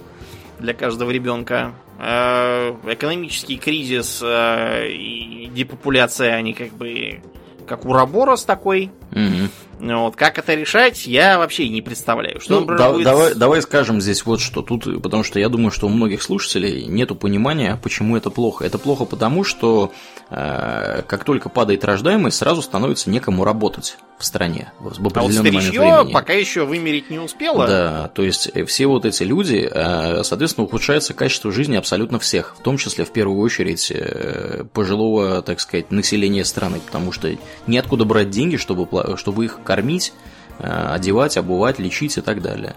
для 0.61 0.73
каждого 0.73 1.11
ребенка. 1.11 1.73
Э, 1.99 2.73
экономический 2.87 3.57
кризис 3.57 4.21
э, 4.23 4.87
и 4.89 5.51
депопуляция, 5.53 6.35
они 6.35 6.53
как 6.53 6.71
бы 6.73 7.19
как 7.67 7.85
Ураборос 7.85 8.45
такой. 8.45 8.91
Угу. 9.11 9.49
Вот, 9.81 10.15
как 10.15 10.37
это 10.37 10.53
решать, 10.53 11.07
я 11.07 11.39
вообще 11.39 11.67
не 11.67 11.81
представляю. 11.81 12.39
Что, 12.39 12.59
ну, 12.59 12.77
да, 12.77 12.91
будет... 12.91 13.03
давай, 13.03 13.33
давай 13.33 13.61
скажем 13.63 13.99
здесь 13.99 14.25
вот 14.25 14.39
что 14.39 14.61
тут, 14.61 15.01
потому 15.01 15.23
что 15.23 15.39
я 15.39 15.49
думаю, 15.49 15.71
что 15.71 15.87
у 15.87 15.89
многих 15.89 16.21
слушателей 16.21 16.85
нету 16.85 17.15
понимания, 17.15 17.79
почему 17.81 18.15
это 18.15 18.29
плохо. 18.29 18.63
Это 18.63 18.77
плохо 18.77 19.05
потому, 19.05 19.43
что 19.43 19.91
э, 20.29 21.01
как 21.07 21.23
только 21.23 21.49
падает 21.49 21.83
рождаемость, 21.83 22.37
сразу 22.37 22.61
становится 22.61 23.09
некому 23.09 23.43
работать 23.43 23.97
в 24.21 24.25
стране 24.25 24.71
в 24.79 24.87
а 24.87 25.21
вот 25.21 25.31
времени. 25.31 26.13
пока 26.13 26.33
еще 26.33 26.65
вымереть 26.65 27.09
не 27.09 27.19
успела. 27.19 27.65
Да, 27.65 28.07
то 28.09 28.23
есть 28.23 28.51
э, 28.53 28.65
все 28.65 28.85
вот 28.85 29.05
эти 29.05 29.23
люди, 29.23 29.67
э, 29.69 30.23
соответственно, 30.23 30.65
ухудшается 30.65 31.13
качество 31.13 31.51
жизни 31.51 31.75
абсолютно 31.75 32.19
всех, 32.19 32.55
в 32.57 32.61
том 32.61 32.77
числе 32.77 33.03
в 33.03 33.11
первую 33.11 33.39
очередь 33.39 33.91
э, 33.91 34.63
пожилого, 34.73 35.41
так 35.41 35.59
сказать, 35.59 35.91
населения 35.91 36.45
страны, 36.45 36.79
потому 36.85 37.11
что 37.11 37.35
неоткуда 37.65 38.05
брать 38.05 38.29
деньги, 38.29 38.57
чтобы, 38.57 38.87
чтобы 39.17 39.45
их 39.45 39.59
кормить, 39.71 40.11
э, 40.59 40.93
одевать, 40.95 41.37
обувать, 41.37 41.79
лечить 41.79 42.17
и 42.17 42.21
так 42.21 42.41
далее. 42.41 42.75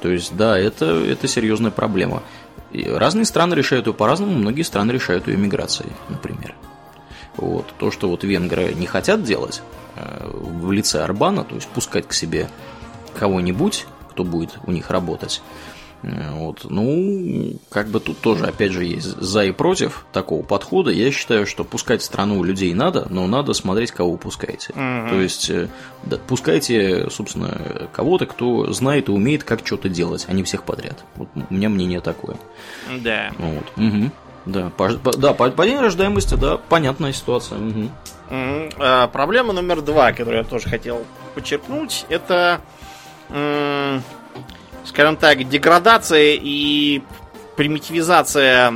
То 0.00 0.08
есть, 0.08 0.34
да, 0.34 0.58
это, 0.58 0.86
это 0.86 1.28
серьезная 1.28 1.70
проблема. 1.70 2.22
И 2.70 2.88
разные 2.88 3.26
страны 3.26 3.52
решают 3.52 3.86
ее 3.86 3.92
по-разному, 3.92 4.32
многие 4.32 4.62
страны 4.62 4.92
решают 4.92 5.28
ее 5.28 5.36
миграцией, 5.36 5.92
например. 6.08 6.54
Вот. 7.36 7.66
То, 7.78 7.90
что 7.90 8.08
вот 8.08 8.24
венгры 8.24 8.72
не 8.72 8.86
хотят 8.86 9.24
делать 9.24 9.60
э, 9.96 10.30
в 10.32 10.72
лице 10.72 11.02
Арбана, 11.04 11.44
то 11.44 11.54
есть 11.54 11.68
пускать 11.68 12.08
к 12.08 12.14
себе 12.14 12.48
кого-нибудь, 13.18 13.86
кто 14.08 14.24
будет 14.24 14.52
у 14.66 14.72
них 14.72 14.90
работать, 14.90 15.42
вот. 16.02 16.66
Ну, 16.68 17.54
как 17.70 17.88
бы 17.88 18.00
тут 18.00 18.18
тоже, 18.18 18.46
опять 18.46 18.72
же, 18.72 18.84
есть 18.84 19.16
за 19.20 19.44
и 19.44 19.52
против 19.52 20.04
такого 20.12 20.42
подхода. 20.42 20.90
Я 20.90 21.12
считаю, 21.12 21.46
что 21.46 21.64
пускать 21.64 22.02
страну 22.02 22.42
людей 22.42 22.74
надо, 22.74 23.06
но 23.08 23.26
надо 23.26 23.52
смотреть, 23.52 23.92
кого 23.92 24.16
пускаете. 24.16 24.72
Угу. 24.72 25.10
То 25.10 25.20
есть, 25.20 25.50
э, 25.50 25.68
да, 26.04 26.18
пускайте, 26.26 27.08
собственно, 27.10 27.88
кого-то, 27.92 28.26
кто 28.26 28.72
знает 28.72 29.08
и 29.08 29.12
умеет, 29.12 29.44
как 29.44 29.64
что-то 29.64 29.88
делать, 29.88 30.26
а 30.28 30.32
не 30.32 30.42
всех 30.42 30.64
подряд. 30.64 31.04
Вот 31.14 31.28
у 31.34 31.54
меня 31.54 31.68
мнение 31.68 32.00
такое. 32.00 32.36
Да. 33.00 33.30
Вот. 33.38 33.72
Угу. 33.76 34.10
Да, 34.44 34.70
по, 34.76 34.92
да, 34.92 35.34
падение 35.34 35.80
рождаемости, 35.82 36.34
да, 36.34 36.56
понятная 36.56 37.12
ситуация. 37.12 37.58
Угу. 37.58 37.90
А, 38.80 39.06
проблема 39.06 39.52
номер 39.52 39.82
два, 39.82 40.10
которую 40.10 40.38
я 40.38 40.44
тоже 40.44 40.68
хотел 40.68 41.04
подчеркнуть, 41.34 42.06
это 42.08 42.60
скажем 44.84 45.16
так, 45.16 45.48
деградация 45.48 46.38
и 46.40 47.02
примитивизация 47.56 48.74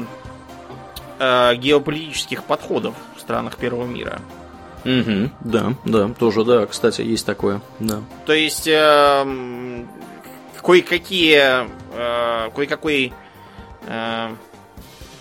э, 1.18 1.54
геополитических 1.56 2.44
подходов 2.44 2.94
в 3.16 3.20
странах 3.20 3.56
первого 3.56 3.86
мира. 3.86 4.20
Угу, 4.84 5.30
да, 5.40 5.74
да, 5.84 6.08
тоже, 6.08 6.44
да, 6.44 6.66
кстати, 6.66 7.00
есть 7.00 7.26
такое, 7.26 7.60
да. 7.80 8.02
То 8.24 8.32
есть, 8.32 8.68
э, 8.68 9.84
кое-какие, 10.62 11.66
э, 11.92 12.50
кое-какой 12.54 13.12
э, 13.88 14.28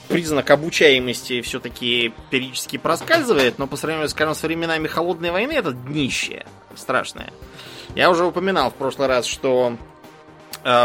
признак 0.08 0.52
обучаемости 0.52 1.42
все-таки 1.42 2.14
периодически 2.30 2.78
проскальзывает, 2.78 3.58
но 3.58 3.66
по 3.68 3.76
сравнению, 3.76 4.10
скажем, 4.10 4.36
с 4.36 4.44
временами 4.44 4.88
холодной 4.88 5.32
войны 5.32 5.54
это 5.54 5.72
днище 5.72 6.46
страшное. 6.76 7.32
Я 7.96 8.10
уже 8.10 8.26
упоминал 8.26 8.70
в 8.70 8.76
прошлый 8.76 9.08
раз, 9.08 9.26
что 9.26 9.78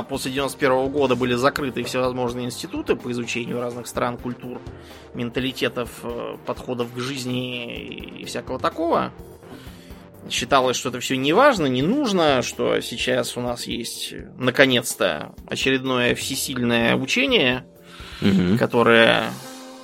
после 0.09 0.33
91 0.33 0.89
года 0.89 1.17
были 1.17 1.35
закрыты 1.35 1.83
всевозможные 1.85 2.47
институты 2.47 2.97
по 2.97 3.11
изучению 3.11 3.61
разных 3.61 3.87
стран, 3.87 4.19
культур, 4.19 4.61
менталитетов, 5.15 5.91
э, 6.03 6.37
подходов 6.47 6.93
к 6.93 6.99
жизни 6.99 8.21
и 8.21 8.25
всякого 8.25 8.59
такого. 8.59 9.13
Считалось, 10.29 10.77
что 10.77 10.91
это 10.91 11.01
все 11.01 11.17
не 11.17 11.33
важно, 11.33 11.67
не 11.67 11.83
нужно, 11.83 12.43
что 12.43 12.81
сейчас 12.81 13.37
у 13.37 13.41
нас 13.41 13.67
есть 13.67 14.15
наконец-то 14.37 15.35
очередное 15.47 16.15
всесильное 16.15 16.95
учение, 16.95 17.65
угу. 18.21 18.59
которое 18.59 19.31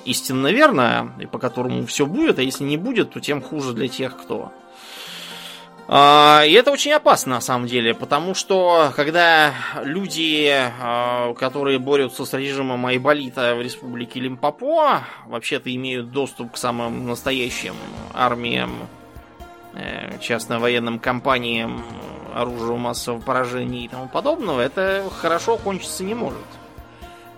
истинно 0.04 0.52
верно, 0.52 1.14
и 1.20 1.26
по 1.26 1.38
которому 1.38 1.86
все 1.86 2.06
будет, 2.06 2.38
а 2.38 2.42
если 2.42 2.64
не 2.64 2.76
будет, 2.76 3.10
то 3.10 3.20
тем 3.20 3.42
хуже 3.42 3.72
для 3.72 3.88
тех, 3.88 4.16
кто 4.16 4.52
а, 4.52 4.65
и 5.88 6.52
это 6.52 6.72
очень 6.72 6.92
опасно 6.92 7.36
на 7.36 7.40
самом 7.40 7.68
деле, 7.68 7.94
потому 7.94 8.34
что 8.34 8.92
когда 8.96 9.54
люди, 9.84 10.52
а, 10.52 11.32
которые 11.34 11.78
борются 11.78 12.24
с 12.24 12.32
режимом 12.32 12.86
Айболита 12.86 13.54
в 13.54 13.62
республике 13.62 14.18
Лимпопо, 14.18 15.04
вообще-то 15.26 15.72
имеют 15.72 16.10
доступ 16.10 16.52
к 16.52 16.56
самым 16.56 17.06
настоящим 17.06 17.74
армиям, 18.12 18.88
э, 19.74 20.18
частно-военным 20.20 20.98
компаниям, 20.98 21.84
оружию 22.34 22.76
массового 22.78 23.20
поражения 23.20 23.84
и 23.84 23.88
тому 23.88 24.08
подобного, 24.08 24.60
это 24.60 25.04
хорошо 25.20 25.56
кончиться 25.56 26.02
не 26.02 26.14
может. 26.14 26.44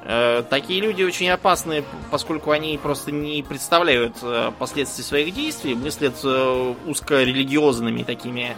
Э, 0.04 0.42
такие 0.48 0.80
люди 0.80 1.02
очень 1.02 1.28
опасны, 1.28 1.84
поскольку 2.10 2.50
они 2.50 2.78
просто 2.78 3.10
не 3.10 3.42
представляют 3.42 4.16
э, 4.22 4.52
последствий 4.58 5.02
своих 5.02 5.34
действий, 5.34 5.74
мыслят 5.74 6.14
э, 6.24 6.74
узкорелигиозными 6.86 8.04
такими 8.04 8.56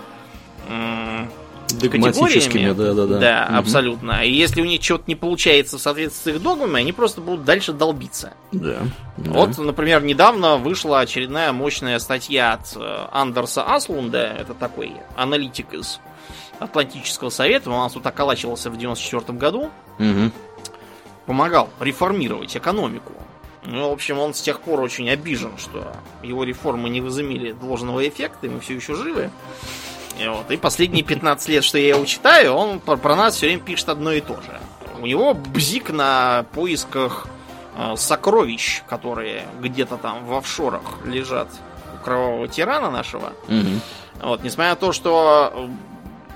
категориями. 1.80 2.72
Да, 2.72 2.94
да, 2.94 3.06
да. 3.06 3.18
Да, 3.18 3.46
угу. 3.48 3.58
абсолютно. 3.58 4.24
И 4.24 4.30
если 4.32 4.60
у 4.60 4.64
них 4.64 4.82
что-то 4.82 5.04
не 5.06 5.16
получается 5.16 5.78
в 5.78 5.80
соответствии 5.80 6.32
с 6.32 6.34
их 6.34 6.42
догмами, 6.42 6.80
они 6.80 6.92
просто 6.92 7.20
будут 7.20 7.44
дальше 7.44 7.72
долбиться. 7.72 8.34
Да. 8.52 8.78
да. 9.16 9.30
Вот, 9.30 9.56
например, 9.56 10.02
недавно 10.02 10.56
вышла 10.56 11.00
очередная 11.00 11.52
мощная 11.52 11.98
статья 11.98 12.52
от 12.52 12.76
Андерса 13.12 13.62
Аслунда, 13.64 14.36
это 14.38 14.54
такой 14.54 14.92
аналитик 15.16 15.72
из 15.72 16.00
Атлантического 16.58 17.30
совета, 17.30 17.70
он 17.70 17.76
у 17.76 17.78
нас 17.80 17.92
тут 17.92 18.06
околачивался 18.06 18.70
в 18.70 18.76
94 18.76 19.36
году. 19.38 19.70
Угу 19.98 20.30
помогал 21.30 21.68
реформировать 21.78 22.56
экономику. 22.56 23.12
Ну, 23.62 23.88
в 23.88 23.92
общем, 23.92 24.18
он 24.18 24.34
с 24.34 24.40
тех 24.40 24.60
пор 24.62 24.80
очень 24.80 25.08
обижен, 25.08 25.58
что 25.58 25.92
его 26.24 26.42
реформы 26.42 26.88
не 26.88 27.00
возымели 27.00 27.52
должного 27.52 28.08
эффекта, 28.08 28.48
и 28.48 28.50
мы 28.50 28.58
все 28.58 28.74
еще 28.74 28.96
живы. 28.96 29.30
И, 30.20 30.26
вот, 30.26 30.50
и 30.50 30.56
последние 30.56 31.04
15 31.04 31.48
лет, 31.50 31.62
что 31.62 31.78
я 31.78 31.90
его 31.90 32.04
читаю, 32.04 32.54
он 32.54 32.80
про, 32.80 32.96
про 32.96 33.14
нас 33.14 33.36
все 33.36 33.46
время 33.46 33.62
пишет 33.62 33.90
одно 33.90 34.10
и 34.10 34.20
то 34.20 34.34
же. 34.42 34.60
У 35.00 35.06
него 35.06 35.32
бзик 35.34 35.90
на 35.90 36.46
поисках 36.52 37.28
э, 37.76 37.94
сокровищ, 37.96 38.82
которые 38.88 39.44
где-то 39.60 39.98
там 39.98 40.24
в 40.24 40.34
офшорах 40.34 40.82
лежат 41.04 41.46
у 41.94 42.04
кровавого 42.04 42.48
тирана 42.48 42.90
нашего. 42.90 43.34
Мгм. 43.46 43.80
Вот, 44.20 44.42
несмотря 44.42 44.70
на 44.70 44.76
то, 44.76 44.90
что 44.92 45.52
э, 45.54 45.68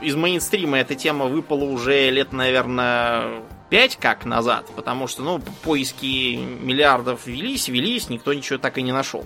из 0.05 0.14
мейнстрима 0.14 0.78
эта 0.78 0.94
тема 0.94 1.26
выпала 1.26 1.64
уже 1.64 2.10
лет, 2.10 2.32
наверное, 2.32 3.43
пять 3.70 3.97
как 3.97 4.24
назад, 4.26 4.66
потому 4.76 5.06
что, 5.06 5.22
ну, 5.22 5.40
поиски 5.62 6.36
миллиардов 6.36 7.26
велись, 7.26 7.68
велись, 7.68 8.10
никто 8.10 8.32
ничего 8.32 8.59
так 8.59 8.78
и 8.78 8.82
не 8.82 8.93
нашел. 8.93 9.24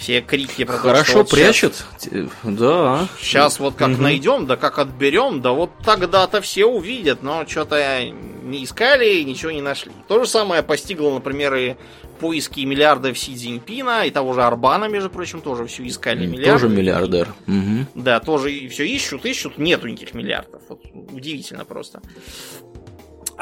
Все 0.00 0.22
крики 0.22 0.64
про 0.64 0.72
то, 0.72 0.78
что 0.78 0.88
Хорошо 0.88 1.18
вот 1.18 1.28
щас- 1.28 1.38
прячет. 1.38 1.84
Те- 1.98 2.28
Да. 2.42 3.06
Сейчас 3.20 3.60
вот 3.60 3.74
как 3.74 3.88
Мгм. 3.90 4.02
найдем, 4.02 4.46
да 4.46 4.56
как 4.56 4.78
отберем, 4.78 5.42
да 5.42 5.52
вот 5.52 5.70
тогда-то 5.84 6.40
все 6.40 6.64
увидят, 6.64 7.22
но 7.22 7.46
что-то 7.46 8.02
не 8.42 8.64
искали 8.64 9.16
и 9.20 9.24
ничего 9.24 9.50
не 9.52 9.60
нашли. 9.60 9.92
То 10.08 10.18
же 10.24 10.26
самое 10.28 10.62
постигло, 10.62 11.12
например, 11.12 11.54
и 11.54 11.74
поиски 12.18 12.60
миллиардов 12.60 13.18
Си 13.18 13.34
Цзиньпина 13.36 14.06
и 14.06 14.10
того 14.10 14.32
же 14.32 14.42
Арбана, 14.42 14.86
между 14.86 15.10
прочим, 15.10 15.42
тоже 15.42 15.66
все 15.66 15.86
искали 15.86 16.24
миллиарды. 16.26 16.50
Тоже 16.52 16.68
миллиардер. 16.70 17.28
Мгм. 17.46 17.86
Да, 17.94 18.20
тоже 18.20 18.68
все 18.68 18.86
ищут, 18.86 19.26
ищут, 19.26 19.58
нету 19.58 19.86
никаких 19.86 20.14
миллиардов. 20.14 20.62
Вот, 20.70 20.80
удивительно 21.12 21.66
просто. 21.66 22.00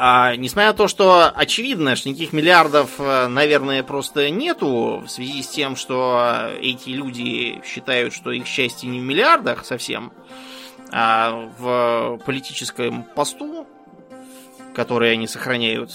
А, 0.01 0.37
несмотря 0.37 0.69
на 0.69 0.77
то, 0.77 0.87
что 0.87 1.29
очевидно, 1.29 1.97
что 1.97 2.07
никаких 2.07 2.31
миллиардов, 2.31 2.91
э, 2.99 3.27
наверное, 3.27 3.83
просто 3.83 4.29
нету, 4.29 5.03
в 5.05 5.09
связи 5.09 5.43
с 5.43 5.49
тем, 5.49 5.75
что 5.75 6.51
эти 6.61 6.87
люди 6.87 7.61
считают, 7.65 8.13
что 8.13 8.31
их 8.31 8.47
счастье 8.47 8.87
не 8.89 9.01
в 9.01 9.03
миллиардах 9.03 9.65
совсем, 9.65 10.13
а 10.89 11.49
в 11.59 12.17
политическом 12.25 13.03
посту, 13.03 13.67
который 14.73 15.11
они 15.11 15.27
сохраняют 15.27 15.91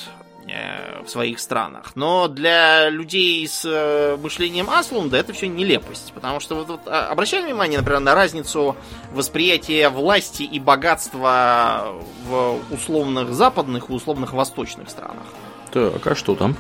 в 1.05 1.09
своих 1.09 1.39
странах. 1.39 1.93
Но 1.95 2.29
для 2.29 2.89
людей 2.89 3.47
с 3.47 3.65
э, 3.65 4.17
мышлением 4.17 4.71
Аслунда 4.71 5.17
это 5.17 5.33
все 5.33 5.49
нелепость. 5.49 6.13
Потому 6.13 6.41
что 6.41 6.55
вот, 6.57 6.69
вот, 6.69 6.81
а, 6.87 7.09
обращали 7.09 7.45
внимание, 7.45 7.79
например, 7.79 8.01
на 8.01 8.15
разницу 8.15 8.77
восприятия 9.13 9.89
власти 9.89 10.43
и 10.43 10.59
богатства 10.59 11.95
в 12.27 12.59
условных 12.71 13.35
западных 13.35 13.91
и 13.91 13.93
условных 13.93 14.33
восточных 14.33 14.91
странах. 14.91 15.25
Так, 15.73 16.07
а 16.07 16.15
что 16.15 16.35
там? 16.35 16.57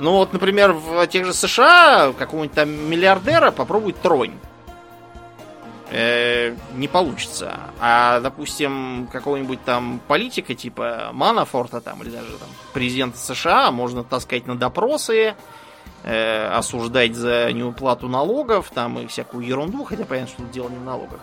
Ну 0.00 0.12
вот, 0.12 0.32
например, 0.32 0.72
в 0.72 1.06
тех 1.06 1.24
же 1.24 1.32
США 1.32 2.12
какого-нибудь 2.18 2.54
там 2.54 2.70
миллиардера 2.70 3.50
попробуй 3.50 3.92
тронь. 3.92 4.34
Э, 5.90 6.54
не 6.74 6.88
получится. 6.88 7.60
А, 7.78 8.20
допустим, 8.20 9.08
какого-нибудь 9.12 9.62
там 9.64 10.00
политика 10.08 10.54
типа 10.54 11.10
Манафорта 11.12 11.80
там, 11.80 12.02
или 12.02 12.10
даже 12.10 12.38
там 12.38 12.48
президента 12.72 13.18
США 13.18 13.70
можно 13.70 14.02
таскать 14.02 14.46
на 14.46 14.56
допросы, 14.56 15.34
э, 16.02 16.48
осуждать 16.48 17.14
за 17.14 17.52
неуплату 17.52 18.08
налогов 18.08 18.70
там 18.74 18.98
и 18.98 19.06
всякую 19.06 19.46
ерунду, 19.46 19.84
хотя 19.84 20.04
понятно, 20.04 20.32
что 20.32 20.42
дело 20.52 20.70
не 20.70 20.78
в 20.78 20.84
налогах. 20.84 21.20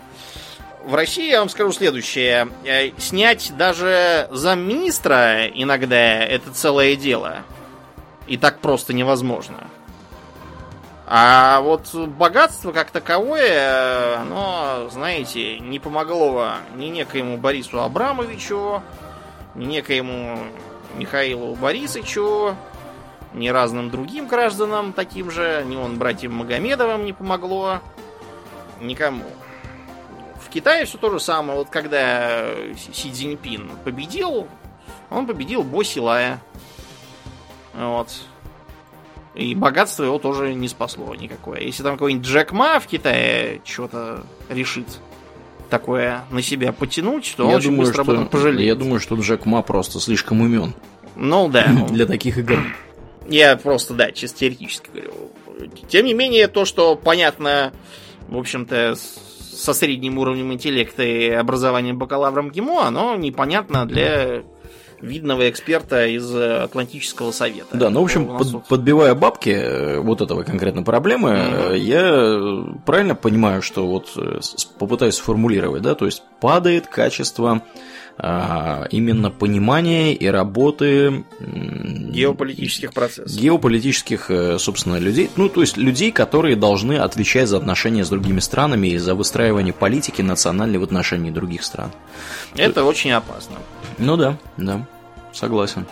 В 0.84 0.94
России 0.94 1.30
я 1.30 1.40
вам 1.40 1.48
скажу 1.48 1.72
следующее. 1.72 2.48
Э, 2.64 2.90
Снять 2.98 3.52
даже 3.56 4.28
замминистра 4.30 5.48
иногда 5.48 5.96
это 6.24 6.52
целое 6.52 6.94
дело. 6.94 7.38
И 8.28 8.36
так 8.36 8.60
просто 8.60 8.92
невозможно. 8.92 9.56
А 11.14 11.60
вот 11.60 11.94
богатство 11.94 12.72
как 12.72 12.90
таковое, 12.90 14.18
оно, 14.18 14.88
знаете, 14.90 15.58
не 15.58 15.78
помогло 15.78 16.52
ни 16.74 16.86
некоему 16.86 17.36
Борису 17.36 17.82
Абрамовичу, 17.82 18.82
ни 19.54 19.66
некоему 19.66 20.38
Михаилу 20.94 21.54
Борисовичу, 21.54 22.56
ни 23.34 23.50
разным 23.50 23.90
другим 23.90 24.26
гражданам 24.26 24.94
таким 24.94 25.30
же, 25.30 25.62
ни 25.66 25.76
он 25.76 25.98
братьям 25.98 26.32
Магомедовым 26.32 27.04
не 27.04 27.12
помогло, 27.12 27.80
никому. 28.80 29.26
В 30.40 30.48
Китае 30.48 30.86
все 30.86 30.96
то 30.96 31.10
же 31.10 31.20
самое. 31.20 31.58
Вот 31.58 31.68
когда 31.68 32.46
Си 32.74 33.12
Цзиньпин 33.12 33.72
победил, 33.84 34.48
он 35.10 35.26
победил 35.26 35.62
Бо 35.62 35.84
Силая. 35.84 36.40
Вот. 37.74 38.08
И 39.34 39.54
богатство 39.54 40.04
его 40.04 40.18
тоже 40.18 40.52
не 40.54 40.68
спасло 40.68 41.14
никакое. 41.14 41.60
Если 41.60 41.82
там 41.82 41.94
какой-нибудь 41.94 42.26
Джек 42.26 42.52
Ма 42.52 42.80
в 42.80 42.86
Китае 42.86 43.60
что-то 43.64 44.24
решит 44.50 44.86
такое 45.70 46.24
на 46.30 46.42
себя 46.42 46.72
потянуть, 46.72 47.32
то 47.36 47.46
он 47.46 47.54
очень 47.54 47.76
быстро 47.76 48.02
об 48.02 48.10
этом 48.10 48.28
пожалеет. 48.28 48.68
я 48.68 48.74
думаю, 48.74 49.00
что 49.00 49.14
Джек 49.14 49.46
Ма 49.46 49.62
просто 49.62 50.00
слишком 50.00 50.42
умен 50.42 50.74
Ну 51.16 51.48
да. 51.48 51.66
для 51.90 52.04
таких 52.04 52.36
игр. 52.38 52.58
Я 53.28 53.56
просто, 53.56 53.94
да, 53.94 54.10
чисто 54.10 54.40
теоретически 54.40 54.90
говорю. 54.92 55.12
Тем 55.88 56.06
не 56.06 56.12
менее, 56.12 56.48
то, 56.48 56.64
что 56.64 56.96
понятно, 56.96 57.72
в 58.28 58.36
общем-то, 58.36 58.96
со 58.96 59.72
средним 59.74 60.18
уровнем 60.18 60.52
интеллекта 60.52 61.04
и 61.04 61.30
образованием 61.30 61.96
бакалавром 61.96 62.50
ГИМО, 62.50 62.86
оно 62.86 63.14
непонятно 63.14 63.86
для 63.86 64.42
видного 65.02 65.50
эксперта 65.50 66.06
из 66.06 66.34
э, 66.34 66.62
Атлантического 66.62 67.32
совета. 67.32 67.76
Да, 67.76 67.90
ну, 67.90 68.00
в 68.00 68.04
общем, 68.04 68.26
под- 68.38 68.64
подбивая 68.66 69.14
бабки 69.14 69.50
э, 69.50 69.98
вот 69.98 70.20
этого 70.20 70.44
конкретно 70.44 70.82
проблемы, 70.84 71.30
э, 71.30 71.78
я 71.78 72.72
правильно 72.86 73.14
понимаю, 73.14 73.60
что 73.62 73.86
вот 73.86 74.16
попытаюсь 74.78 75.16
сформулировать, 75.16 75.82
да, 75.82 75.94
то 75.94 76.06
есть 76.06 76.22
падает 76.40 76.86
качество 76.86 77.62
а, 78.18 78.86
именно 78.90 79.30
понимания 79.30 80.14
и 80.14 80.26
работы 80.26 81.24
геополитических 81.40 82.92
процессов. 82.92 83.40
геополитических, 83.40 84.30
собственно, 84.58 84.98
людей, 84.98 85.30
ну, 85.36 85.48
то 85.48 85.62
есть 85.62 85.78
людей, 85.78 86.12
которые 86.12 86.54
должны 86.54 86.98
отвечать 86.98 87.48
за 87.48 87.56
отношения 87.56 88.04
с 88.04 88.10
другими 88.10 88.40
странами 88.40 88.88
и 88.88 88.98
за 88.98 89.14
выстраивание 89.14 89.72
политики 89.72 90.20
национальной 90.20 90.78
в 90.78 90.82
отношении 90.82 91.30
других 91.30 91.64
стран. 91.64 91.90
Это 92.54 92.84
очень 92.84 93.12
опасно. 93.12 93.56
Ну 93.98 94.16
да, 94.16 94.36
да, 94.56 94.86
согласен. 95.32 95.86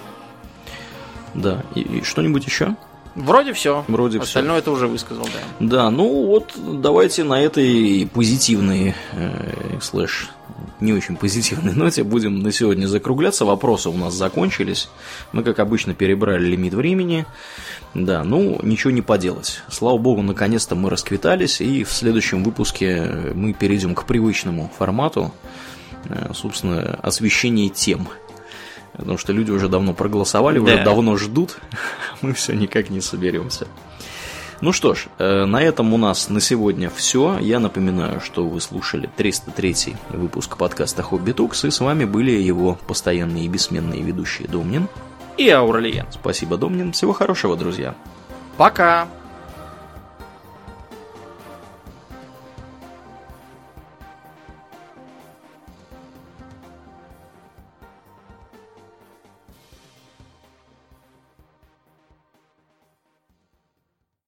Да, 1.34 1.62
и, 1.74 1.80
и 1.80 2.02
что-нибудь 2.02 2.44
еще? 2.44 2.76
Вроде 3.14 3.52
все. 3.52 3.84
Вроде. 3.88 4.20
Остальное 4.20 4.58
это 4.58 4.70
уже 4.70 4.86
высказал, 4.86 5.24
да. 5.24 5.66
Да, 5.66 5.90
ну 5.90 6.26
вот 6.26 6.54
давайте 6.56 7.24
на 7.24 7.40
этой 7.40 8.08
позитивной 8.12 8.94
э, 9.12 9.78
слэш 9.80 10.30
не 10.80 10.92
очень 10.92 11.16
позитивной 11.16 11.72
ноте 11.74 12.04
будем 12.04 12.40
на 12.40 12.52
сегодня 12.52 12.86
закругляться. 12.86 13.44
Вопросы 13.44 13.88
у 13.88 13.96
нас 13.96 14.14
закончились. 14.14 14.88
Мы, 15.32 15.42
как 15.42 15.58
обычно, 15.58 15.94
перебрали 15.94 16.46
лимит 16.46 16.74
времени. 16.74 17.26
Да, 17.94 18.22
ну, 18.24 18.60
ничего 18.62 18.90
не 18.90 19.02
поделать. 19.02 19.62
Слава 19.68 19.98
богу, 19.98 20.22
наконец-то 20.22 20.76
мы 20.76 20.90
расквитались, 20.90 21.60
и 21.60 21.82
в 21.82 21.92
следующем 21.92 22.44
выпуске 22.44 23.32
мы 23.34 23.52
перейдем 23.52 23.94
к 23.94 24.04
привычному 24.04 24.70
формату, 24.78 25.32
э, 26.04 26.30
собственно, 26.34 26.98
освещение 27.02 27.68
тем. 27.68 28.08
Потому 29.01 29.18
что 29.18 29.32
люди 29.32 29.51
уже 29.51 29.68
давно 29.68 29.94
проголосовали, 29.94 30.59
уже 30.59 30.77
Да. 30.77 30.85
давно 30.85 31.16
ждут, 31.16 31.56
мы 32.20 32.32
все 32.35 32.52
никак 32.55 32.90
не 32.90 33.01
соберемся. 33.01 33.66
Ну 34.60 34.72
что 34.72 34.94
ж, 34.94 35.06
э, 35.18 35.47
на 35.47 35.62
этом 35.62 35.94
у 35.94 35.97
нас 35.97 36.28
на 36.28 36.39
сегодня 36.40 36.90
все. 36.94 37.39
Я 37.40 37.60
напоминаю, 37.60 38.20
что 38.20 38.47
вы 38.47 38.60
слушали 38.60 39.09
303 39.16 39.97
выпуск 40.10 40.59
подкаста 40.59 41.02
Хобби 41.02 41.32
Тукс, 41.32 41.64
и 41.64 41.70
с 41.70 41.81
вами 41.81 42.05
были 42.05 42.32
его 42.32 42.78
постоянные 42.86 43.47
и 43.47 43.48
бессменные 43.48 44.02
ведущие 44.02 44.48
Домнин. 44.48 44.86
И 45.39 45.48
Ауралиен. 45.48 46.06
Спасибо, 46.10 46.59
Домнин. 46.59 46.93
Всего 46.93 47.14
хорошего, 47.14 47.56
друзья. 47.56 47.94
Пока. 48.59 49.09